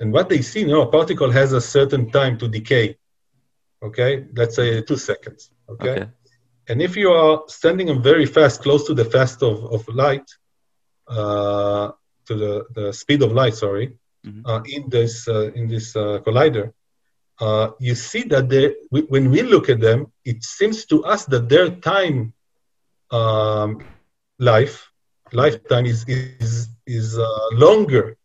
and 0.00 0.12
what 0.12 0.28
they 0.28 0.42
see, 0.42 0.60
you 0.60 0.66
know, 0.66 0.82
a 0.82 0.90
particle 0.90 1.30
has 1.30 1.52
a 1.52 1.60
certain 1.60 2.10
time 2.10 2.38
to 2.38 2.48
decay 2.48 2.96
okay 3.82 4.26
let's 4.34 4.56
say 4.56 4.82
two 4.82 4.96
seconds 4.96 5.50
okay, 5.68 5.90
okay. 5.90 6.06
and 6.68 6.82
if 6.82 6.96
you 6.96 7.10
are 7.10 7.42
sending 7.46 7.86
them 7.86 8.02
very 8.02 8.26
fast 8.26 8.62
close 8.62 8.86
to 8.86 8.94
the 8.94 9.04
fast 9.04 9.42
of, 9.42 9.64
of 9.72 9.86
light 9.88 10.28
uh, 11.08 11.90
to 12.26 12.34
the, 12.34 12.64
the 12.74 12.92
speed 12.92 13.22
of 13.22 13.32
light 13.32 13.54
sorry 13.54 13.96
mm-hmm. 14.26 14.44
uh, 14.46 14.62
in 14.64 14.88
this 14.88 15.28
uh, 15.28 15.50
in 15.52 15.68
this 15.68 15.94
uh, 15.96 16.18
collider 16.26 16.72
uh, 17.40 17.70
you 17.78 17.94
see 17.94 18.22
that 18.24 18.48
they, 18.48 18.74
when 18.90 19.30
we 19.30 19.42
look 19.42 19.68
at 19.68 19.80
them 19.80 20.10
it 20.24 20.42
seems 20.42 20.84
to 20.86 21.04
us 21.04 21.24
that 21.26 21.48
their 21.48 21.70
time 21.70 22.32
um, 23.10 23.82
life 24.38 24.90
lifetime 25.32 25.86
is 25.86 26.04
is 26.08 26.68
is 26.86 27.18
uh, 27.18 27.48
longer 27.52 28.16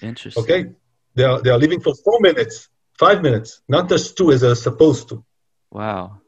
interesting 0.00 0.42
okay 0.42 0.70
they 1.14 1.24
are 1.24 1.40
they 1.42 1.50
are 1.50 1.58
living 1.58 1.80
for 1.80 1.94
four 2.04 2.18
minutes 2.20 2.68
five 2.98 3.22
minutes, 3.22 3.62
not 3.68 3.88
just 3.88 4.16
two 4.16 4.30
as 4.32 4.40
they're 4.40 4.54
supposed 4.54 5.08
to. 5.10 5.24
Wow. 5.70 6.20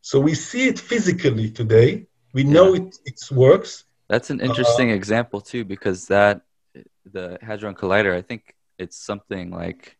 So 0.00 0.20
we 0.20 0.34
see 0.34 0.68
it 0.68 0.78
physically 0.78 1.50
today. 1.50 2.06
We 2.32 2.44
yeah. 2.44 2.52
know 2.52 2.74
it, 2.74 2.96
it 3.04 3.20
works. 3.30 3.84
That's 4.08 4.30
an 4.30 4.40
interesting 4.40 4.90
uh, 4.90 4.94
example 4.94 5.40
too, 5.40 5.64
because 5.64 6.06
that 6.08 6.42
the 7.10 7.38
Hadron 7.40 7.74
Collider, 7.74 8.14
I 8.14 8.22
think 8.22 8.54
it's 8.78 8.98
something 8.98 9.50
like 9.50 9.96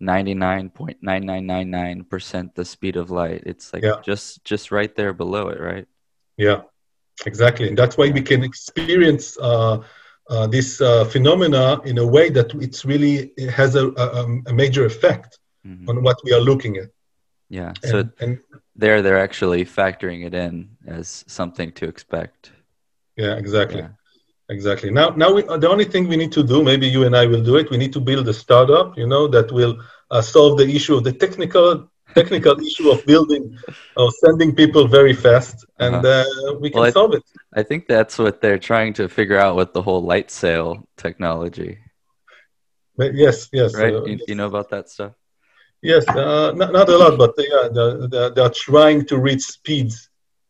99.9999% 0.00 2.54
the 2.54 2.64
speed 2.64 2.96
of 2.96 3.10
light. 3.10 3.42
It's 3.46 3.72
like 3.72 3.82
yeah. 3.82 3.96
just 4.04 4.44
just 4.44 4.70
right 4.70 4.94
there 4.94 5.12
below 5.12 5.48
it, 5.48 5.60
right? 5.60 5.88
Yeah, 6.36 6.62
exactly. 7.26 7.66
And 7.68 7.76
that's 7.76 7.98
why 7.98 8.10
we 8.10 8.22
can 8.22 8.44
experience 8.44 9.36
uh, 9.38 9.82
uh, 10.28 10.46
this 10.46 10.80
uh, 10.80 11.04
phenomena 11.04 11.80
in 11.84 11.98
a 11.98 12.06
way 12.06 12.30
that 12.30 12.54
it's 12.54 12.84
really 12.84 13.32
it 13.36 13.50
has 13.50 13.74
a, 13.74 13.88
a, 13.88 14.24
a 14.46 14.52
major 14.52 14.86
effect 14.86 15.40
mm-hmm. 15.66 15.88
on 15.88 16.00
what 16.02 16.18
we 16.24 16.32
are 16.32 16.40
looking 16.40 16.76
at. 16.76 16.90
Yeah. 17.48 17.72
And, 17.82 17.90
so 17.90 18.08
and, 18.20 18.38
there, 18.76 19.02
they're 19.02 19.18
actually 19.18 19.64
factoring 19.64 20.24
it 20.26 20.34
in 20.34 20.76
as 20.86 21.24
something 21.26 21.72
to 21.72 21.88
expect. 21.88 22.52
Yeah, 23.16 23.34
exactly. 23.36 23.80
Yeah. 23.80 23.88
Exactly. 24.50 24.90
Now, 24.90 25.10
now 25.10 25.34
we, 25.34 25.42
the 25.42 25.68
only 25.68 25.84
thing 25.84 26.08
we 26.08 26.16
need 26.16 26.32
to 26.32 26.42
do, 26.42 26.62
maybe 26.62 26.88
you 26.88 27.04
and 27.04 27.14
I 27.14 27.26
will 27.26 27.42
do 27.42 27.56
it. 27.56 27.70
We 27.70 27.76
need 27.76 27.92
to 27.92 28.00
build 28.00 28.26
a 28.28 28.34
startup, 28.34 28.96
you 28.96 29.06
know, 29.06 29.28
that 29.28 29.52
will 29.52 29.78
uh, 30.10 30.22
solve 30.22 30.56
the 30.56 30.66
issue 30.66 30.96
of 30.96 31.04
the 31.04 31.12
technical 31.12 31.90
technical 32.14 32.58
issue 32.68 32.90
of 32.90 33.04
building 33.04 33.56
of 33.96 34.12
sending 34.24 34.54
people 34.54 34.88
very 34.88 35.12
fast 35.12 35.66
and 35.78 35.96
uh-huh. 35.96 36.50
uh, 36.50 36.54
we 36.54 36.70
can 36.70 36.80
well, 36.80 36.92
solve 36.92 37.12
it 37.12 37.22
i 37.54 37.62
think 37.62 37.86
that's 37.86 38.18
what 38.18 38.40
they're 38.40 38.58
trying 38.58 38.94
to 38.94 39.08
figure 39.08 39.36
out 39.36 39.56
with 39.56 39.72
the 39.74 39.82
whole 39.82 40.02
light 40.02 40.30
sail 40.30 40.88
technology 40.96 41.78
yes 42.98 43.50
yes 43.52 43.74
right 43.74 43.94
uh, 43.94 44.04
you, 44.04 44.18
you, 44.26 44.34
know 44.34 44.46
about 44.46 44.70
that 44.70 44.88
stuff 44.88 45.12
yes 45.82 46.08
uh, 46.08 46.50
not, 46.56 46.72
not 46.72 46.88
a 46.88 46.96
lot 46.96 47.18
but 47.18 47.34
yeah 47.38 47.68
they're, 47.74 48.08
they're, 48.08 48.30
they're 48.30 48.50
trying 48.50 49.04
to 49.04 49.18
reach 49.18 49.42
speeds 49.42 50.07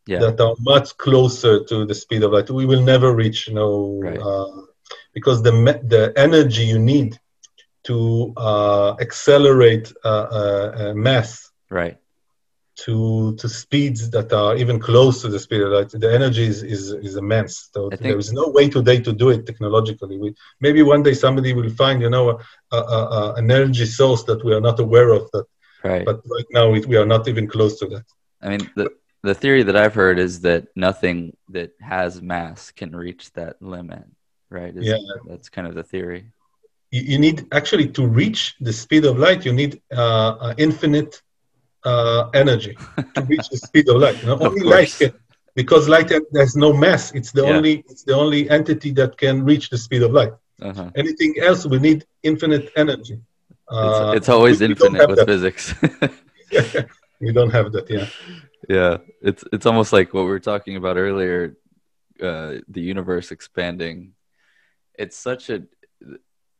yeah. 0.09 0.19
that 0.19 0.39
are 0.39 0.55
much 0.59 0.97
closer 0.97 1.63
to 1.63 1.85
the 1.85 1.95
speed 1.95 2.23
of 2.23 2.31
light 2.31 2.49
we 2.49 2.65
will 2.65 2.81
never 2.81 3.09
reach 3.13 3.47
you 3.47 3.53
know 3.53 3.99
right. 4.01 4.19
Uh, 4.19 4.61
because 5.13 5.41
the 5.43 5.53
the 5.95 6.13
energy 6.15 6.63
you 6.63 6.79
need 6.79 7.19
to 7.83 8.33
uh, 8.37 8.95
accelerate 8.99 9.87
uh, 10.03 10.93
mass 10.95 11.51
right 11.69 11.97
to 12.85 13.35
to 13.35 13.47
speeds 13.49 14.09
that 14.09 14.31
are 14.31 14.55
even 14.55 14.79
close 14.79 15.21
to 15.21 15.27
the 15.27 15.39
speed 15.39 15.61
of 15.61 15.71
light. 15.71 15.89
The 15.89 16.13
energy 16.13 16.45
is, 16.45 16.63
is, 16.63 16.91
is 16.91 17.15
immense. 17.15 17.69
So 17.73 17.89
think, 17.89 18.01
there 18.01 18.17
is 18.17 18.31
no 18.31 18.49
way 18.49 18.69
today 18.69 18.99
to 19.01 19.11
do 19.11 19.29
it 19.29 19.45
technologically. 19.45 20.17
We, 20.17 20.35
maybe 20.61 20.81
one 20.81 21.03
day 21.03 21.13
somebody 21.13 21.53
will 21.53 21.69
find, 21.69 22.01
you 22.01 22.09
know, 22.09 22.39
a, 22.71 22.77
a, 22.77 22.77
a, 22.77 23.33
an 23.35 23.51
energy 23.51 23.85
source 23.85 24.23
that 24.23 24.43
we 24.45 24.53
are 24.53 24.61
not 24.61 24.79
aware 24.79 25.11
of. 25.11 25.29
That, 25.31 25.45
right. 25.83 26.05
But 26.05 26.21
right 26.25 26.49
now 26.51 26.69
we, 26.69 26.79
we 26.81 26.95
are 26.95 27.05
not 27.05 27.27
even 27.27 27.47
close 27.47 27.79
to 27.79 27.87
that. 27.87 28.05
I 28.41 28.49
mean, 28.49 28.69
the 28.75 28.89
the 29.23 29.35
theory 29.35 29.63
that 29.63 29.75
I've 29.75 29.93
heard 29.93 30.19
is 30.19 30.41
that 30.41 30.67
nothing 30.75 31.35
that 31.49 31.71
has 31.81 32.21
mass 32.21 32.71
can 32.71 32.95
reach 32.95 33.31
that 33.33 33.61
limit. 33.61 34.05
Right. 34.49 34.75
Is, 34.75 34.85
yeah. 34.85 34.97
That's 35.27 35.49
kind 35.49 35.67
of 35.67 35.75
the 35.75 35.83
theory. 35.83 36.31
You, 36.91 37.01
you 37.01 37.19
need 37.19 37.47
actually 37.51 37.89
to 37.89 38.07
reach 38.07 38.55
the 38.59 38.73
speed 38.73 39.05
of 39.05 39.17
light. 39.17 39.45
You 39.45 39.53
need 39.53 39.81
uh, 39.95 40.53
infinite 40.57 41.21
uh, 41.83 42.29
energy 42.33 42.77
to 43.15 43.21
reach 43.23 43.49
the 43.49 43.57
speed 43.57 43.89
of 43.89 43.97
light. 43.97 44.21
You 44.21 44.27
know, 44.27 44.39
only 44.41 44.63
light 44.63 44.95
can, 44.97 45.13
because 45.55 45.87
light 45.87 46.09
has 46.35 46.55
no 46.55 46.73
mass. 46.73 47.11
It's 47.13 47.31
the 47.31 47.43
yeah. 47.43 47.53
only 47.53 47.83
it's 47.89 48.03
the 48.03 48.15
only 48.15 48.49
entity 48.49 48.91
that 48.91 49.17
can 49.17 49.43
reach 49.43 49.69
the 49.69 49.77
speed 49.77 50.01
of 50.01 50.11
light. 50.11 50.33
Uh-huh. 50.61 50.89
Anything 50.95 51.35
else 51.41 51.65
we 51.65 51.79
need 51.79 52.05
infinite 52.23 52.71
energy. 52.75 53.19
Uh, 53.69 54.13
it's, 54.15 54.17
it's, 54.17 54.29
always 54.29 54.61
infinite 54.61 55.07
with 55.07 55.19
that. 55.19 55.27
physics. 55.27 55.75
we 57.19 57.31
don't 57.31 57.51
have 57.51 57.71
that. 57.73 57.89
Yeah. 57.89 58.07
Yeah, 58.67 58.97
it's 59.21 59.43
it's 59.53 59.65
almost 59.65 59.93
like 59.93 60.13
what 60.13 60.23
we 60.23 60.29
were 60.29 60.39
talking 60.39 60.75
about 60.75 60.97
earlier, 60.97 61.57
uh, 62.21 62.55
the 62.67 62.81
universe 62.81 63.31
expanding. 63.31 64.13
It's 64.95 65.17
such 65.17 65.49
a 65.49 65.63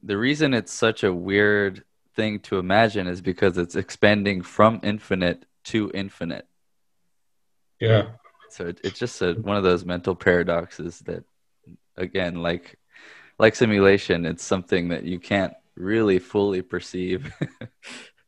the 0.01 0.18
reason 0.18 0.53
it's 0.53 0.74
such 0.74 1.03
a 1.03 1.14
weird 1.14 1.84
thing 2.16 2.39
to 2.39 2.57
imagine 2.57 3.07
is 3.07 3.22
because 3.22 3.57
it's 3.57 3.76
expanding 3.76 4.41
from 4.41 4.80
infinite 4.84 5.45
to 5.66 5.91
infinite. 5.93 6.47
Yeah. 7.80 8.10
So 8.49 8.68
it, 8.68 8.82
it's 8.84 8.99
just 8.99 9.22
a, 9.22 9.34
one 9.34 9.57
of 9.57 9.64
those 9.64 9.86
mental 9.86 10.16
paradoxes 10.16 10.99
that, 11.01 11.24
again, 11.95 12.41
like 12.41 12.78
like 13.38 13.55
simulation, 13.55 14.26
it's 14.26 14.43
something 14.43 14.89
that 14.89 15.03
you 15.03 15.20
can't 15.20 15.53
really 15.76 16.20
fully 16.20 16.62
perceive. 16.62 17.32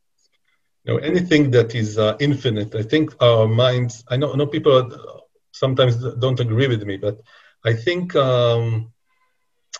you 0.84 0.94
know, 0.94 0.98
anything 0.98 1.50
that 1.52 1.74
is 1.74 1.98
uh, 1.98 2.16
infinite, 2.18 2.74
I 2.74 2.82
think 2.82 3.14
our 3.22 3.46
minds. 3.46 4.04
I 4.08 4.16
know, 4.16 4.32
I 4.32 4.36
know 4.36 4.46
people 4.46 4.90
sometimes 5.52 5.96
don't 5.96 6.40
agree 6.40 6.66
with 6.66 6.82
me, 6.82 6.96
but 6.96 7.20
I 7.64 7.74
think 7.74 8.16
um, 8.16 8.92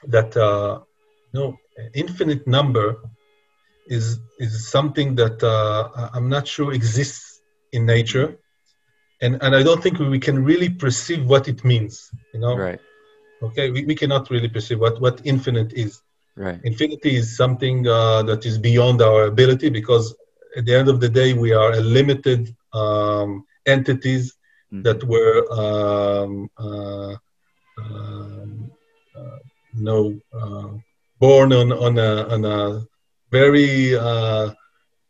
that 0.06 0.36
uh, 0.36 0.80
you 1.32 1.40
know, 1.40 1.56
infinite 1.94 2.46
number 2.46 2.96
is 3.86 4.18
is 4.38 4.70
something 4.70 5.16
that 5.16 5.42
uh, 5.42 6.08
I'm 6.14 6.28
not 6.28 6.46
sure 6.46 6.72
exists 6.72 7.40
in 7.72 7.84
nature, 7.84 8.38
and 9.20 9.42
and 9.42 9.56
I 9.56 9.62
don't 9.62 9.82
think 9.82 9.98
we 9.98 10.20
can 10.20 10.44
really 10.44 10.68
perceive 10.68 11.24
what 11.26 11.48
it 11.48 11.64
means. 11.64 12.10
You 12.32 12.40
know, 12.40 12.56
right? 12.56 12.80
Okay, 13.42 13.70
we, 13.70 13.84
we 13.84 13.96
cannot 13.96 14.30
really 14.30 14.48
perceive 14.48 14.78
what 14.78 15.00
what 15.00 15.20
infinite 15.24 15.72
is. 15.72 16.00
Right. 16.36 16.60
Infinity 16.64 17.16
is 17.16 17.36
something 17.36 17.86
uh, 17.86 18.22
that 18.22 18.46
is 18.46 18.56
beyond 18.56 19.02
our 19.02 19.24
ability 19.24 19.68
because 19.68 20.14
at 20.56 20.64
the 20.64 20.74
end 20.74 20.88
of 20.88 21.00
the 21.00 21.08
day 21.08 21.32
we 21.32 21.52
are 21.52 21.72
a 21.72 21.80
limited 21.80 22.54
um, 22.72 23.44
entities 23.66 24.36
mm-hmm. 24.72 24.82
that 24.82 25.02
were 25.04 25.38
um, 25.52 26.50
uh, 26.58 27.14
um, 27.78 28.70
uh, 29.16 29.38
no 29.74 30.18
uh, 30.32 30.68
born 31.18 31.52
on 31.52 31.72
on 31.72 31.98
a 31.98 32.28
on 32.34 32.44
a 32.44 32.86
very 33.30 33.96
uh, 33.96 34.50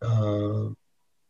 uh, 0.00 0.68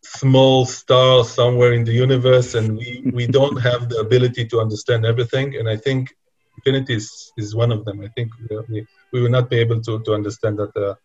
small 0.02 0.66
star 0.66 1.24
somewhere 1.24 1.72
in 1.72 1.84
the 1.84 1.92
universe, 1.92 2.54
and 2.54 2.76
we, 2.76 3.02
we 3.14 3.26
don't 3.26 3.56
have 3.56 3.88
the 3.88 3.98
ability 3.98 4.46
to 4.46 4.60
understand 4.60 5.06
everything. 5.06 5.56
And 5.56 5.68
I 5.68 5.76
think 5.76 6.14
infinity 6.56 6.94
is, 6.96 7.32
is 7.38 7.54
one 7.54 7.72
of 7.72 7.84
them. 7.84 8.02
I 8.02 8.08
think 8.08 8.30
we, 8.68 8.86
we 9.12 9.22
will 9.22 9.30
not 9.30 9.48
be 9.48 9.56
able 9.56 9.80
to, 9.80 10.00
to 10.00 10.14
understand 10.14 10.58
that. 10.58 10.96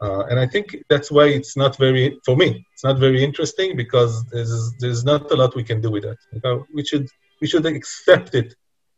Uh, 0.00 0.24
and 0.26 0.38
I 0.38 0.46
think 0.46 0.76
that's 0.90 1.10
why 1.10 1.26
it's 1.26 1.56
not 1.56 1.76
very, 1.78 2.18
for 2.24 2.36
me, 2.36 2.66
it's 2.72 2.84
not 2.84 2.98
very 2.98 3.22
interesting 3.22 3.76
because 3.76 4.24
there's, 4.26 4.72
there's 4.80 5.04
not 5.04 5.30
a 5.30 5.36
lot 5.36 5.54
we 5.54 5.64
can 5.64 5.80
do 5.80 5.90
with 5.90 6.02
that. 6.02 6.18
You 6.32 6.40
know, 6.44 6.66
we 6.74 6.84
should 6.84 7.08
we 7.40 7.46
should 7.48 7.66
accept 7.66 8.34
it 8.34 8.54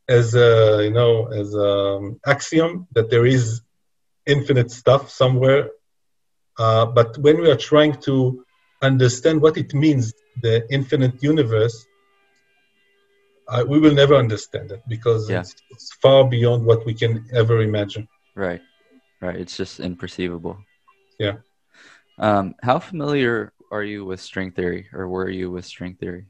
as 0.08 0.34
a 0.34 0.82
you 0.84 0.92
know 0.92 1.26
as 1.28 1.54
an 1.54 2.20
axiom 2.26 2.86
that 2.92 3.10
there 3.10 3.26
is 3.26 3.62
infinite 4.26 4.70
stuff 4.70 5.10
somewhere 5.10 5.70
uh, 6.58 6.86
but 6.86 7.16
when 7.18 7.40
we 7.40 7.50
are 7.50 7.56
trying 7.56 7.94
to 8.02 8.44
understand 8.82 9.40
what 9.40 9.56
it 9.56 9.74
means, 9.74 10.12
the 10.42 10.66
infinite 10.70 11.22
universe, 11.22 11.86
uh, 13.48 13.64
we 13.66 13.78
will 13.78 13.94
never 13.94 14.14
understand 14.14 14.72
it 14.72 14.82
because 14.88 15.30
yeah. 15.30 15.40
it's, 15.40 15.54
it's, 15.70 15.92
far 15.94 16.28
beyond 16.28 16.64
what 16.64 16.84
we 16.84 16.94
can 16.94 17.24
ever 17.32 17.60
imagine. 17.60 18.08
Right, 18.34 18.60
right. 19.20 19.36
It's 19.36 19.56
just 19.56 19.80
imperceivable. 19.80 20.58
Yeah. 21.18 21.36
Um, 22.18 22.54
how 22.62 22.78
familiar 22.78 23.52
are 23.70 23.82
you 23.82 24.04
with 24.04 24.20
string 24.20 24.52
theory, 24.52 24.88
or 24.92 25.08
were 25.08 25.28
you 25.28 25.50
with 25.50 25.64
string 25.64 25.94
theory? 25.94 26.26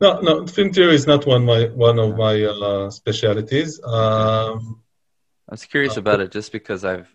No, 0.00 0.20
no. 0.20 0.46
String 0.46 0.72
theory 0.72 0.94
is 0.94 1.06
not 1.06 1.26
one 1.26 1.44
my 1.44 1.66
one 1.66 1.98
of 1.98 2.16
my 2.16 2.42
uh, 2.42 2.90
specialities. 2.90 3.80
Um, 3.82 4.82
I 5.48 5.52
was 5.52 5.64
curious 5.64 5.96
about 5.96 6.20
it 6.20 6.30
just 6.30 6.52
because 6.52 6.84
I've 6.84 7.14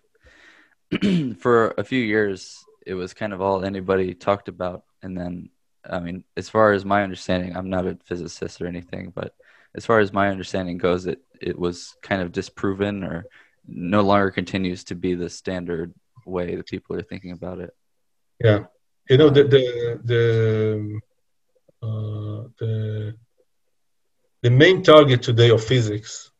for 1.38 1.74
a 1.78 1.84
few 1.84 2.00
years, 2.00 2.64
it 2.86 2.94
was 2.94 3.14
kind 3.14 3.32
of 3.32 3.40
all 3.40 3.64
anybody 3.64 4.14
talked 4.14 4.48
about. 4.48 4.84
And 5.02 5.16
then, 5.16 5.50
I 5.88 6.00
mean, 6.00 6.24
as 6.36 6.48
far 6.48 6.72
as 6.72 6.84
my 6.84 7.02
understanding, 7.02 7.56
I'm 7.56 7.70
not 7.70 7.86
a 7.86 7.98
physicist 8.04 8.60
or 8.60 8.66
anything, 8.66 9.12
but 9.14 9.34
as 9.74 9.86
far 9.86 10.00
as 10.00 10.12
my 10.12 10.28
understanding 10.28 10.78
goes, 10.78 11.06
it, 11.06 11.20
it 11.40 11.58
was 11.58 11.96
kind 12.02 12.22
of 12.22 12.32
disproven 12.32 13.04
or 13.04 13.26
no 13.66 14.02
longer 14.02 14.30
continues 14.30 14.84
to 14.84 14.94
be 14.94 15.14
the 15.14 15.30
standard 15.30 15.94
way 16.26 16.56
that 16.56 16.66
people 16.66 16.96
are 16.96 17.02
thinking 17.02 17.32
about 17.32 17.60
it. 17.60 17.70
Yeah. 18.42 18.64
You 19.08 19.18
know, 19.18 19.30
the, 19.30 19.44
the, 19.44 20.00
the, 20.04 21.00
uh, 21.82 22.48
the, 22.58 23.14
the 24.42 24.50
main 24.50 24.82
target 24.82 25.22
today 25.22 25.50
of 25.50 25.62
physics 25.62 26.30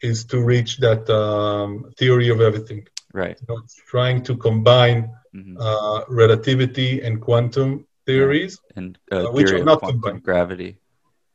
is 0.00 0.24
to 0.26 0.40
reach 0.40 0.78
that 0.78 1.08
um, 1.10 1.92
theory 1.98 2.28
of 2.28 2.40
everything 2.40 2.86
right 3.12 3.38
you 3.40 3.54
know, 3.54 3.62
trying 3.86 4.22
to 4.22 4.36
combine 4.36 5.10
mm-hmm. 5.34 5.56
uh, 5.58 6.04
relativity 6.08 7.02
and 7.02 7.20
quantum 7.20 7.86
theories 8.06 8.58
and 8.76 8.98
uh, 9.12 9.28
uh, 9.28 9.32
which 9.32 9.50
are 9.50 9.64
not 9.64 9.80
combined 9.82 10.22
gravity 10.22 10.78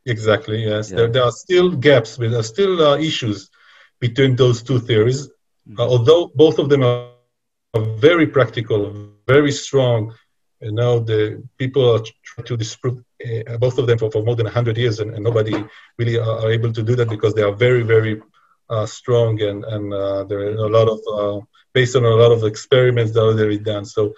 exactly 0.05 0.63
yes 0.63 0.89
yeah. 0.89 0.97
there, 0.97 1.07
there 1.07 1.23
are 1.23 1.31
still 1.31 1.69
gaps 1.71 2.17
there 2.17 2.37
are 2.37 2.43
still 2.43 2.81
uh, 2.81 2.97
issues 2.97 3.49
between 3.99 4.35
those 4.35 4.63
two 4.63 4.79
theories 4.79 5.27
mm-hmm. 5.27 5.79
Uh, 5.79 5.83
although 5.83 6.31
both 6.35 6.59
of 6.59 6.69
them 6.69 6.83
are, 6.83 7.09
very 7.79 8.27
practical 8.27 9.11
very 9.27 9.51
strong 9.51 10.13
you 10.61 10.71
know 10.71 10.99
the 10.99 11.43
people 11.57 11.83
are 11.95 12.03
trying 12.23 12.45
to 12.45 12.57
disprove 12.57 13.03
uh, 13.25 13.57
both 13.57 13.77
of 13.77 13.87
them 13.87 13.97
for, 13.97 14.09
for 14.11 14.23
more 14.23 14.35
than 14.35 14.45
100 14.45 14.77
years 14.77 14.99
and, 14.99 15.13
and 15.13 15.23
nobody 15.23 15.55
really 15.97 16.17
are, 16.17 16.39
are, 16.41 16.51
able 16.51 16.71
to 16.71 16.83
do 16.83 16.95
that 16.95 17.09
because 17.09 17.33
they 17.33 17.41
are 17.41 17.51
very 17.53 17.83
very 17.83 18.21
uh, 18.69 18.85
strong 18.85 19.41
and 19.41 19.63
and 19.65 19.93
uh, 19.93 20.23
there 20.23 20.39
are 20.39 20.55
a 20.55 20.69
lot 20.69 20.87
of 20.87 20.99
uh, 21.13 21.45
based 21.75 21.95
on 21.95 22.05
a 22.05 22.15
lot 22.23 22.31
of 22.31 22.43
experiments 22.43 23.11
that 23.11 23.21
are 23.21 23.33
already 23.33 23.59
done. 23.59 23.85
So, 23.85 24.13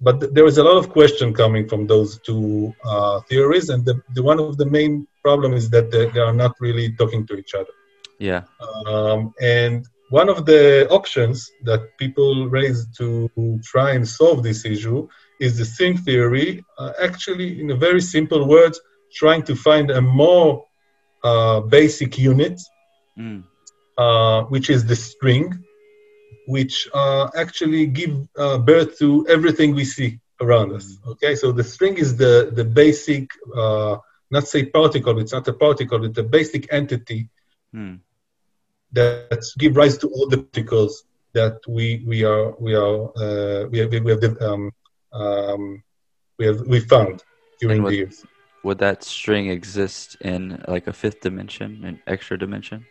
but 0.00 0.20
th- 0.20 0.32
there 0.34 0.46
is 0.52 0.58
a 0.58 0.64
lot 0.64 0.76
of 0.76 0.90
question 0.90 1.32
coming 1.32 1.64
from 1.70 1.86
those 1.86 2.18
two 2.18 2.74
uh, 2.84 3.20
theories, 3.30 3.70
and 3.70 3.84
the, 3.88 3.94
the, 4.14 4.22
one 4.22 4.40
of 4.40 4.58
the 4.58 4.66
main 4.66 5.06
problem 5.22 5.52
is 5.54 5.70
that 5.70 5.90
they, 5.92 6.04
they 6.10 6.20
are 6.28 6.34
not 6.44 6.52
really 6.60 6.86
talking 7.00 7.26
to 7.28 7.34
each 7.38 7.54
other. 7.54 7.74
Yeah. 8.18 8.42
Um, 8.86 9.32
and 9.40 9.86
one 10.10 10.28
of 10.28 10.44
the 10.44 10.88
options 10.90 11.50
that 11.62 11.96
people 11.96 12.48
raise 12.48 12.86
to 12.98 13.30
try 13.64 13.92
and 13.92 14.06
solve 14.06 14.42
this 14.42 14.64
issue 14.64 15.08
is 15.40 15.56
the 15.56 15.64
string 15.64 15.96
theory. 15.96 16.64
Uh, 16.78 16.92
actually, 17.00 17.60
in 17.60 17.70
a 17.70 17.76
very 17.76 18.00
simple 18.00 18.46
words, 18.46 18.80
trying 19.12 19.42
to 19.44 19.54
find 19.54 19.90
a 19.90 20.00
more 20.00 20.64
uh, 21.22 21.60
basic 21.60 22.18
unit, 22.18 22.60
mm. 23.16 23.42
uh, 23.96 24.42
which 24.44 24.68
is 24.68 24.84
the 24.84 24.96
string, 24.96 25.64
which 26.46 26.88
uh, 26.92 27.28
actually 27.36 27.86
give 27.86 28.12
uh, 28.36 28.58
birth 28.58 28.98
to 28.98 29.26
everything 29.28 29.74
we 29.76 29.84
see 29.84 30.18
around 30.40 30.72
us. 30.72 30.86
Mm-hmm. 30.86 31.10
Okay, 31.10 31.36
so 31.36 31.52
the 31.52 31.64
string 31.64 31.96
is 31.98 32.16
the 32.16 32.50
the 32.52 32.64
basic, 32.64 33.30
uh, 33.56 33.96
not 34.30 34.48
say 34.48 34.64
particle. 34.64 35.20
It's 35.20 35.32
not 35.32 35.46
a 35.46 35.52
particle. 35.52 36.04
It's 36.04 36.18
a 36.18 36.24
basic 36.24 36.72
entity 36.72 37.28
hmm. 37.72 37.96
That 38.92 39.44
give 39.58 39.76
rise 39.76 39.96
to 39.98 40.08
all 40.08 40.28
the 40.28 40.38
particles 40.38 41.04
that 41.32 41.58
we 41.68 42.02
we 42.06 42.24
are 42.24 42.54
we 42.58 42.74
are 42.74 43.10
uh, 43.16 43.66
we 43.68 43.78
have 43.78 43.90
we 43.90 44.10
have 44.10 44.42
um, 44.42 44.70
um, 45.12 45.82
we 46.38 46.46
have 46.46 46.60
we 46.66 46.80
found 46.80 47.22
during 47.60 47.82
would, 47.82 47.92
the 47.92 47.96
years. 47.96 48.24
Would 48.64 48.78
that 48.78 49.04
string 49.04 49.48
exist 49.48 50.16
in 50.20 50.62
like 50.68 50.86
a 50.86 50.92
fifth 50.92 51.20
dimension, 51.20 51.84
an 51.84 52.00
extra 52.06 52.38
dimension? 52.38 52.86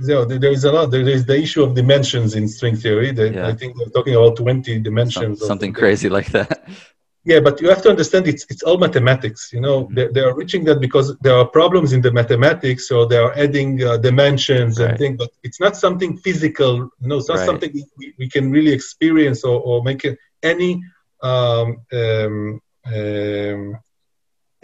know, 0.00 0.24
there 0.24 0.52
is 0.52 0.64
a 0.64 0.72
lot. 0.72 0.90
There 0.90 1.08
is 1.08 1.24
the 1.24 1.36
issue 1.36 1.62
of 1.62 1.74
dimensions 1.74 2.34
in 2.34 2.48
string 2.48 2.76
theory. 2.76 3.10
yeah. 3.12 3.46
I 3.46 3.54
think 3.54 3.76
they're 3.76 3.88
talking 3.88 4.14
about 4.14 4.36
20 4.36 4.80
dimensions. 4.80 5.38
Some, 5.38 5.48
something 5.48 5.72
crazy 5.72 6.08
like 6.08 6.30
that. 6.32 6.68
Yeah, 7.24 7.38
but 7.38 7.60
you 7.60 7.68
have 7.68 7.82
to 7.82 7.88
understand 7.88 8.26
it's 8.26 8.44
it's 8.50 8.64
all 8.64 8.78
mathematics. 8.78 9.52
You 9.52 9.60
know, 9.60 9.84
mm-hmm. 9.84 9.94
they, 9.94 10.08
they 10.08 10.20
are 10.20 10.34
reaching 10.34 10.64
that 10.64 10.80
because 10.80 11.16
there 11.18 11.36
are 11.36 11.46
problems 11.46 11.92
in 11.92 12.00
the 12.00 12.10
mathematics, 12.10 12.88
so 12.88 13.04
they 13.04 13.16
are 13.16 13.32
adding 13.38 13.82
uh, 13.82 13.96
dimensions 13.98 14.80
right. 14.80 14.90
and 14.90 14.98
things. 14.98 15.16
But 15.18 15.30
it's 15.44 15.60
not 15.60 15.76
something 15.76 16.16
physical. 16.16 16.90
You 17.00 17.08
know, 17.08 17.18
it's 17.18 17.28
not 17.28 17.38
right. 17.38 17.46
something 17.46 17.72
we, 17.96 18.14
we 18.18 18.28
can 18.28 18.50
really 18.50 18.72
experience 18.72 19.44
or, 19.44 19.60
or 19.60 19.84
make 19.84 20.04
any 20.42 20.82
um, 21.22 21.82
um, 21.92 22.60
um, 22.86 23.78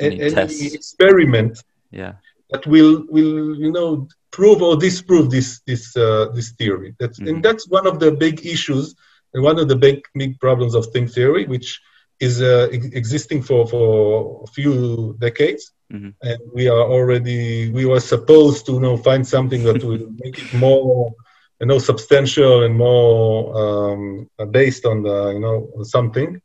any, 0.01 0.21
any 0.21 0.67
experiment. 0.75 1.63
Yeah. 1.93 2.15
That 2.51 2.67
will 2.67 3.05
will 3.09 3.57
you 3.57 3.71
know 3.71 4.09
prove 4.33 4.63
or 4.63 4.77
disprove 4.77 5.31
this 5.31 5.61
this 5.67 5.97
uh, 5.97 6.31
this 6.35 6.51
theory. 6.53 6.97
That's 6.99 7.21
mm-hmm. 7.21 7.29
and 7.29 7.45
that's 7.45 7.69
one 7.69 7.87
of 7.87 8.01
the 8.01 8.11
big 8.11 8.45
issues 8.45 8.97
and 9.33 9.45
one 9.45 9.61
of 9.61 9.69
the 9.69 9.77
big 9.77 10.03
big 10.15 10.41
problems 10.41 10.75
of 10.75 10.87
string 10.87 11.07
theory, 11.07 11.47
which 11.47 11.81
is 12.21 12.43
uh, 12.43 12.69
ex- 12.73 12.87
existing 12.87 13.43
for 13.43 13.67
for 13.67 14.45
a 14.45 14.47
few 14.49 15.17
decades, 15.21 15.73
mm-hmm. 15.93 16.11
and 16.23 16.41
we 16.53 16.69
are 16.69 16.83
already 16.83 17.71
we 17.71 17.85
were 17.85 18.01
supposed 18.01 18.67
to 18.67 18.73
you 18.73 18.81
know 18.81 18.97
find 18.97 19.27
something 19.27 19.63
that 19.65 19.83
will 19.85 20.11
make 20.23 20.39
it 20.39 20.55
more 20.55 21.15
you 21.61 21.67
know 21.67 21.79
substantial 21.79 22.65
and 22.65 22.77
more 22.77 23.35
um, 23.63 24.31
based 24.51 24.85
on 24.85 25.03
the 25.03 25.31
you 25.31 25.41
know 25.41 25.85
something. 25.85 26.41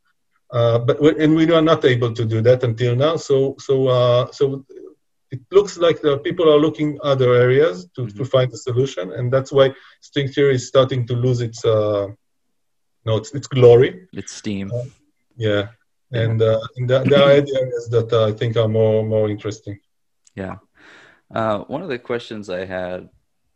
Uh, 0.51 0.77
but 0.77 0.99
and 1.17 1.35
we 1.35 1.51
are 1.51 1.63
not 1.63 1.83
able 1.83 2.13
to 2.13 2.25
do 2.25 2.39
that 2.41 2.63
until 2.63 2.95
now. 2.95 3.15
So 3.15 3.55
so 3.59 3.87
uh, 3.87 4.31
so 4.31 4.65
it 5.31 5.41
looks 5.51 5.77
like 5.77 5.99
the 6.01 6.19
people 6.19 6.47
are 6.47 6.59
looking 6.59 6.99
other 7.01 7.33
areas 7.33 7.87
to, 7.95 8.01
mm-hmm. 8.01 8.17
to 8.17 8.25
find 8.25 8.53
a 8.53 8.57
solution, 8.57 9.11
and 9.13 9.33
that's 9.33 9.51
why 9.51 9.73
string 9.99 10.27
theory 10.27 10.55
is 10.55 10.67
starting 10.67 11.07
to 11.07 11.15
lose 11.15 11.41
its 11.41 11.65
uh, 11.65 12.07
no 13.05 13.17
its, 13.17 13.33
its 13.33 13.47
glory. 13.47 14.07
Its 14.13 14.35
steam. 14.35 14.71
Uh, 14.71 14.83
yeah, 15.35 15.67
and, 16.11 16.41
uh, 16.41 16.59
and 16.75 16.89
there, 16.89 17.03
there 17.03 17.21
are 17.21 17.31
areas 17.31 17.89
that 17.89 18.11
uh, 18.11 18.27
I 18.27 18.31
think 18.31 18.57
are 18.57 18.67
more 18.67 19.03
more 19.03 19.29
interesting. 19.29 19.79
Yeah, 20.35 20.57
uh, 21.33 21.59
one 21.59 21.81
of 21.81 21.89
the 21.89 21.99
questions 21.99 22.49
I 22.49 22.65
had 22.65 23.09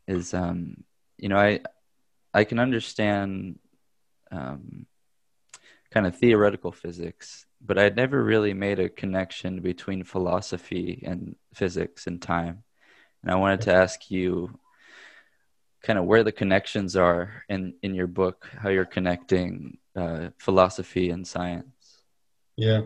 is, 0.07 0.34
um, 0.34 0.84
you 1.17 1.30
know, 1.30 1.38
I 1.38 1.59
I 2.34 2.43
can 2.43 2.59
understand 2.59 3.59
um, 4.32 4.86
kind 5.91 6.05
of 6.05 6.15
theoretical 6.17 6.71
physics, 6.71 7.45
but 7.61 7.78
I'd 7.78 7.95
never 7.95 8.23
really 8.23 8.53
made 8.53 8.80
a 8.80 8.89
connection 8.89 9.61
between 9.61 10.03
philosophy 10.03 11.03
and 11.05 11.36
physics 11.53 12.07
and 12.07 12.21
time. 12.21 12.63
And 13.21 13.32
I 13.32 13.36
wanted 13.36 13.61
to 13.61 13.73
ask 13.73 14.11
you 14.11 14.59
kind 15.88 15.97
of 15.97 16.05
where 16.05 16.23
the 16.23 16.38
connections 16.41 16.91
are 16.97 17.43
in 17.47 17.73
in 17.81 17.95
your 17.95 18.07
book, 18.21 18.38
how 18.61 18.69
you're 18.69 18.93
connecting 18.97 19.77
uh, 19.95 20.25
philosophy 20.38 21.09
and 21.15 21.25
science? 21.25 21.77
Yeah, 22.57 22.81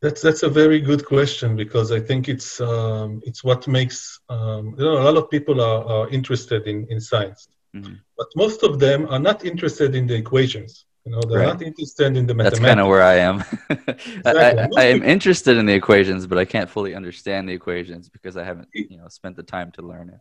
that's 0.00 0.22
that's 0.26 0.42
a 0.42 0.48
very 0.48 0.80
good 0.80 1.04
question 1.04 1.54
because 1.54 1.92
I 1.92 2.00
think 2.08 2.22
it's 2.34 2.60
um, 2.60 3.20
it's 3.28 3.44
what 3.44 3.68
makes 3.78 4.18
um, 4.30 4.74
you 4.78 4.84
know 4.86 4.96
a 5.02 5.04
lot 5.08 5.16
of 5.22 5.30
people 5.30 5.60
are, 5.60 5.84
are 5.94 6.08
interested 6.08 6.62
in 6.66 6.78
in 6.92 6.98
science, 6.98 7.40
mm-hmm. 7.76 7.96
but 8.18 8.28
most 8.34 8.62
of 8.68 8.72
them 8.84 9.00
are 9.12 9.22
not 9.28 9.44
interested 9.44 9.94
in 9.94 10.06
the 10.06 10.16
equations. 10.24 10.86
You 11.04 11.12
know, 11.12 11.20
they're 11.28 11.40
right. 11.40 11.54
not 11.54 11.62
interested 11.70 12.16
in 12.16 12.26
the 12.26 12.34
mathematics. 12.34 12.60
That's 12.60 12.70
kind 12.70 12.80
of 12.80 12.86
where 12.92 13.02
I 13.02 13.16
am. 13.28 13.36
exactly. 13.68 14.24
I, 14.24 14.64
I, 14.64 14.68
I, 14.84 14.84
am 14.94 15.02
interested 15.02 15.56
in 15.56 15.66
the 15.66 15.76
equations, 15.82 16.28
but 16.28 16.38
I 16.38 16.44
can't 16.44 16.70
fully 16.70 16.94
understand 16.94 17.48
the 17.48 17.52
equations 17.60 18.08
because 18.08 18.36
I 18.36 18.44
haven't, 18.44 18.68
you 18.72 18.98
know, 18.98 19.08
spent 19.08 19.34
the 19.34 19.42
time 19.42 19.72
to 19.72 19.82
learn 19.82 20.10
it. 20.10 20.20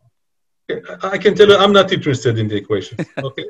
I 1.03 1.17
can 1.17 1.35
tell 1.35 1.47
you, 1.47 1.57
I'm 1.57 1.73
not 1.73 1.91
interested 1.91 2.37
in 2.37 2.47
the 2.47 2.55
equation. 2.55 2.97
Okay. 3.17 3.45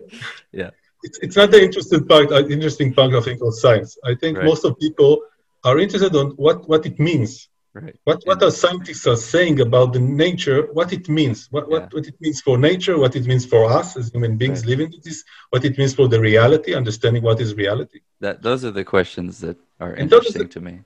yeah 0.52 0.72
it's, 1.04 1.20
it's 1.20 1.36
not 1.36 1.52
the 1.52 1.62
interesting 1.62 2.06
part, 2.06 2.32
uh, 2.32 2.48
interesting 2.48 2.94
part 2.94 3.14
of 3.14 3.26
think 3.26 3.42
of 3.42 3.54
science. 3.56 3.98
I 4.04 4.16
think 4.16 4.38
right. 4.38 4.46
most 4.46 4.66
of 4.66 4.78
people 4.80 5.22
are 5.64 5.80
interested 5.80 6.16
on 6.16 6.32
what, 6.32 6.68
what 6.68 6.86
it 6.86 7.00
means. 7.00 7.48
Right. 7.74 7.96
What 8.04 8.22
what 8.26 8.44
our 8.44 8.52
scientists 8.52 9.08
are 9.08 9.16
saying 9.16 9.62
about 9.62 9.94
the 9.94 10.00
nature, 10.02 10.68
what 10.74 10.92
it 10.92 11.08
means, 11.08 11.48
what, 11.52 11.70
yeah. 11.70 11.80
what, 11.80 11.94
what 11.94 12.06
it 12.06 12.16
means 12.20 12.42
for 12.42 12.58
nature, 12.58 12.98
what 12.98 13.16
it 13.16 13.26
means 13.26 13.46
for 13.46 13.72
us 13.72 13.96
as 13.96 14.10
human 14.10 14.36
beings 14.36 14.60
right. 14.60 14.72
living 14.72 14.94
this, 15.06 15.24
what 15.52 15.64
it 15.64 15.78
means 15.78 15.94
for 15.94 16.10
the 16.10 16.20
reality, 16.20 16.76
understanding 16.76 17.24
what 17.24 17.40
is 17.40 17.56
reality. 17.56 18.02
That 18.20 18.42
those 18.42 18.66
are 18.66 18.72
the 18.72 18.84
questions 18.84 19.40
that 19.40 19.56
are 19.80 19.96
interesting 19.96 20.42
the, 20.42 20.48
to 20.50 20.60
me. 20.60 20.82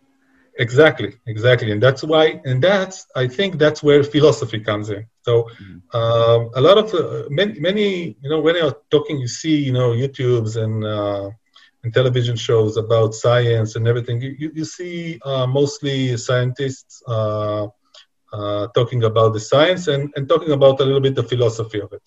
Exactly, 0.57 1.13
exactly, 1.27 1.71
and 1.71 1.83
that's 1.83 2.01
why, 2.01 2.39
and 2.45 2.61
that's 2.61 3.07
I 3.13 3.27
think 3.27 3.57
that's 3.57 3.83
where 3.83 4.01
philosophy 4.03 4.61
comes 4.61 4.89
in. 4.89 5.05
So 5.23 5.49
mm-hmm. 5.61 5.97
um, 5.97 6.49
a 6.55 6.61
lot 6.61 6.77
of 6.77 6.93
uh, 6.93 7.27
many, 7.29 7.59
many, 7.59 8.15
you 8.21 8.29
know, 8.29 8.39
when 8.39 8.55
you're 8.55 8.77
talking, 8.89 9.17
you 9.19 9.27
see, 9.27 9.57
you 9.57 9.73
know, 9.73 9.89
YouTubes 9.91 10.55
and 10.55 10.85
uh, 10.85 11.29
and 11.83 11.93
television 11.93 12.37
shows 12.37 12.77
about 12.77 13.13
science 13.13 13.75
and 13.75 13.85
everything. 13.85 14.21
You 14.21 14.49
you 14.55 14.63
see 14.63 15.19
uh, 15.25 15.45
mostly 15.45 16.15
scientists 16.15 17.03
uh, 17.05 17.67
uh, 18.31 18.67
talking 18.73 19.03
about 19.03 19.33
the 19.33 19.41
science 19.41 19.89
and 19.89 20.13
and 20.15 20.29
talking 20.29 20.51
about 20.51 20.79
a 20.79 20.85
little 20.85 21.01
bit 21.01 21.15
the 21.15 21.23
philosophy 21.23 21.81
of 21.81 21.91
it. 21.91 22.03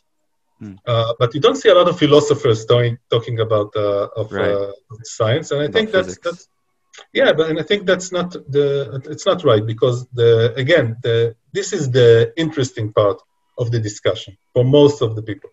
Mm. 0.62 0.76
but 1.20 1.32
you 1.34 1.40
don't 1.40 1.54
see 1.62 1.68
a 1.68 1.74
lot 1.80 1.88
of 1.88 1.96
philosophers 1.98 2.64
talking 2.64 2.98
talking 3.10 3.38
about 3.46 3.68
uh 3.76 4.08
of 4.20 4.32
right. 4.32 4.56
science, 5.04 5.52
and 5.52 5.60
I 5.60 5.66
about 5.66 5.74
think 5.74 5.90
that's 5.92 6.14
physics. 6.14 6.24
that's 6.24 6.48
yeah 7.12 7.32
but 7.32 7.48
and 7.50 7.58
i 7.58 7.62
think 7.62 7.86
that's 7.86 8.10
not 8.12 8.32
the 8.32 9.00
it's 9.06 9.26
not 9.26 9.44
right 9.44 9.64
because 9.66 10.06
the 10.14 10.52
again 10.56 10.96
the 11.02 11.34
this 11.52 11.72
is 11.72 11.90
the 11.90 12.32
interesting 12.36 12.92
part 12.92 13.20
of 13.58 13.70
the 13.70 13.80
discussion 13.80 14.36
for 14.54 14.64
most 14.64 15.02
of 15.02 15.16
the 15.16 15.22
people. 15.22 15.50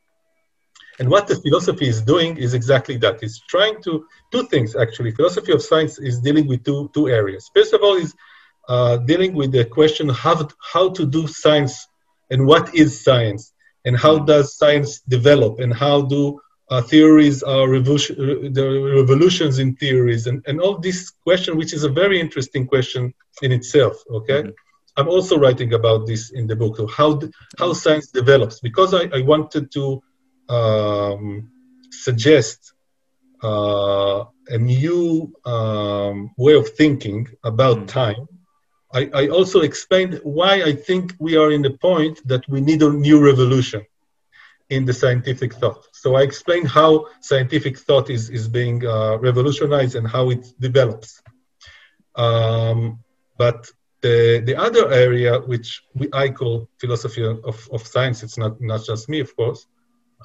And 1.00 1.10
what 1.10 1.28
the 1.28 1.36
philosophy 1.36 1.88
is 1.90 2.02
doing 2.02 2.38
is 2.38 2.54
exactly 2.54 2.96
that. 2.98 3.22
It's 3.22 3.40
trying 3.40 3.82
to 3.84 4.06
two 4.32 4.44
things 4.48 4.76
actually. 4.76 5.12
Philosophy 5.12 5.52
of 5.52 5.62
science 5.62 6.00
is 6.00 6.22
dealing 6.22 6.48
with 6.48 6.64
two 6.64 6.90
two 6.94 7.10
areas. 7.10 7.50
First 7.54 7.74
of 7.74 7.82
all 7.84 7.96
is 7.96 8.16
uh, 8.70 8.98
dealing 8.98 9.34
with 9.34 9.52
the 9.52 9.66
question 9.66 10.08
how, 10.10 10.48
how 10.74 10.90
to 10.90 11.06
do 11.06 11.28
science 11.28 11.88
and 12.32 12.48
what 12.48 12.74
is 12.74 13.04
science 13.04 13.52
and 13.84 13.98
how 13.98 14.20
does 14.20 14.58
science 14.58 15.02
develop 15.02 15.60
and 15.60 15.74
how 15.74 16.02
do 16.02 16.40
uh, 16.70 16.82
theories 16.82 17.44
are 17.44 17.70
revolution, 17.70 18.16
the 18.54 18.94
revolutions 18.96 19.60
in 19.60 19.76
theories 19.76 20.28
and, 20.28 20.44
and 20.48 20.60
all 20.60 20.78
this 20.78 21.12
question 21.24 21.58
which 21.58 21.74
is 21.74 21.84
a 21.84 21.90
very 21.90 22.20
interesting 22.20 22.66
question 22.66 23.14
in 23.42 23.52
itself 23.52 23.96
okay 24.10 24.42
mm-hmm. 24.42 24.98
i'm 24.98 25.08
also 25.08 25.38
writing 25.38 25.74
about 25.74 26.08
this 26.08 26.32
in 26.32 26.48
the 26.48 26.56
book 26.56 26.78
so 26.78 26.88
how 26.88 27.20
how 27.60 27.72
science 27.74 28.08
develops 28.08 28.60
because 28.60 28.94
i, 28.94 29.04
I 29.14 29.22
wanted 29.22 29.72
to 29.74 30.02
um, 30.50 31.52
suggest 31.92 32.74
uh, 33.44 34.26
a 34.48 34.58
new 34.58 35.34
um, 35.46 36.32
way 36.38 36.54
of 36.54 36.70
thinking 36.70 37.28
about 37.44 37.78
mm-hmm. 37.78 38.00
time 38.02 38.28
I, 38.94 39.10
I 39.14 39.28
also 39.28 39.62
explained 39.62 40.20
why 40.24 40.64
i 40.64 40.74
think 40.74 41.14
we 41.20 41.38
are 41.38 41.52
in 41.52 41.62
the 41.62 41.78
point 41.90 42.28
that 42.28 42.48
we 42.50 42.60
need 42.60 42.82
a 42.82 42.90
new 42.90 43.20
revolution 43.24 43.86
in 44.70 44.86
the 44.86 44.94
scientific 44.94 45.54
thought. 45.54 45.88
So 45.94 46.16
I 46.16 46.24
explained 46.24 46.68
how 46.68 47.08
scientific 47.22 47.78
thought 47.78 48.10
is, 48.10 48.30
is 48.30 48.48
being 48.48 48.86
uh, 48.86 49.18
revolutionized 49.18 49.96
and 49.96 50.08
how 50.08 50.30
it 50.32 50.46
develops. 50.60 51.22
Um, 52.16 53.00
but 53.38 53.70
the, 54.02 54.42
the 54.46 54.56
other 54.56 54.92
area, 54.92 55.40
which 55.40 55.84
we, 55.94 56.10
I 56.14 56.30
call 56.30 56.70
philosophy 56.80 57.24
of, 57.26 57.70
of 57.72 57.86
science, 57.86 58.24
it's 58.24 58.38
not, 58.38 58.60
not 58.62 58.84
just 58.86 59.10
me, 59.10 59.20
of 59.20 59.36
course, 59.36 59.68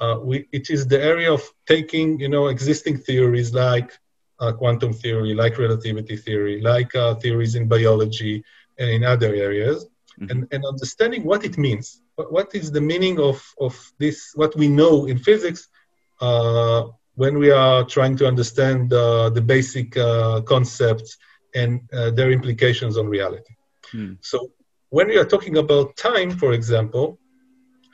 uh, 0.01 0.18
we, 0.22 0.47
it 0.53 0.70
is 0.70 0.86
the 0.86 1.03
area 1.03 1.32
of 1.32 1.43
taking 1.66 2.18
you 2.20 2.28
know, 2.28 2.49
existing 2.49 2.99
theories 2.99 3.53
like 3.53 3.93
uh, 4.38 4.53
quantum 4.53 4.93
theory, 4.93 5.34
like 5.34 5.59
relativity 5.59 6.16
theory, 6.16 6.61
like 6.61 6.95
uh, 6.95 7.14
theories 7.16 7.55
in 7.55 7.68
biology 7.68 8.43
and 8.78 8.88
in 8.88 9.05
other 9.05 9.34
areas, 9.34 9.86
mm-hmm. 10.20 10.30
and, 10.30 10.46
and 10.52 10.64
understanding 10.64 11.24
what 11.24 11.44
it 11.44 11.56
means 11.56 12.02
what 12.28 12.54
is 12.54 12.70
the 12.70 12.80
meaning 12.80 13.18
of, 13.18 13.42
of 13.60 13.92
this, 13.98 14.32
what 14.34 14.54
we 14.56 14.68
know 14.68 15.06
in 15.06 15.18
physics 15.18 15.68
uh, 16.20 16.84
when 17.14 17.38
we 17.38 17.50
are 17.50 17.84
trying 17.84 18.16
to 18.16 18.26
understand 18.26 18.92
uh, 18.92 19.30
the 19.30 19.40
basic 19.40 19.96
uh, 19.96 20.40
concepts 20.42 21.16
and 21.54 21.80
uh, 21.92 22.10
their 22.10 22.30
implications 22.30 22.96
on 22.96 23.06
reality. 23.06 23.54
Hmm. 23.90 24.14
So 24.20 24.50
when 24.90 25.08
we 25.08 25.16
are 25.18 25.24
talking 25.24 25.58
about 25.58 25.96
time, 25.96 26.30
for 26.30 26.52
example, 26.52 27.18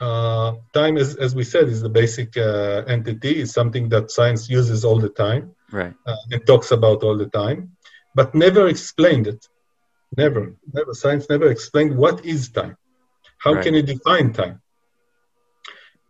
uh, 0.01 0.55
time, 0.75 0.99
is, 0.99 1.17
as 1.17 1.35
we 1.35 1.43
said, 1.43 1.69
is 1.69 1.81
the 1.81 1.89
basic 1.89 2.37
uh, 2.37 2.83
entity, 2.87 3.41
is 3.41 3.53
something 3.53 3.89
that 3.89 4.11
science 4.11 4.49
uses 4.49 4.85
all 4.85 4.99
the 4.99 5.09
time 5.09 5.55
right. 5.73 5.95
and 6.31 6.47
talks 6.47 6.71
about 6.71 7.03
all 7.03 7.17
the 7.17 7.27
time, 7.27 7.71
but 8.15 8.35
never 8.35 8.69
explained 8.69 9.27
it. 9.27 9.49
Never, 10.17 10.55
never. 10.73 10.95
Science 10.95 11.27
never 11.29 11.51
explained 11.51 11.97
what 11.97 12.25
is 12.25 12.49
time. 12.49 12.77
How 13.39 13.55
right. 13.55 13.65
can 13.65 13.75
you 13.75 13.83
define 13.83 14.33
time? 14.33 14.61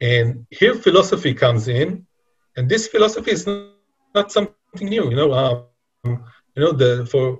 And 0.01 0.47
here 0.51 0.75
philosophy 0.75 1.33
comes 1.35 1.69
in, 1.69 2.07
and 2.57 2.69
this 2.69 2.89
philosophy 2.89 3.31
is 3.33 3.47
not 4.15 4.31
something 4.31 4.89
new. 4.89 5.11
You 5.11 5.17
know, 5.17 5.33
um, 5.33 5.65
you 6.05 6.63
know, 6.63 6.73
the 6.73 7.07
for 7.11 7.39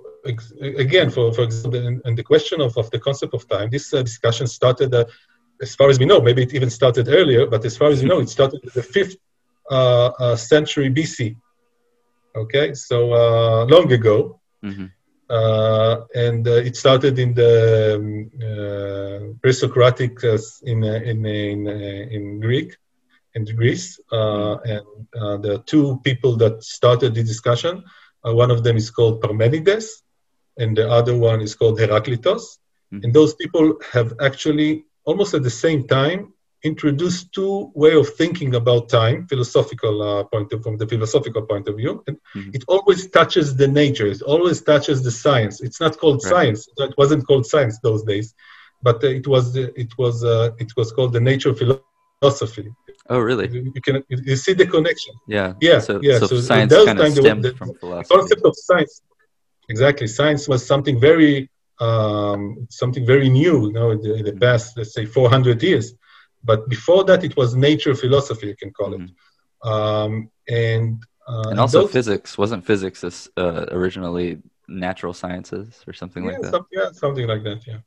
again, 0.61 1.09
for 1.09 1.33
for 1.33 1.43
example, 1.43 1.79
in, 1.79 2.01
in 2.05 2.15
the 2.15 2.23
question 2.23 2.61
of, 2.61 2.75
of 2.77 2.89
the 2.91 2.99
concept 2.99 3.33
of 3.33 3.47
time, 3.47 3.69
this 3.69 3.93
uh, 3.93 4.01
discussion 4.01 4.47
started 4.47 4.93
uh, 4.93 5.05
as 5.61 5.75
far 5.75 5.89
as 5.89 5.99
we 5.99 6.05
know, 6.05 6.21
maybe 6.21 6.43
it 6.43 6.53
even 6.53 6.69
started 6.69 7.07
earlier, 7.07 7.47
but 7.47 7.65
as 7.65 7.77
far 7.77 7.89
as 7.89 8.01
we 8.01 8.07
know, 8.07 8.19
it 8.19 8.29
started 8.29 8.63
in 8.63 8.71
the 8.73 8.83
fifth 8.83 9.15
uh, 9.69 10.07
uh, 10.19 10.35
century 10.35 10.89
BC. 10.89 11.35
Okay, 12.35 12.73
so 12.73 13.13
uh, 13.13 13.65
long 13.65 13.91
ago. 13.91 14.39
Mm-hmm. 14.63 14.85
Uh, 15.29 16.05
and 16.15 16.47
uh, 16.47 16.51
it 16.51 16.75
started 16.77 17.19
in 17.19 17.33
the 17.33 17.95
um, 17.95 18.31
uh, 18.41 19.33
pre-Socratic 19.41 20.23
in, 20.63 20.83
in, 20.83 21.25
in, 21.25 21.67
in 21.67 22.39
Greek, 22.39 22.77
in 23.33 23.43
Greece. 23.43 23.99
and 24.11 25.43
there 25.43 25.53
are 25.55 25.63
two 25.65 25.99
people 26.03 26.37
that 26.37 26.63
started 26.63 27.13
the 27.13 27.23
discussion. 27.23 27.83
one 28.23 28.51
of 28.51 28.63
them 28.63 28.77
is 28.77 28.89
called 28.89 29.21
Parmenides, 29.21 30.03
and 30.57 30.77
the 30.77 30.89
other 30.89 31.15
one 31.17 31.41
is 31.41 31.55
called 31.55 31.79
Heraclitus. 31.79 32.59
Mm-hmm. 32.93 33.03
And 33.03 33.13
those 33.13 33.33
people 33.35 33.75
have 33.91 34.13
actually, 34.21 34.85
almost 35.03 35.33
at 35.33 35.43
the 35.43 35.49
same 35.49 35.87
time, 35.87 36.33
introduced 36.67 37.33
two 37.33 37.71
way 37.73 37.93
of 37.95 38.07
thinking 38.21 38.55
about 38.55 38.89
time, 38.89 39.27
philosophical 39.27 39.95
uh, 40.01 40.23
point 40.25 40.51
of, 40.53 40.63
from 40.63 40.77
the 40.77 40.87
philosophical 40.87 41.43
point 41.51 41.67
of 41.67 41.75
view. 41.81 42.03
And 42.07 42.17
mm-hmm. 42.35 42.51
it 42.53 42.63
always 42.67 43.09
touches 43.09 43.55
the 43.55 43.67
nature. 43.67 44.07
It 44.07 44.21
always 44.21 44.61
touches 44.61 44.97
the 45.07 45.11
science. 45.11 45.55
It's 45.61 45.79
not 45.79 45.97
called 45.97 46.19
right. 46.23 46.31
science. 46.33 46.67
It 46.77 46.95
wasn't 46.97 47.25
called 47.27 47.45
science 47.45 47.79
those 47.87 48.03
days, 48.03 48.27
but 48.81 49.03
uh, 49.03 49.19
it 49.19 49.27
was 49.33 49.55
it 49.55 49.91
was 49.97 50.23
uh, 50.23 50.51
it 50.63 50.71
was 50.77 50.91
called 50.91 51.13
the 51.13 51.23
nature 51.31 51.53
philosophy. 51.61 52.67
Oh, 53.09 53.19
really? 53.19 53.47
You, 53.55 53.71
you 53.75 53.81
can 53.81 54.03
you 54.09 54.35
see 54.35 54.53
the 54.53 54.67
connection. 54.75 55.13
Yeah. 55.27 55.53
Yeah. 55.61 55.79
So, 55.79 55.99
yeah. 56.01 56.19
So, 56.19 56.27
so 56.27 56.41
science 56.41 56.73
kind 56.73 56.99
of 56.99 57.13
stemmed 57.13 57.43
the, 57.45 57.53
from 57.59 57.73
philosophy. 57.75 58.07
The 58.09 58.15
concept 58.15 58.41
of 58.45 58.53
science. 58.55 59.01
Exactly. 59.69 60.07
Science 60.07 60.47
was 60.47 60.65
something 60.65 60.99
very 60.99 61.49
um, 61.79 62.67
something 62.69 63.05
very 63.05 63.29
new, 63.29 63.67
you 63.67 63.73
know, 63.73 63.91
in 63.91 64.01
the, 64.01 64.13
in 64.15 64.25
the 64.25 64.33
past, 64.33 64.77
let's 64.77 64.93
say, 64.93 65.05
400 65.05 65.61
years 65.61 65.93
but 66.43 66.69
before 66.69 67.03
that, 67.05 67.23
it 67.23 67.35
was 67.35 67.55
nature 67.55 67.95
philosophy, 67.95 68.47
you 68.47 68.55
can 68.55 68.71
call 68.71 68.93
it. 68.93 69.01
Mm-hmm. 69.01 69.69
Um, 69.69 70.29
and 70.47 71.03
uh, 71.27 71.49
and 71.49 71.59
also 71.59 71.81
those, 71.81 71.91
physics 71.91 72.37
wasn't 72.37 72.65
physics 72.65 73.03
uh, 73.35 73.65
originally 73.71 74.41
natural 74.67 75.13
sciences 75.13 75.83
or 75.85 75.93
something 75.93 76.23
yeah, 76.23 76.31
like 76.31 76.41
that. 76.41 76.51
Some, 76.51 76.67
yeah, 76.71 76.91
something 76.93 77.27
like 77.27 77.43
that. 77.43 77.67
Yeah. 77.67 77.79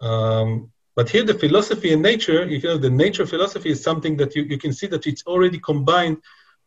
Um, 0.00 0.72
but 0.96 1.08
here, 1.08 1.24
the 1.24 1.34
philosophy 1.34 1.92
and 1.92 2.02
nature, 2.02 2.44
you 2.46 2.60
know, 2.60 2.76
the 2.76 2.90
nature 2.90 3.26
philosophy 3.26 3.70
is 3.70 3.82
something 3.82 4.16
that 4.16 4.34
you, 4.34 4.42
you 4.42 4.58
can 4.58 4.72
see 4.72 4.86
that 4.88 5.06
it's 5.06 5.24
already 5.24 5.58
combined 5.58 6.18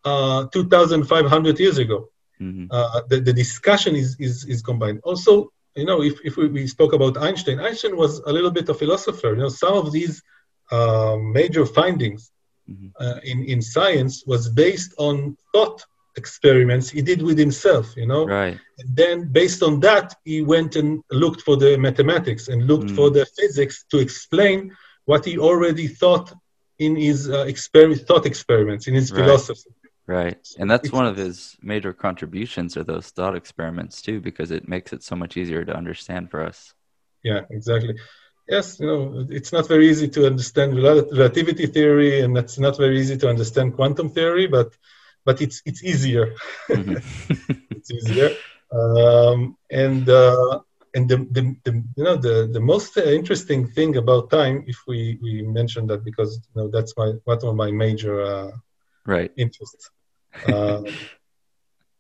uh, 0.05 0.45
2,500 0.47 1.59
years 1.59 1.77
ago. 1.77 2.09
Mm-hmm. 2.41 2.67
Uh, 2.71 3.01
the, 3.09 3.19
the 3.19 3.33
discussion 3.33 3.95
is, 3.95 4.15
is, 4.19 4.45
is 4.45 4.61
combined. 4.61 5.01
Also, 5.03 5.51
you 5.75 5.85
know, 5.85 6.01
if, 6.01 6.19
if 6.23 6.37
we, 6.37 6.47
we 6.47 6.67
spoke 6.67 6.93
about 6.93 7.17
Einstein, 7.17 7.59
Einstein 7.59 7.97
was 7.97 8.19
a 8.19 8.31
little 8.31 8.51
bit 8.51 8.69
a 8.69 8.73
philosopher. 8.73 9.29
You 9.29 9.37
know, 9.37 9.49
some 9.49 9.73
of 9.73 9.91
these 9.91 10.21
major 11.39 11.65
findings 11.65 12.31
mm-hmm. 12.69 12.87
uh, 12.99 13.19
in, 13.23 13.43
in 13.45 13.61
science 13.61 14.23
was 14.25 14.49
based 14.49 14.93
on 14.97 15.37
thought 15.51 15.83
experiments 16.15 16.89
he 16.89 17.01
did 17.01 17.21
with 17.21 17.37
himself, 17.37 17.85
you 17.97 18.05
know? 18.05 18.25
Right. 18.25 18.57
And 18.79 18.95
then 18.95 19.31
based 19.31 19.61
on 19.63 19.79
that, 19.81 20.15
he 20.25 20.41
went 20.41 20.75
and 20.75 21.03
looked 21.11 21.41
for 21.41 21.57
the 21.57 21.77
mathematics 21.77 22.47
and 22.47 22.67
looked 22.67 22.91
mm. 22.91 22.95
for 22.95 23.09
the 23.09 23.25
physics 23.37 23.85
to 23.91 23.97
explain 23.99 24.75
what 25.05 25.25
he 25.25 25.37
already 25.37 25.87
thought 25.87 26.33
in 26.79 26.95
his 26.95 27.29
uh, 27.29 27.45
experiment, 27.53 28.01
thought 28.07 28.25
experiments, 28.25 28.87
in 28.87 28.93
his 28.93 29.11
right. 29.11 29.19
philosophy. 29.19 29.71
Right. 30.05 30.45
And 30.59 30.69
that's 30.69 30.91
one 30.91 31.05
of 31.05 31.15
his 31.15 31.55
major 31.61 31.93
contributions 31.93 32.75
are 32.77 32.83
those 32.83 33.07
thought 33.09 33.35
experiments 33.35 34.01
too, 34.01 34.19
because 34.19 34.51
it 34.51 34.67
makes 34.67 34.91
it 34.91 35.01
so 35.01 35.15
much 35.15 35.37
easier 35.37 35.63
to 35.63 35.75
understand 35.75 36.29
for 36.29 36.43
us. 36.43 36.73
Yeah, 37.23 37.41
exactly 37.49 37.95
yes, 38.47 38.79
you 38.79 38.87
know, 38.87 39.25
it's 39.29 39.51
not 39.51 39.67
very 39.67 39.89
easy 39.89 40.07
to 40.09 40.25
understand 40.25 40.75
relativity 40.75 41.67
theory, 41.67 42.21
and 42.21 42.37
it's 42.37 42.59
not 42.59 42.77
very 42.77 42.99
easy 42.99 43.17
to 43.17 43.29
understand 43.29 43.75
quantum 43.75 44.09
theory, 44.09 44.47
but 44.47 44.75
but 45.25 45.41
it's 45.41 45.61
it's 45.65 45.83
easier. 45.83 46.35
Mm-hmm. 46.69 47.53
it's 47.71 47.91
easier, 47.91 48.31
um, 48.71 49.57
and 49.69 50.09
uh, 50.09 50.59
and 50.93 51.09
the, 51.09 51.17
the, 51.31 51.55
the, 51.63 51.83
you 51.95 52.03
know 52.03 52.15
the 52.15 52.49
the 52.51 52.59
most 52.59 52.97
interesting 52.97 53.67
thing 53.67 53.97
about 53.97 54.29
time, 54.29 54.63
if 54.67 54.77
we 54.87 55.17
we 55.21 55.41
mention 55.41 55.87
that 55.87 56.03
because 56.03 56.39
you 56.55 56.61
know 56.61 56.67
that's 56.69 56.93
my 56.97 57.13
one 57.23 57.39
of 57.43 57.55
my 57.55 57.71
major 57.71 58.21
uh, 58.21 58.51
right 59.05 59.31
interests. 59.37 59.89
Uh, 60.47 60.81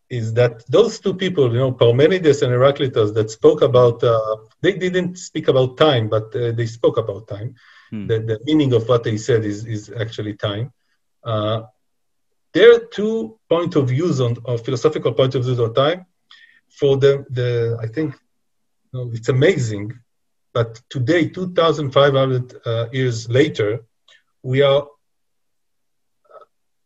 is 0.09 0.33
that 0.33 0.65
those 0.67 0.99
two 0.99 1.13
people, 1.13 1.51
you 1.51 1.59
know, 1.59 1.71
Parmenides 1.71 2.41
and 2.41 2.51
Heraclitus, 2.51 3.11
that 3.11 3.31
spoke 3.31 3.61
about, 3.61 4.03
uh, 4.03 4.37
they 4.61 4.73
didn't 4.73 5.17
speak 5.17 5.47
about 5.47 5.77
time, 5.77 6.09
but 6.09 6.35
uh, 6.35 6.51
they 6.51 6.65
spoke 6.65 6.97
about 6.97 7.27
time. 7.27 7.55
Hmm. 7.89 8.07
The, 8.07 8.19
the, 8.19 8.39
meaning 8.43 8.73
of 8.73 8.87
what 8.87 9.03
they 9.03 9.17
said 9.17 9.45
is, 9.45 9.65
is 9.65 9.91
actually 9.99 10.35
time. 10.35 10.71
Uh, 11.23 11.63
there 12.53 12.75
are 12.75 12.85
two 12.91 13.39
point 13.49 13.75
of 13.75 13.89
views 13.89 14.19
on, 14.21 14.37
or 14.45 14.57
philosophical 14.57 15.13
point 15.13 15.35
of 15.35 15.45
views 15.45 15.59
on 15.59 15.73
time. 15.73 16.05
For 16.69 16.97
the, 16.97 17.25
the 17.29 17.77
I 17.81 17.87
think, 17.87 18.15
you 18.91 18.99
know, 18.99 19.11
it's 19.13 19.29
amazing, 19.29 19.93
but 20.53 20.79
today, 20.89 21.29
2,500 21.29 22.55
uh, 22.65 22.85
years 22.91 23.29
later, 23.29 23.83
we 24.43 24.61
are 24.61 24.85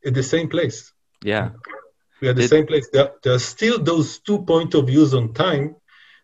at 0.06 0.14
the 0.14 0.24
same 0.24 0.48
place. 0.48 0.94
Yeah 1.24 1.50
we 2.22 2.28
are 2.28 2.34
the 2.34 2.44
it, 2.44 2.50
same 2.50 2.66
place. 2.66 2.90
There, 2.92 3.12
there 3.24 3.34
are 3.34 3.40
still 3.40 3.80
those 3.80 4.20
two 4.20 4.44
point 4.44 4.74
of 4.74 4.88
views 4.88 5.14
on 5.14 5.34
time 5.34 5.76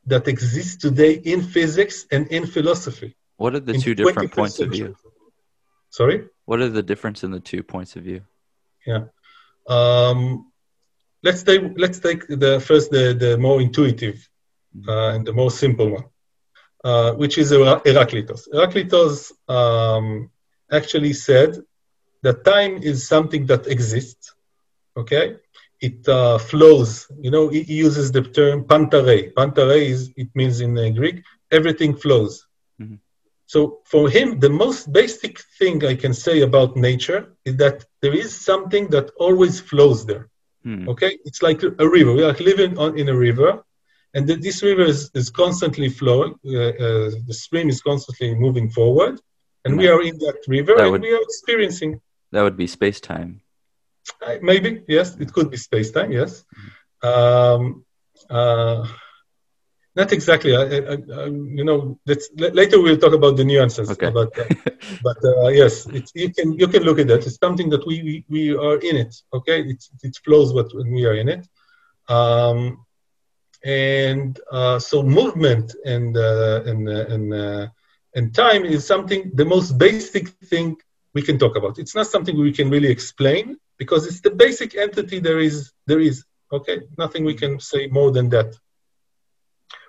that 0.05 0.27
exist 0.27 0.81
today 0.81 1.13
in 1.13 1.41
physics 1.41 2.05
and 2.11 2.27
in 2.27 2.45
philosophy. 2.45 3.15
What 3.37 3.55
are 3.55 3.59
the 3.59 3.73
two 3.73 3.95
different 3.95 4.31
points 4.31 4.57
century. 4.57 4.81
of 4.81 4.87
view? 4.87 4.97
Sorry? 5.89 6.27
What 6.45 6.59
are 6.59 6.69
the 6.69 6.83
difference 6.83 7.23
in 7.23 7.31
the 7.31 7.39
two 7.39 7.63
points 7.63 7.95
of 7.95 8.03
view? 8.03 8.21
Yeah. 8.85 9.05
Um, 9.67 10.51
let's 11.23 11.43
take 11.43 11.61
let's 11.77 11.99
take 11.99 12.27
the 12.27 12.59
first 12.59 12.91
the, 12.91 13.13
the 13.13 13.37
more 13.37 13.61
intuitive 13.61 14.27
mm-hmm. 14.75 14.89
uh, 14.89 15.15
and 15.15 15.25
the 15.25 15.33
more 15.33 15.51
simple 15.51 15.89
one, 15.89 16.05
uh, 16.83 17.13
which 17.13 17.37
is 17.37 17.51
Heraclitus. 17.51 18.49
Heraclitus 18.51 19.31
um, 19.47 20.29
actually 20.71 21.13
said 21.13 21.57
that 22.23 22.43
time 22.43 22.81
is 22.81 23.07
something 23.07 23.45
that 23.45 23.67
exists, 23.67 24.33
okay, 24.97 25.37
it 25.89 26.07
uh, 26.07 26.37
flows. 26.37 26.89
You 27.25 27.31
know, 27.33 27.49
he 27.49 27.75
uses 27.87 28.11
the 28.11 28.23
term 28.37 28.57
panta 28.69 28.99
rhei. 29.07 29.21
Pantare 29.37 29.79
is 29.93 29.99
it 30.15 30.29
means 30.39 30.61
in 30.65 30.71
uh, 30.77 30.89
Greek 30.99 31.17
everything 31.57 31.93
flows. 32.03 32.33
Mm-hmm. 32.81 32.99
So 33.53 33.59
for 33.91 34.03
him, 34.09 34.39
the 34.45 34.53
most 34.63 34.91
basic 35.01 35.33
thing 35.59 35.75
I 35.85 35.95
can 36.03 36.13
say 36.25 36.41
about 36.41 36.77
nature 36.89 37.21
is 37.49 37.55
that 37.63 37.77
there 38.01 38.15
is 38.23 38.29
something 38.49 38.85
that 38.95 39.11
always 39.25 39.55
flows 39.59 39.99
there. 40.05 40.25
Mm. 40.65 40.87
Okay, 40.91 41.11
it's 41.27 41.41
like 41.47 41.61
a 41.83 41.87
river. 41.97 42.13
We 42.13 42.23
are 42.23 42.37
living 42.51 42.73
on 42.83 42.97
in 43.01 43.09
a 43.09 43.17
river, 43.29 43.51
and 44.15 44.25
the, 44.27 44.35
this 44.47 44.63
river 44.63 44.85
is, 44.93 45.11
is 45.13 45.29
constantly 45.29 45.89
flowing. 45.89 46.33
Uh, 46.45 46.73
uh, 46.85 47.09
the 47.29 47.37
stream 47.43 47.67
is 47.73 47.81
constantly 47.89 48.33
moving 48.45 48.69
forward, 48.77 49.15
and 49.65 49.71
mm. 49.73 49.79
we 49.81 49.87
are 49.93 50.01
in 50.01 50.17
that 50.25 50.39
river, 50.47 50.73
that 50.75 50.83
and 50.83 50.91
would, 50.93 51.01
we 51.01 51.13
are 51.17 51.21
experiencing. 51.29 51.91
That 52.31 52.43
would 52.43 52.57
be 52.63 52.67
space 52.67 53.01
time. 53.01 53.42
Uh, 54.21 54.35
maybe 54.41 54.83
yes, 54.87 55.15
it 55.19 55.31
could 55.33 55.49
be 55.49 55.57
space 55.57 55.91
time. 55.91 56.11
Yes, 56.11 56.43
um, 57.01 57.83
uh, 58.29 58.85
not 59.95 60.11
exactly. 60.11 60.55
I, 60.55 60.63
I, 60.63 60.97
I, 61.21 61.25
you 61.25 61.63
know, 61.63 61.99
later 62.37 62.81
we'll 62.81 62.97
talk 62.97 63.13
about 63.13 63.37
the 63.37 63.43
nuances. 63.43 63.89
Okay. 63.91 64.09
But, 64.09 64.37
uh, 64.37 64.45
but 65.03 65.17
uh, 65.23 65.47
yes, 65.49 65.87
you 66.13 66.31
can 66.33 66.53
you 66.53 66.67
can 66.67 66.83
look 66.83 66.99
at 66.99 67.07
that. 67.07 67.25
It's 67.25 67.37
something 67.37 67.69
that 67.69 67.85
we 67.85 68.01
we, 68.03 68.25
we 68.29 68.55
are 68.55 68.77
in 68.79 68.97
it. 68.97 69.15
Okay, 69.33 69.61
it 69.61 69.83
it 70.03 70.15
flows 70.23 70.53
what 70.53 70.73
when 70.73 70.91
we 70.91 71.05
are 71.05 71.15
in 71.15 71.29
it. 71.29 71.47
Um, 72.09 72.85
and 73.63 74.39
uh, 74.51 74.79
so 74.79 75.03
movement 75.03 75.73
and 75.85 76.17
uh, 76.17 76.63
and 76.65 76.89
and 76.89 77.69
and 78.15 78.35
time 78.35 78.65
is 78.65 78.85
something 78.85 79.31
the 79.33 79.45
most 79.45 79.77
basic 79.77 80.23
thing 80.27 80.75
we 81.13 81.21
can 81.21 81.37
talk 81.37 81.55
about. 81.55 81.77
It's 81.79 81.95
not 81.95 82.07
something 82.07 82.37
we 82.37 82.51
can 82.51 82.69
really 82.69 82.89
explain 82.89 83.57
because 83.77 84.07
it's 84.07 84.21
the 84.21 84.31
basic 84.31 84.75
entity 84.75 85.19
there 85.19 85.39
is. 85.39 85.71
There 85.87 85.99
is 85.99 86.25
okay, 86.51 86.81
nothing 86.97 87.25
we 87.25 87.33
can 87.33 87.59
say 87.59 87.87
more 87.87 88.11
than 88.11 88.29
that. 88.29 88.55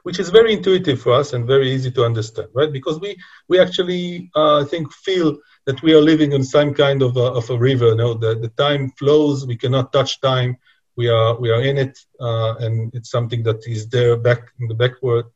Which 0.03 0.19
is 0.19 0.29
very 0.29 0.53
intuitive 0.53 1.01
for 1.01 1.13
us 1.15 1.33
and 1.33 1.47
very 1.47 1.71
easy 1.73 1.91
to 1.93 2.05
understand, 2.05 2.49
right? 2.55 2.73
Because 2.73 3.01
we 3.01 3.17
we 3.49 3.59
actually 3.59 4.31
uh, 4.37 4.61
I 4.63 4.65
think 4.65 4.93
feel 4.93 5.39
that 5.67 5.83
we 5.83 5.95
are 5.95 6.01
living 6.01 6.35
on 6.35 6.45
some 6.45 6.75
kind 6.75 7.03
of 7.03 7.17
a, 7.17 7.27
of 7.41 7.49
a 7.51 7.59
river. 7.59 7.89
You 7.89 7.97
know, 7.97 8.15
the, 8.15 8.35
the 8.35 8.49
time 8.49 8.91
flows. 8.99 9.47
We 9.47 9.57
cannot 9.57 9.93
touch 9.93 10.21
time. 10.21 10.57
We 10.97 11.09
are 11.09 11.39
we 11.39 11.51
are 11.51 11.63
in 11.63 11.79
it, 11.79 11.99
uh, 12.21 12.55
and 12.61 12.95
it's 12.95 13.11
something 13.11 13.43
that 13.45 13.67
is 13.67 13.89
there 13.89 14.17
back 14.17 14.43
in 14.61 14.69
the 14.69 14.75
backward. 14.75 15.27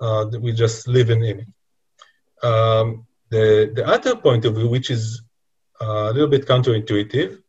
Uh, 0.00 0.24
that 0.24 0.40
we 0.40 0.52
just 0.52 0.88
live 0.88 1.08
in 1.08 1.22
it. 1.22 1.40
Um, 2.42 3.06
the 3.30 3.72
the 3.74 3.86
other 3.86 4.16
point 4.16 4.44
of 4.44 4.56
view, 4.56 4.68
which 4.68 4.90
is 4.90 5.22
a 5.80 6.12
little 6.12 6.28
bit 6.28 6.46
counterintuitive, 6.46 7.32
uh, 7.36 7.43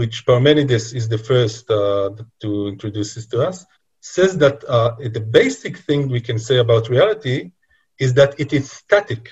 which 0.00 0.24
Parmenides 0.26 0.94
is 0.94 1.08
the 1.08 1.18
first 1.30 1.70
uh, 1.70 2.10
to 2.42 2.68
introduce 2.68 3.14
this 3.14 3.26
to 3.28 3.38
us, 3.48 3.64
says 4.00 4.36
that 4.38 4.62
uh, 4.64 4.94
the 5.16 5.24
basic 5.40 5.74
thing 5.86 6.08
we 6.08 6.20
can 6.20 6.38
say 6.38 6.58
about 6.58 6.88
reality 6.88 7.50
is 7.98 8.14
that 8.14 8.38
it 8.38 8.52
is 8.52 8.70
static. 8.70 9.24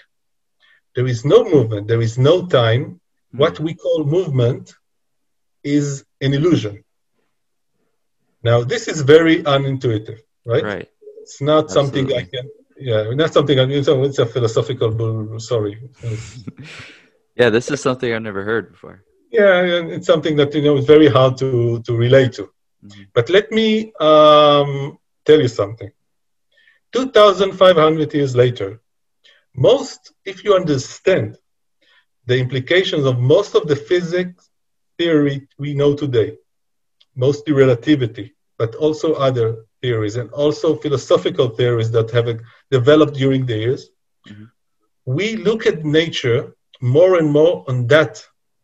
there 0.95 1.07
is 1.07 1.25
no 1.25 1.45
movement, 1.55 1.89
there 1.89 2.03
is 2.09 2.19
no 2.19 2.47
time, 2.47 2.83
mm-hmm. 2.85 3.39
what 3.43 3.59
we 3.67 3.73
call 3.75 4.05
movement 4.05 4.75
is 5.65 6.05
an 6.21 6.35
illusion. 6.35 6.85
Now, 8.43 8.59
this 8.73 8.89
is 8.89 9.01
very 9.03 9.37
unintuitive, 9.43 10.21
right? 10.45 10.65
Right. 10.65 10.89
It's 11.23 11.41
not 11.41 11.65
Absolutely. 11.65 12.01
something 12.01 12.17
I 12.17 12.23
can, 12.33 12.51
yeah, 12.77 13.15
not 13.23 13.33
something 13.33 13.59
I 13.61 13.67
mean, 13.67 13.79
it's 13.79 14.19
a 14.19 14.27
philosophical, 14.27 15.39
sorry. 15.39 15.75
yeah, 17.41 17.51
this 17.51 17.71
is 17.71 17.81
something 17.81 18.13
I've 18.13 18.23
never 18.31 18.45
heard 18.45 18.73
before. 18.73 19.05
Yeah, 19.33 19.63
it's 19.63 20.07
something 20.07 20.37
that, 20.37 20.55
you 20.55 20.61
know, 20.61 20.77
is 20.77 20.85
very 20.85 21.09
hard 21.09 21.39
to, 21.39 21.81
to 21.87 21.97
relate 21.97 22.35
to. 22.35 22.51
Mm-hmm. 22.85 23.03
But 23.15 23.31
let 23.31 23.51
me 23.51 23.91
um, 23.99 24.99
tell 25.25 25.41
you 25.41 25.49
something. 25.49 25.91
2,500 26.93 28.13
years 28.13 28.37
later, 28.37 28.83
most, 29.57 30.13
if 30.27 30.45
you 30.45 30.55
understand 30.55 31.39
the 32.27 32.39
implications 32.39 33.07
of 33.07 33.19
most 33.19 33.55
of 33.55 33.67
the 33.67 33.77
physics 33.77 34.51
theory 34.99 35.49
we 35.59 35.73
know 35.73 35.95
today, 35.95 36.37
mostly 37.17 37.55
relativity, 37.55 38.35
but 38.59 38.75
also 38.75 39.15
other 39.15 39.65
theories 39.81 40.17
and 40.17 40.31
also 40.33 40.77
philosophical 40.77 41.49
theories 41.49 41.91
that 41.91 42.11
have 42.11 42.39
developed 42.71 43.15
during 43.15 43.47
the 43.47 43.57
years, 43.57 43.89
mm-hmm. 44.29 44.45
we 45.07 45.37
look 45.37 45.67
at 45.67 45.87
nature 45.87 46.55
more 46.83 47.17
and 47.19 47.31
more 47.31 47.65
on 47.69 47.87
that 47.87 48.23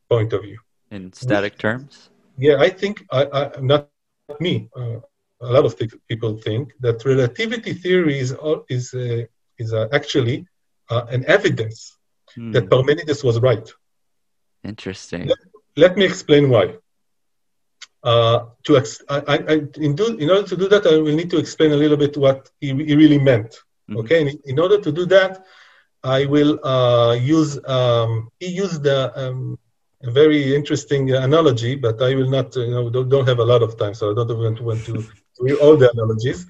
point 0.09 0.33
of 0.33 0.43
view. 0.43 0.59
In 0.91 1.13
static 1.13 1.55
we, 1.55 1.59
terms? 1.59 2.11
Yeah, 2.37 2.57
I 2.59 2.71
think, 2.71 3.05
I, 3.11 3.27
I, 3.33 3.61
not 3.61 3.91
me, 4.41 4.69
uh, 4.77 5.01
a 5.41 5.53
lot 5.53 5.65
of 5.65 5.79
th- 5.79 5.93
people 6.09 6.37
think 6.39 6.73
that 6.81 7.05
relativity 7.05 7.73
theory 7.73 8.19
is, 8.19 8.35
is, 8.69 8.95
uh, 8.95 9.25
is 9.59 9.73
uh, 9.73 9.89
actually 9.93 10.47
uh, 10.91 11.05
an 11.11 11.25
evidence 11.27 11.97
hmm. 12.35 12.53
that 12.53 12.69
Parmenides 12.69 13.23
was 13.23 13.39
right. 13.41 13.69
Interesting. 14.65 15.27
Let, 15.27 15.39
let 15.77 15.97
me 15.97 16.05
explain 16.05 16.51
why. 16.51 16.75
Uh, 18.03 18.47
to 18.63 18.77
ex- 18.77 19.03
I, 19.09 19.23
I, 19.27 19.55
in, 19.77 19.97
do, 19.97 20.17
in, 20.17 20.31
order 20.31 20.47
to 20.47 20.57
do 20.57 20.69
that, 20.69 20.87
I 20.87 20.99
will 20.99 21.17
need 21.17 21.31
to 21.31 21.39
explain 21.39 21.73
a 21.73 21.77
little 21.77 21.97
bit 21.97 22.17
what 22.17 22.49
he, 22.61 22.69
he 22.69 22.95
really 22.95 23.19
meant. 23.19 23.51
Mm-hmm. 23.91 23.97
Okay, 23.99 24.21
in, 24.21 24.39
in, 24.45 24.59
order 24.61 24.81
to 24.81 24.93
do 24.93 25.05
that, 25.07 25.45
I 26.05 26.27
will 26.27 26.65
uh, 26.65 27.15
use. 27.15 27.59
Um, 27.67 28.31
he 28.39 28.49
used 28.49 28.85
the 28.85 29.13
um, 29.19 29.59
a 30.03 30.11
very 30.11 30.55
interesting 30.55 31.11
analogy, 31.13 31.75
but 31.75 32.01
I 32.01 32.15
will 32.15 32.31
not. 32.31 32.55
You 32.57 32.71
know, 32.71 32.91
don't, 32.91 33.09
don't 33.09 33.27
have 33.27 33.41
a 33.41 33.45
lot 33.45 33.63
of 33.63 33.77
time, 33.77 33.95
so 33.95 34.11
I 34.11 34.15
don't 34.15 34.39
want 34.39 34.59
to 34.59 34.63
want 34.63 34.85
to 34.85 35.05
read 35.41 35.57
all 35.57 35.77
the 35.77 35.91
analogies. 35.91 36.47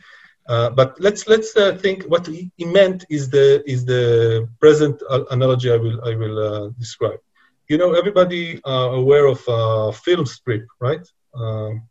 Uh, 0.49 0.71
but 0.71 0.99
let's 0.99 1.29
let's 1.29 1.55
uh, 1.57 1.77
think 1.77 2.05
what 2.05 2.27
he, 2.27 2.51
meant 2.65 3.05
is 3.11 3.29
the 3.29 3.63
is 3.67 3.85
the 3.85 4.49
present 4.61 5.03
analogy 5.31 5.71
I 5.71 5.77
will 5.77 6.03
I 6.05 6.15
will 6.15 6.39
uh, 6.39 6.69
describe. 6.79 7.21
You 7.69 7.77
know, 7.77 7.93
everybody 7.93 8.61
uh, 8.65 8.91
aware 9.03 9.27
of 9.27 9.47
uh, 9.47 9.93
film 9.93 10.25
strip, 10.25 10.67
right? 10.81 11.07
Um, 11.35 11.83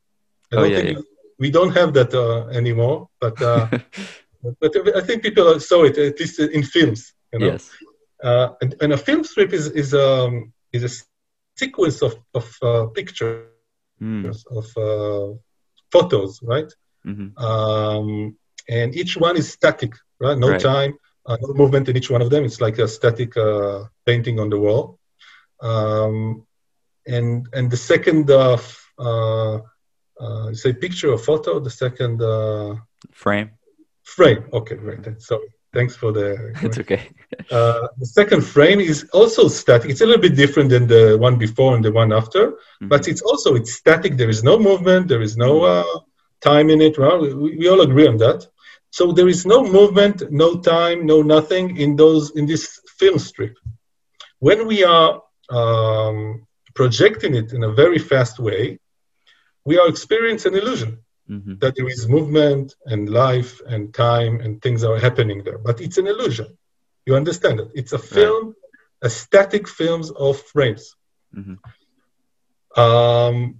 oh, 0.53 0.63
yeah, 0.63 0.79
yeah. 0.79 0.99
we 1.37 1.51
don't 1.51 1.71
have 1.75 1.93
that 1.93 2.13
anymore, 2.51 3.09
but 3.19 3.37
but 4.59 4.95
I 4.95 5.01
think 5.01 5.21
people 5.21 5.59
saw 5.59 5.83
it 5.83 5.97
at 5.97 6.19
least 6.19 6.39
in 6.39 6.63
films. 6.63 7.13
You 7.33 7.39
know? 7.39 7.45
Yes. 7.45 7.69
And, 8.61 8.73
and, 8.81 8.93
a 8.93 8.97
film 8.97 9.23
strip 9.23 9.53
is 9.53 9.67
is 9.67 9.93
um, 9.93 10.51
is 10.73 10.83
a 10.83 10.89
sequence 11.57 12.01
of 12.01 12.15
of 12.33 12.93
pictures 12.93 13.47
mm. 14.01 14.33
of 14.59 15.39
photos, 15.91 16.39
right? 16.43 16.71
Mm-hmm. 17.05 17.37
Um, 17.43 18.37
and 18.69 18.95
each 18.95 19.15
one 19.17 19.37
is 19.37 19.51
static, 19.51 19.93
right? 20.19 20.37
No 20.37 20.49
right. 20.49 20.59
time, 20.59 20.97
uh, 21.25 21.37
no 21.41 21.53
movement 21.53 21.89
in 21.89 21.97
each 21.97 22.09
one 22.09 22.21
of 22.21 22.29
them. 22.29 22.43
It's 22.43 22.61
like 22.61 22.77
a 22.79 22.87
static 22.87 23.35
uh, 23.37 23.85
painting 24.05 24.39
on 24.39 24.49
the 24.49 24.59
wall. 24.59 24.99
Um, 25.61 26.45
and 27.05 27.47
and 27.53 27.71
the 27.71 27.77
second 27.77 28.29
uh, 28.29 28.57
uh, 28.99 29.59
uh, 30.19 30.53
say 30.53 30.73
picture 30.73 31.11
or 31.11 31.17
photo, 31.17 31.59
the 31.59 31.69
second 31.69 32.21
uh, 32.21 32.75
frame. 33.11 33.51
Frame. 34.03 34.45
Okay, 34.53 34.75
great. 34.75 35.21
So 35.21 35.41
thanks 35.77 35.95
for 35.95 36.11
the. 36.11 36.27
it's 36.65 36.79
okay. 36.83 37.01
uh, 37.51 37.87
the 38.01 38.09
second 38.19 38.41
frame 38.53 38.79
is 38.79 38.99
also 39.19 39.47
static. 39.47 39.89
It's 39.91 40.01
a 40.01 40.07
little 40.09 40.25
bit 40.27 40.35
different 40.43 40.69
than 40.73 40.85
the 40.87 41.03
one 41.27 41.37
before 41.45 41.75
and 41.75 41.83
the 41.85 41.93
one 42.01 42.11
after, 42.21 42.43
mm-hmm. 42.51 42.87
but 42.93 43.07
it's 43.07 43.23
also 43.29 43.49
it's 43.59 43.73
static. 43.81 44.11
There 44.17 44.31
is 44.35 44.43
no 44.43 44.55
movement. 44.69 45.07
There 45.07 45.23
is 45.29 45.35
no 45.37 45.51
uh, 45.73 45.95
time 46.49 46.67
in 46.73 46.79
it. 46.87 46.97
Right? 46.97 47.19
We, 47.21 47.57
we 47.59 47.69
all 47.69 47.81
agree 47.81 48.07
on 48.07 48.17
that. 48.25 48.39
So 48.89 49.11
there 49.11 49.29
is 49.35 49.45
no 49.45 49.59
movement, 49.77 50.17
no 50.31 50.49
time, 50.75 51.05
no 51.05 51.17
nothing 51.21 51.65
in 51.77 51.95
those 51.95 52.23
in 52.39 52.45
this 52.51 52.63
film 52.99 53.19
strip. 53.19 53.55
When 54.39 54.59
we 54.71 54.83
are 54.83 55.21
um, 55.49 56.47
projecting 56.73 57.35
it 57.35 57.53
in 57.53 57.63
a 57.63 57.71
very 57.81 57.99
fast 58.11 58.39
way, 58.39 58.79
we 59.69 59.77
are 59.79 59.87
experiencing 59.87 60.53
an 60.53 60.59
illusion 60.61 60.91
mm-hmm. 61.29 61.55
that 61.59 61.75
there 61.75 61.87
is 61.87 62.07
movement 62.07 62.75
and 62.85 63.09
life 63.09 63.61
and 63.67 63.93
time 63.93 64.39
and 64.41 64.61
things 64.61 64.83
are 64.83 64.99
happening 64.99 65.43
there. 65.43 65.57
But 65.57 65.81
it's 65.81 65.97
an 65.97 66.07
illusion. 66.07 66.57
You 67.05 67.15
understand 67.15 67.59
it? 67.59 67.69
It's 67.73 67.93
a 67.93 67.99
film, 67.99 68.47
right. 68.47 68.55
a 69.03 69.09
static 69.09 69.67
films 69.67 70.11
of 70.11 70.41
frames. 70.41 70.95
Mm-hmm. 71.35 72.81
Um, 72.81 73.59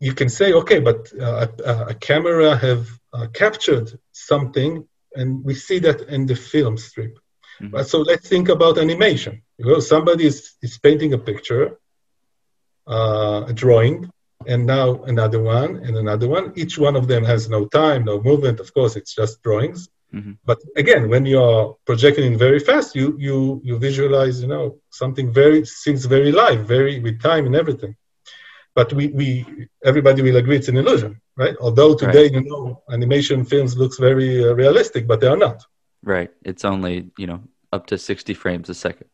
you 0.00 0.12
can 0.12 0.28
say, 0.28 0.52
okay, 0.52 0.80
but 0.80 1.10
uh, 1.18 1.46
a, 1.64 1.72
a, 1.88 1.94
camera 1.94 2.56
have 2.56 2.88
uh, 3.12 3.26
captured 3.32 3.98
something, 4.12 4.86
and 5.14 5.44
we 5.44 5.54
see 5.54 5.78
that 5.80 6.02
in 6.02 6.26
the 6.26 6.36
film 6.36 6.76
strip. 6.76 7.18
Mm-hmm. 7.60 7.70
But 7.70 7.88
so 7.88 8.00
let's 8.00 8.28
think 8.28 8.48
about 8.48 8.78
animation. 8.78 9.42
You 9.58 9.66
know, 9.66 9.80
somebody 9.80 10.26
is, 10.26 10.54
is 10.60 10.78
painting 10.78 11.14
a 11.14 11.18
picture, 11.18 11.78
uh, 12.86 13.44
a 13.48 13.52
drawing, 13.52 14.10
and 14.46 14.66
now 14.66 15.02
another 15.04 15.40
one 15.40 15.76
and 15.84 15.96
another 15.96 16.28
one. 16.28 16.52
Each 16.56 16.78
one 16.78 16.96
of 16.96 17.08
them 17.08 17.24
has 17.24 17.48
no 17.48 17.66
time, 17.66 18.04
no 18.04 18.20
movement. 18.20 18.60
Of 18.60 18.72
course, 18.74 18.96
it's 18.96 19.14
just 19.14 19.42
drawings. 19.42 19.88
Mm-hmm. 20.14 20.32
But 20.44 20.58
again, 20.76 21.08
when 21.08 21.26
you 21.26 21.42
are 21.42 21.74
projecting 21.86 22.38
very 22.38 22.60
fast, 22.60 22.94
you 22.94 23.16
you 23.18 23.60
you 23.64 23.78
visualize, 23.78 24.40
you 24.42 24.48
know, 24.48 24.78
something 24.90 25.32
very 25.32 25.64
seems 25.64 26.04
very 26.04 26.32
live, 26.32 26.60
very 26.66 27.00
with 27.00 27.20
time 27.20 27.46
and 27.46 27.56
everything. 27.56 27.96
But 28.74 28.92
we 28.92 29.08
we 29.08 29.26
everybody 29.84 30.22
will 30.22 30.36
agree 30.36 30.56
it's 30.56 30.68
an 30.68 30.76
illusion 30.76 31.20
right? 31.36 31.56
Although 31.60 31.94
today, 31.94 32.24
right. 32.24 32.32
you 32.32 32.44
know, 32.44 32.82
animation 32.90 33.44
films 33.44 33.76
looks 33.76 33.98
very 33.98 34.44
uh, 34.44 34.54
realistic, 34.54 35.06
but 35.06 35.20
they 35.20 35.26
are 35.26 35.36
not. 35.36 35.64
Right. 36.02 36.30
It's 36.42 36.64
only 36.64 37.10
you 37.18 37.26
know 37.26 37.42
up 37.72 37.86
to 37.88 37.98
sixty 37.98 38.34
frames 38.34 38.68
a 38.68 38.74
second. 38.74 39.08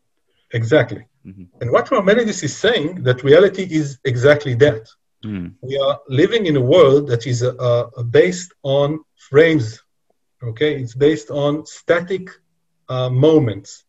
Exactly. 0.52 1.06
Mm-hmm. 1.24 1.44
And 1.60 1.70
what 1.70 1.86
Parmenides 1.86 2.42
is 2.42 2.56
saying 2.56 3.02
that 3.04 3.22
reality 3.22 3.66
is 3.70 3.98
exactly 4.04 4.54
that. 4.56 4.88
Mm. 5.24 5.54
We 5.60 5.78
are 5.78 6.00
living 6.08 6.46
in 6.46 6.56
a 6.56 6.60
world 6.60 7.08
that 7.08 7.26
is 7.26 7.42
uh, 7.42 7.54
uh, 7.54 8.02
based 8.02 8.52
on 8.62 9.00
frames. 9.16 9.80
Okay, 10.42 10.80
it's 10.80 10.94
based 10.94 11.30
on 11.30 11.66
static 11.66 12.30
uh, 12.88 13.10
moments 13.10 13.84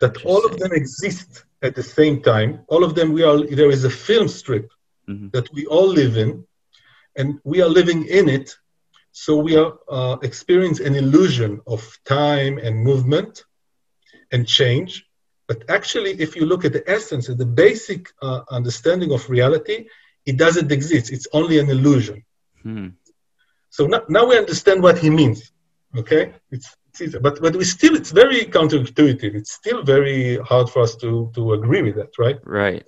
that 0.00 0.24
all 0.24 0.44
of 0.46 0.58
them 0.58 0.72
exist 0.72 1.44
at 1.62 1.74
the 1.74 1.82
same 1.82 2.22
time. 2.22 2.60
All 2.68 2.84
of 2.84 2.94
them, 2.94 3.12
we 3.12 3.24
are 3.24 3.44
there 3.44 3.70
is 3.70 3.84
a 3.84 3.90
film 3.90 4.28
strip 4.28 4.70
mm-hmm. 5.08 5.28
that 5.32 5.52
we 5.52 5.66
all 5.66 5.88
live 5.88 6.16
in, 6.16 6.46
and 7.16 7.40
we 7.44 7.60
are 7.60 7.68
living 7.68 8.06
in 8.06 8.28
it. 8.28 8.54
So 9.10 9.36
we 9.36 9.56
are 9.56 9.72
uh, 9.88 10.18
experience 10.22 10.78
an 10.78 10.94
illusion 10.94 11.60
of 11.66 11.80
time 12.04 12.58
and 12.58 12.84
movement 12.84 13.42
and 14.30 14.46
change. 14.46 15.04
But 15.48 15.64
actually, 15.68 16.12
if 16.20 16.36
you 16.36 16.44
look 16.44 16.64
at 16.64 16.72
the 16.72 16.88
essence 16.88 17.28
and 17.28 17.38
the 17.38 17.46
basic 17.46 18.10
uh, 18.22 18.42
understanding 18.50 19.12
of 19.12 19.28
reality, 19.28 19.86
it 20.30 20.36
doesn't 20.36 20.70
exist. 20.78 21.06
It's 21.16 21.28
only 21.32 21.58
an 21.58 21.68
illusion. 21.70 22.18
Hmm. 22.62 22.88
So 23.70 23.86
now, 23.86 24.02
now 24.08 24.24
we 24.28 24.36
understand 24.36 24.82
what 24.82 24.98
he 24.98 25.08
means. 25.10 25.52
Okay, 25.96 26.34
it's, 26.50 26.68
it's 27.00 27.16
but 27.26 27.40
but 27.40 27.56
we 27.56 27.64
still 27.64 27.94
it's 28.00 28.12
very 28.22 28.40
counterintuitive. 28.56 29.32
It's 29.40 29.52
still 29.52 29.80
very 29.82 30.36
hard 30.50 30.66
for 30.72 30.80
us 30.86 30.94
to 31.02 31.10
to 31.36 31.42
agree 31.58 31.82
with 31.86 31.96
that, 32.00 32.12
right? 32.24 32.38
Right. 32.44 32.84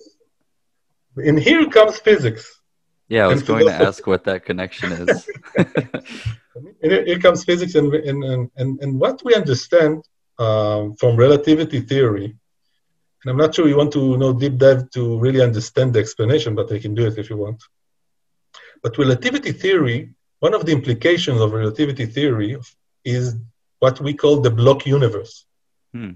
And 1.17 1.39
here 1.39 1.67
comes 1.79 1.99
physics. 1.99 2.45
Yeah, 3.09 3.25
I 3.25 3.29
was 3.29 3.43
going 3.43 3.67
to 3.67 3.75
ask 3.89 4.07
what 4.07 4.23
that 4.25 4.45
connection 4.45 4.93
is. 4.93 5.29
Here 6.83 7.19
comes 7.19 7.45
physics, 7.45 7.75
and, 7.75 7.93
and, 7.93 8.51
and, 8.57 8.81
and 8.83 9.01
what 9.01 9.21
we 9.25 9.35
understand 9.35 10.05
um, 10.39 10.95
from 10.95 11.17
relativity 11.17 11.81
theory, 11.81 12.37
and 13.23 13.31
I'm 13.31 13.37
not 13.37 13.55
sure 13.55 13.69
you 13.69 13.77
want 13.77 13.93
to 13.93 14.17
know 14.17 14.33
deep 14.33 14.57
dive 14.57 14.91
to 14.91 15.19
really 15.19 15.43
understand 15.43 15.93
the 15.95 16.01
explanation, 16.01 16.55
but 16.55 16.73
I 16.73 16.79
can 16.79 16.95
do 16.95 17.07
it 17.07 17.19
if 17.19 17.29
you 17.29 17.37
want. 17.37 17.63
But 18.83 18.97
relativity 18.97 19.53
theory, 19.53 20.15
one 20.39 20.55
of 20.55 20.65
the 20.65 20.73
implications 20.73 21.41
of 21.41 21.53
relativity 21.53 22.07
theory 22.07 22.57
is 23.05 23.37
what 23.81 24.01
we 24.01 24.15
call 24.15 24.41
the 24.41 24.51
block 24.51 24.87
universe. 24.87 25.45
Hmm. 25.93 26.13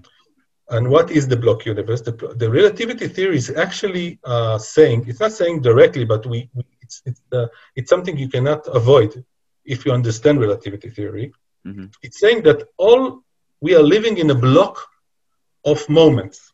And 0.69 0.89
what 0.89 1.11
is 1.11 1.27
the 1.27 1.37
block 1.37 1.65
universe? 1.67 2.01
The, 2.01 2.13
the 2.37 2.49
relativity 2.49 3.07
theory 3.07 3.37
is 3.37 3.51
actually 3.51 4.19
uh, 4.23 4.57
saying, 4.57 5.05
it's 5.07 5.19
not 5.19 5.31
saying 5.31 5.61
directly, 5.61 6.05
but 6.05 6.25
we, 6.25 6.49
we 6.55 6.63
it's, 6.81 7.03
it's, 7.05 7.21
uh, 7.31 7.47
it's 7.75 7.89
something 7.89 8.17
you 8.17 8.29
cannot 8.29 8.65
avoid 8.67 9.23
if 9.63 9.85
you 9.85 9.91
understand 9.91 10.39
relativity 10.39 10.89
theory. 10.89 11.33
Mm-hmm. 11.67 11.85
It's 12.01 12.19
saying 12.19 12.43
that 12.43 12.67
all 12.77 13.21
we 13.61 13.75
are 13.75 13.83
living 13.83 14.17
in 14.17 14.29
a 14.31 14.35
block 14.35 14.79
of 15.65 15.87
moments. 15.87 16.51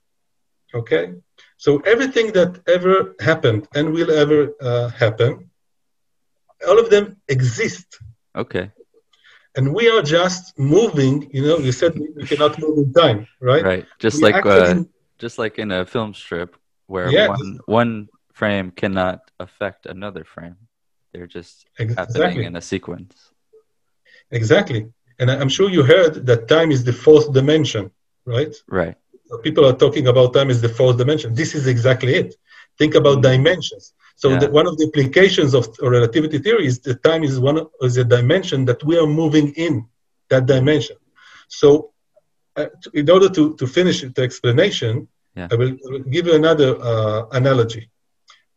Okay? 0.74 1.14
So 1.58 1.80
everything 1.80 2.32
that 2.34 2.62
ever 2.68 3.16
happened 3.20 3.68
and 3.76 3.94
will 3.94 4.12
ever 4.12 4.54
uh, 4.62 4.90
happen, 4.90 5.50
all 6.68 6.80
of 6.80 6.90
them 6.90 7.18
exist. 7.28 8.00
Okay. 8.36 8.72
And 9.56 9.74
we 9.74 9.90
are 9.90 10.02
just 10.02 10.58
moving, 10.58 11.30
you 11.34 11.44
know, 11.46 11.58
you 11.58 11.72
said 11.72 12.00
we 12.00 12.26
cannot 12.26 12.58
move 12.58 12.78
in 12.78 12.94
time, 12.94 13.28
right? 13.42 13.64
Right. 13.64 13.86
Just 14.00 14.18
we 14.18 14.32
like 14.32 14.46
uh, 14.46 14.84
just 15.20 15.38
like 15.38 15.60
in 15.60 15.72
a 15.72 15.86
film 15.86 16.14
strip 16.14 16.56
where 16.88 17.28
one 17.28 17.60
one 17.66 18.08
frame 18.34 18.72
cannot 18.72 19.20
affect 19.40 19.86
another 19.86 20.24
frame. 20.24 20.56
They're 21.12 21.28
just 21.28 21.66
exactly. 21.78 22.22
happening 22.22 22.46
in 22.46 22.56
a 22.56 22.62
sequence. 22.62 23.16
Exactly. 24.32 24.88
And 25.20 25.30
I'm 25.30 25.50
sure 25.50 25.70
you 25.70 25.84
heard 25.84 26.26
that 26.26 26.48
time 26.48 26.72
is 26.72 26.84
the 26.84 26.94
fourth 26.94 27.34
dimension, 27.34 27.92
right? 28.26 28.54
Right. 28.68 28.96
People 29.44 29.66
are 29.66 29.74
talking 29.74 30.08
about 30.08 30.34
time 30.34 30.50
as 30.50 30.62
the 30.62 30.70
fourth 30.70 30.98
dimension. 30.98 31.34
This 31.34 31.56
is 31.56 31.68
exactly 31.68 32.16
it. 32.16 32.36
Think 32.78 32.96
about 32.96 33.18
mm-hmm. 33.18 33.34
dimensions. 33.34 33.94
So 34.16 34.30
yeah. 34.30 34.40
the, 34.40 34.52
one 34.52 34.68
of 34.68 34.78
the 34.78 34.84
implications 34.84 35.54
of 35.54 35.68
relativity 35.82 36.38
theory 36.40 36.68
is 36.68 36.80
that 36.82 37.02
time 37.04 37.24
is 37.24 37.40
one 37.40 37.66
is 37.82 37.98
a 37.98 38.04
dimension 38.04 38.66
that 38.66 38.84
we 38.84 38.98
are 38.98 39.08
moving 39.08 39.54
in 39.54 39.88
that 40.30 40.46
dimension. 40.46 40.98
So 41.48 41.92
uh, 42.56 42.68
in 42.94 43.10
order 43.10 43.30
to, 43.30 43.56
to 43.56 43.68
finish 43.68 44.02
the 44.02 44.22
explanation, 44.22 45.08
yeah. 45.36 45.48
I, 45.52 45.56
will, 45.56 45.78
will, 45.84 46.00
give 46.00 46.28
you 46.28 46.36
another 46.36 46.80
uh, 46.82 47.28
analogy. 47.32 47.90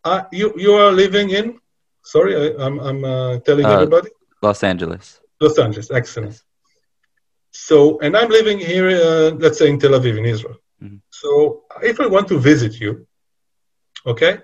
Uh, 0.04 0.24
you, 0.32 0.52
you 0.56 0.72
are 0.74 0.92
living 0.92 1.30
in, 1.30 1.58
sorry, 2.02 2.36
I, 2.36 2.66
am 2.66 2.78
I'm, 2.80 2.80
I'm 2.80 3.04
uh, 3.04 3.38
telling 3.40 3.64
uh, 3.64 3.70
everybody? 3.70 4.10
Los 4.42 4.62
Angeles. 4.62 5.20
Los 5.40 5.58
Angeles, 5.58 5.90
excellent. 5.90 6.32
Yes. 6.32 6.42
So, 7.52 8.00
and 8.00 8.16
I'm 8.16 8.28
living 8.28 8.58
here, 8.58 8.88
uh, 8.88 9.30
let's 9.30 9.58
say 9.58 9.68
in 9.70 9.78
Tel 9.78 9.92
Aviv, 9.92 10.18
in 10.18 10.24
Israel. 10.24 10.56
Mm-hmm. 10.84 10.96
So, 11.10 11.62
if 11.82 12.00
I 12.00 12.06
want 12.06 12.28
to 12.28 12.38
visit 12.38 12.78
you, 12.80 13.06
okay, 14.06 14.38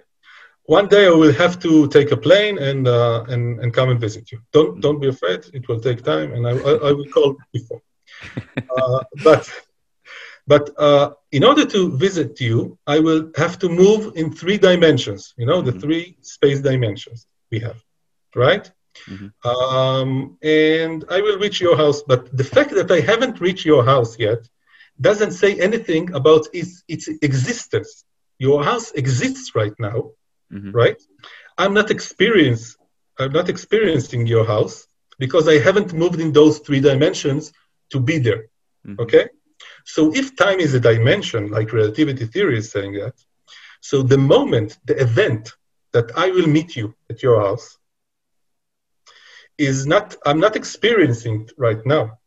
one 0.64 0.88
day 0.88 1.06
I 1.06 1.10
will 1.10 1.32
have 1.32 1.58
to 1.60 1.88
take 1.88 2.10
a 2.12 2.16
plane 2.16 2.56
and 2.58 2.86
uh, 2.88 3.24
and 3.28 3.60
and 3.60 3.74
come 3.74 3.88
and 3.90 4.00
visit 4.00 4.32
you. 4.32 4.38
Don't 4.52 4.70
mm-hmm. 4.70 4.80
don't 4.80 5.00
be 5.00 5.08
afraid; 5.08 5.40
it 5.52 5.68
will 5.68 5.80
take 5.80 6.02
time, 6.02 6.32
and 6.34 6.46
I 6.46 6.52
I, 6.70 6.72
I 6.88 6.92
will 6.92 7.10
call 7.16 7.36
before. 7.52 7.82
uh, 8.76 9.00
but 9.24 9.42
but 10.46 10.64
uh, 10.78 11.10
in 11.30 11.44
order 11.44 11.64
to 11.66 11.80
visit 11.96 12.40
you, 12.40 12.78
I 12.86 12.98
will 12.98 13.30
have 13.36 13.58
to 13.62 13.68
move 13.68 14.16
in 14.16 14.32
three 14.32 14.58
dimensions. 14.58 15.34
You 15.36 15.46
know, 15.46 15.58
mm-hmm. 15.60 15.70
the 15.70 15.80
three 15.82 16.16
space 16.22 16.60
dimensions 16.60 17.26
we 17.50 17.58
have, 17.60 17.78
right? 18.34 18.70
Mm-hmm. 19.08 19.28
Um, 19.48 20.38
and 20.42 21.04
I 21.10 21.20
will 21.20 21.38
reach 21.38 21.60
your 21.60 21.76
house. 21.76 22.02
But 22.02 22.36
the 22.36 22.48
fact 22.54 22.70
that 22.78 22.90
I 22.90 23.00
haven't 23.00 23.40
reached 23.40 23.66
your 23.66 23.84
house 23.84 24.18
yet 24.18 24.40
doesn't 25.00 25.32
say 25.32 25.58
anything 25.60 26.12
about 26.14 26.46
its, 26.52 26.82
its 26.88 27.08
existence. 27.22 28.04
Your 28.38 28.64
house 28.64 28.92
exists 28.92 29.54
right 29.54 29.72
now, 29.78 30.10
mm-hmm. 30.52 30.72
right? 30.72 31.00
I'm 31.58 31.74
not 31.74 31.90
experience, 31.90 32.76
I'm 33.18 33.32
not 33.32 33.48
experiencing 33.48 34.26
your 34.26 34.46
house 34.46 34.86
because 35.18 35.48
I 35.48 35.58
haven't 35.58 35.92
moved 35.92 36.20
in 36.20 36.32
those 36.32 36.58
three 36.60 36.80
dimensions 36.80 37.52
to 37.90 38.00
be 38.00 38.18
there. 38.18 38.44
Mm-hmm. 38.86 39.00
Okay? 39.00 39.28
So 39.84 40.14
if 40.14 40.36
time 40.36 40.60
is 40.60 40.74
a 40.74 40.80
dimension, 40.80 41.50
like 41.50 41.72
relativity 41.72 42.26
theory 42.26 42.58
is 42.58 42.70
saying 42.70 42.94
that, 42.94 43.14
so 43.80 44.02
the 44.02 44.18
moment, 44.18 44.78
the 44.84 45.00
event 45.00 45.52
that 45.92 46.10
I 46.16 46.30
will 46.30 46.46
meet 46.46 46.76
you 46.76 46.94
at 47.10 47.22
your 47.22 47.40
house 47.40 47.78
is 49.60 49.86
not 49.86 50.16
i'm 50.24 50.40
not 50.40 50.56
experiencing 50.56 51.46
right 51.58 51.84
now 51.84 52.18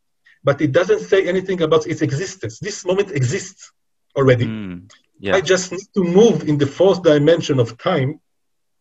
but 0.44 0.60
it 0.60 0.72
doesn't 0.72 1.00
say 1.00 1.26
anything 1.26 1.62
about 1.62 1.86
its 1.86 2.02
existence. 2.02 2.58
This 2.60 2.84
moment 2.84 3.10
exists 3.10 3.72
already. 4.16 4.46
Mm, 4.46 4.90
yeah. 5.18 5.36
i 5.36 5.40
just 5.40 5.72
need 5.72 5.88
to 5.94 6.02
move 6.02 6.48
in 6.48 6.58
the 6.58 6.66
fourth 6.66 7.02
dimension 7.02 7.58
of 7.58 7.78
time 7.78 8.20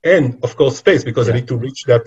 and 0.03 0.25
of 0.43 0.55
course 0.55 0.77
space 0.77 1.03
because 1.03 1.27
yeah. 1.27 1.33
i 1.33 1.37
need 1.37 1.47
to 1.47 1.57
reach 1.57 1.83
that 1.85 2.05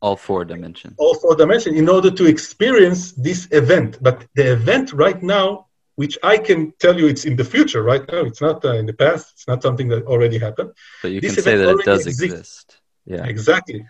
all 0.00 0.14
four 0.14 0.44
dimensions. 0.44 0.94
All 0.98 1.14
four 1.14 1.34
dimensions 1.34 1.76
in 1.76 1.88
order 1.88 2.10
to 2.10 2.26
experience 2.26 3.10
this 3.12 3.48
event. 3.50 3.98
But 4.00 4.26
the 4.36 4.52
event 4.52 4.92
right 4.92 5.20
now 5.22 5.66
which 5.96 6.16
i 6.22 6.38
can 6.38 6.72
tell 6.78 6.96
you 6.96 7.08
it's 7.08 7.24
in 7.24 7.34
the 7.34 7.44
future 7.44 7.82
right 7.82 8.04
now 8.12 8.20
it's 8.20 8.40
not 8.40 8.64
uh, 8.64 8.74
in 8.74 8.86
the 8.86 8.92
past 8.92 9.32
it's 9.32 9.48
not 9.48 9.60
something 9.60 9.88
that 9.88 10.04
already 10.04 10.38
happened. 10.38 10.70
But 11.02 11.10
you 11.10 11.20
this 11.20 11.34
can 11.34 11.42
say 11.42 11.56
that 11.56 11.68
it 11.68 11.84
does 11.84 12.06
exists. 12.06 12.22
exist. 12.22 12.80
Yeah. 13.06 13.24
Exactly. 13.24 13.84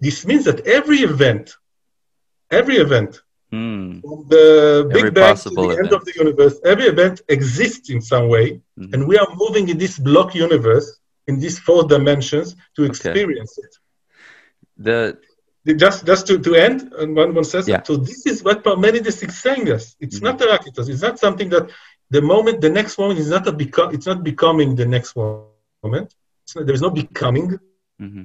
This 0.00 0.26
means 0.26 0.44
that 0.46 0.66
every 0.66 0.98
event, 0.98 1.54
every 2.50 2.76
event, 2.76 3.22
mm. 3.52 4.00
from 4.02 4.26
the 4.28 4.88
Big 4.92 5.14
Bang 5.14 5.36
to 5.36 5.50
the 5.50 5.62
event. 5.62 5.78
end 5.78 5.92
of 5.92 6.04
the 6.04 6.12
universe, 6.16 6.60
every 6.64 6.84
event 6.84 7.20
exists 7.28 7.90
in 7.90 8.00
some 8.00 8.28
way, 8.28 8.60
mm. 8.78 8.92
and 8.92 9.06
we 9.06 9.18
are 9.18 9.28
moving 9.36 9.68
in 9.68 9.78
this 9.78 9.98
block 9.98 10.34
universe 10.34 10.98
in 11.26 11.38
these 11.38 11.58
four 11.58 11.84
dimensions 11.84 12.56
to 12.76 12.84
experience 12.84 13.58
okay. 13.58 13.66
it. 13.66 15.18
The 15.64 15.74
just 15.74 16.06
just 16.06 16.26
to, 16.28 16.38
to 16.38 16.54
end 16.54 16.92
and 16.98 17.14
one 17.14 17.34
one 17.34 17.44
says 17.44 17.68
yeah. 17.68 17.82
so 17.82 17.96
this 17.96 18.24
is 18.24 18.42
what 18.42 18.64
Parmenides 18.64 19.22
is 19.22 19.38
saying 19.38 19.70
us. 19.70 19.96
It's 20.00 20.16
mm-hmm. 20.16 20.24
not 20.24 20.40
Heraclitus. 20.40 20.88
It's 20.88 21.02
not 21.02 21.18
something 21.18 21.50
that 21.50 21.70
the 22.08 22.22
moment 22.22 22.62
the 22.62 22.70
next 22.70 22.98
moment 22.98 23.18
is 23.18 23.28
not 23.28 23.46
a 23.46 23.52
beco- 23.52 23.92
it's 23.92 24.06
not 24.06 24.22
becoming 24.24 24.76
the 24.76 24.86
next 24.86 25.14
moment. 25.16 26.14
Not, 26.54 26.64
there 26.64 26.74
is 26.74 26.80
no 26.80 26.90
becoming. 26.90 27.58
Mm-hmm 28.00 28.24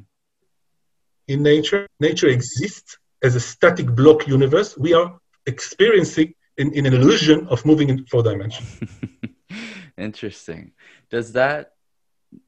in 1.28 1.44
nature. 1.44 1.88
Nature 2.00 2.28
exists 2.28 2.98
as 3.24 3.36
a 3.36 3.40
static 3.40 3.88
block 3.88 4.28
universe. 4.28 4.78
We 4.78 4.94
are 4.94 5.18
experiencing 5.46 6.34
in, 6.58 6.74
in 6.74 6.86
an 6.86 6.94
illusion 6.94 7.48
of 7.48 7.66
moving 7.66 7.90
in 7.90 8.06
four 8.06 8.24
dimensions. 8.24 8.80
Interesting. 9.98 10.72
Does 11.10 11.34
that 11.34 11.72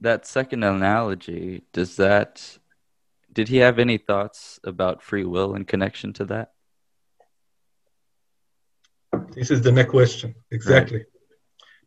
that 0.02 0.26
second 0.26 0.64
analogy 0.64 1.62
does 1.72 1.98
that 1.98 2.58
did 3.32 3.48
he 3.48 3.58
have 3.58 3.78
any 3.78 3.98
thoughts 3.98 4.60
about 4.64 5.04
free 5.04 5.26
will 5.26 5.54
in 5.54 5.64
connection 5.64 6.12
to 6.14 6.26
that? 6.26 6.54
This 9.36 9.52
is 9.52 9.62
the 9.62 9.72
next 9.72 9.92
question. 9.92 10.34
Exactly. 10.52 11.00
Right. 11.00 11.06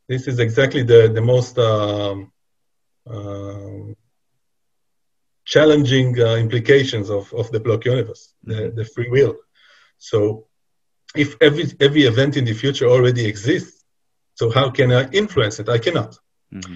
This 0.08 0.28
is 0.28 0.38
exactly 0.38 0.82
the 0.82 1.10
the 1.12 1.20
most 1.20 1.58
um, 1.58 2.32
um, 3.06 3.96
challenging 5.48 6.20
uh, 6.20 6.36
implications 6.36 7.08
of, 7.08 7.32
of 7.32 7.50
the 7.50 7.58
block 7.58 7.86
universe, 7.86 8.34
the, 8.44 8.54
mm-hmm. 8.54 8.76
the 8.76 8.84
free 8.84 9.08
will. 9.08 9.34
So 9.96 10.46
if 11.16 11.36
every, 11.40 11.64
every 11.80 12.02
event 12.02 12.36
in 12.36 12.44
the 12.44 12.52
future 12.52 12.86
already 12.86 13.24
exists, 13.24 13.82
so 14.34 14.50
how 14.50 14.68
can 14.70 14.92
I 14.92 15.08
influence 15.10 15.58
it? 15.58 15.70
I 15.70 15.78
cannot. 15.78 16.18
Mm-hmm. 16.52 16.74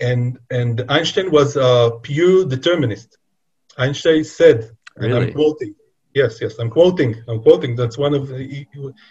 And, 0.00 0.38
and 0.50 0.84
Einstein 0.88 1.30
was 1.30 1.56
a 1.56 1.92
pure 2.02 2.46
determinist. 2.46 3.18
Einstein 3.76 4.24
said, 4.24 4.70
and 4.96 5.14
I'm 5.14 5.32
quoting, 5.34 5.74
yes, 6.14 6.40
yes, 6.40 6.58
I'm 6.58 6.70
quoting, 6.70 7.22
I'm 7.28 7.42
quoting, 7.42 7.76
that's 7.76 7.98
one 7.98 8.14
of, 8.14 8.30
he, 8.30 8.66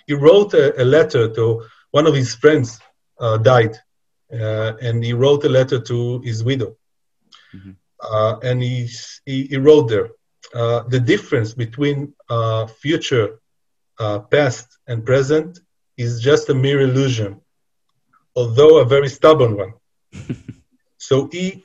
he 0.07 0.13
wrote 0.15 0.55
a, 0.55 0.81
a, 0.81 0.83
letter 0.83 1.31
to 1.35 1.63
one 1.91 2.07
of 2.07 2.15
his 2.15 2.33
friends 2.33 2.79
uh, 3.19 3.37
died, 3.37 3.75
uh, 4.33 4.73
and 4.81 5.03
he 5.03 5.13
wrote 5.13 5.43
a 5.43 5.49
letter 5.49 5.79
to 5.79 6.21
his 6.21 6.43
widow. 6.43 6.75
Mm-hmm 7.55 7.73
uh, 8.01 8.37
and 8.43 8.61
he, 8.61 8.89
he 9.25 9.57
wrote 9.57 9.89
there 9.89 10.09
uh, 10.53 10.83
the 10.87 10.99
difference 10.99 11.53
between 11.53 12.13
uh, 12.29 12.65
future, 12.67 13.39
uh, 13.99 14.19
past, 14.19 14.77
and 14.87 15.05
present 15.05 15.59
is 15.97 16.21
just 16.21 16.49
a 16.49 16.53
mere 16.53 16.81
illusion, 16.81 17.41
although 18.35 18.77
a 18.77 18.85
very 18.85 19.09
stubborn 19.09 19.57
one. 19.57 19.73
so 20.97 21.27
he 21.31 21.63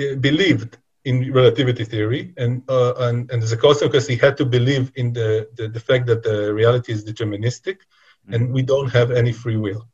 uh, 0.00 0.14
believed 0.16 0.78
in 1.04 1.32
relativity 1.32 1.84
theory, 1.84 2.32
and, 2.36 2.62
uh, 2.68 2.94
and, 2.98 3.30
and 3.30 3.42
as 3.42 3.52
a 3.52 3.56
consequence, 3.56 4.06
he 4.06 4.16
had 4.16 4.36
to 4.36 4.44
believe 4.44 4.92
in 4.94 5.12
the, 5.12 5.48
the, 5.56 5.68
the 5.68 5.80
fact 5.80 6.06
that 6.06 6.22
the 6.22 6.54
reality 6.54 6.92
is 6.92 7.04
deterministic 7.04 7.78
mm-hmm. 7.78 8.34
and 8.34 8.52
we 8.52 8.62
don't 8.62 8.88
have 8.88 9.10
any 9.10 9.32
free 9.32 9.56
will. 9.56 9.88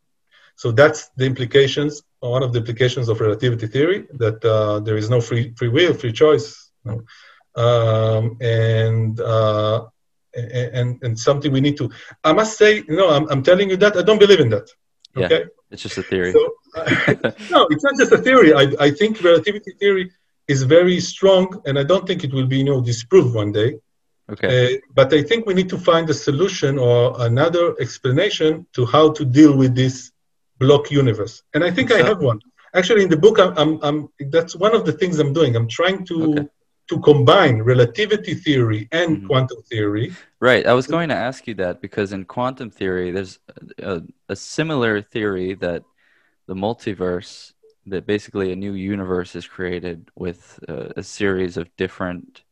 So 0.58 0.66
that's 0.72 1.00
the 1.16 1.24
implications 1.24 2.02
one 2.20 2.42
of 2.42 2.52
the 2.52 2.58
implications 2.58 3.08
of 3.08 3.20
relativity 3.20 3.66
theory 3.66 4.06
that 4.14 4.44
uh, 4.44 4.80
there 4.80 4.96
is 4.96 5.08
no 5.08 5.20
free 5.20 5.52
free 5.56 5.68
will, 5.68 5.94
free 5.94 6.12
choice, 6.12 6.70
um, 7.54 8.36
and 8.40 9.20
uh, 9.20 9.86
and 10.34 10.98
and 11.02 11.18
something 11.18 11.52
we 11.52 11.60
need 11.60 11.76
to. 11.76 11.90
I 12.24 12.32
must 12.32 12.58
say, 12.58 12.84
no, 12.88 13.08
I'm, 13.10 13.28
I'm 13.30 13.42
telling 13.42 13.70
you 13.70 13.76
that 13.76 13.96
I 13.96 14.02
don't 14.02 14.18
believe 14.18 14.40
in 14.40 14.50
that. 14.50 14.68
Okay, 15.16 15.40
yeah, 15.40 15.70
it's 15.70 15.82
just 15.82 15.98
a 15.98 16.02
theory. 16.02 16.32
So, 16.32 16.54
uh, 16.74 17.30
no, 17.50 17.68
it's 17.70 17.84
not 17.84 17.96
just 17.96 18.12
a 18.12 18.18
theory. 18.18 18.52
I 18.52 18.64
I 18.80 18.90
think 18.90 19.22
relativity 19.22 19.72
theory 19.78 20.10
is 20.48 20.62
very 20.62 20.98
strong, 21.00 21.62
and 21.66 21.78
I 21.78 21.84
don't 21.84 22.06
think 22.06 22.24
it 22.24 22.32
will 22.32 22.46
be 22.46 22.58
you 22.58 22.64
know 22.64 22.80
disproved 22.80 23.34
one 23.34 23.52
day. 23.52 23.78
Okay. 24.30 24.48
Uh, 24.48 24.78
but 24.94 25.12
I 25.14 25.22
think 25.22 25.46
we 25.46 25.54
need 25.54 25.70
to 25.70 25.78
find 25.78 26.10
a 26.10 26.14
solution 26.14 26.78
or 26.78 27.14
another 27.20 27.74
explanation 27.80 28.66
to 28.74 28.84
how 28.84 29.10
to 29.12 29.24
deal 29.24 29.56
with 29.56 29.74
this 29.74 30.12
block 30.58 30.90
universe. 30.90 31.42
And 31.54 31.64
I 31.64 31.70
think 31.70 31.92
I 31.92 32.02
have 32.02 32.20
one. 32.20 32.40
Actually, 32.74 33.02
in 33.04 33.08
the 33.08 33.16
book, 33.16 33.38
I'm, 33.38 33.56
I'm, 33.56 33.78
I'm, 33.82 34.08
that's 34.30 34.54
one 34.54 34.74
of 34.74 34.84
the 34.84 34.92
things 34.92 35.18
I'm 35.18 35.32
doing. 35.32 35.56
I'm 35.56 35.68
trying 35.68 36.04
to 36.06 36.30
okay. 36.30 36.48
to 36.88 37.00
combine 37.00 37.62
relativity 37.62 38.34
theory 38.34 38.88
and 38.92 39.18
mm-hmm. 39.18 39.26
quantum 39.26 39.62
theory. 39.62 40.12
Right. 40.40 40.66
I 40.66 40.74
was 40.74 40.86
going 40.86 41.08
to 41.08 41.14
ask 41.14 41.46
you 41.46 41.54
that 41.54 41.80
because 41.80 42.12
in 42.12 42.24
quantum 42.24 42.70
theory, 42.70 43.10
there's 43.10 43.38
a, 43.78 44.02
a 44.28 44.36
similar 44.36 45.00
theory 45.00 45.54
that 45.54 45.82
the 46.46 46.54
multiverse 46.54 47.52
that 47.86 48.06
basically 48.06 48.52
a 48.52 48.56
new 48.56 48.74
universe 48.74 49.34
is 49.34 49.46
created 49.46 50.10
with 50.14 50.60
uh, 50.68 50.88
a 50.96 51.02
series 51.02 51.56
of 51.56 51.74
different 51.76 52.42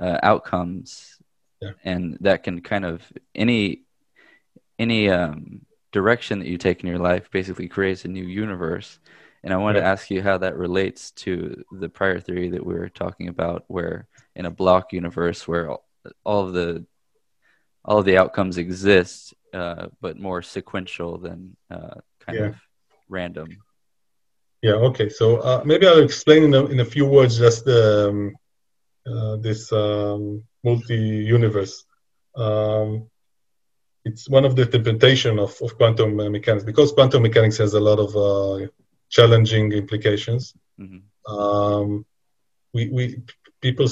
uh, 0.00 0.18
outcomes 0.22 1.20
yeah. 1.60 1.72
and 1.84 2.16
that 2.20 2.42
can 2.42 2.60
kind 2.60 2.84
of 2.84 3.02
any 3.34 3.82
any 4.78 5.10
um, 5.10 5.60
direction 5.92 6.38
that 6.38 6.48
you 6.48 6.58
take 6.58 6.80
in 6.82 6.88
your 6.88 6.98
life 6.98 7.30
basically 7.30 7.68
creates 7.68 8.04
a 8.04 8.08
new 8.08 8.24
universe 8.24 8.98
and 9.42 9.52
i 9.52 9.56
wanted 9.56 9.78
yeah. 9.78 9.84
to 9.84 9.90
ask 9.90 10.10
you 10.10 10.22
how 10.22 10.38
that 10.38 10.56
relates 10.56 11.10
to 11.12 11.64
the 11.72 11.88
prior 11.88 12.20
theory 12.20 12.50
that 12.50 12.64
we 12.64 12.74
were 12.74 12.88
talking 12.88 13.28
about 13.28 13.64
where 13.68 14.06
in 14.36 14.46
a 14.46 14.50
block 14.50 14.92
universe 14.92 15.46
where 15.48 15.70
all, 16.24 16.46
of 16.46 16.52
the 16.52 16.84
all 17.84 17.98
of 17.98 18.04
the 18.04 18.16
outcomes 18.16 18.58
exist 18.58 19.34
uh, 19.52 19.88
but 20.00 20.16
more 20.16 20.42
sequential 20.42 21.18
than 21.18 21.56
uh, 21.70 21.94
kind 22.20 22.38
yeah. 22.38 22.46
of 22.46 22.56
random 23.08 23.48
yeah 24.62 24.72
okay 24.72 25.08
so 25.08 25.38
uh, 25.38 25.62
maybe 25.64 25.86
i'll 25.86 26.02
explain 26.02 26.44
in 26.44 26.54
a, 26.54 26.64
in 26.66 26.80
a 26.80 26.84
few 26.84 27.04
words 27.04 27.38
just 27.38 27.66
um, 27.68 28.34
uh, 29.06 29.36
this 29.36 29.72
um, 29.72 30.44
multi-universe. 30.62 31.84
Um, 32.36 33.08
it's 34.10 34.28
one 34.28 34.44
of 34.44 34.56
the 34.56 34.62
interpretation 34.62 35.38
of, 35.38 35.52
of 35.62 35.76
quantum 35.76 36.16
mechanics 36.16 36.64
because 36.64 36.92
quantum 36.92 37.22
mechanics 37.22 37.58
has 37.58 37.74
a 37.74 37.80
lot 37.88 37.98
of 38.06 38.10
uh, 38.16 38.66
challenging 39.08 39.72
implications. 39.72 40.54
Mm-hmm. 40.80 41.00
Um, 41.32 42.04
we, 42.74 42.88
we 42.88 43.22
people 43.60 43.88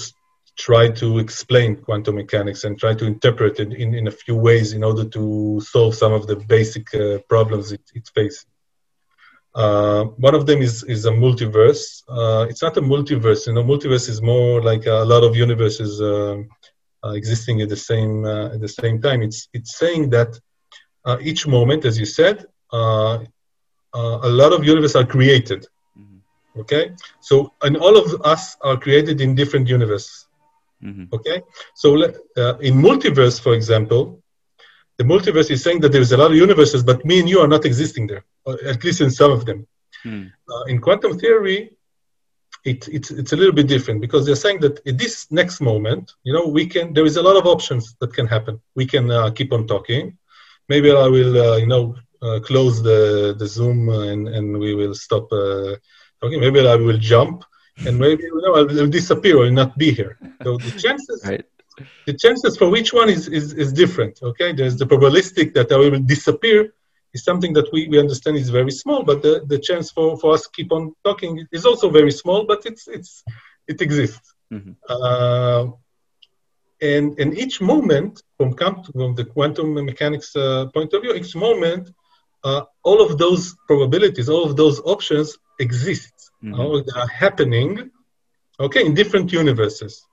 try 0.56 0.90
to 0.90 1.18
explain 1.18 1.76
quantum 1.76 2.16
mechanics 2.16 2.64
and 2.64 2.78
try 2.78 2.92
to 2.94 3.06
interpret 3.06 3.60
it 3.60 3.72
in, 3.72 3.94
in 3.94 4.06
a 4.08 4.10
few 4.10 4.34
ways 4.34 4.72
in 4.72 4.82
order 4.82 5.04
to 5.04 5.60
solve 5.60 5.94
some 5.94 6.12
of 6.12 6.26
the 6.26 6.36
basic 6.36 6.92
uh, 6.94 7.18
problems 7.28 7.70
it, 7.72 7.82
it 7.94 8.10
faces. 8.14 8.46
Uh, 9.54 10.04
one 10.26 10.34
of 10.34 10.46
them 10.46 10.60
is 10.60 10.84
is 10.84 11.04
a 11.06 11.10
multiverse. 11.10 12.02
Uh, 12.08 12.46
it's 12.50 12.62
not 12.62 12.76
a 12.76 12.80
multiverse. 12.80 13.46
You 13.46 13.54
know, 13.54 13.64
multiverse 13.64 14.08
is 14.08 14.20
more 14.20 14.62
like 14.62 14.86
a 14.86 15.04
lot 15.12 15.22
of 15.24 15.34
universes 15.34 16.00
uh, 16.00 16.36
uh 16.36 16.42
existing 17.04 17.60
at 17.60 17.68
the 17.68 17.76
same 17.76 18.24
uh, 18.24 18.54
at 18.54 18.60
the 18.60 18.68
same 18.68 19.00
time. 19.00 19.22
It's 19.22 19.48
it's 19.52 19.78
saying 19.78 20.10
that 20.10 20.38
each 21.20 21.46
moment, 21.46 21.84
as 21.84 21.98
you 21.98 22.04
said, 22.04 22.44
a 22.72 24.30
lot 24.40 24.52
of 24.52 24.64
universes 24.64 24.96
are 24.96 25.06
created. 25.06 25.66
Mm-hmm. 25.98 26.60
Okay, 26.60 26.92
so 27.20 27.52
and 27.62 27.76
all 27.76 27.96
of 27.96 28.20
us 28.22 28.56
are 28.60 28.76
created 28.76 29.20
in 29.20 29.34
different 29.34 29.68
universes. 29.68 30.26
Mm-hmm. 30.82 31.04
Okay, 31.12 31.42
so 31.74 31.94
in 32.60 32.74
multiverse, 32.74 33.40
for 33.40 33.54
example, 33.54 34.22
the 34.98 35.04
multiverse 35.04 35.50
is 35.50 35.62
saying 35.62 35.80
that 35.80 35.92
there's 35.92 36.12
a 36.12 36.16
lot 36.16 36.30
of 36.32 36.36
universes, 36.36 36.82
but 36.82 37.04
me 37.04 37.20
and 37.20 37.28
you 37.28 37.38
are 37.40 37.48
not 37.48 37.64
existing 37.64 38.08
there, 38.08 38.24
at 38.66 38.82
least 38.84 39.00
in 39.00 39.10
some 39.10 39.30
of 39.30 39.46
them. 39.46 39.66
Hmm. 40.02 40.26
Uh, 40.48 40.64
in 40.64 40.80
quantum 40.80 41.18
theory, 41.18 41.72
it, 42.70 42.88
it's, 42.88 43.10
it's 43.10 43.32
a 43.32 43.36
little 43.36 43.56
bit 43.60 43.68
different 43.74 44.00
because 44.00 44.24
they're 44.24 44.42
saying 44.46 44.60
that 44.60 44.80
in 44.86 44.96
this 44.96 45.30
next 45.30 45.60
moment, 45.60 46.12
you 46.24 46.32
know, 46.32 46.46
we 46.46 46.66
can, 46.66 46.92
there 46.92 47.06
is 47.06 47.16
a 47.16 47.22
lot 47.22 47.36
of 47.36 47.46
options 47.46 47.96
that 48.00 48.12
can 48.12 48.26
happen. 48.26 48.60
We 48.74 48.86
can 48.86 49.10
uh, 49.10 49.30
keep 49.30 49.52
on 49.52 49.66
talking. 49.66 50.16
Maybe 50.68 50.90
I 50.90 51.06
will, 51.16 51.34
uh, 51.46 51.56
you 51.56 51.66
know, 51.66 51.96
uh, 52.20 52.40
close 52.40 52.82
the, 52.82 53.34
the 53.38 53.46
Zoom 53.46 53.88
and, 53.88 54.28
and 54.28 54.58
we 54.58 54.74
will 54.74 54.94
stop 54.94 55.32
uh, 55.32 55.76
talking. 56.20 56.40
Maybe 56.40 56.66
I 56.66 56.76
will 56.76 56.98
jump 56.98 57.44
and 57.86 57.98
maybe, 57.98 58.24
you 58.24 58.42
know, 58.44 58.54
I'll, 58.54 58.80
I'll 58.80 58.94
disappear 59.00 59.38
or 59.38 59.50
not 59.50 59.78
be 59.78 59.92
here. 59.92 60.18
So 60.42 60.58
the 60.58 60.72
chances 60.72 61.22
right 61.24 61.44
the 62.06 62.14
chances 62.14 62.56
for 62.56 62.68
which 62.68 62.92
one 62.92 63.08
is, 63.08 63.28
is, 63.28 63.52
is 63.52 63.72
different. 63.72 64.18
Okay, 64.22 64.52
there's 64.52 64.76
the 64.76 64.84
probabilistic 64.84 65.54
that 65.54 65.70
I 65.70 65.76
will 65.76 66.00
disappear 66.00 66.74
is 67.14 67.24
something 67.24 67.52
that 67.54 67.68
we, 67.72 67.88
we 67.88 67.98
understand 67.98 68.36
is 68.36 68.50
very 68.50 68.70
small, 68.70 69.02
but 69.02 69.22
the, 69.22 69.42
the 69.46 69.58
chance 69.58 69.90
for, 69.90 70.18
for 70.18 70.34
us 70.34 70.46
keep 70.46 70.72
on 70.72 70.94
talking 71.04 71.46
is 71.52 71.64
also 71.64 71.90
very 71.90 72.10
small, 72.10 72.44
but 72.44 72.60
it's 72.66 72.86
it's 72.88 73.24
it 73.66 73.80
exists. 73.80 74.34
Mm-hmm. 74.52 74.72
Uh, 74.88 75.66
and 76.80 77.18
and 77.18 77.36
each 77.36 77.60
moment 77.60 78.22
from, 78.36 78.54
from 78.54 79.14
the 79.14 79.24
quantum 79.24 79.74
mechanics 79.74 80.34
uh, 80.36 80.66
point 80.74 80.92
of 80.94 81.02
view, 81.02 81.14
each 81.14 81.34
moment, 81.34 81.90
uh, 82.44 82.62
all 82.82 83.00
of 83.00 83.18
those 83.18 83.56
probabilities, 83.66 84.28
all 84.28 84.44
of 84.44 84.56
those 84.56 84.80
options 84.80 85.36
exist. 85.58 86.12
Mm-hmm. 86.44 86.86
they 86.86 87.00
are 87.00 87.08
happening, 87.08 87.90
okay, 88.60 88.86
in 88.86 88.94
different 88.94 89.32
universes 89.32 90.07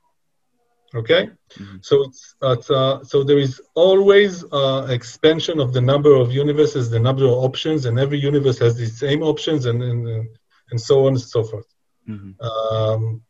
okay 0.96 1.30
mm-hmm. 1.58 1.78
so 1.82 2.04
it's, 2.04 2.36
uh, 2.42 3.04
so 3.04 3.24
there 3.24 3.38
is 3.38 3.62
always 3.76 4.44
uh, 4.52 4.88
expansion 4.90 5.60
of 5.60 5.74
the 5.74 5.82
number 5.82 6.14
of 6.16 6.32
universes 6.32 6.90
the 6.90 7.00
number 7.00 7.26
of 7.26 7.32
options 7.32 7.86
and 7.86 8.00
every 8.00 8.20
universe 8.20 8.58
has 8.60 8.76
the 8.78 8.86
same 8.86 9.22
options 9.22 9.66
and 9.66 9.84
and, 9.84 10.08
uh, 10.08 10.24
and 10.72 10.80
so 10.80 11.06
on 11.06 11.14
and 11.14 11.22
so 11.22 11.44
forth 11.44 11.68
mm-hmm. 12.08 12.32
um, 12.46 13.22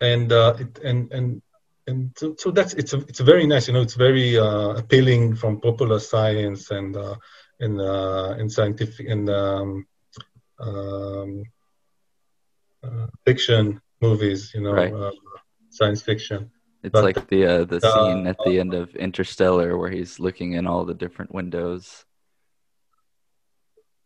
and 0.00 0.32
uh, 0.32 0.54
it, 0.58 0.78
and 0.84 1.12
and 1.12 1.42
and 1.88 2.10
so, 2.16 2.34
so, 2.36 2.50
that's 2.50 2.74
it's 2.74 2.92
a, 2.94 2.98
it's 3.10 3.20
very 3.20 3.46
nice 3.46 3.68
you 3.68 3.74
know 3.74 3.80
it's 3.80 3.94
very 3.94 4.38
uh, 4.38 4.70
appealing 4.70 5.36
from 5.36 5.60
popular 5.60 6.00
science 6.00 6.70
and 6.70 6.96
uh, 6.96 7.14
and 7.60 7.80
and 7.80 8.52
scientific 8.52 9.08
and 9.08 9.30
um, 9.30 9.86
um, 10.58 11.42
fiction 13.24 13.80
movies 14.00 14.52
you 14.54 14.60
know 14.60 14.72
right 14.72 14.92
science 15.76 16.02
fiction. 16.02 16.50
It's 16.82 16.92
but, 16.92 17.04
like 17.04 17.28
the 17.28 17.46
uh, 17.46 17.64
the 17.64 17.80
uh, 17.82 17.94
scene 17.94 18.26
at 18.26 18.36
the 18.44 18.60
end 18.60 18.74
of 18.74 18.94
Interstellar 18.94 19.76
where 19.76 19.90
he's 19.90 20.20
looking 20.20 20.52
in 20.52 20.66
all 20.66 20.84
the 20.84 20.94
different 20.94 21.34
windows. 21.34 22.04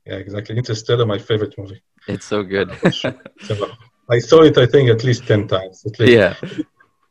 Yeah, 0.07 0.14
exactly. 0.14 0.57
Interstellar, 0.57 1.05
my 1.07 1.18
favorite 1.18 1.55
movie. 1.59 1.83
It's 2.09 2.25
so 2.25 2.43
good. 2.43 2.71
I 4.11 4.18
saw 4.18 4.43
it, 4.43 4.57
I 4.59 4.66
think, 4.66 4.91
at 4.91 5.05
least 5.05 5.27
ten 5.27 5.47
times. 5.47 5.85
At 5.85 6.01
least. 6.01 6.12
Yeah. 6.12 6.35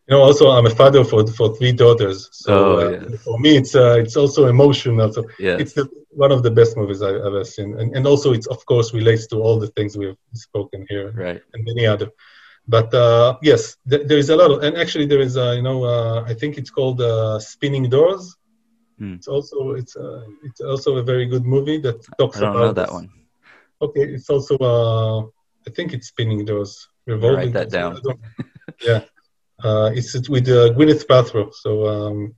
You 0.09 0.15
know, 0.15 0.23
also 0.23 0.49
I'm 0.49 0.65
a 0.65 0.71
father 0.71 1.03
for 1.03 1.27
for 1.27 1.55
three 1.55 1.71
daughters, 1.71 2.29
so 2.31 2.53
oh, 2.53 2.79
uh, 2.79 2.89
yes. 2.89 3.23
for 3.23 3.37
me 3.37 3.57
it's 3.57 3.75
uh, 3.75 3.97
it's 3.99 4.17
also 4.17 4.47
emotional. 4.47 5.13
So 5.13 5.23
yes. 5.37 5.61
it's 5.61 5.73
the, 5.73 5.87
one 6.09 6.31
of 6.31 6.41
the 6.41 6.49
best 6.49 6.75
movies 6.75 7.03
I've 7.03 7.21
ever 7.29 7.43
seen, 7.43 7.77
and 7.79 7.95
and 7.95 8.07
also 8.07 8.33
it's 8.33 8.47
of 8.47 8.65
course 8.65 8.91
relates 8.91 9.27
to 9.27 9.35
all 9.35 9.59
the 9.59 9.67
things 9.67 9.95
we've 9.95 10.17
spoken 10.33 10.87
here, 10.89 11.11
right, 11.11 11.41
and 11.53 11.63
many 11.63 11.85
other 11.85 12.09
but 12.69 12.93
uh, 12.93 13.35
yes, 13.41 13.77
th- 13.89 14.05
there 14.07 14.19
is 14.19 14.29
a 14.29 14.35
lot 14.35 14.51
of, 14.51 14.61
and 14.61 14.77
actually 14.77 15.07
there 15.07 15.21
is, 15.21 15.35
a, 15.37 15.55
you 15.55 15.63
know, 15.63 15.83
uh, 15.83 16.23
I 16.27 16.35
think 16.35 16.59
it's 16.59 16.69
called 16.69 17.01
uh, 17.01 17.39
Spinning 17.39 17.89
Doors. 17.89 18.37
Hmm. 18.99 19.13
It's 19.15 19.27
also 19.27 19.71
it's 19.71 19.95
uh, 19.95 20.23
it's 20.43 20.61
also 20.61 20.97
a 20.97 21.03
very 21.03 21.25
good 21.25 21.45
movie 21.45 21.79
that 21.79 21.97
talks 22.19 22.37
I 22.37 22.41
don't 22.41 22.51
about 22.51 22.59
know 22.59 22.73
that 22.73 22.91
one. 22.91 23.09
Okay, 23.81 24.03
it's 24.15 24.29
also 24.29 24.55
uh, 24.57 25.21
I 25.67 25.71
think 25.75 25.93
it's 25.93 26.07
Spinning 26.07 26.45
Doors. 26.45 26.87
Revolving. 27.07 27.37
Write 27.37 27.53
that 27.53 27.69
down. 27.71 28.01
yeah, 28.83 29.01
uh, 29.63 29.89
it's 29.95 30.29
with 30.29 30.47
uh, 30.47 30.69
Gwyneth 30.75 31.07
Paltrow. 31.07 31.51
So, 31.51 31.87
um, 31.87 32.35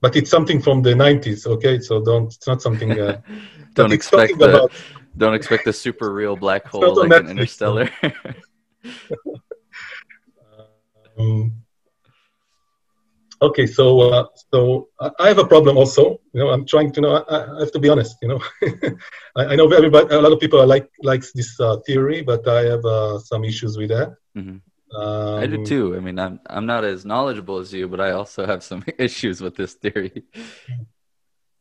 but 0.00 0.16
it's 0.16 0.30
something 0.30 0.62
from 0.62 0.80
the 0.80 0.94
'90s. 0.94 1.46
Okay, 1.46 1.78
so 1.80 2.00
don't 2.02 2.32
it's 2.32 2.46
not 2.46 2.62
something. 2.62 2.98
Uh, 2.98 3.20
don't 3.74 3.92
expect 3.92 4.38
the 4.38 4.48
about, 4.48 4.72
don't 5.18 5.34
expect 5.34 5.66
the 5.66 5.74
super 5.74 6.14
real 6.14 6.36
black 6.36 6.64
hole 6.64 6.94
like 6.94 7.12
an 7.12 7.28
Interstellar. 7.28 7.90
Um, 11.18 11.64
okay, 13.40 13.66
so 13.66 14.00
uh, 14.00 14.26
so 14.52 14.88
I 15.18 15.28
have 15.28 15.38
a 15.38 15.46
problem 15.46 15.76
also. 15.76 16.20
You 16.32 16.40
know, 16.40 16.50
I'm 16.50 16.66
trying 16.66 16.92
to 16.92 17.00
know. 17.00 17.16
I, 17.16 17.56
I 17.56 17.60
have 17.60 17.72
to 17.72 17.78
be 17.78 17.88
honest. 17.88 18.16
You 18.22 18.28
know, 18.28 18.40
I, 19.36 19.46
I, 19.46 19.56
know 19.56 19.70
everybody. 19.70 20.14
A 20.14 20.20
lot 20.20 20.32
of 20.32 20.40
people 20.40 20.64
like 20.66 20.88
likes 21.02 21.32
this 21.32 21.58
uh, 21.60 21.76
theory, 21.86 22.22
but 22.22 22.46
I 22.48 22.62
have 22.64 22.84
uh, 22.84 23.18
some 23.18 23.44
issues 23.44 23.76
with 23.76 23.90
that. 23.90 24.16
Mm-hmm. 24.36 24.58
Um, 24.96 25.38
I 25.42 25.46
do 25.46 25.64
too. 25.64 25.96
I 25.96 26.00
mean, 26.00 26.18
I'm 26.18 26.40
I'm 26.46 26.66
not 26.66 26.84
as 26.84 27.04
knowledgeable 27.04 27.58
as 27.58 27.72
you, 27.72 27.88
but 27.88 28.00
I 28.00 28.12
also 28.12 28.46
have 28.46 28.62
some 28.62 28.84
issues 28.98 29.40
with 29.40 29.56
this 29.56 29.74
theory. 29.74 30.24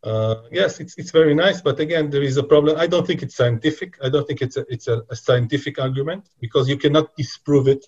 Uh, 0.04 0.42
yes, 0.52 0.82
it's 0.82 0.98
it's 0.98 1.12
very 1.12 1.34
nice, 1.34 1.62
but 1.62 1.80
again, 1.80 2.10
there 2.10 2.22
is 2.22 2.36
a 2.36 2.44
problem. 2.44 2.76
I 2.78 2.88
don't 2.88 3.08
think 3.08 3.24
it's 3.24 3.38
scientific. 3.38 3.96
I 4.04 4.10
don't 4.10 4.28
think 4.28 4.42
it's 4.42 4.58
a 4.58 4.66
it's 4.68 4.90
a, 4.90 5.02
a 5.10 5.16
scientific 5.16 5.80
argument 5.80 6.28
because 6.42 6.68
you 6.68 6.76
cannot 6.76 7.16
disprove 7.16 7.70
it. 7.70 7.86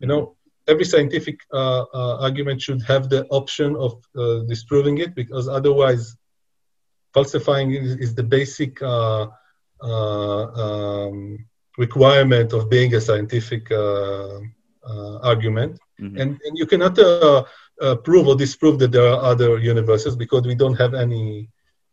You 0.00 0.08
know, 0.08 0.36
every 0.68 0.84
scientific 0.84 1.40
uh, 1.52 1.84
uh, 1.92 2.16
argument 2.20 2.60
should 2.60 2.82
have 2.82 3.08
the 3.08 3.26
option 3.28 3.76
of 3.76 4.02
uh, 4.16 4.40
disproving 4.40 4.98
it 4.98 5.14
because 5.14 5.48
otherwise 5.48 6.16
falsifying 7.12 7.72
is, 7.72 7.96
is 7.96 8.14
the 8.14 8.22
basic 8.22 8.80
uh, 8.82 9.26
uh, 9.82 10.44
um, 10.64 11.44
requirement 11.78 12.52
of 12.52 12.70
being 12.70 12.94
a 12.94 13.00
scientific 13.00 13.70
uh, 13.72 14.40
argument. 15.22 15.78
Mm-hmm. 16.00 16.18
and, 16.18 16.40
and 16.44 16.58
you 16.58 16.66
cannot 16.66 16.96
prove 18.04 18.26
or 18.26 18.34
disprove 18.34 18.78
that 18.80 18.92
there 18.92 19.06
are 19.06 19.22
other 19.22 19.58
universes 19.58 20.16
because 20.16 20.46
we 20.46 20.54
don't 20.54 20.74
have 20.74 20.94
any 20.94 21.48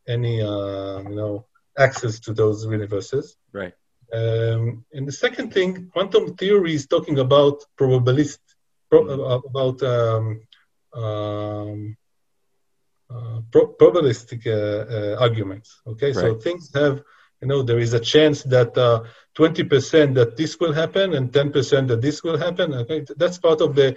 any 0.08 0.38
you 0.38 1.16
know 1.20 1.46
access 1.78 2.20
to 2.20 2.34
those 2.34 2.66
universes. 2.66 3.38
Right. 3.54 3.74
Um, 4.12 4.84
and 4.94 5.08
the 5.08 5.12
second 5.12 5.54
thing, 5.54 5.90
quantum 5.94 6.36
theory 6.36 6.74
is 6.74 6.88
talking 6.88 7.20
about 7.20 7.64
probabilist 7.80 8.40
pro, 8.40 8.48
uh, 8.48 8.49
about 8.92 9.82
um, 9.84 10.42
um, 10.94 11.98
uh, 13.10 13.42
pro- 13.52 13.74
probabilistic 13.74 14.46
uh, 14.48 14.52
uh, 14.54 15.16
arguments. 15.20 15.82
Okay, 15.88 16.08
right. 16.08 16.16
so 16.16 16.36
things 16.36 16.72
have 16.74 17.04
You 17.42 17.48
know, 17.48 17.62
there 17.64 17.80
is 17.80 17.94
a 17.94 18.00
chance 18.00 18.44
that 18.44 18.78
uh, 18.78 19.04
20% 19.38 20.14
that 20.16 20.36
this 20.36 20.60
will 20.60 20.74
happen 20.74 21.14
and 21.14 21.32
10% 21.32 21.88
that 21.88 22.02
this 22.02 22.24
will 22.24 22.38
happen. 22.38 22.74
Okay, 22.74 23.06
that's 23.16 23.38
part 23.38 23.62
of 23.62 23.76
the 23.76 23.96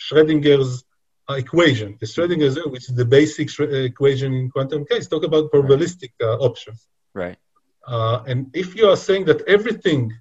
Schrodinger's 0.00 0.84
uh, 1.28 1.34
equation. 1.34 1.96
The 2.00 2.06
Schrodinger's, 2.06 2.56
which 2.66 2.88
is 2.88 2.94
the 2.94 3.04
basic 3.04 3.48
uh, 3.58 3.64
equation 3.64 4.32
in 4.34 4.50
quantum 4.50 4.84
case, 4.86 5.08
talk 5.08 5.24
about 5.24 5.50
probabilistic 5.50 6.12
uh, 6.22 6.36
options. 6.38 6.86
Right. 7.14 7.36
Uh, 7.86 8.22
and 8.26 8.50
if 8.54 8.76
you 8.76 8.88
are 8.88 8.96
saying 8.96 9.24
that 9.26 9.42
everything 9.48 10.12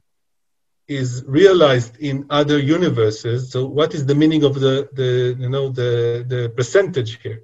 is 0.95 1.23
realized 1.25 1.97
in 1.97 2.25
other 2.29 2.59
universes, 2.59 3.51
so 3.51 3.65
what 3.65 3.93
is 3.93 4.05
the 4.05 4.15
meaning 4.15 4.43
of 4.43 4.59
the, 4.59 4.89
the 4.93 5.35
you 5.39 5.49
know 5.49 5.69
the, 5.69 6.25
the 6.27 6.49
percentage 6.57 7.21
here? 7.21 7.43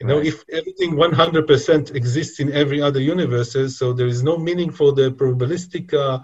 You 0.00 0.08
know, 0.08 0.18
right. 0.18 0.26
if 0.26 0.44
everything 0.50 0.92
100% 0.96 1.94
exists 1.94 2.40
in 2.40 2.52
every 2.52 2.82
other 2.82 3.00
universes, 3.00 3.78
so 3.78 3.92
there 3.92 4.08
is 4.08 4.22
no 4.22 4.36
meaning 4.36 4.70
for 4.70 4.92
the 4.92 5.12
probabilistic 5.12 5.94
uh, 5.94 6.18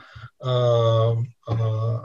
uh, 0.45 1.15
uh, 1.47 2.05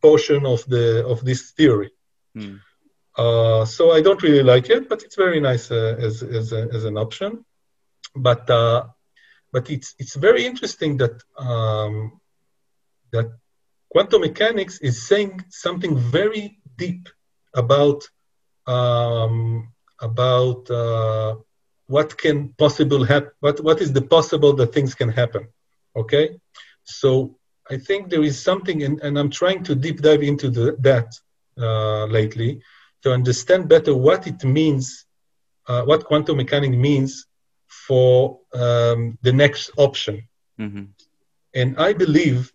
portion 0.00 0.46
of 0.46 0.64
the 0.66 1.04
of 1.06 1.24
this 1.24 1.50
theory. 1.50 1.90
Hmm. 2.34 2.56
Uh, 3.16 3.64
so 3.64 3.90
I 3.90 4.00
don't 4.00 4.22
really 4.22 4.42
like 4.42 4.70
it, 4.70 4.88
but 4.88 5.02
it's 5.02 5.16
very 5.16 5.40
nice 5.40 5.70
uh, 5.70 5.96
as 5.98 6.22
as, 6.22 6.52
a, 6.52 6.68
as 6.72 6.84
an 6.84 6.96
option. 6.96 7.44
But 8.14 8.48
uh, 8.48 8.86
but 9.52 9.68
it's 9.68 9.94
it's 9.98 10.14
very 10.14 10.46
interesting 10.46 10.96
that 10.98 11.20
um, 11.36 12.20
that 13.12 13.32
quantum 13.90 14.20
mechanics 14.20 14.78
is 14.78 15.06
saying 15.06 15.44
something 15.50 15.96
very 15.96 16.58
deep 16.76 17.08
about 17.54 18.08
um, 18.66 19.72
about 20.00 20.70
uh, 20.70 21.34
what 21.86 22.16
can 22.16 22.50
possible 22.64 23.04
happen 23.04 23.30
what 23.40 23.60
what 23.60 23.80
is 23.80 23.92
the 23.92 24.02
possible 24.02 24.52
that 24.52 24.72
things 24.72 24.94
can 24.94 25.08
happen 25.08 25.46
okay 25.96 26.38
so 26.84 27.36
i 27.70 27.76
think 27.76 28.08
there 28.08 28.22
is 28.22 28.40
something 28.40 28.82
and, 28.84 29.00
and 29.00 29.18
i'm 29.18 29.30
trying 29.30 29.62
to 29.62 29.74
deep 29.74 30.00
dive 30.00 30.22
into 30.22 30.48
the, 30.50 30.76
that 30.78 31.08
uh, 31.58 32.04
lately 32.06 32.60
to 33.02 33.12
understand 33.12 33.68
better 33.68 33.94
what 33.94 34.26
it 34.26 34.44
means 34.44 35.06
uh, 35.70 35.82
what 35.82 36.04
quantum 36.04 36.36
mechanics 36.36 36.76
means 36.76 37.26
for 37.70 38.40
um, 38.52 39.16
the 39.22 39.32
next 39.32 39.70
option. 39.76 40.26
Mm-hmm. 40.58 40.84
And 41.54 41.78
I 41.78 41.92
believe, 41.92 42.52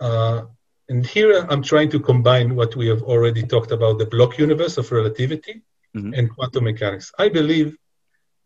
uh, 0.00 0.42
and 0.88 1.06
here 1.06 1.46
I'm 1.48 1.62
trying 1.62 1.90
to 1.90 2.00
combine 2.00 2.56
what 2.56 2.74
we 2.74 2.88
have 2.88 3.02
already 3.02 3.42
talked 3.42 3.70
about 3.70 3.98
the 3.98 4.06
block 4.06 4.38
universe 4.38 4.76
of 4.76 4.90
relativity 4.90 5.62
mm-hmm. 5.96 6.14
and 6.14 6.34
quantum 6.34 6.64
mechanics. 6.64 7.12
I 7.18 7.28
believe 7.28 7.76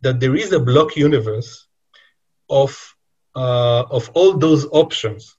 that 0.02 0.20
there 0.20 0.36
is 0.36 0.52
a 0.52 0.60
block 0.60 0.94
universe 0.94 1.66
of, 2.50 2.70
uh, 3.34 3.84
of 3.90 4.10
all 4.12 4.36
those 4.36 4.66
options. 4.66 5.36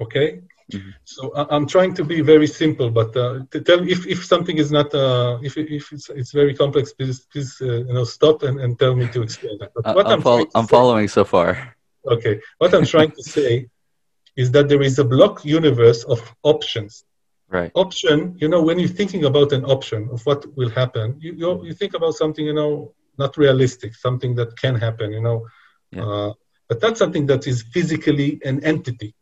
Okay? 0.00 0.40
Mm-hmm. 0.72 0.90
So 1.04 1.32
I, 1.34 1.54
am 1.56 1.66
trying 1.66 1.92
to 1.94 2.04
be 2.04 2.22
very 2.22 2.46
simple, 2.46 2.90
but 2.90 3.14
uh, 3.16 3.40
to 3.50 3.60
tell 3.60 3.86
if, 3.86 4.06
if 4.06 4.24
something 4.24 4.56
is 4.56 4.70
not 4.70 4.94
uh, 4.94 5.38
if, 5.42 5.58
if 5.58 5.92
it's, 5.92 6.08
it's 6.10 6.32
very 6.32 6.54
complex, 6.54 6.92
please 6.92 7.26
please 7.32 7.60
uh, 7.60 7.84
you 7.88 7.92
know 7.92 8.04
stop 8.04 8.44
and, 8.44 8.60
and 8.60 8.78
tell 8.78 8.94
me 8.94 9.08
to 9.08 9.22
explain 9.22 9.58
that. 9.58 9.72
But 9.74 9.96
what 9.96 10.06
I'm, 10.06 10.12
I'm, 10.12 10.22
fol- 10.22 10.46
I'm 10.54 10.66
say, 10.66 10.70
following 10.70 11.08
so 11.08 11.24
far. 11.24 11.74
Okay, 12.06 12.40
what 12.58 12.72
I'm 12.72 12.86
trying 12.86 13.10
to 13.10 13.22
say 13.22 13.66
is 14.36 14.50
that 14.52 14.68
there 14.68 14.82
is 14.82 14.98
a 14.98 15.04
block 15.04 15.44
universe 15.44 16.04
of 16.04 16.20
options. 16.42 17.04
Right. 17.48 17.72
Option, 17.74 18.36
you 18.38 18.48
know, 18.48 18.62
when 18.62 18.78
you're 18.78 18.88
thinking 19.00 19.24
about 19.24 19.52
an 19.52 19.64
option 19.64 20.08
of 20.12 20.24
what 20.24 20.46
will 20.56 20.70
happen, 20.70 21.16
you 21.18 21.32
you, 21.32 21.64
you 21.66 21.74
think 21.74 21.94
about 21.94 22.14
something 22.14 22.44
you 22.44 22.54
know 22.54 22.94
not 23.18 23.36
realistic, 23.36 23.94
something 23.94 24.34
that 24.36 24.56
can 24.56 24.74
happen, 24.76 25.12
you 25.12 25.20
know. 25.20 25.46
Yeah. 25.90 26.06
Uh, 26.06 26.32
but 26.68 26.80
that's 26.80 27.00
something 27.00 27.26
that 27.26 27.46
is 27.48 27.62
physically 27.62 28.40
an 28.44 28.62
entity 28.62 29.14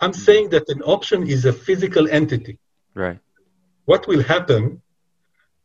I'm 0.00 0.12
saying 0.12 0.50
that 0.50 0.68
an 0.68 0.82
option 0.82 1.26
is 1.26 1.44
a 1.44 1.52
physical 1.52 2.08
entity. 2.08 2.58
Right. 2.94 3.18
What 3.84 4.06
will 4.06 4.22
happen? 4.22 4.82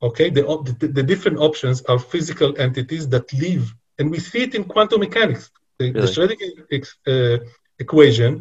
Okay, 0.02 0.30
the, 0.30 0.42
the, 0.80 0.88
the 0.88 1.04
different 1.04 1.40
options 1.40 1.82
are 1.84 2.00
physical 2.00 2.60
entities 2.60 3.08
that 3.10 3.32
live, 3.34 3.74
and 4.00 4.10
we 4.12 4.20
see 4.20 4.44
it 4.44 4.56
in 4.56 4.64
quantum 4.66 5.00
mechanics. 5.00 5.52
The, 5.78 5.92
really? 5.92 6.02
the 6.02 6.08
Schrödinger 6.08 7.42
uh, 7.42 7.46
equation 7.84 8.32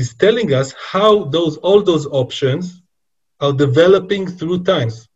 is 0.00 0.08
telling 0.24 0.48
us 0.60 0.68
how 0.92 1.12
those 1.36 1.54
all 1.66 1.80
those 1.90 2.06
options 2.22 2.64
are 3.44 3.54
developing 3.66 4.24
through 4.38 4.58
times 4.74 5.08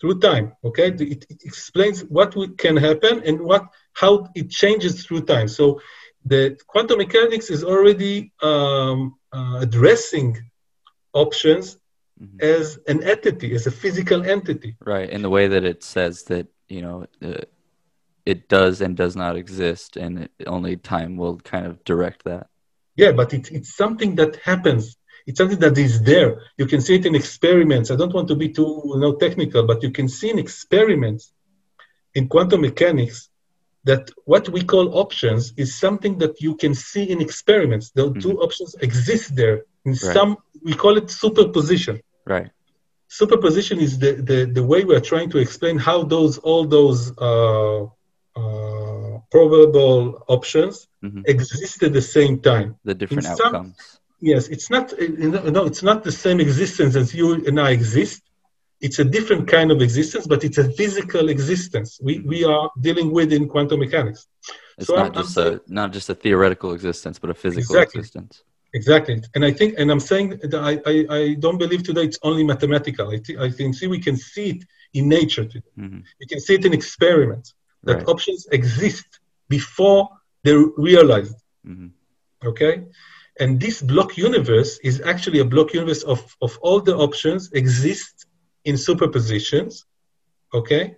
through 0.00 0.16
time 0.30 0.46
okay 0.68 0.88
it, 0.88 1.22
it, 1.32 1.40
explains 1.50 1.98
what 2.16 2.30
we, 2.38 2.44
can 2.64 2.76
happen 2.88 3.14
and 3.28 3.36
what 3.50 3.62
how 4.02 4.12
it 4.40 4.48
changes 4.62 4.94
through 5.04 5.22
time 5.34 5.48
so 5.58 5.80
the 6.26 6.58
quantum 6.66 6.98
mechanics 6.98 7.50
is 7.50 7.62
already 7.62 8.32
um, 8.42 9.16
uh, 9.32 9.58
addressing 9.60 10.36
options 11.12 11.78
mm-hmm. 12.20 12.38
as 12.40 12.78
an 12.88 13.02
entity, 13.02 13.54
as 13.54 13.66
a 13.66 13.70
physical 13.70 14.24
entity. 14.24 14.76
Right, 14.84 15.08
in 15.08 15.22
the 15.22 15.30
way 15.30 15.46
that 15.48 15.64
it 15.64 15.82
says 15.82 16.24
that 16.24 16.48
you 16.68 16.82
know 16.82 17.06
uh, 17.22 17.44
it 18.24 18.48
does 18.48 18.80
and 18.80 18.96
does 18.96 19.16
not 19.16 19.36
exist, 19.36 19.96
and 19.96 20.24
it, 20.24 20.32
only 20.46 20.76
time 20.76 21.16
will 21.16 21.38
kind 21.38 21.66
of 21.66 21.82
direct 21.84 22.24
that. 22.24 22.48
Yeah, 22.96 23.12
but 23.12 23.32
it's 23.32 23.50
it's 23.50 23.76
something 23.76 24.14
that 24.16 24.36
happens. 24.36 24.96
It's 25.26 25.38
something 25.38 25.58
that 25.58 25.76
is 25.76 26.02
there. 26.02 26.30
You 26.56 26.66
can 26.66 26.80
see 26.80 26.94
it 26.94 27.06
in 27.06 27.14
experiments. 27.14 27.90
I 27.90 27.96
don't 27.96 28.14
want 28.14 28.28
to 28.28 28.36
be 28.36 28.48
too 28.48 28.82
you 28.84 29.00
know, 29.00 29.14
technical, 29.16 29.66
but 29.66 29.82
you 29.82 29.90
can 29.90 30.08
see 30.08 30.30
in 30.30 30.38
experiments 30.38 31.32
in 32.14 32.28
quantum 32.28 32.60
mechanics 32.62 33.28
that 33.84 34.10
what 34.24 34.48
we 34.48 34.62
call 34.72 34.98
options 35.04 35.52
is 35.56 35.68
something 35.74 36.18
that 36.18 36.34
you 36.40 36.52
can 36.62 36.74
see 36.74 37.04
in 37.14 37.20
experiments. 37.20 37.90
The 37.90 38.04
mm-hmm. 38.06 38.20
two 38.20 38.34
options 38.46 38.74
exist 38.88 39.36
there 39.36 39.58
in 39.84 39.92
right. 39.92 40.14
some, 40.16 40.36
we 40.62 40.74
call 40.74 40.96
it 40.96 41.08
superposition. 41.10 42.00
Right. 42.24 42.50
Superposition 43.08 43.78
is 43.78 43.92
the, 43.98 44.12
the, 44.30 44.38
the 44.58 44.64
way 44.70 44.80
we're 44.84 45.06
trying 45.12 45.30
to 45.30 45.38
explain 45.38 45.78
how 45.78 45.98
those, 46.02 46.38
all 46.38 46.64
those 46.66 47.00
uh, 47.18 47.84
uh, 48.40 48.75
probable 49.36 49.98
options 50.36 50.74
mm-hmm. 51.04 51.22
exist 51.34 51.78
at 51.88 51.92
the 51.98 52.06
same 52.16 52.34
time. 52.50 52.68
The 52.90 52.94
different 53.00 53.24
in 53.24 53.32
outcomes. 53.32 53.76
Yes, 54.32 54.42
it's 54.54 54.68
not, 54.74 54.84
no, 55.56 55.62
it's 55.70 55.84
not 55.90 55.98
the 56.08 56.16
same 56.24 56.38
existence 56.48 56.92
as 57.02 57.08
you 57.18 57.26
and 57.48 57.56
I 57.68 57.70
exist 57.80 58.22
it's 58.80 58.98
a 58.98 59.04
different 59.04 59.48
kind 59.48 59.70
of 59.70 59.80
existence, 59.80 60.26
but 60.26 60.44
it's 60.44 60.58
a 60.58 60.70
physical 60.72 61.28
existence 61.28 61.98
we, 62.02 62.20
we 62.20 62.44
are 62.44 62.70
dealing 62.80 63.10
with 63.10 63.32
in 63.32 63.48
quantum 63.48 63.80
mechanics. 63.80 64.26
It's 64.78 64.88
so 64.88 64.96
not 64.96 65.16
I'm, 65.16 65.22
just 65.22 65.36
I'm, 65.38 65.54
a 65.54 65.60
not 65.66 65.92
just 65.92 66.10
a 66.10 66.14
theoretical 66.14 66.72
existence, 66.72 67.18
but 67.18 67.30
a 67.30 67.34
physical 67.34 67.76
exactly, 67.76 68.00
existence. 68.00 68.42
Exactly, 68.74 69.22
and 69.34 69.44
I 69.44 69.52
think, 69.52 69.78
and 69.78 69.90
I'm 69.90 70.00
saying 70.00 70.28
that 70.42 70.60
I, 70.70 70.72
I, 70.92 70.94
I 71.18 71.34
don't 71.34 71.56
believe 71.56 71.82
today 71.82 72.04
it's 72.04 72.18
only 72.22 72.44
mathematical. 72.44 73.08
I, 73.10 73.18
th- 73.18 73.38
I 73.38 73.48
can 73.50 73.72
see 73.72 73.86
we 73.86 74.00
can 74.00 74.16
see 74.16 74.50
it 74.50 74.64
in 74.92 75.08
nature 75.08 75.46
today. 75.46 75.72
Mm-hmm. 75.78 76.00
We 76.20 76.26
can 76.26 76.40
see 76.40 76.54
it 76.54 76.64
in 76.66 76.74
experiments 76.74 77.54
that 77.84 77.98
right. 77.98 78.08
options 78.08 78.46
exist 78.52 79.08
before 79.48 80.08
they're 80.44 80.66
realized. 80.76 81.36
Mm-hmm. 81.66 81.88
Okay, 82.46 82.84
and 83.38 83.60
this 83.60 83.82
block 83.82 84.16
universe 84.16 84.78
is 84.82 85.00
actually 85.02 85.40
a 85.40 85.44
block 85.44 85.74
universe 85.74 86.02
of, 86.02 86.36
of 86.40 86.58
all 86.62 86.80
the 86.80 86.96
options 86.96 87.52
exist 87.52 88.26
in 88.64 88.76
superpositions, 88.76 89.84
okay? 90.54 90.96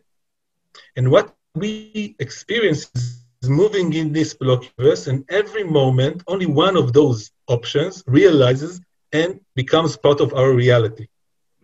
And 0.96 1.10
what 1.10 1.34
we 1.54 2.14
experience 2.20 2.90
is 2.94 3.48
moving 3.48 3.92
in 3.92 4.12
this 4.12 4.34
block 4.34 4.64
universe, 4.78 5.08
and 5.08 5.24
every 5.30 5.64
moment, 5.64 6.22
only 6.28 6.46
one 6.46 6.76
of 6.76 6.92
those 6.92 7.30
options 7.48 8.04
realizes 8.06 8.80
and 9.12 9.40
becomes 9.56 9.96
part 9.96 10.20
of 10.20 10.32
our 10.34 10.52
reality. 10.52 11.08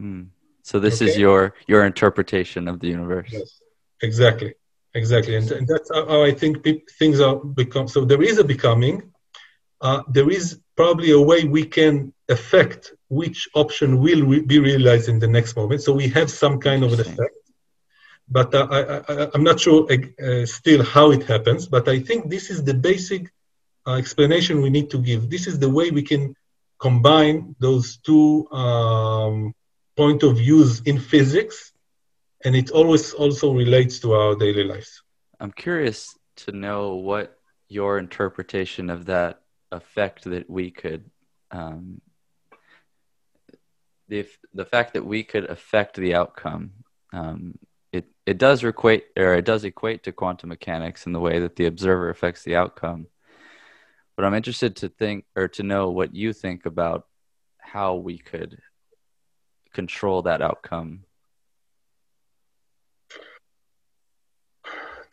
Mm. 0.00 0.28
So 0.62 0.80
this 0.80 1.02
okay? 1.02 1.10
is 1.10 1.18
your 1.18 1.54
your 1.68 1.84
interpretation 1.84 2.68
of 2.68 2.80
the 2.80 2.88
universe. 2.88 3.28
Yes, 3.30 3.60
exactly, 4.02 4.54
exactly, 4.94 5.36
and, 5.36 5.50
and 5.50 5.66
that's 5.66 5.90
how 5.92 6.22
I 6.22 6.32
think 6.32 6.66
things 6.98 7.20
are 7.20 7.36
become. 7.36 7.88
So 7.88 8.04
there 8.04 8.22
is 8.22 8.38
a 8.38 8.44
becoming. 8.44 9.12
Uh, 9.80 10.02
there 10.08 10.30
is 10.30 10.60
probably 10.76 11.10
a 11.10 11.20
way 11.20 11.44
we 11.44 11.64
can 11.64 12.12
affect 12.28 12.92
which 13.08 13.48
option 13.54 14.00
will 14.00 14.22
re- 14.22 14.40
be 14.40 14.58
realized 14.58 15.08
in 15.08 15.18
the 15.18 15.26
next 15.26 15.56
moment. 15.56 15.82
So 15.82 15.92
we 15.92 16.08
have 16.08 16.30
some 16.30 16.58
kind 16.58 16.82
of 16.82 16.92
an 16.94 17.00
effect, 17.00 17.36
but 18.28 18.54
uh, 18.54 19.02
I, 19.08 19.36
am 19.36 19.44
not 19.44 19.60
sure 19.60 19.86
uh, 19.92 20.46
still 20.46 20.82
how 20.82 21.10
it 21.10 21.24
happens. 21.24 21.66
But 21.66 21.88
I 21.88 21.98
think 22.00 22.30
this 22.30 22.50
is 22.50 22.64
the 22.64 22.74
basic 22.74 23.30
uh, 23.86 23.94
explanation 23.94 24.62
we 24.62 24.70
need 24.70 24.90
to 24.90 24.98
give. 24.98 25.28
This 25.28 25.46
is 25.46 25.58
the 25.58 25.68
way 25.68 25.90
we 25.90 26.02
can 26.02 26.34
combine 26.78 27.54
those 27.60 27.98
two 27.98 28.50
um, 28.50 29.54
point 29.96 30.22
of 30.22 30.38
views 30.38 30.80
in 30.80 30.98
physics, 30.98 31.72
and 32.44 32.54
it 32.54 32.70
always 32.70 33.12
also 33.12 33.52
relates 33.52 33.98
to 34.00 34.12
our 34.12 34.34
daily 34.34 34.64
lives. 34.64 35.02
I'm 35.40 35.52
curious 35.52 36.16
to 36.36 36.52
know 36.52 36.94
what 36.94 37.38
your 37.68 37.98
interpretation 37.98 38.90
of 38.90 39.06
that 39.06 39.40
effect 39.72 40.24
that 40.24 40.48
we 40.48 40.70
could 40.70 41.10
um, 41.50 42.00
the 44.08 44.26
the 44.52 44.64
fact 44.64 44.94
that 44.94 45.04
we 45.04 45.24
could 45.24 45.48
affect 45.50 45.96
the 45.96 46.14
outcome 46.14 46.70
um, 47.12 47.58
it 47.92 48.04
it 48.26 48.38
does 48.38 48.62
equate 48.62 49.06
or 49.16 49.34
it 49.34 49.44
does 49.44 49.64
equate 49.64 50.04
to 50.04 50.12
quantum 50.12 50.50
mechanics 50.50 51.06
in 51.06 51.12
the 51.12 51.20
way 51.20 51.40
that 51.40 51.56
the 51.56 51.66
observer 51.66 52.10
affects 52.10 52.44
the 52.44 52.54
outcome 52.54 53.06
but 54.16 54.24
I'm 54.24 54.34
interested 54.34 54.76
to 54.76 54.88
think 54.88 55.24
or 55.34 55.48
to 55.48 55.62
know 55.62 55.90
what 55.90 56.14
you 56.14 56.32
think 56.32 56.66
about 56.66 57.06
how 57.58 57.94
we 57.96 58.18
could 58.18 58.60
control 59.72 60.22
that 60.22 60.40
outcome. 60.40 61.03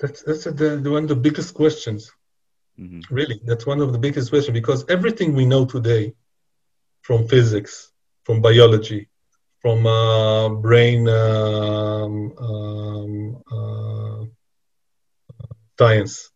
That's 0.02 0.24
that's 0.24 0.44
the, 0.46 0.80
the 0.84 0.92
one 0.92 1.04
of 1.04 1.10
the 1.10 1.16
biggest 1.16 1.54
questions. 1.54 2.12
Mm-hmm. 2.80 3.14
Really, 3.14 3.40
that's 3.46 3.68
one 3.68 3.82
of 3.82 3.92
the 3.94 4.00
biggest 4.00 4.32
questions 4.32 4.54
because 4.54 4.84
everything 4.90 5.36
we 5.36 5.46
know 5.46 5.66
today, 5.66 6.14
from 7.04 7.28
physics, 7.28 7.92
from 8.26 8.42
biology, 8.42 9.10
from 9.62 9.86
uh, 9.86 10.50
brain 10.50 11.08
um, 11.08 12.34
um, 12.50 13.44
uh, 13.52 14.26
science, 15.78 16.32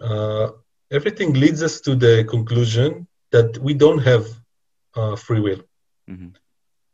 uh, 0.00 0.48
everything 0.90 1.32
leads 1.34 1.62
us 1.62 1.80
to 1.82 1.94
the 1.94 2.24
conclusion 2.24 3.06
that 3.30 3.56
we 3.58 3.72
don't 3.74 4.02
have 4.10 4.26
uh, 4.96 5.14
free 5.14 5.40
will. 5.40 5.62
Mm-hmm. 6.10 6.30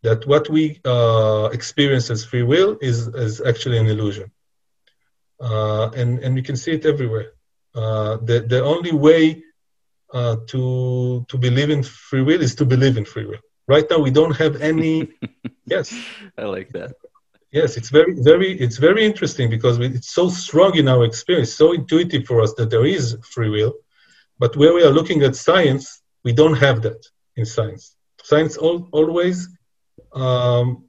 That 0.02 0.27
what 0.27 0.51
we 0.51 0.81
uh, 0.85 1.48
experience 1.52 2.11
as 2.11 2.24
free 2.24 2.43
will 2.43 2.77
is, 2.82 3.09
is 3.09 3.40
actually 3.40 3.78
an 3.78 3.86
illusion. 3.86 4.31
Uh, 5.41 5.91
and, 5.97 6.19
and 6.19 6.35
we 6.35 6.43
can 6.43 6.57
see 6.57 6.73
it 6.73 6.85
everywhere. 6.85 7.33
Uh, 7.75 8.19
the, 8.19 8.41
the 8.41 8.62
only 8.62 8.93
way 8.93 9.43
uh, 10.12 10.37
to, 10.47 11.25
to 11.29 11.39
believe 11.39 11.71
in 11.71 11.83
free 11.83 12.23
will 12.23 12.43
is 12.43 12.55
to 12.57 12.65
believe 12.65 12.97
in 12.97 13.05
free 13.05 13.27
will. 13.27 13.41
Right 13.69 13.87
now, 13.89 13.99
we 13.99 14.11
don't 14.11 14.37
have 14.37 14.61
any. 14.61 15.09
yes. 15.67 15.95
I 16.37 16.45
like 16.45 16.71
that. 16.73 16.93
Yes, 17.53 17.77
it's 17.77 17.89
very, 17.89 18.15
very, 18.15 18.53
it's 18.59 18.77
very 18.77 19.05
interesting 19.05 19.51
because 19.51 19.79
it's 19.79 20.12
so 20.12 20.29
strong 20.29 20.77
in 20.77 20.89
our 20.89 21.05
experience, 21.05 21.53
so 21.53 21.73
intuitive 21.73 22.25
for 22.27 22.43
us 22.43 22.55
that 22.55 22.71
there 22.71 22.85
is 22.85 23.17
free 23.23 23.51
will. 23.51 23.75
But 24.39 24.57
where 24.57 24.73
we 24.73 24.85
are 24.85 24.91
looking 24.91 25.23
at 25.23 25.35
science, 25.37 26.03
we 26.25 26.33
don't 26.33 26.55
have 26.55 26.83
that 26.83 27.05
in 27.37 27.45
science. 27.45 27.97
Science 28.23 28.57
al- 28.57 28.89
always 28.93 29.49
um, 30.12 30.85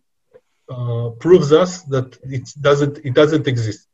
uh, 0.69 1.09
proves 1.19 1.51
us 1.51 1.83
that 1.83 2.17
it 2.23 2.47
doesn't, 2.59 2.99
it 3.05 3.13
doesn't 3.13 3.47
exist. 3.47 3.87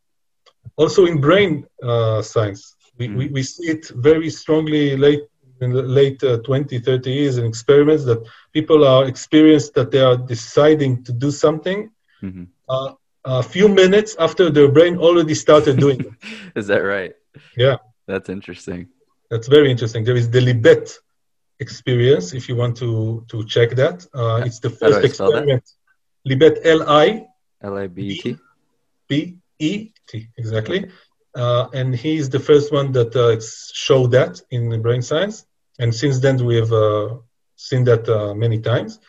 Also 0.75 1.05
in 1.05 1.19
brain 1.21 1.65
uh, 1.83 2.21
science, 2.21 2.75
we, 2.97 3.07
mm. 3.07 3.17
we, 3.17 3.27
we, 3.27 3.43
see 3.43 3.67
it 3.67 3.87
very 3.89 4.29
strongly 4.29 4.97
late 4.97 5.23
in 5.61 5.71
the 5.71 5.81
late 5.81 6.23
uh, 6.23 6.37
20, 6.39 6.79
30 6.79 7.11
years 7.11 7.37
in 7.37 7.45
experiments 7.45 8.05
that 8.05 8.23
people 8.53 8.85
are 8.85 9.05
experienced 9.05 9.73
that 9.73 9.91
they 9.91 10.01
are 10.01 10.17
deciding 10.17 11.03
to 11.03 11.11
do 11.11 11.31
something. 11.31 11.89
Mm-hmm. 12.21 12.43
Uh, 12.69 12.93
a 13.25 13.43
few 13.43 13.67
minutes 13.67 14.15
after 14.19 14.49
their 14.49 14.71
brain 14.71 14.97
already 14.97 15.33
started 15.33 15.77
doing 15.77 15.99
it. 15.99 16.13
Is 16.55 16.67
that 16.67 16.79
right? 16.79 17.13
Yeah. 17.57 17.77
That's 18.07 18.29
interesting. 18.29 18.87
That's 19.29 19.47
very 19.47 19.69
interesting. 19.69 20.05
There 20.05 20.15
is 20.15 20.29
the 20.29 20.39
Libet 20.39 20.97
experience, 21.59 22.33
if 22.33 22.47
you 22.47 22.55
want 22.55 22.77
to, 22.77 23.25
to 23.27 23.45
check 23.45 23.71
that. 23.71 24.07
Uh, 24.13 24.43
it's 24.45 24.59
the 24.59 24.69
first 24.69 25.03
experiment. 25.03 25.63
Libet, 26.27 26.59
L 26.63 26.89
I 26.89 27.25
L 27.61 27.77
I 27.77 27.87
B 27.87 28.01
E 28.03 28.21
T. 28.21 28.37
B 29.09 29.37
E 29.59 29.91
T, 30.07 30.29
exactly. 30.37 30.89
Uh, 31.35 31.67
and 31.73 31.95
he 31.95 32.17
is 32.17 32.29
the 32.29 32.39
first 32.39 32.71
one 32.71 32.91
that 32.91 33.15
uh, 33.15 33.39
showed 33.73 34.11
that 34.11 34.41
in 34.49 34.81
brain 34.81 35.01
science. 35.01 35.45
And 35.79 35.93
since 35.93 36.19
then, 36.19 36.43
we 36.43 36.55
have 36.55 36.73
uh, 36.73 37.17
seen 37.55 37.83
that 37.83 38.09
uh, 38.09 38.33
many 38.33 38.59
times. 38.59 38.99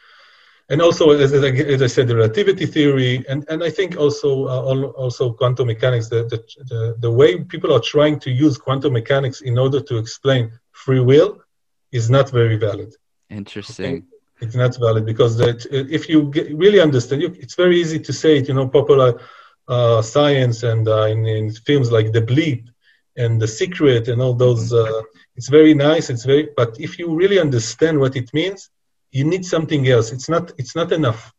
And 0.71 0.83
also, 0.83 1.11
as, 1.11 1.33
as, 1.33 1.83
I 1.83 1.87
said, 1.87 2.09
the 2.09 2.17
relativity 2.17 2.67
theory, 2.67 3.25
and, 3.27 3.47
and 3.49 3.65
I 3.65 3.71
think 3.71 3.97
also 3.97 4.47
uh, 4.47 4.91
also 5.03 5.33
quantum 5.33 5.69
mechanics, 5.69 6.09
the, 6.09 6.25
the, 6.25 6.45
the, 6.65 6.97
the, 6.99 7.11
way 7.11 7.43
people 7.43 7.73
are 7.73 7.81
trying 7.81 8.21
to 8.21 8.31
use 8.31 8.59
quantum 8.59 8.93
mechanics 8.93 9.41
in 9.41 9.57
order 9.57 9.81
to 9.81 9.97
explain 9.97 10.53
free 10.73 11.01
will 11.01 11.41
is 11.91 12.11
not 12.11 12.29
very 12.29 12.57
valid. 12.57 12.95
Interesting. 13.31 13.97
Okay? 13.97 14.03
It's 14.43 14.55
not 14.55 14.77
valid 14.79 15.07
because 15.07 15.39
that, 15.39 15.67
if 15.71 16.07
you 16.09 16.31
get, 16.31 16.55
really 16.55 16.81
understand, 16.81 17.23
you, 17.23 17.35
it's 17.41 17.55
very 17.55 17.81
easy 17.81 17.99
to 18.01 18.13
say 18.13 18.37
it, 18.37 18.49
you 18.49 18.55
know, 18.55 18.69
popular 18.69 19.19
uh, 19.69 20.03
science 20.03 20.63
and 20.63 20.89
uh, 20.89 21.05
in, 21.05 21.27
in, 21.27 21.51
films 21.53 21.93
like 21.93 22.13
The 22.13 22.23
Bleep 22.23 22.69
and 23.17 23.41
The 23.41 23.49
Secret 23.49 24.09
and 24.09 24.21
all 24.23 24.35
those. 24.35 24.73
Mm-hmm. 24.73 24.95
Uh, 24.95 25.03
it's 25.37 25.49
very 25.49 25.75
nice. 25.75 26.11
It's 26.11 26.25
very, 26.25 26.49
but 26.57 26.79
if 26.81 26.99
you 26.99 27.15
really 27.15 27.39
understand 27.39 27.99
what 27.99 28.17
it 28.17 28.33
means, 28.35 28.71
you 29.13 29.25
need 29.25 29.45
something 29.45 29.89
else. 29.89 30.13
It's 30.13 30.29
not. 30.29 30.53
It's 30.59 30.75
not 30.75 30.93
enough. 30.93 31.33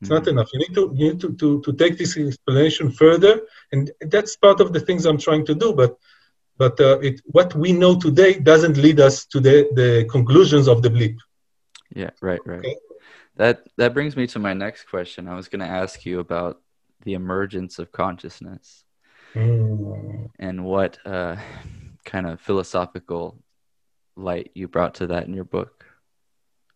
It's 0.00 0.10
mm-hmm. 0.10 0.14
not 0.14 0.28
enough. 0.28 0.48
You 0.52 0.58
need 0.60 0.74
to 0.74 0.92
you 0.94 1.04
need 1.10 1.20
to, 1.20 1.34
to, 1.34 1.62
to 1.62 1.72
take 1.72 1.96
this 1.98 2.16
explanation 2.16 2.90
further, 2.90 3.40
and 3.72 3.90
that's 4.02 4.36
part 4.36 4.60
of 4.60 4.72
the 4.72 4.80
things 4.80 5.06
I'm 5.06 5.18
trying 5.18 5.46
to 5.46 5.54
do. 5.54 5.72
But 5.72 5.96
but 6.58 6.80
uh, 6.80 6.98
it, 7.00 7.20
what 7.26 7.54
we 7.54 7.72
know 7.72 7.98
today 7.98 8.38
doesn't 8.38 8.76
lead 8.76 9.00
us 9.00 9.26
to 9.26 9.40
the, 9.40 9.68
the 9.74 10.06
conclusions 10.10 10.68
of 10.68 10.82
the 10.82 10.88
bleep. 10.88 11.18
Yeah, 11.94 12.10
right, 12.20 12.40
right. 12.46 12.60
Okay? 12.60 12.76
That 13.36 13.66
that 13.76 13.92
brings 13.92 14.16
me 14.16 14.26
to 14.28 14.38
my 14.38 14.54
next 14.54 14.84
question. 14.84 15.28
I 15.28 15.34
was 15.34 15.48
going 15.48 15.60
to 15.60 15.66
ask 15.66 16.06
you 16.06 16.20
about 16.20 16.60
the 17.06 17.14
emergence 17.14 17.78
of 17.78 17.92
consciousness 17.92 18.84
mm. 19.32 20.28
and 20.38 20.64
what 20.64 20.98
uh, 21.06 21.36
kind 22.04 22.26
of 22.26 22.40
philosophical 22.40 23.38
light 24.16 24.50
you 24.54 24.66
brought 24.66 24.94
to 24.96 25.06
that 25.06 25.26
in 25.26 25.32
your 25.32 25.44
book 25.44 25.84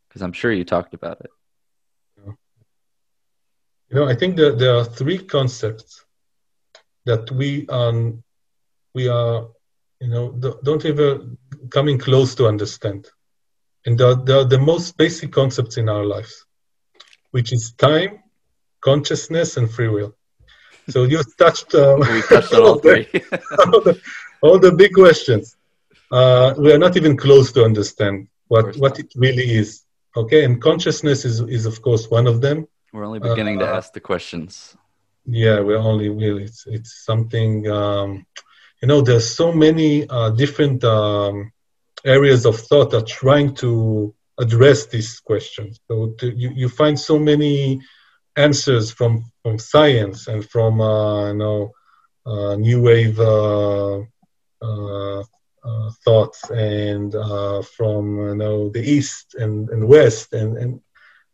because 0.08 0.22
i'm 0.22 0.32
sure 0.32 0.52
you 0.52 0.64
talked 0.64 0.94
about 0.94 1.20
it 1.20 1.30
you 3.88 3.96
know 3.96 4.06
i 4.08 4.14
think 4.14 4.36
that 4.36 4.58
there 4.58 4.76
are 4.76 4.84
three 4.84 5.18
concepts 5.18 6.04
that 7.06 7.30
we 7.32 7.66
um, 7.68 8.22
we 8.94 9.08
are 9.08 9.48
you 10.00 10.08
know 10.08 10.30
don't 10.62 10.84
ever 10.84 11.26
coming 11.70 11.98
close 11.98 12.34
to 12.36 12.46
understand 12.46 13.08
and 13.84 13.98
they're, 13.98 14.14
they're 14.14 14.44
the 14.44 14.58
most 14.72 14.96
basic 14.96 15.32
concepts 15.32 15.76
in 15.76 15.88
our 15.88 16.04
lives 16.04 16.46
which 17.32 17.52
is 17.52 17.72
time 17.72 18.22
consciousness 18.80 19.56
and 19.56 19.70
free 19.70 19.88
will. 19.88 20.14
So 20.90 21.04
you 21.04 21.22
touched, 21.38 21.74
uh, 21.74 21.96
we 21.98 22.22
touched 22.22 22.52
all, 22.54 22.78
three. 22.84 23.06
all, 23.58 23.80
the, 23.80 24.00
all, 24.42 24.58
the, 24.58 24.72
big 24.72 24.92
questions. 24.94 25.56
Uh, 26.10 26.54
we 26.58 26.72
are 26.72 26.78
not 26.78 26.96
even 26.96 27.16
close 27.16 27.52
to 27.52 27.64
understand 27.64 28.28
what, 28.48 28.76
what 28.76 28.98
it 28.98 29.12
really 29.16 29.54
is. 29.54 29.84
Okay, 30.16 30.44
and 30.44 30.60
consciousness 30.60 31.24
is, 31.24 31.40
is 31.40 31.66
of 31.66 31.80
course 31.82 32.10
one 32.10 32.26
of 32.26 32.40
them. 32.40 32.66
We're 32.92 33.04
only 33.04 33.20
beginning 33.20 33.62
uh, 33.62 33.66
to 33.66 33.72
ask 33.74 33.92
the 33.92 34.00
questions. 34.00 34.76
Yeah, 35.24 35.60
we're 35.60 35.78
only 35.78 36.08
really. 36.08 36.44
It's 36.44 36.66
it's 36.66 37.04
something. 37.04 37.70
Um, 37.70 38.26
you 38.82 38.88
know, 38.88 39.02
there's 39.02 39.30
so 39.30 39.52
many 39.52 40.08
uh, 40.08 40.30
different 40.30 40.82
um, 40.82 41.52
areas 42.04 42.46
of 42.46 42.58
thought 42.58 42.94
are 42.94 43.04
trying 43.04 43.54
to 43.56 44.12
address 44.38 44.86
these 44.86 45.20
questions. 45.20 45.78
So 45.86 46.14
to, 46.18 46.30
you 46.30 46.50
you 46.50 46.68
find 46.68 46.98
so 46.98 47.18
many 47.18 47.80
answers 48.36 48.90
from 48.90 49.24
from 49.42 49.58
science 49.58 50.28
and 50.28 50.48
from 50.48 50.80
uh, 50.80 51.28
you 51.28 51.34
know 51.34 51.72
uh, 52.26 52.54
new 52.56 52.82
wave 52.82 53.18
uh, 53.18 53.98
uh, 54.62 55.20
uh 55.20 55.90
thoughts 56.04 56.50
and 56.50 57.12
from 57.76 58.16
you 58.28 58.34
know 58.34 58.68
the 58.70 58.82
east 58.82 59.34
and, 59.34 59.68
and 59.70 59.86
west 59.86 60.32
and, 60.32 60.56
and 60.56 60.80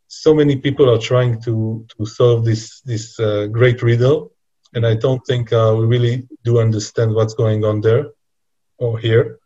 so 0.08 0.32
many 0.32 0.56
people 0.56 0.88
are 0.88 0.98
trying 0.98 1.40
to 1.42 1.86
to 1.96 2.06
solve 2.06 2.44
this 2.44 2.80
this 2.82 3.16
great 3.50 3.82
riddle 3.82 4.32
and 4.74 4.86
I 4.86 4.94
don't 4.94 5.24
think 5.26 5.50
we 5.50 5.86
really 5.86 6.28
do 6.44 6.60
understand 6.60 7.14
what's 7.14 7.34
going 7.34 7.64
on 7.64 7.80
there 7.80 8.06
or 8.78 8.98
here. 8.98 9.38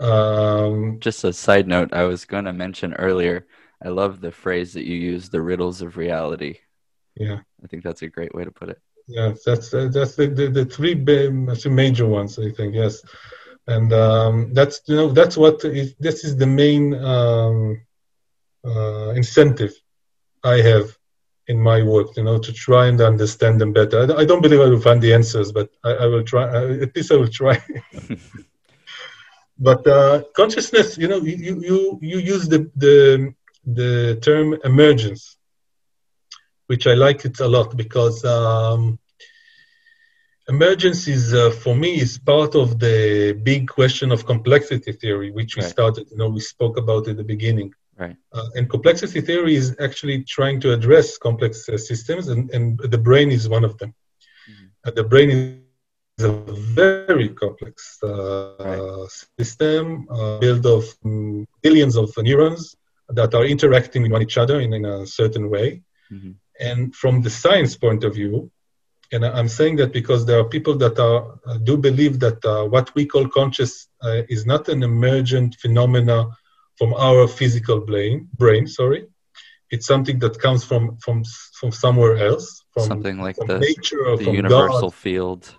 Um, 0.00 0.98
Just 1.00 1.24
a 1.24 1.32
side 1.32 1.68
note, 1.68 1.92
I 1.92 2.04
was 2.04 2.24
going 2.24 2.46
to 2.46 2.52
mention 2.52 2.94
earlier. 2.94 3.46
I 3.84 3.88
love 3.88 4.20
the 4.20 4.32
phrase 4.32 4.72
that 4.72 4.86
you 4.86 4.96
use, 4.96 5.28
the 5.28 5.42
riddles 5.42 5.82
of 5.82 5.96
reality. 5.96 6.58
Yeah, 7.16 7.40
I 7.64 7.66
think 7.66 7.82
that's 7.82 8.02
a 8.02 8.08
great 8.08 8.34
way 8.34 8.44
to 8.44 8.50
put 8.50 8.68
it. 8.68 8.80
Yeah, 9.08 9.32
that's 9.44 9.72
uh, 9.72 9.88
that's 9.92 10.16
the, 10.16 10.26
the, 10.26 10.48
the 10.48 10.64
three 10.64 10.94
major 11.70 12.06
ones. 12.06 12.38
I 12.38 12.50
think 12.50 12.74
yes, 12.74 13.02
and 13.66 13.92
um, 13.92 14.52
that's 14.52 14.82
you 14.86 14.96
know 14.96 15.08
that's 15.12 15.36
what 15.36 15.64
is, 15.64 15.94
this 15.98 16.24
is 16.24 16.36
the 16.36 16.46
main 16.46 16.94
um, 16.94 17.80
uh, 18.64 19.10
incentive 19.10 19.72
I 20.44 20.56
have 20.60 20.96
in 21.46 21.60
my 21.60 21.82
work. 21.82 22.16
You 22.16 22.24
know, 22.24 22.38
to 22.38 22.52
try 22.52 22.88
and 22.88 23.00
understand 23.00 23.60
them 23.60 23.72
better. 23.72 24.12
I, 24.12 24.22
I 24.22 24.24
don't 24.24 24.42
believe 24.42 24.60
I 24.60 24.68
will 24.68 24.80
find 24.80 25.00
the 25.00 25.14
answers, 25.14 25.52
but 25.52 25.70
I, 25.84 25.92
I 25.92 26.06
will 26.06 26.24
try. 26.24 26.44
Uh, 26.44 26.82
at 26.82 26.94
least 26.94 27.12
I 27.12 27.16
will 27.16 27.28
try. 27.28 27.62
but 29.58 29.86
uh, 29.86 30.22
consciousness, 30.34 30.98
you 30.98 31.08
know, 31.08 31.18
you 31.18 31.60
you 31.60 31.98
you 32.02 32.18
use 32.18 32.48
the 32.48 32.70
the 32.76 33.32
the 33.64 34.18
term 34.20 34.58
emergence 34.64 35.35
which 36.66 36.86
I 36.86 36.94
like 36.94 37.24
it 37.24 37.38
a 37.40 37.48
lot 37.48 37.76
because 37.76 38.24
um, 38.24 38.98
emergence 40.48 41.08
is, 41.08 41.34
uh, 41.34 41.50
for 41.50 41.74
me, 41.74 42.00
is 42.00 42.18
part 42.18 42.54
of 42.54 42.78
the 42.78 43.32
big 43.42 43.68
question 43.68 44.12
of 44.12 44.26
complexity 44.26 44.92
theory, 44.92 45.30
which 45.30 45.56
we 45.56 45.62
right. 45.62 45.70
started. 45.70 46.10
You 46.10 46.18
know, 46.18 46.28
we 46.28 46.40
spoke 46.40 46.76
about 46.78 47.08
at 47.08 47.16
the 47.16 47.24
beginning. 47.24 47.72
Right. 47.98 48.16
Uh, 48.32 48.48
and 48.54 48.68
complexity 48.68 49.20
theory 49.22 49.54
is 49.54 49.74
actually 49.80 50.22
trying 50.24 50.60
to 50.60 50.72
address 50.72 51.16
complex 51.16 51.68
uh, 51.68 51.78
systems, 51.78 52.28
and, 52.28 52.50
and 52.50 52.78
the 52.78 52.98
brain 52.98 53.30
is 53.30 53.48
one 53.48 53.64
of 53.64 53.78
them. 53.78 53.94
Mm-hmm. 54.48 54.94
the 54.94 55.02
brain 55.02 55.62
is 56.18 56.24
a 56.24 56.30
very 56.30 57.30
complex 57.30 57.98
uh, 58.02 58.52
right. 58.60 59.10
system 59.38 60.06
uh, 60.08 60.38
built 60.38 60.64
of 60.64 60.84
um, 61.04 61.46
billions 61.62 61.96
of 61.96 62.12
neurons 62.18 62.76
that 63.08 63.34
are 63.34 63.44
interacting 63.44 64.02
with 64.02 64.12
one 64.12 64.22
each 64.22 64.38
other 64.38 64.60
in, 64.60 64.72
in 64.72 64.84
a 64.84 65.06
certain 65.06 65.48
way. 65.50 65.82
Mm-hmm. 66.12 66.32
And 66.60 66.94
from 66.94 67.22
the 67.22 67.30
science 67.30 67.76
point 67.76 68.04
of 68.04 68.14
view, 68.14 68.50
and 69.12 69.24
I'm 69.24 69.48
saying 69.48 69.76
that 69.76 69.92
because 69.92 70.26
there 70.26 70.40
are 70.40 70.44
people 70.44 70.76
that 70.78 70.98
are, 70.98 71.38
uh, 71.46 71.58
do 71.58 71.76
believe 71.76 72.18
that 72.20 72.44
uh, 72.44 72.64
what 72.64 72.94
we 72.94 73.06
call 73.06 73.28
conscious 73.28 73.88
uh, 74.02 74.22
is 74.28 74.46
not 74.46 74.68
an 74.68 74.82
emergent 74.82 75.56
phenomena 75.56 76.28
from 76.76 76.92
our 76.94 77.28
physical 77.28 77.80
brain. 77.80 78.28
Brain, 78.34 78.66
sorry, 78.66 79.06
it's 79.70 79.86
something 79.86 80.18
that 80.20 80.38
comes 80.38 80.64
from 80.64 80.96
from 80.98 81.24
from 81.54 81.72
somewhere 81.72 82.16
else, 82.16 82.64
from 82.72 82.84
something 82.84 83.20
like 83.20 83.36
from 83.36 83.46
the 83.48 83.58
nature 83.58 84.06
or 84.06 84.16
the 84.16 84.24
from 84.24 84.34
universal 84.34 84.90
God. 84.90 84.94
field. 84.94 85.54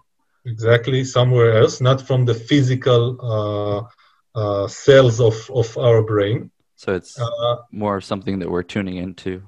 Exactly, 0.45 1.03
somewhere 1.03 1.57
else, 1.57 1.81
not 1.81 2.01
from 2.01 2.25
the 2.25 2.33
physical 2.33 3.03
uh, 3.33 4.39
uh, 4.39 4.67
cells 4.67 5.19
of 5.19 5.49
of 5.51 5.77
our 5.77 6.01
brain. 6.03 6.51
So 6.75 6.93
it's 6.93 7.19
uh, 7.19 7.55
more 7.71 8.01
something 8.01 8.39
that 8.39 8.49
we're 8.49 8.63
tuning 8.63 8.97
into. 8.97 9.43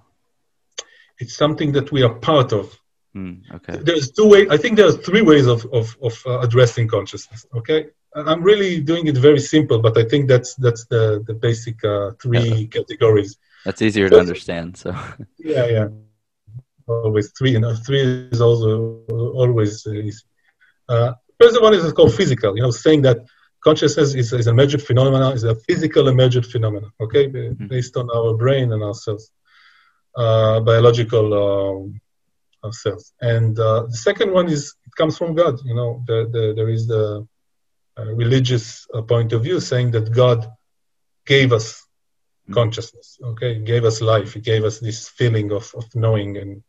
It's 1.19 1.35
something 1.35 1.71
that 1.73 1.91
we 1.91 2.03
are 2.03 2.13
part 2.13 2.53
of. 2.53 2.77
Mm, 3.15 3.41
okay. 3.55 3.77
There's 3.77 4.11
two 4.11 4.27
ways. 4.27 4.47
I 4.49 4.57
think 4.57 4.77
there's 4.77 4.97
three 4.97 5.21
ways 5.21 5.47
of 5.47 5.65
of, 5.73 5.97
of 6.01 6.21
uh, 6.25 6.39
addressing 6.39 6.87
consciousness. 6.87 7.45
Okay, 7.55 7.87
I'm 8.15 8.43
really 8.43 8.81
doing 8.81 9.07
it 9.07 9.17
very 9.17 9.39
simple, 9.39 9.79
but 9.79 9.97
I 9.97 10.05
think 10.05 10.27
that's 10.27 10.55
that's 10.55 10.85
the 10.85 11.23
the 11.25 11.33
basic 11.33 11.83
uh, 11.83 12.11
three 12.21 12.49
yeah. 12.49 12.67
categories. 12.67 13.37
That's 13.65 13.81
easier 13.81 14.09
to 14.09 14.19
understand. 14.19 14.77
So. 14.77 14.95
Yeah, 15.37 15.65
yeah. 15.67 15.87
Always 16.87 17.31
three. 17.37 17.51
You 17.51 17.59
know, 17.59 17.75
three 17.75 18.01
is 18.31 18.41
also 18.41 19.03
always 19.09 19.85
easy. 19.87 20.23
Uh, 20.87 21.13
first 21.39 21.61
one 21.61 21.73
is 21.73 21.93
called 21.93 22.13
physical. 22.13 22.55
You 22.55 22.63
know, 22.63 22.71
saying 22.71 23.03
that 23.03 23.19
consciousness 23.61 24.15
is, 24.15 24.33
is 24.33 24.47
an 24.47 24.53
emergent 24.53 24.83
phenomenon, 24.83 25.33
is 25.33 25.43
a 25.43 25.55
physical 25.55 26.07
emergent 26.07 26.45
phenomenon. 26.45 26.91
Okay, 26.99 27.27
mm-hmm. 27.27 27.67
based 27.67 27.95
on 27.97 28.09
our 28.09 28.35
brain 28.35 28.71
and 28.73 28.81
our 28.83 28.93
cells, 28.93 29.31
uh, 29.37 29.39
biological. 30.15 31.34
Um, 31.34 32.02
ourselves. 32.64 33.14
And 33.22 33.57
uh, 33.60 33.84
the 33.84 33.98
second 33.98 34.31
one 34.31 34.49
is 34.49 34.76
it 34.86 34.95
comes 34.95 35.18
from 35.18 35.36
God. 35.36 35.60
You 35.64 35.76
know, 35.76 36.03
the, 36.07 36.30
the, 36.31 36.53
there 36.56 36.69
is 36.69 36.88
the 36.88 37.27
uh, 37.98 38.06
religious 38.14 38.88
uh, 38.94 39.02
point 39.02 39.34
of 39.34 39.44
view 39.44 39.60
saying 39.60 39.91
that 39.91 40.11
God 40.11 40.48
gave 41.26 41.53
us 41.53 41.86
mm. 42.49 42.53
consciousness. 42.53 43.18
Okay, 43.23 43.60
gave 43.60 43.86
us 43.86 44.02
life. 44.02 44.34
He 44.34 44.41
gave 44.41 44.64
us 44.64 44.80
this 44.80 45.10
feeling 45.10 45.52
of, 45.52 45.73
of 45.76 45.86
knowing. 45.95 46.38
And 46.38 46.64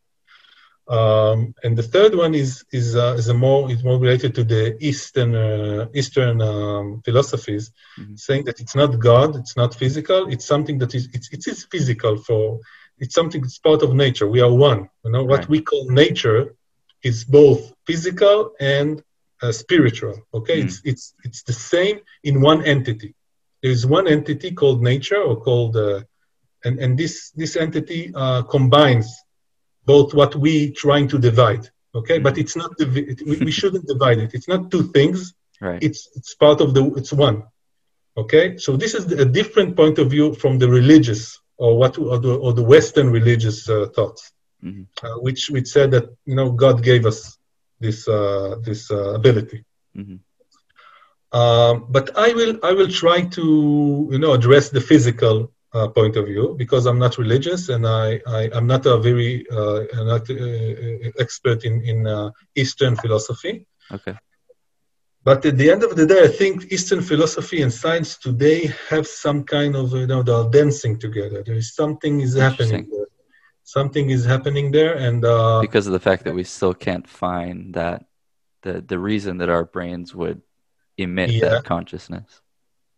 um, 0.87 1.53
and 1.63 1.77
the 1.77 1.83
third 1.83 2.15
one 2.15 2.33
is 2.35 2.65
is 2.71 2.95
uh, 2.95 3.15
is 3.17 3.29
a 3.29 3.33
more 3.33 3.71
is 3.71 3.83
more 3.83 3.99
related 3.99 4.35
to 4.35 4.43
the 4.43 4.75
Eastern 4.81 5.35
uh, 5.35 5.87
Eastern 5.93 6.41
um, 6.41 7.01
philosophies, 7.05 7.71
mm-hmm. 7.97 8.15
saying 8.15 8.45
that 8.45 8.59
it's 8.59 8.75
not 8.75 8.99
God, 8.99 9.35
it's 9.37 9.55
not 9.55 9.75
physical, 9.75 10.27
it's 10.27 10.45
something 10.45 10.79
that 10.79 10.93
is 10.93 11.07
it's 11.13 11.29
it 11.31 11.47
is 11.47 11.63
physical 11.65 12.17
for 12.17 12.59
it's 13.01 13.15
something 13.15 13.41
that's 13.41 13.57
part 13.57 13.81
of 13.81 13.93
nature. 13.93 14.27
We 14.27 14.41
are 14.41 14.53
one. 14.53 14.87
You 15.03 15.11
know, 15.11 15.23
what 15.23 15.39
right. 15.39 15.49
we 15.49 15.61
call 15.61 15.89
nature 15.89 16.55
is 17.03 17.25
both 17.25 17.73
physical 17.87 18.51
and 18.59 19.03
uh, 19.41 19.51
spiritual. 19.51 20.15
Okay, 20.33 20.61
mm. 20.61 20.65
it's 20.65 20.81
it's 20.85 21.13
it's 21.23 21.41
the 21.43 21.53
same 21.53 21.99
in 22.23 22.41
one 22.41 22.63
entity. 22.63 23.15
There 23.61 23.71
is 23.71 23.85
one 23.85 24.07
entity 24.07 24.51
called 24.51 24.81
nature, 24.83 25.21
or 25.21 25.35
called, 25.35 25.75
uh, 25.75 26.01
and 26.63 26.79
and 26.79 26.97
this 26.97 27.31
this 27.31 27.55
entity 27.55 28.11
uh, 28.13 28.43
combines 28.43 29.07
both 29.85 30.13
what 30.13 30.35
we 30.35 30.71
trying 30.71 31.07
to 31.07 31.17
divide. 31.17 31.67
Okay, 31.95 32.19
mm. 32.19 32.23
but 32.23 32.37
it's 32.37 32.55
not 32.55 32.71
we, 32.77 33.15
we 33.47 33.51
shouldn't 33.51 33.87
divide 33.87 34.19
it. 34.19 34.35
It's 34.35 34.47
not 34.47 34.69
two 34.69 34.83
things. 34.83 35.33
Right. 35.59 35.81
It's 35.81 36.07
it's 36.15 36.35
part 36.35 36.61
of 36.61 36.75
the 36.75 36.83
it's 36.99 37.11
one. 37.11 37.43
Okay, 38.15 38.57
so 38.57 38.77
this 38.77 38.93
is 38.93 39.11
a 39.11 39.25
different 39.25 39.75
point 39.75 39.97
of 39.97 40.11
view 40.11 40.35
from 40.35 40.59
the 40.59 40.69
religious 40.69 41.40
or 41.61 41.77
what 41.77 41.97
or 41.99 42.17
the, 42.17 42.33
or 42.43 42.53
the 42.53 42.63
Western 42.63 43.11
religious 43.11 43.69
uh, 43.69 43.85
thoughts, 43.95 44.31
mm-hmm. 44.63 44.83
uh, 45.05 45.17
which 45.25 45.49
which 45.49 45.67
said 45.67 45.91
that 45.91 46.05
you 46.25 46.35
know 46.35 46.51
God 46.51 46.83
gave 46.83 47.05
us 47.05 47.37
this 47.79 48.07
uh, 48.07 48.55
this 48.67 48.89
uh, 48.89 49.13
ability. 49.19 49.63
Mm-hmm. 49.95 50.17
Um, 51.39 51.85
but 51.89 52.17
I 52.17 52.33
will 52.33 52.53
I 52.63 52.71
will 52.73 52.91
try 53.01 53.17
to 53.37 53.45
you 54.11 54.19
know 54.19 54.33
address 54.33 54.69
the 54.69 54.81
physical 54.81 55.53
uh, 55.73 55.87
point 55.87 56.17
of 56.17 56.25
view 56.25 56.55
because 56.57 56.87
I'm 56.87 56.99
not 56.99 57.19
religious 57.19 57.69
and 57.69 57.87
I, 57.87 58.19
I 58.25 58.49
am 58.57 58.65
not 58.65 58.85
a 58.87 58.97
very 58.97 59.45
uh, 59.49 59.79
not 60.11 60.23
expert 61.19 61.63
in 61.63 61.75
in 61.91 61.97
Eastern 62.55 62.95
philosophy. 62.95 63.67
Okay. 63.91 64.15
But 65.23 65.45
at 65.45 65.57
the 65.57 65.69
end 65.69 65.83
of 65.83 65.95
the 65.95 66.05
day, 66.05 66.23
I 66.23 66.27
think 66.27 66.71
Eastern 66.71 67.01
philosophy 67.01 67.61
and 67.61 67.71
science 67.71 68.17
today 68.17 68.73
have 68.89 69.05
some 69.05 69.43
kind 69.43 69.75
of, 69.75 69.93
you 69.93 70.07
know, 70.07 70.23
they're 70.23 70.49
dancing 70.49 70.97
together. 70.97 71.43
There 71.43 71.55
is 71.55 71.75
something 71.75 72.21
is 72.21 72.35
happening 72.35 72.89
there. 72.91 73.05
Something 73.63 74.09
is 74.09 74.25
happening 74.25 74.71
there, 74.71 74.95
and 74.95 75.23
uh, 75.23 75.61
because 75.61 75.87
of 75.87 75.93
the 75.93 75.99
fact 75.99 76.25
that 76.25 76.33
we 76.33 76.43
still 76.43 76.73
can't 76.73 77.07
find 77.07 77.75
that 77.75 78.03
the 78.63 78.81
the 78.81 78.99
reason 78.99 79.37
that 79.37 79.49
our 79.49 79.63
brains 79.63 80.13
would 80.13 80.41
emit 80.97 81.29
yeah. 81.29 81.49
that 81.49 81.63
consciousness. 81.63 82.41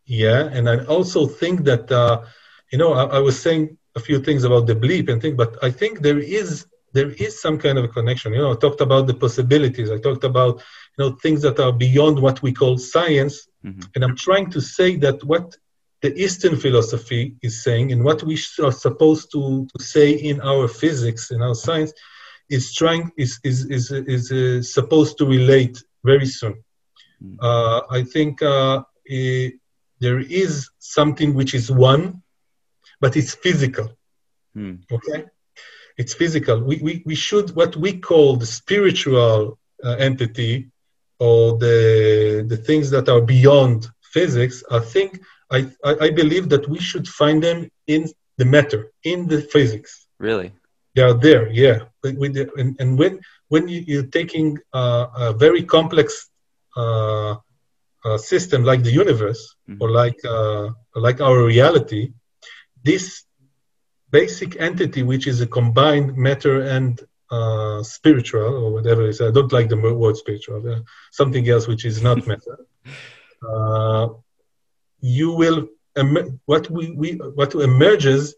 Yeah, 0.05 0.45
and 0.45 0.67
I 0.67 0.83
also 0.85 1.27
think 1.27 1.65
that 1.65 1.91
uh, 1.91 2.23
you 2.71 2.77
know 2.77 2.93
I, 2.93 3.17
I 3.17 3.19
was 3.19 3.39
saying 3.39 3.77
a 3.95 3.99
few 3.99 4.19
things 4.19 4.45
about 4.45 4.65
the 4.65 4.75
bleep 4.75 5.09
and 5.09 5.21
thing, 5.21 5.35
but 5.35 5.57
I 5.61 5.69
think 5.69 5.99
there 5.99 6.17
is 6.17 6.65
there 6.93 7.11
is 7.11 7.41
some 7.41 7.57
kind 7.57 7.77
of 7.77 7.83
a 7.83 7.89
connection. 7.89 8.33
You 8.33 8.39
know, 8.39 8.53
I 8.53 8.55
talked 8.55 8.81
about 8.81 9.07
the 9.07 9.13
possibilities. 9.13 9.91
I 9.91 9.99
talked 9.99 10.23
about 10.23 10.63
you 10.97 11.03
know 11.03 11.11
things 11.21 11.41
that 11.41 11.59
are 11.59 11.71
beyond 11.71 12.19
what 12.19 12.41
we 12.41 12.51
call 12.51 12.77
science, 12.77 13.47
mm-hmm. 13.65 13.81
and 13.95 14.03
I'm 14.03 14.15
trying 14.15 14.49
to 14.51 14.61
say 14.61 14.95
that 14.97 15.23
what 15.23 15.55
the 16.01 16.13
Eastern 16.21 16.57
philosophy 16.57 17.35
is 17.41 17.63
saying 17.63 17.91
and 17.93 18.03
what 18.03 18.23
we 18.23 18.37
are 18.61 18.71
supposed 18.71 19.31
to, 19.31 19.65
to 19.73 19.83
say 19.83 20.11
in 20.11 20.41
our 20.41 20.67
physics 20.67 21.31
in 21.31 21.41
our 21.41 21.55
science 21.55 21.93
is 22.49 22.73
trying 22.73 23.11
is 23.17 23.39
is 23.43 23.65
is 23.65 23.91
is, 23.91 24.31
uh, 24.31 24.61
supposed 24.61 25.17
to 25.17 25.25
relate 25.25 25.81
very 26.03 26.25
soon. 26.25 26.55
Mm-hmm. 27.23 27.37
Uh, 27.39 27.81
I 27.89 28.03
think 28.03 28.41
uh, 28.41 28.83
it, 29.05 29.53
there 29.99 30.19
is 30.19 30.69
something 30.79 31.33
which 31.33 31.53
is 31.53 31.71
one, 31.71 32.21
but 32.99 33.15
it's 33.15 33.35
physical. 33.35 33.87
Mm. 34.55 34.79
Okay, 34.91 35.25
it's 35.97 36.13
physical. 36.13 36.61
We, 36.61 36.75
we, 36.77 37.03
we 37.05 37.15
should, 37.15 37.55
what 37.55 37.75
we 37.77 37.99
call 37.99 38.35
the 38.35 38.45
spiritual 38.45 39.57
uh, 39.83 39.95
entity 40.09 40.71
or 41.23 41.57
the, 41.57 42.45
the 42.51 42.57
things 42.67 42.89
that 42.89 43.07
are 43.07 43.21
beyond 43.21 43.87
physics, 44.15 44.57
I 44.69 44.79
think, 44.93 45.09
I, 45.49 45.59
I, 46.05 46.09
believe 46.21 46.49
that 46.49 46.67
we 46.67 46.79
should 46.79 47.07
find 47.07 47.41
them 47.41 47.59
in 47.87 48.01
the 48.39 48.47
matter, 48.55 48.91
in 49.03 49.19
the 49.31 49.39
physics. 49.53 49.91
Really? 50.19 50.51
They 50.95 51.03
are 51.03 51.13
there, 51.27 51.45
yeah. 51.49 51.77
And, 52.03 52.75
and 52.81 52.89
when, 52.99 53.21
when 53.47 53.63
you, 53.69 53.99
are 54.01 54.11
taking 54.19 54.57
uh, 54.73 55.05
a 55.27 55.33
very 55.45 55.63
complex 55.63 56.07
uh, 56.75 57.35
uh, 58.03 58.17
system 58.17 58.65
like 58.65 58.83
the 58.83 58.91
universe 59.03 59.55
mm-hmm. 59.69 59.81
or 59.81 59.91
like, 59.91 60.19
uh, 60.25 60.69
like 60.95 61.21
our 61.21 61.45
reality, 61.45 62.11
this 62.83 63.23
basic 64.11 64.59
entity, 64.59 65.03
which 65.03 65.25
is 65.27 65.39
a 65.39 65.47
combined 65.47 66.17
matter 66.17 66.55
and 66.75 67.01
uh, 67.31 67.83
spiritual, 67.83 68.41
or 68.41 68.73
whatever 68.73 69.03
it 69.03 69.09
is. 69.09 69.21
I 69.21 69.31
don't 69.31 69.51
like 69.51 69.69
the 69.69 69.77
word 69.77 70.17
spiritual. 70.17 70.67
Uh, 70.69 70.79
something 71.11 71.47
else 71.49 71.67
which 71.67 71.85
is 71.85 72.01
not 72.01 72.25
matter. 72.31 72.59
Uh, 73.47 74.09
you 75.01 75.31
will 75.31 75.67
em- 75.97 76.39
what 76.45 76.69
we, 76.69 76.91
we 76.91 77.11
what 77.13 77.53
emerges 77.55 78.35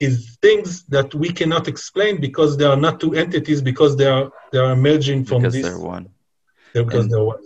is 0.00 0.38
things 0.40 0.84
that 0.84 1.14
we 1.14 1.30
cannot 1.30 1.66
explain 1.68 2.20
because 2.20 2.56
they 2.56 2.64
are 2.64 2.76
not 2.76 3.00
two 3.00 3.14
entities 3.14 3.60
because 3.60 3.96
they 3.96 4.06
are 4.06 4.30
they 4.52 4.58
are 4.58 4.72
emerging 4.72 5.24
from 5.24 5.42
because 5.42 5.54
this. 5.54 5.62
they're 5.62 5.78
one. 5.78 6.08
because 6.72 7.04
and 7.04 7.10
they're 7.12 7.24
one. 7.24 7.42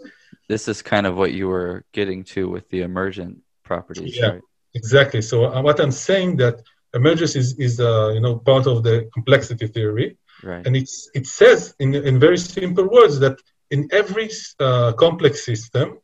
This 0.48 0.69
is 0.69 0.82
kind 0.82 1.06
of 1.06 1.16
what 1.16 1.32
you 1.32 1.48
were 1.48 1.85
getting 1.93 2.24
to 2.24 2.48
with 2.48 2.69
the 2.69 2.82
emergent 2.82 3.39
properties, 3.62 4.16
yeah, 4.16 4.27
right? 4.27 4.40
Exactly. 4.74 5.23
So 5.23 5.47
uh, 5.47 5.62
what 5.62 5.81
I'm 5.81 5.93
saying 5.93 6.36
that 6.39 6.62
emergence 6.94 7.36
is, 7.36 7.59
is 7.59 7.81
uh, 7.81 8.10
you 8.14 8.20
know 8.20 8.36
part 8.39 8.66
of 8.66 8.82
the 8.82 9.09
complexity 9.14 9.66
theory 9.66 10.19
right. 10.43 10.66
and 10.66 10.77
it's 10.77 11.10
it 11.14 11.27
says 11.27 11.74
in, 11.78 11.94
in 11.94 12.19
very 12.19 12.39
simple 12.39 12.89
words 12.89 13.19
that 13.19 13.36
in 13.70 13.89
every 13.93 14.28
uh, 14.60 14.93
complex 14.93 15.44
system 15.44 15.98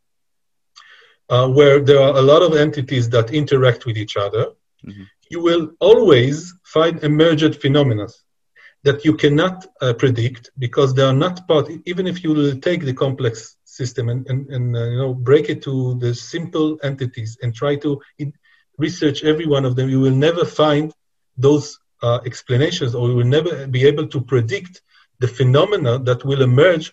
uh, 1.29 1.49
where 1.49 1.81
there 1.81 2.01
are 2.01 2.17
a 2.17 2.23
lot 2.23 2.43
of 2.43 2.57
entities 2.57 3.09
that 3.11 3.33
interact 3.33 3.87
with 3.87 3.97
each 3.97 4.17
other 4.17 4.47
mm-hmm. 4.87 5.03
you 5.31 5.43
will 5.43 5.71
always 5.81 6.55
find 6.65 7.03
emergent 7.05 7.55
phenomena 7.61 8.07
that 8.85 9.05
you 9.05 9.15
cannot 9.15 9.67
uh, 9.81 9.93
predict 9.93 10.51
because 10.59 10.95
they 10.95 11.03
are 11.03 11.19
not 11.27 11.47
part 11.49 11.69
even 11.85 12.07
if 12.07 12.23
you 12.23 12.31
will 12.33 12.59
take 12.61 12.83
the 12.85 12.95
complex 12.95 13.57
system 13.65 14.09
and, 14.09 14.27
and, 14.29 14.49
and 14.49 14.77
uh, 14.77 14.85
you 14.85 14.99
know 14.99 15.13
break 15.15 15.49
it 15.49 15.63
to 15.63 15.95
the 15.99 16.15
simple 16.15 16.79
entities 16.83 17.37
and 17.43 17.55
try 17.55 17.77
to 17.77 18.01
in, 18.19 18.33
research 18.79 19.25
every 19.25 19.47
one 19.47 19.65
of 19.65 19.77
them, 19.77 19.91
you 19.91 20.01
will 20.01 20.15
never 20.15 20.45
find 20.45 20.95
those 21.37 21.79
uh, 22.03 22.21
explanations 22.25 22.95
or 22.95 23.09
we 23.09 23.15
will 23.15 23.25
never 23.25 23.67
be 23.67 23.87
able 23.87 24.07
to 24.07 24.21
predict 24.21 24.83
the 25.21 25.29
phenomena 25.29 25.99
that 25.99 26.25
will 26.25 26.43
emerge 26.43 26.93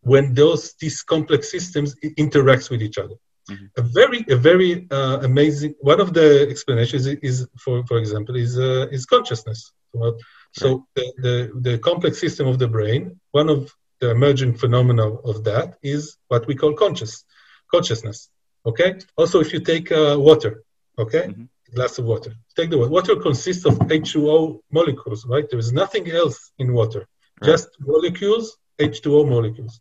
when 0.00 0.34
those 0.34 0.74
these 0.80 1.02
complex 1.02 1.50
systems 1.50 1.94
interacts 2.24 2.70
with 2.70 2.82
each 2.82 2.98
other. 2.98 3.16
Mm-hmm. 3.50 3.66
A 3.76 3.82
very 3.82 4.24
a 4.28 4.36
very 4.36 4.86
uh, 4.90 5.18
amazing 5.22 5.74
one 5.80 6.00
of 6.00 6.14
the 6.14 6.48
explanations 6.48 7.06
is, 7.06 7.18
is 7.22 7.48
for 7.58 7.84
for 7.86 7.98
example 7.98 8.34
is 8.36 8.58
uh, 8.58 8.86
is 8.90 9.06
consciousness. 9.06 9.72
So, 9.94 10.18
so 10.52 10.86
the, 10.94 11.12
the 11.24 11.36
the 11.66 11.78
complex 11.78 12.18
system 12.18 12.46
of 12.48 12.58
the 12.58 12.68
brain, 12.68 13.20
one 13.30 13.48
of 13.48 13.72
the 14.00 14.10
emerging 14.10 14.54
phenomena 14.54 15.06
of 15.30 15.44
that 15.44 15.78
is 15.82 16.16
what 16.28 16.46
we 16.46 16.54
call 16.54 16.72
conscious 16.74 17.24
consciousness. 17.72 18.28
Okay. 18.64 18.98
Also, 19.16 19.40
if 19.40 19.52
you 19.52 19.60
take 19.60 19.90
uh, 19.92 20.16
water, 20.18 20.64
okay, 20.98 21.26
mm-hmm. 21.28 21.44
Glass 21.74 21.98
of 21.98 22.04
water, 22.04 22.32
take 22.56 22.70
the 22.70 22.78
water. 22.78 22.90
Water 22.90 23.16
consists 23.16 23.64
of 23.64 23.74
H2O 23.78 24.60
molecules, 24.70 25.26
right? 25.26 25.48
There 25.50 25.58
is 25.58 25.72
nothing 25.72 26.10
else 26.10 26.52
in 26.58 26.72
water, 26.72 27.06
right. 27.40 27.50
just 27.50 27.68
molecules, 27.80 28.56
H2O 28.78 29.28
molecules. 29.28 29.80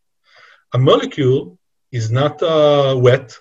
A 0.73 0.77
molecule 0.77 1.57
is 1.91 2.11
not 2.11 2.41
uh, 2.41 2.95
wet. 2.97 3.37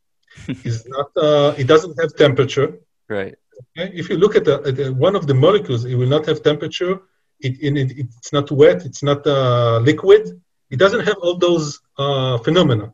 is 0.64 0.86
not. 0.86 1.10
Uh, 1.16 1.54
it 1.56 1.66
doesn't 1.66 1.98
have 2.00 2.14
temperature. 2.16 2.78
Right. 3.08 3.34
Okay? 3.60 3.90
If 3.94 4.08
you 4.08 4.16
look 4.16 4.36
at, 4.36 4.44
the, 4.44 4.62
at 4.66 4.76
the, 4.76 4.92
one 4.92 5.16
of 5.16 5.26
the 5.26 5.34
molecules, 5.34 5.84
it 5.84 5.94
will 5.94 6.08
not 6.08 6.26
have 6.26 6.42
temperature. 6.42 7.00
It, 7.40 7.54
it, 7.60 7.92
it's 7.96 8.32
not 8.32 8.50
wet. 8.50 8.84
It's 8.84 9.02
not 9.02 9.26
uh, 9.26 9.78
liquid. 9.78 10.40
It 10.70 10.78
doesn't 10.78 11.04
have 11.06 11.16
all 11.22 11.36
those 11.38 11.80
uh, 11.96 12.38
phenomena. 12.38 12.92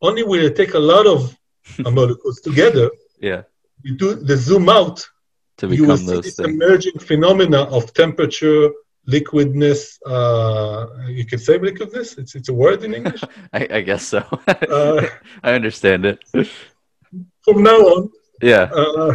Only 0.00 0.22
when 0.22 0.40
you 0.42 0.50
take 0.50 0.74
a 0.74 0.78
lot 0.78 1.06
of 1.06 1.36
uh, 1.84 1.90
molecules 1.98 2.40
together, 2.40 2.90
yeah, 3.20 3.42
you 3.82 3.96
do 3.96 4.14
the 4.14 4.36
zoom 4.36 4.68
out, 4.68 5.06
to 5.58 5.68
you 5.68 5.86
will 5.86 5.96
see 5.96 6.20
this 6.20 6.36
things. 6.36 6.48
emerging 6.48 6.98
phenomena 6.98 7.62
of 7.62 7.92
temperature, 7.94 8.70
liquidness. 9.06 9.98
Uh, 10.06 10.86
you 11.08 11.24
can 11.24 11.38
say 11.38 11.58
liquidness. 11.58 12.18
It's 12.18 12.34
it's 12.34 12.48
a 12.48 12.54
word 12.54 12.84
in 12.84 12.94
English. 12.94 13.22
I, 13.52 13.68
I, 13.70 13.80
guess 13.80 14.04
so. 14.06 14.18
uh, 14.48 15.06
I 15.42 15.52
understand 15.52 16.06
it. 16.06 16.18
From 17.44 17.62
now 17.62 17.78
on, 17.78 18.10
yeah. 18.42 18.70
Uh, 18.72 19.14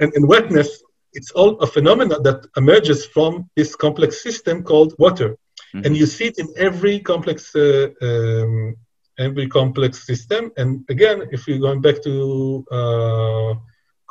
and, 0.00 0.12
and 0.14 0.28
wetness, 0.28 0.82
it's 1.12 1.30
all 1.30 1.58
a 1.60 1.66
phenomena 1.66 2.20
that 2.20 2.46
emerges 2.56 3.06
from 3.06 3.48
this 3.54 3.76
complex 3.76 4.22
system 4.22 4.64
called 4.64 4.94
water, 4.98 5.38
mm-hmm. 5.74 5.86
and 5.86 5.96
you 5.96 6.06
see 6.06 6.26
it 6.26 6.38
in 6.38 6.48
every 6.56 6.98
complex 6.98 7.54
uh, 7.54 7.88
um, 8.02 8.74
every 9.18 9.46
complex 9.48 10.04
system. 10.04 10.50
And 10.56 10.84
again, 10.88 11.28
if 11.30 11.46
you're 11.46 11.60
going 11.60 11.80
back 11.80 12.02
to 12.02 12.64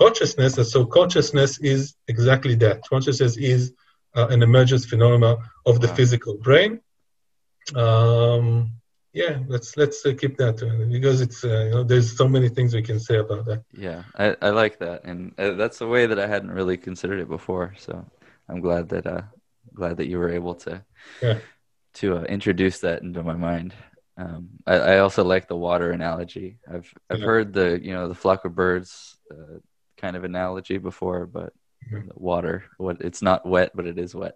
uh, 0.05 0.57
And 0.57 0.67
so 0.67 0.85
consciousness 0.85 1.59
is 1.59 1.95
exactly 2.07 2.55
that. 2.55 2.81
Consciousness 2.87 3.37
is 3.37 3.73
uh, 4.15 4.27
an 4.29 4.43
emergence 4.43 4.85
phenomena 4.85 5.37
of 5.65 5.81
the 5.81 5.87
wow. 5.87 5.93
physical 5.95 6.37
brain. 6.37 6.81
Um, 7.75 8.73
yeah, 9.13 9.39
let's 9.47 9.77
let's 9.77 10.03
uh, 10.05 10.13
keep 10.17 10.37
that 10.37 10.61
uh, 10.63 10.85
because 10.91 11.21
it's 11.21 11.43
uh, 11.45 11.65
you 11.65 11.71
know 11.71 11.83
there's 11.83 12.17
so 12.17 12.27
many 12.27 12.49
things 12.49 12.73
we 12.73 12.81
can 12.81 12.99
say 12.99 13.17
about 13.17 13.45
that. 13.45 13.63
Yeah, 13.71 14.03
I, 14.17 14.35
I 14.41 14.49
like 14.49 14.79
that, 14.79 15.03
and 15.05 15.33
uh, 15.37 15.51
that's 15.51 15.81
a 15.81 15.87
way 15.87 16.07
that 16.07 16.19
I 16.19 16.27
hadn't 16.27 16.51
really 16.51 16.77
considered 16.77 17.19
it 17.19 17.29
before. 17.29 17.75
So 17.77 18.03
I'm 18.49 18.59
glad 18.59 18.89
that 18.89 19.05
uh 19.05 19.21
glad 19.73 19.97
that 19.97 20.07
you 20.07 20.17
were 20.17 20.29
able 20.29 20.55
to 20.55 20.83
yeah. 21.21 21.39
to 21.95 22.17
uh, 22.17 22.23
introduce 22.23 22.79
that 22.79 23.03
into 23.03 23.23
my 23.23 23.35
mind. 23.35 23.73
Um, 24.17 24.49
I, 24.67 24.75
I, 24.75 24.97
also 24.99 25.23
like 25.23 25.47
the 25.47 25.55
water 25.55 25.91
analogy. 25.91 26.57
I've 26.71 26.91
I've 27.09 27.19
yeah. 27.19 27.25
heard 27.25 27.53
the 27.53 27.79
you 27.81 27.93
know 27.93 28.07
the 28.07 28.15
flock 28.15 28.45
of 28.45 28.55
birds 28.55 29.17
uh, 29.31 29.59
kind 30.03 30.15
of 30.15 30.23
analogy 30.23 30.77
before, 30.77 31.25
but 31.25 31.53
water, 32.15 32.63
what 32.77 32.97
it's 33.01 33.21
not 33.21 33.45
wet, 33.45 33.71
but 33.73 33.87
it 33.87 33.97
is 33.97 34.13
wet. 34.13 34.35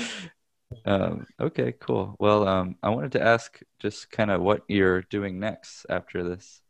um, 0.84 1.26
okay, 1.40 1.72
cool. 1.80 2.14
Well, 2.18 2.46
um, 2.46 2.76
I 2.82 2.90
wanted 2.90 3.12
to 3.12 3.22
ask 3.22 3.60
just 3.78 4.10
kind 4.10 4.30
of 4.30 4.40
what 4.40 4.62
you're 4.68 5.02
doing 5.02 5.40
next 5.40 5.86
after 5.90 6.22
this. 6.22 6.60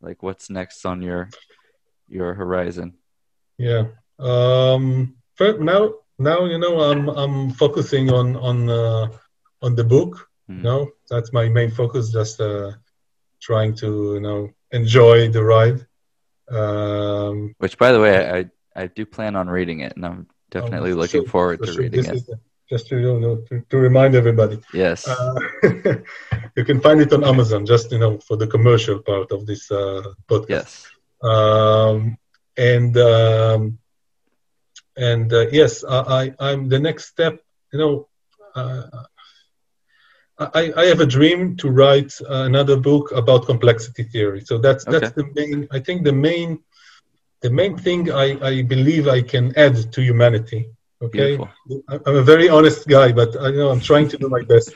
Like, 0.00 0.22
what's 0.22 0.50
next 0.50 0.84
on 0.84 1.02
your 1.02 1.30
your 2.08 2.34
horizon? 2.34 2.94
Yeah. 3.58 3.84
Um, 4.18 5.16
now, 5.40 5.94
now 6.18 6.44
you 6.44 6.58
know 6.58 6.80
I'm 6.80 7.08
I'm 7.08 7.50
focusing 7.50 8.10
on 8.10 8.36
on 8.36 8.68
uh, 8.68 9.08
on 9.62 9.76
the 9.76 9.84
book 9.84 10.28
Mm. 10.50 10.62
No, 10.62 10.90
that's 11.10 11.32
my 11.32 11.48
main 11.48 11.70
focus. 11.70 12.10
Just 12.10 12.40
uh, 12.40 12.72
trying 13.40 13.74
to 13.76 14.14
you 14.14 14.20
know 14.20 14.50
enjoy 14.72 15.28
the 15.30 15.44
ride. 15.44 15.86
Um, 16.50 17.54
Which, 17.58 17.78
by 17.78 17.92
the 17.92 18.00
way, 18.00 18.30
I 18.30 18.50
I 18.74 18.86
do 18.86 19.04
plan 19.04 19.36
on 19.36 19.48
reading 19.48 19.80
it, 19.80 19.96
and 19.96 20.04
I'm 20.06 20.26
definitely 20.50 20.92
um, 20.92 20.98
looking 20.98 21.26
forward 21.26 21.62
to 21.62 21.72
reading 21.72 22.04
it. 22.04 22.24
just 22.68 22.88
to 22.88 22.98
you 22.98 23.18
know 23.20 23.36
to, 23.48 23.64
to 23.70 23.76
remind 23.76 24.14
everybody. 24.14 24.60
Yes. 24.72 25.06
Uh, 25.08 25.34
you 26.56 26.64
can 26.64 26.80
find 26.80 27.00
it 27.00 27.12
on 27.12 27.24
Amazon. 27.24 27.66
Just 27.66 27.92
you 27.92 27.98
know 27.98 28.18
for 28.18 28.36
the 28.36 28.46
commercial 28.46 29.00
part 29.00 29.32
of 29.32 29.46
this 29.46 29.70
uh, 29.70 30.02
podcast. 30.28 30.48
Yes. 30.48 30.86
Um, 31.22 32.18
and 32.56 32.96
um, 32.96 33.78
and 34.96 35.32
uh, 35.32 35.46
yes, 35.50 35.84
I, 35.84 36.34
I 36.38 36.52
am 36.52 36.68
the 36.68 36.78
next 36.78 37.06
step. 37.06 37.40
You 37.72 37.78
know, 37.78 38.08
uh, 38.54 39.04
I, 40.38 40.72
I, 40.76 40.84
have 40.86 41.00
a 41.00 41.06
dream 41.06 41.56
to 41.56 41.68
write 41.68 42.12
uh, 42.22 42.44
another 42.44 42.76
book 42.76 43.10
about 43.12 43.46
complexity 43.46 44.04
theory. 44.04 44.40
So 44.40 44.58
that's 44.58 44.86
okay. 44.86 44.98
that's 44.98 45.12
the 45.14 45.26
main. 45.34 45.66
I 45.72 45.80
think 45.80 46.04
the 46.04 46.12
main 46.12 46.60
the 47.40 47.50
main 47.50 47.76
thing 47.76 48.12
I, 48.12 48.38
I 48.50 48.62
believe 48.62 49.08
I 49.08 49.22
can 49.22 49.52
add 49.56 49.92
to 49.92 50.00
humanity. 50.00 50.70
Okay, 51.02 51.36
Beautiful. 51.36 52.00
I'm 52.06 52.16
a 52.16 52.22
very 52.22 52.48
honest 52.48 52.86
guy, 52.86 53.12
but 53.12 53.40
I 53.40 53.50
know 53.50 53.70
I'm 53.70 53.80
trying 53.80 54.08
to 54.08 54.18
do 54.18 54.28
my 54.28 54.42
best. 54.42 54.74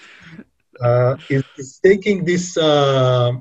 Uh, 0.80 1.16
is, 1.28 1.44
is, 1.58 1.78
taking 1.78 2.24
these 2.24 2.56
uh, 2.56 3.32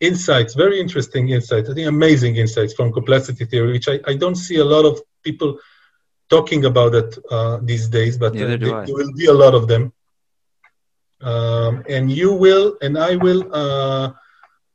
insights, 0.00 0.54
very 0.54 0.80
interesting 0.80 1.30
insights, 1.30 1.68
I 1.70 1.74
think 1.74 1.86
amazing 1.86 2.36
insights 2.36 2.72
from 2.74 2.92
complexity 2.92 3.44
theory, 3.44 3.72
which 3.72 3.88
I, 3.88 4.00
I 4.06 4.16
don't 4.16 4.34
see 4.34 4.56
a 4.56 4.64
lot 4.64 4.84
of 4.84 5.00
people 5.22 5.58
talking 6.30 6.64
about 6.64 6.94
it 6.94 7.18
uh, 7.30 7.58
these 7.62 7.88
days, 7.88 8.16
but 8.16 8.32
uh, 8.32 8.38
there, 8.38 8.58
there 8.58 8.84
will 8.86 9.12
be 9.12 9.26
a 9.26 9.32
lot 9.32 9.54
of 9.54 9.68
them 9.68 9.92
um, 11.22 11.84
and 11.88 12.10
you 12.10 12.32
will 12.32 12.76
and 12.82 12.98
I 12.98 13.16
will 13.16 13.48
uh, 13.54 14.12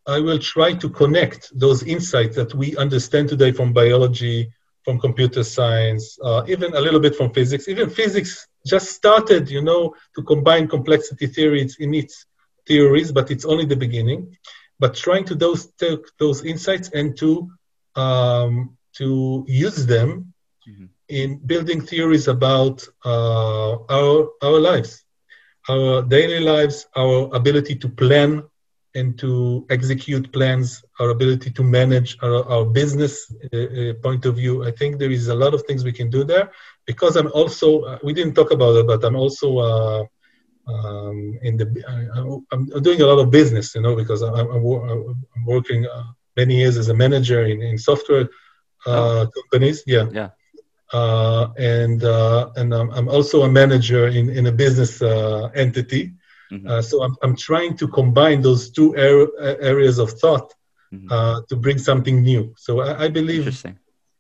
I 0.08 0.20
will 0.20 0.40
try 0.40 0.74
to 0.74 0.90
connect 0.90 1.58
those 1.58 1.84
insights 1.84 2.36
that 2.36 2.54
we 2.54 2.76
understand 2.78 3.30
today 3.30 3.52
from 3.52 3.74
biology, 3.74 4.52
from 4.84 5.00
computer 5.00 5.44
science, 5.44 6.20
uh, 6.24 6.44
even 6.48 6.76
a 6.76 6.80
little 6.80 7.00
bit 7.00 7.16
from 7.16 7.34
physics. 7.34 7.68
Even 7.68 7.90
physics 7.90 8.48
just 8.68 8.92
started, 8.92 9.50
you 9.50 9.62
know, 9.62 9.96
to 10.16 10.22
combine 10.22 10.68
complexity 10.68 11.26
theories 11.26 11.78
in 11.80 11.94
its 11.96 12.26
theories, 12.68 13.12
but 13.12 13.32
it's 13.32 13.46
only 13.46 13.66
the 13.66 13.76
beginning. 13.76 14.38
But 14.80 14.94
trying 14.94 15.26
to 15.26 15.36
those 15.36 15.68
take 15.80 16.06
those 16.20 16.44
insights 16.44 16.90
and 16.90 17.18
to 17.18 17.50
um, 17.96 18.78
to 18.98 19.46
use 19.48 19.86
them 19.86 20.34
mm-hmm. 20.70 20.86
in 21.08 21.38
building 21.38 21.82
theories 21.82 22.28
about 22.28 22.86
uh, 23.04 23.78
our 23.90 24.30
our 24.44 24.60
lives 24.60 25.05
our 25.70 26.02
daily 26.04 26.40
lives, 26.40 26.88
our 26.96 27.34
ability 27.34 27.76
to 27.76 27.90
plan 27.90 28.44
and 28.94 29.20
to 29.20 29.66
execute 29.70 30.32
plans, 30.32 30.84
our 31.00 31.10
ability 31.10 31.52
to 31.52 31.64
manage 31.64 32.18
our, 32.22 32.48
our 32.50 32.66
business 32.66 33.34
uh, 33.54 33.58
uh, 33.58 33.94
point 33.96 34.26
of 34.26 34.36
view. 34.38 34.64
I 34.64 34.72
think 34.72 35.00
there 35.00 35.12
is 35.12 35.28
a 35.28 35.36
lot 35.36 35.54
of 35.54 35.64
things 35.64 35.84
we 35.84 35.92
can 35.92 36.10
do 36.10 36.24
there 36.24 36.52
because 36.86 37.18
I'm 37.18 37.32
also, 37.34 37.82
uh, 37.82 38.00
we 38.04 38.14
didn't 38.14 38.36
talk 38.36 38.52
about 38.52 38.76
it, 38.78 38.88
but 38.88 39.04
I'm 39.04 39.16
also 39.16 39.58
uh, 39.58 40.04
um, 40.68 41.38
in 41.42 41.58
the, 41.58 41.68
I, 41.88 42.56
am 42.56 42.82
doing 42.82 43.02
a 43.02 43.06
lot 43.06 43.20
of 43.20 43.32
business, 43.32 43.76
you 43.76 43.82
know, 43.82 43.96
because 43.96 44.22
I'm, 44.22 44.34
I'm, 44.34 44.66
I'm 44.66 45.46
working 45.46 45.86
uh, 45.86 46.04
many 46.38 46.58
years 46.58 46.78
as 46.78 46.88
a 46.88 46.94
manager 46.94 47.46
in, 47.46 47.62
in 47.62 47.78
software 47.78 48.30
uh, 48.88 49.26
oh. 49.26 49.30
companies. 49.36 49.84
Yeah. 49.86 50.08
Yeah 50.12 50.30
uh, 50.96 51.52
and 51.58 52.04
uh, 52.04 52.52
and 52.60 52.74
I'm, 52.80 52.90
I'm, 52.98 53.10
also 53.16 53.38
a 53.44 53.52
manager 53.62 54.08
in, 54.08 54.26
in 54.30 54.44
a 54.48 54.52
business 54.64 55.02
uh, 55.02 55.50
entity. 55.66 56.14
Mm-hmm. 56.52 56.68
Uh, 56.70 56.82
so 56.82 57.04
I'm, 57.04 57.16
I'm 57.24 57.36
trying 57.36 57.76
to 57.78 57.86
combine 58.00 58.40
those 58.42 58.70
two 58.70 58.94
er- 58.96 59.34
areas 59.74 59.98
of 60.00 60.10
thought 60.22 60.54
mm-hmm. 60.94 61.12
Uh, 61.12 61.42
to 61.50 61.56
bring 61.56 61.80
something 61.90 62.22
new. 62.22 62.54
So 62.66 62.72
I, 62.82 63.06
I 63.06 63.08
believe, 63.10 63.44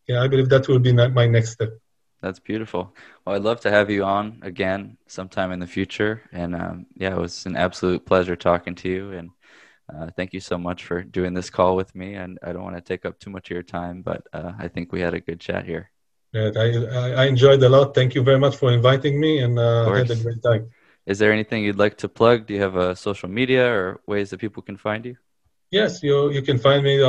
yeah, 0.07 0.21
I 0.25 0.27
believe 0.27 0.49
that 0.49 0.67
will 0.67 0.83
be 0.87 0.91
my 1.21 1.27
next 1.27 1.51
step. 1.51 1.71
That's 2.21 2.39
beautiful. 2.39 2.95
Well, 3.23 3.35
I'd 3.35 3.43
love 3.43 3.61
to 3.61 3.71
have 3.77 3.89
you 3.95 4.03
on 4.03 4.39
again 4.41 4.97
sometime 5.07 5.51
in 5.51 5.59
the 5.59 5.67
future. 5.77 6.23
And 6.31 6.55
um, 6.55 6.85
yeah, 6.95 7.13
it 7.15 7.19
was 7.19 7.45
an 7.45 7.55
absolute 7.55 8.05
pleasure 8.05 8.35
talking 8.35 8.75
to 8.81 8.89
you. 8.89 9.11
And 9.11 9.29
uh, 9.93 10.09
thank 10.17 10.33
you 10.33 10.39
so 10.39 10.57
much 10.57 10.83
for 10.83 11.03
doing 11.03 11.33
this 11.35 11.51
call 11.51 11.75
with 11.75 11.93
me. 11.93 12.15
And 12.15 12.39
I 12.41 12.51
don't 12.51 12.63
want 12.63 12.77
to 12.77 12.81
take 12.81 13.05
up 13.05 13.19
too 13.19 13.29
much 13.29 13.45
of 13.49 13.55
your 13.55 13.63
time, 13.79 14.01
but 14.01 14.21
uh, 14.33 14.53
I 14.57 14.67
think 14.67 14.91
we 14.91 15.01
had 15.01 15.13
a 15.13 15.25
good 15.27 15.39
chat 15.39 15.65
here. 15.65 15.91
I, 16.35 17.23
I 17.23 17.25
enjoyed 17.25 17.61
a 17.63 17.69
lot. 17.69 17.95
Thank 17.95 18.15
you 18.15 18.23
very 18.23 18.39
much 18.39 18.55
for 18.57 18.71
inviting 18.71 19.19
me, 19.19 19.39
and 19.39 19.57
uh, 19.57 19.91
had 19.91 20.11
a 20.11 20.15
great 20.15 20.43
time. 20.43 20.69
Is 21.05 21.19
there 21.19 21.31
anything 21.31 21.63
you'd 21.63 21.77
like 21.77 21.97
to 21.99 22.09
plug? 22.09 22.47
Do 22.47 22.53
you 22.53 22.61
have 22.61 22.75
a 22.75 22.95
social 22.95 23.29
media 23.29 23.71
or 23.71 24.01
ways 24.07 24.31
that 24.31 24.39
people 24.39 24.63
can 24.63 24.77
find 24.77 25.05
you? 25.05 25.17
Yes, 25.71 26.01
you 26.03 26.31
you 26.31 26.41
can 26.41 26.57
find 26.57 26.83
me 26.83 27.01
uh, 27.01 27.07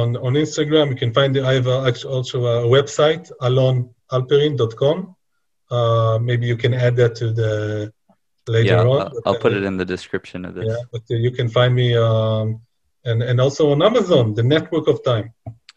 on 0.00 0.16
on 0.16 0.34
Instagram. 0.34 0.90
You 0.90 0.96
can 0.96 1.12
find 1.12 1.36
I 1.38 1.54
have 1.54 1.68
also 1.68 2.46
a 2.46 2.66
website 2.66 3.30
alonhalperin.com. 3.40 5.16
Uh, 5.70 6.18
maybe 6.20 6.46
you 6.46 6.56
can 6.56 6.74
add 6.74 6.96
that 6.96 7.14
to 7.16 7.32
the 7.32 7.92
later 8.48 8.74
yeah, 8.74 8.80
on. 8.80 9.00
I'll, 9.00 9.12
I'll 9.26 9.38
put 9.38 9.52
it 9.52 9.62
in 9.62 9.76
the 9.76 9.84
description 9.84 10.44
of 10.44 10.54
this. 10.54 10.66
Yeah, 10.66 10.82
but 10.92 11.02
uh, 11.10 11.14
you 11.14 11.30
can 11.30 11.48
find 11.48 11.74
me 11.74 11.96
um, 11.96 12.60
and 13.04 13.22
and 13.22 13.40
also 13.40 13.70
on 13.72 13.82
Amazon, 13.82 14.34
the 14.34 14.42
Network 14.42 14.88
of 14.88 15.04
Time. 15.04 15.32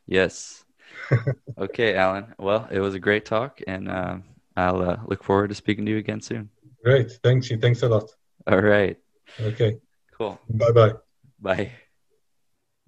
Yes. 0.08 0.63
Okay, 1.58 1.96
Alon. 1.96 2.34
Well, 2.38 2.68
it 2.72 2.80
was 2.80 2.96
a 2.96 3.00
great 3.00 3.26
talk, 3.26 3.62
and 3.68 3.90
uh, 3.90 4.18
I'll 4.56 4.82
uh, 4.82 4.98
look 5.06 5.24
forward 5.24 5.50
to 5.50 5.56
speaking 5.56 5.86
to 5.86 5.92
you 5.92 5.98
again 5.98 6.22
soon. 6.22 6.50
Great. 6.84 7.12
Thanks 7.24 7.50
you. 7.50 7.58
Thanks 7.58 7.84
a 7.84 7.90
lot. 7.90 8.10
All 8.48 8.62
right. 8.62 8.98
Okay. 9.40 9.80
Cool. 10.18 10.40
Bye-bye. 10.50 10.94
Bye. 11.40 11.72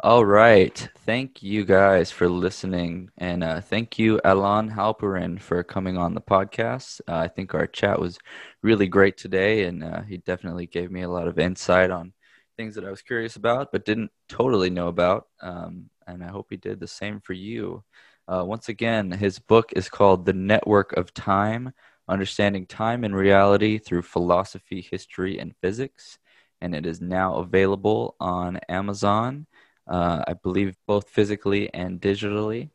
All 0.02 0.26
right. 0.26 0.90
Thank 1.06 1.42
you 1.42 1.64
guys 1.64 2.12
for 2.12 2.28
listening. 2.28 3.10
And 3.18 3.44
uh, 3.44 3.62
thank 3.62 3.98
you, 3.98 4.20
Alon 4.26 4.70
Halperin, 4.70 5.40
for 5.40 5.64
coming 5.64 5.98
on 5.98 6.14
the 6.14 6.22
podcast. 6.22 7.00
Uh, 7.08 7.16
I 7.16 7.28
think 7.30 7.54
our 7.54 7.66
chat 7.66 8.00
was 8.00 8.20
really 8.62 8.88
great 8.88 9.18
today, 9.18 9.64
and 9.64 9.84
uh, 9.84 10.02
he 10.02 10.18
definitely 10.18 10.68
gave 10.68 10.92
me 10.92 11.04
a 11.04 11.10
lot 11.10 11.28
of 11.28 11.40
insight 11.40 11.92
on 11.92 12.14
things 12.58 12.76
that 12.76 12.86
I 12.86 12.90
was 12.90 13.02
curious 13.02 13.36
about 13.36 13.72
but 13.72 13.86
didn't 13.86 14.12
totally 14.30 14.70
know 14.70 14.88
about. 14.88 15.28
Um, 15.42 15.90
and 16.08 16.24
I 16.24 16.28
hope 16.28 16.48
he 16.50 16.58
did 16.58 16.80
the 16.80 16.88
same 16.88 17.20
for 17.20 17.34
you. 17.34 17.84
Uh, 18.28 18.44
once 18.44 18.70
again, 18.70 19.12
his 19.12 19.38
book 19.38 19.72
is 19.76 19.88
called 19.88 20.26
The 20.26 20.34
Network 20.34 20.94
of 20.94 21.14
Time 21.14 21.74
Understanding 22.08 22.66
Time 22.66 23.04
and 23.04 23.16
Reality 23.16 23.78
Through 23.78 24.02
Philosophy, 24.04 24.82
History, 24.82 25.38
and 25.40 25.56
Physics. 25.62 26.18
And 26.62 26.74
it 26.74 26.86
is 26.86 27.02
now 27.02 27.36
available 27.36 28.16
on 28.20 28.58
Amazon, 28.70 29.46
uh, 29.88 30.24
I 30.28 30.34
believe 30.34 30.76
both 30.88 31.10
physically 31.10 31.72
and 31.74 32.02
digitally. 32.02 32.70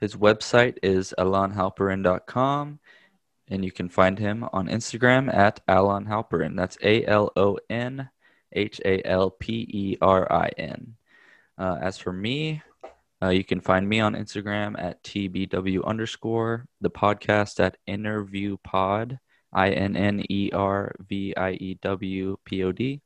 His 0.00 0.16
website 0.16 0.78
is 0.82 1.14
alonhalperin.com, 1.16 2.80
and 3.48 3.64
you 3.64 3.70
can 3.70 3.88
find 3.88 4.18
him 4.18 4.44
on 4.52 4.66
Instagram 4.66 5.32
at 5.32 5.60
Alon 5.68 6.06
Halperin. 6.06 6.56
That's 6.56 6.76
A 6.82 7.04
L 7.06 7.30
O 7.36 7.58
N 7.70 8.08
H 8.52 8.80
A 8.84 9.06
L 9.06 9.30
P 9.30 9.68
E 9.70 9.96
R 10.02 10.32
I 10.32 10.50
N. 10.58 10.96
Uh, 11.56 11.78
as 11.80 11.98
for 11.98 12.12
me, 12.12 12.62
uh, 13.22 13.28
you 13.28 13.44
can 13.44 13.60
find 13.60 13.88
me 13.88 14.00
on 14.00 14.14
Instagram 14.14 14.74
at 14.82 15.00
TBW 15.04 15.84
underscore, 15.84 16.66
the 16.80 16.90
podcast 16.90 17.60
at 17.60 17.76
Innerview 17.88 18.56
Pod, 18.64 19.20
I 19.52 19.70
N 19.70 19.96
N 19.96 20.24
E 20.28 20.50
R 20.52 20.92
V 21.08 21.32
I 21.36 21.52
E 21.52 21.78
W 21.82 22.36
P 22.44 22.64
O 22.64 22.72
D, 22.72 23.00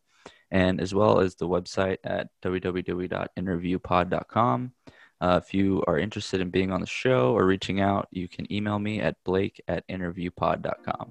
and 0.51 0.81
as 0.81 0.95
well 0.95 1.21
as 1.21 1.35
the 1.35 1.47
website 1.47 1.99
at 2.05 2.29
www.innerviewpod.com. 2.43 4.73
Uh, 5.19 5.41
if 5.43 5.55
you 5.55 5.83
are 5.87 5.99
interested 5.99 6.41
in 6.41 6.51
being 6.51 6.71
on 6.73 6.81
the 6.81 6.87
show 6.87 7.35
or 7.35 7.47
reaching 7.47 7.81
out, 7.81 8.07
you 8.11 8.29
can 8.29 8.51
email 8.53 8.79
me 8.79 9.01
at 9.01 9.17
blake 9.25 9.59
at 9.69 9.87
innerviewpod.com. 9.89 11.11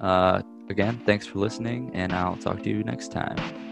Uh, 0.00 0.42
again, 0.68 1.00
thanks 1.06 1.26
for 1.26 1.38
listening, 1.38 1.92
and 1.94 2.12
I'll 2.12 2.36
talk 2.36 2.60
to 2.62 2.70
you 2.70 2.82
next 2.82 3.12
time. 3.12 3.69